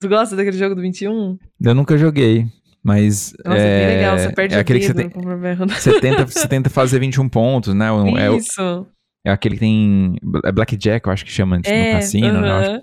Tu 0.01 0.09
gosta 0.09 0.37
daquele 0.37 0.57
jogo 0.57 0.75
do 0.75 0.81
21? 0.83 1.39
Eu 1.61 1.75
nunca 1.75 1.99
joguei, 1.99 2.47
mas. 2.83 3.35
Nossa, 3.45 3.59
é, 3.59 3.87
legal. 3.97 4.19
Você 4.19 4.33
perde 4.33 4.55
é 4.55 4.59
aquele 4.59 4.79
que 4.81 4.87
você, 4.87 4.95
tem, 4.95 5.11
você, 5.11 6.01
tenta, 6.01 6.27
você 6.27 6.49
tenta 6.49 6.71
fazer 6.71 6.99
21 7.01 7.29
pontos, 7.29 7.75
né? 7.75 7.89
É, 8.19 8.37
Isso. 8.37 8.61
é 8.61 9.00
aquele 9.29 9.55
que 9.57 9.61
tem. 9.61 10.17
É 10.45 10.51
Blackjack, 10.53 11.07
eu 11.07 11.13
acho 11.13 11.25
que 11.25 11.31
chama 11.33 11.57
antes 11.57 11.71
no 11.71 11.77
É, 11.77 11.93
cassino. 11.93 12.41
né? 12.41 12.49
Eu 12.49 12.55
acho- 12.55 12.71
aham. 12.71 12.83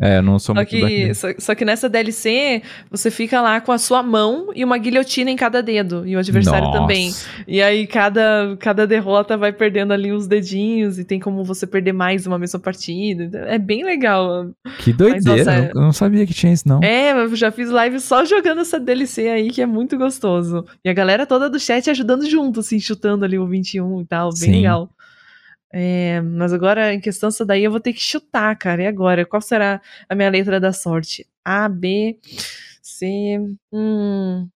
É, 0.00 0.18
eu 0.18 0.22
não 0.24 0.40
sou 0.40 0.52
Só 0.52 0.54
muito 0.54 0.68
que, 0.70 1.14
só, 1.14 1.28
só 1.38 1.54
que 1.54 1.64
nessa 1.64 1.88
DLC, 1.88 2.62
você 2.90 3.12
fica 3.12 3.40
lá 3.40 3.60
com 3.60 3.70
a 3.70 3.78
sua 3.78 4.02
mão 4.02 4.48
e 4.52 4.64
uma 4.64 4.76
guilhotina 4.76 5.30
em 5.30 5.36
cada 5.36 5.62
dedo. 5.62 6.04
E 6.04 6.16
o 6.16 6.18
adversário 6.18 6.66
Nossa. 6.66 6.80
também. 6.80 7.14
E 7.46 7.62
aí, 7.62 7.86
cada, 7.86 8.56
cada 8.58 8.88
derrota 8.88 9.36
vai 9.36 9.52
perdendo 9.52 9.92
ali 9.92 10.10
os 10.10 10.26
dedinhos. 10.26 10.98
E 10.98 11.04
tem 11.04 11.20
como 11.20 11.44
você 11.44 11.64
perder 11.64 11.92
mais 11.92 12.26
uma 12.26 12.36
mesma 12.40 12.58
partida. 12.58 13.46
É 13.46 13.56
bem 13.56 13.84
legal. 13.84 14.50
Que 14.80 14.92
doideira, 14.92 15.38
nossa, 15.44 15.56
eu 15.56 15.62
não- 15.62 15.68
eu 15.68 15.80
não 15.86 15.92
sabia 15.92 16.26
que 16.26 16.34
tinha 16.34 16.52
isso, 16.52 16.68
não. 16.68 16.82
É, 16.82 17.12
eu 17.12 17.36
já 17.36 17.52
fiz 17.52 17.70
live 17.70 18.00
só 18.00 18.24
jogando 18.24 18.62
essa 18.62 18.80
DLC 18.80 19.28
aí, 19.28 19.48
que 19.48 19.62
é 19.62 19.66
muito 19.66 19.96
gostoso. 19.96 20.64
E 20.84 20.88
a 20.88 20.92
galera 20.92 21.24
toda 21.24 21.48
do 21.48 21.60
chat 21.60 21.88
ajudando 21.88 22.28
junto, 22.28 22.58
assim, 22.60 22.80
chutando 22.80 23.24
ali 23.24 23.38
o 23.38 23.46
21 23.46 24.00
e 24.00 24.04
tal. 24.04 24.30
Bem 24.30 24.38
Sim. 24.40 24.50
legal. 24.56 24.90
É, 25.76 26.20
mas 26.20 26.52
agora, 26.52 26.94
em 26.94 27.00
questão 27.00 27.30
dessa 27.30 27.44
daí, 27.44 27.64
eu 27.64 27.70
vou 27.72 27.80
ter 27.80 27.92
que 27.92 28.00
chutar, 28.00 28.56
cara. 28.56 28.84
E 28.84 28.86
agora? 28.86 29.26
Qual 29.26 29.42
será 29.42 29.80
a 30.08 30.14
minha 30.14 30.30
letra 30.30 30.60
da 30.60 30.72
sorte? 30.72 31.26
A, 31.44 31.68
B, 31.68 32.16
C. 32.80 33.40
Hum. 33.72 34.48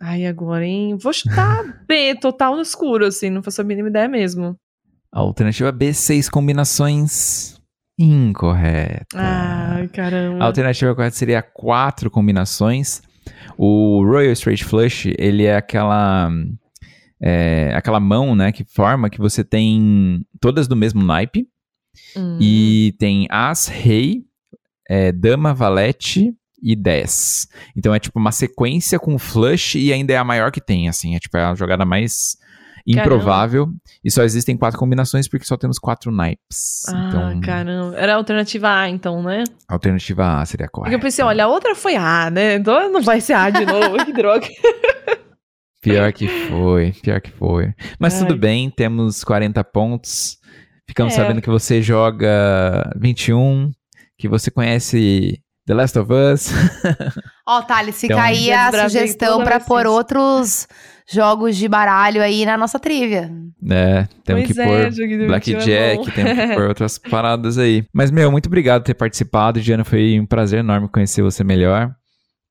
Ai, 0.00 0.24
agora, 0.24 0.64
hein? 0.64 0.96
Vou 0.96 1.12
chutar 1.12 1.84
B, 1.86 2.14
total 2.14 2.56
no 2.56 2.62
escuro, 2.62 3.04
assim, 3.04 3.28
não 3.28 3.42
faço 3.42 3.60
a 3.60 3.64
mínima 3.64 3.90
ideia 3.90 4.08
mesmo. 4.08 4.56
Alternativa 5.12 5.70
B, 5.70 5.92
seis 5.92 6.30
combinações. 6.30 7.60
Incorreta. 7.98 9.14
Ai, 9.14 9.86
caramba. 9.88 10.42
A 10.42 10.46
alternativa 10.46 10.94
correta 10.94 11.14
seria 11.14 11.42
quatro 11.42 12.10
combinações. 12.10 13.02
O 13.58 14.02
Royal 14.02 14.32
Straight 14.32 14.64
Flush, 14.64 15.12
ele 15.18 15.44
é 15.44 15.56
aquela 15.56 16.30
é, 17.22 17.72
aquela 17.74 18.00
mão, 18.00 18.34
né, 18.34 18.50
que 18.50 18.64
forma 18.64 19.08
que 19.08 19.18
você 19.18 19.44
tem 19.44 20.26
todas 20.40 20.66
do 20.66 20.74
mesmo 20.76 21.02
naipe 21.02 21.46
Hum. 22.16 22.38
e 22.40 22.94
tem 22.98 23.26
as, 23.30 23.66
rei, 23.66 24.22
é, 24.88 25.12
dama, 25.12 25.54
valete 25.54 26.34
e 26.62 26.74
10. 26.74 27.48
Então 27.76 27.94
é 27.94 27.98
tipo 27.98 28.18
uma 28.18 28.32
sequência 28.32 28.98
com 28.98 29.18
flush 29.18 29.76
e 29.78 29.92
ainda 29.92 30.12
é 30.12 30.16
a 30.16 30.24
maior 30.24 30.50
que 30.50 30.60
tem, 30.60 30.88
assim, 30.88 31.14
é 31.14 31.18
tipo 31.18 31.36
é 31.36 31.44
a 31.44 31.54
jogada 31.54 31.84
mais 31.84 32.36
improvável. 32.86 33.66
Caramba. 33.66 33.82
E 34.04 34.10
só 34.10 34.22
existem 34.22 34.56
quatro 34.56 34.78
combinações 34.78 35.28
porque 35.28 35.44
só 35.44 35.56
temos 35.56 35.78
quatro 35.78 36.10
naipes. 36.10 36.84
Ah, 36.88 37.08
então, 37.08 37.40
caramba. 37.40 37.96
Era 37.96 38.14
a 38.14 38.16
alternativa 38.16 38.80
A, 38.80 38.88
então, 38.88 39.22
né? 39.22 39.44
Alternativa 39.68 40.40
A 40.40 40.46
seria 40.46 40.68
correta. 40.68 40.90
Porque 40.90 40.96
eu 40.96 41.06
pensei, 41.06 41.24
olha, 41.24 41.44
a 41.44 41.48
outra 41.48 41.74
foi 41.74 41.94
A, 41.94 42.30
né? 42.30 42.54
Então 42.56 42.90
não 42.90 43.02
vai 43.02 43.20
ser 43.20 43.34
A 43.34 43.50
de 43.50 43.64
novo. 43.64 44.02
que 44.04 44.12
droga. 44.12 44.48
Pior 45.82 46.12
que 46.12 46.28
foi, 46.48 46.92
pior 47.02 47.20
que 47.20 47.30
foi. 47.32 47.74
Mas 47.98 48.14
Ai. 48.14 48.20
tudo 48.20 48.38
bem, 48.38 48.70
temos 48.70 49.24
40 49.24 49.62
pontos. 49.64 50.38
Ficamos 50.88 51.12
é. 51.12 51.16
sabendo 51.16 51.42
que 51.42 51.50
você 51.50 51.82
joga 51.82 52.92
21, 52.96 53.72
que 54.16 54.28
você 54.28 54.50
conhece 54.50 55.40
The 55.66 55.74
Last 55.74 55.98
of 55.98 56.12
Us. 56.12 56.50
Ó, 57.46 57.58
oh, 57.58 57.62
Thales, 57.62 58.00
fica 58.00 58.14
então, 58.14 58.24
aí 58.24 58.52
a 58.52 58.88
sugestão 58.88 59.42
para 59.42 59.58
pôr 59.58 59.86
outros 59.86 60.68
jogos 61.10 61.56
de 61.56 61.68
baralho 61.68 62.22
aí 62.22 62.46
na 62.46 62.56
nossa 62.56 62.78
trivia. 62.78 63.30
É, 63.68 64.06
temos 64.24 64.44
pois 64.44 64.56
que 64.56 64.60
é, 64.60 64.66
pôr 64.66 65.26
Blackjack, 65.26 66.08
é 66.08 66.12
temos 66.12 66.32
que 66.32 66.54
pôr 66.54 66.64
outras 66.68 66.98
paradas 66.98 67.58
aí. 67.58 67.84
Mas, 67.92 68.10
meu, 68.10 68.30
muito 68.30 68.46
obrigado 68.46 68.82
por 68.82 68.86
ter 68.86 68.94
participado. 68.94 69.60
Diana, 69.60 69.84
foi 69.84 70.20
um 70.20 70.26
prazer 70.26 70.60
enorme 70.60 70.88
conhecer 70.88 71.22
você 71.22 71.42
melhor. 71.42 71.92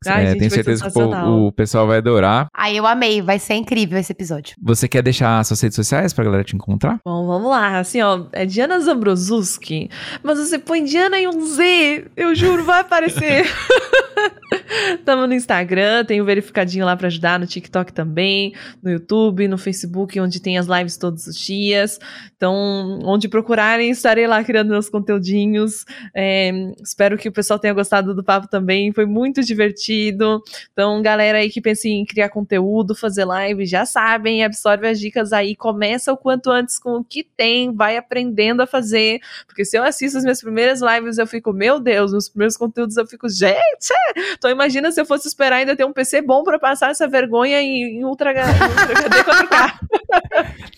Ai, 0.07 0.23
é, 0.23 0.28
gente, 0.30 0.40
tenho 0.40 0.52
certeza 0.52 0.90
que 0.90 0.98
o, 0.98 1.48
o, 1.48 1.52
pessoal 1.52 1.86
vai 1.86 1.99
adorar. 1.99 2.48
Ai, 2.52 2.76
eu 2.76 2.88
amei, 2.88 3.22
vai 3.22 3.38
ser 3.38 3.53
incrível 3.53 3.99
esse 3.99 4.11
episódio. 4.11 4.56
Você 4.60 4.88
quer 4.88 5.03
deixar 5.03 5.45
suas 5.45 5.61
redes 5.61 5.76
sociais 5.76 6.11
pra 6.11 6.23
galera 6.23 6.44
te 6.44 6.56
encontrar? 6.56 6.98
Bom, 7.06 7.28
vamos 7.28 7.52
lá. 7.52 7.78
Assim, 7.78 8.02
ó, 8.02 8.26
é 8.32 8.44
Diana 8.44 8.80
Zambrosuski, 8.80 9.91
mas 10.23 10.40
você 10.40 10.57
põe 10.57 10.84
Diana 10.84 11.19
e 11.19 11.28
um 11.28 11.45
Z, 11.45 12.06
eu 12.18 12.34
juro, 12.34 12.64
vai 12.64 12.82
aparecer. 12.82 13.45
Tamo 15.06 15.28
no 15.28 15.34
Instagram, 15.36 16.03
tem 16.03 16.19
o 16.19 16.26
verificadinho 16.26 16.86
lá 16.86 16.98
para 16.98 17.07
ajudar, 17.07 17.40
no 17.40 17.45
TikTok 17.45 17.94
também, 17.94 18.53
no 18.82 18.90
YouTube, 18.90 19.48
no 19.48 19.57
Facebook, 19.57 20.19
onde 20.19 20.41
tem 20.41 20.57
as 20.57 20.65
lives 20.65 20.98
todos 20.98 21.28
os 21.28 21.36
dias. 21.36 21.99
Então, 22.36 22.99
onde 23.03 23.30
procurarem, 23.30 23.91
estarei 23.91 24.26
lá 24.26 24.44
criando 24.44 24.69
meus 24.69 24.90
conteúdinhos. 24.90 25.86
É, 26.15 26.52
espero 26.82 27.19
que 27.19 27.30
o 27.30 27.32
pessoal 27.32 27.60
tenha 27.60 27.73
gostado 27.73 28.15
do 28.15 28.23
papo 28.23 28.48
também, 28.48 28.91
foi 28.91 29.06
muito 29.06 29.44
divertido. 29.44 29.91
Então, 29.92 31.02
galera 31.02 31.40
aí 31.40 31.50
que 31.50 31.62
pensa 31.62 31.88
em 31.88 32.06
criar 32.06 32.30
conteúdo, 32.30 32.96
fazer 32.96 33.26
live, 33.26 33.66
já 33.66 33.86
sabem, 33.86 34.44
absorve 34.44 34.88
as 34.88 35.00
dicas 35.00 35.34
aí, 35.34 35.56
começa 35.56 36.12
o 36.14 36.18
quanto 36.18 36.50
antes 36.50 36.80
com 36.80 36.98
o 36.98 37.04
que 37.04 37.24
tem, 37.24 37.74
vai 37.74 37.98
aprendendo 37.98 38.62
a 38.62 38.68
fazer, 38.68 39.20
porque 39.46 39.66
se 39.66 39.78
eu 39.78 39.84
assisto 39.84 40.18
as 40.18 40.24
minhas 40.24 40.42
primeiras 40.42 40.82
lives, 40.82 41.18
eu 41.18 41.28
fico, 41.28 41.54
meu 41.54 41.80
Deus, 41.80 42.14
nos 42.14 42.30
primeiros 42.30 42.58
conteúdos 42.58 42.98
eu 42.98 43.06
fico, 43.06 43.28
gente, 43.30 43.94
tô 44.40 44.50
imagina 44.50 44.92
se 44.92 45.02
eu 45.02 45.06
fosse 45.06 45.28
esperar 45.28 45.58
ainda 45.58 45.76
ter 45.76 45.86
um 45.86 45.94
PC 45.94 46.22
bom 46.22 46.44
para 46.44 46.58
passar 46.60 46.92
essa 46.92 47.08
vergonha 47.08 47.62
em, 47.62 48.00
em 48.00 48.06
Ultra, 48.06 48.22
ultra 48.22 48.32
HD 48.32 49.24
4K. 49.24 49.74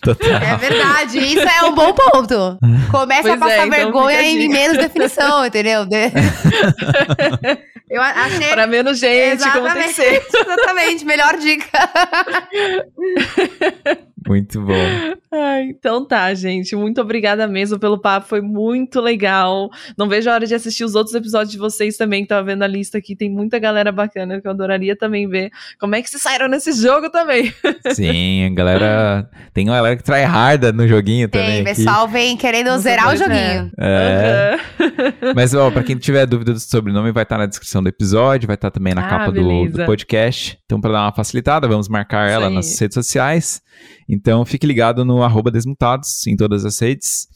Total. 0.02 0.30
É 0.30 0.56
verdade, 0.56 1.18
isso 1.18 1.48
é 1.48 1.64
um 1.64 1.74
bom 1.74 1.92
ponto. 1.92 2.58
Começa 2.90 3.22
pois 3.22 3.34
a 3.34 3.38
passar 3.38 3.52
é, 3.52 3.66
então 3.66 3.70
vergonha 3.70 4.22
em 4.22 4.48
menos 4.48 4.76
definição, 4.76 5.46
entendeu? 5.46 5.86
Eu 7.88 8.02
achei. 8.02 8.48
Para 8.48 8.66
menos 8.66 8.98
gente, 9.04 9.42
exatamente, 9.42 9.62
como 9.62 9.74
tem 9.74 9.88
que 9.88 9.94
ser. 9.94 10.22
Exatamente, 10.44 11.04
melhor 11.04 11.36
dica. 11.36 11.70
Muito 14.26 14.60
bom. 14.62 14.72
Ai, 15.30 15.64
então 15.64 16.06
tá, 16.06 16.32
gente. 16.32 16.74
Muito 16.74 17.00
obrigada 17.00 17.46
mesmo 17.46 17.78
pelo 17.78 17.98
papo. 17.98 18.26
Foi 18.26 18.40
muito 18.40 19.00
legal. 19.00 19.68
Não 19.98 20.08
vejo 20.08 20.30
a 20.30 20.34
hora 20.34 20.46
de 20.46 20.54
assistir 20.54 20.84
os 20.84 20.94
outros 20.94 21.14
episódios 21.14 21.50
de 21.50 21.58
vocês 21.58 21.96
também, 21.96 22.24
tava 22.24 22.42
vendo 22.42 22.62
a 22.62 22.66
lista 22.66 22.98
aqui. 22.98 23.14
Tem 23.14 23.30
muita 23.30 23.58
galera 23.58 23.92
bacana 23.92 24.40
que 24.40 24.46
eu 24.46 24.50
adoraria 24.50 24.96
também 24.96 25.28
ver. 25.28 25.50
Como 25.78 25.94
é 25.94 26.00
que 26.00 26.08
se 26.08 26.18
saíram 26.18 26.48
nesse 26.48 26.72
jogo 26.72 27.10
também? 27.10 27.52
Sim, 27.92 28.46
a 28.46 28.50
galera. 28.50 29.30
Tem 29.52 29.68
uma 29.68 29.76
galera 29.76 29.96
que 29.96 30.02
trai 30.02 30.24
harda 30.24 30.72
no 30.72 30.88
joguinho 30.88 31.28
também. 31.28 31.62
Tem, 31.62 31.74
pessoal 31.74 32.08
vem 32.08 32.36
querendo 32.36 32.66
Não 32.70 32.78
zerar 32.78 33.12
o 33.12 33.16
joguinho. 33.16 33.70
É. 33.78 34.56
Uhum. 34.80 35.32
Mas, 35.34 35.52
ó, 35.52 35.70
pra 35.70 35.82
quem 35.82 35.96
tiver 35.96 36.24
dúvida 36.26 36.52
do 36.52 36.60
sobrenome, 36.60 37.12
vai 37.12 37.24
estar 37.24 37.36
tá 37.36 37.40
na 37.42 37.46
descrição 37.46 37.82
do 37.82 37.88
episódio, 37.88 38.46
vai 38.46 38.54
estar 38.54 38.70
tá 38.70 38.78
também 38.78 38.93
na 38.94 39.06
ah, 39.06 39.10
capa 39.10 39.32
do, 39.32 39.68
do, 39.68 39.84
podcast. 39.86 40.58
Então, 40.64 40.80
pra 40.80 40.92
dar 40.92 41.02
uma 41.02 41.12
facilitada, 41.12 41.68
vamos 41.68 41.88
marcar 41.88 42.30
ela 42.30 42.48
nas 42.48 42.78
redes 42.78 42.94
sociais. 42.94 43.62
Então 44.08 44.44
fique 44.44 44.66
ligado 44.66 45.04
no 45.04 45.22
arroba 45.22 45.50
Desmutados 45.50 46.26
em 46.26 46.36
todas 46.36 46.64
as 46.64 46.78
redes, 46.78 47.28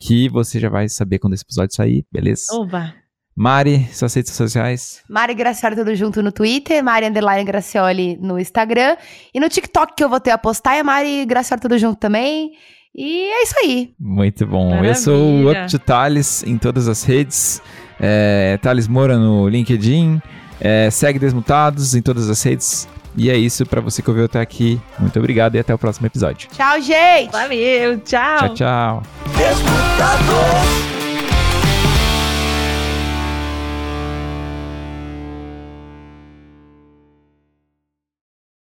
que 0.00 0.28
você 0.28 0.58
já 0.58 0.68
vai 0.68 0.88
saber 0.88 1.18
quando 1.18 1.34
esse 1.34 1.44
episódio 1.44 1.74
sair, 1.74 2.04
beleza? 2.12 2.46
Oba! 2.52 2.94
Mari, 3.38 3.86
suas 3.92 4.14
redes 4.14 4.32
sociais. 4.32 5.02
Mari 5.10 5.34
Gracioli 5.34 5.76
tudo 5.76 5.94
junto 5.94 6.22
no 6.22 6.32
Twitter, 6.32 6.82
Mari 6.82 7.06
Underline 7.06 7.44
Gracioli 7.44 8.16
no 8.18 8.38
Instagram. 8.38 8.96
E 9.34 9.38
no 9.38 9.46
TikTok 9.46 9.94
que 9.94 10.02
eu 10.02 10.08
vou 10.08 10.18
ter 10.18 10.30
a 10.30 10.38
postar 10.38 10.76
é 10.76 10.82
Mari 10.82 11.26
Gracioli 11.26 11.60
tudo 11.60 11.76
junto 11.78 11.98
também. 11.98 12.52
E 12.94 13.28
é 13.30 13.42
isso 13.42 13.54
aí. 13.62 13.94
Muito 14.00 14.46
bom. 14.46 14.70
Maravilha. 14.70 14.92
Eu 14.92 14.94
sou 14.94 15.22
o 15.22 15.50
Up 15.50 15.70
to 15.70 15.78
Thales 15.78 16.42
em 16.44 16.56
todas 16.56 16.88
as 16.88 17.04
redes. 17.04 17.60
É, 18.00 18.58
Thales 18.62 18.88
Moura 18.88 19.18
no 19.18 19.46
LinkedIn. 19.46 20.18
É, 20.60 20.90
segue 20.90 21.18
Desmutados 21.18 21.94
em 21.94 22.02
todas 22.02 22.28
as 22.30 22.42
redes. 22.42 22.88
E 23.16 23.30
é 23.30 23.36
isso 23.36 23.64
para 23.64 23.80
você 23.80 24.02
que 24.02 24.10
ouviu 24.10 24.26
até 24.26 24.40
aqui. 24.40 24.78
Muito 24.98 25.18
obrigado 25.18 25.54
e 25.54 25.58
até 25.58 25.74
o 25.74 25.78
próximo 25.78 26.06
episódio. 26.06 26.48
Tchau, 26.50 26.80
gente. 26.82 27.32
Valeu, 27.32 27.98
tchau. 28.00 28.54
Tchau, 28.54 28.54
tchau. 28.54 29.02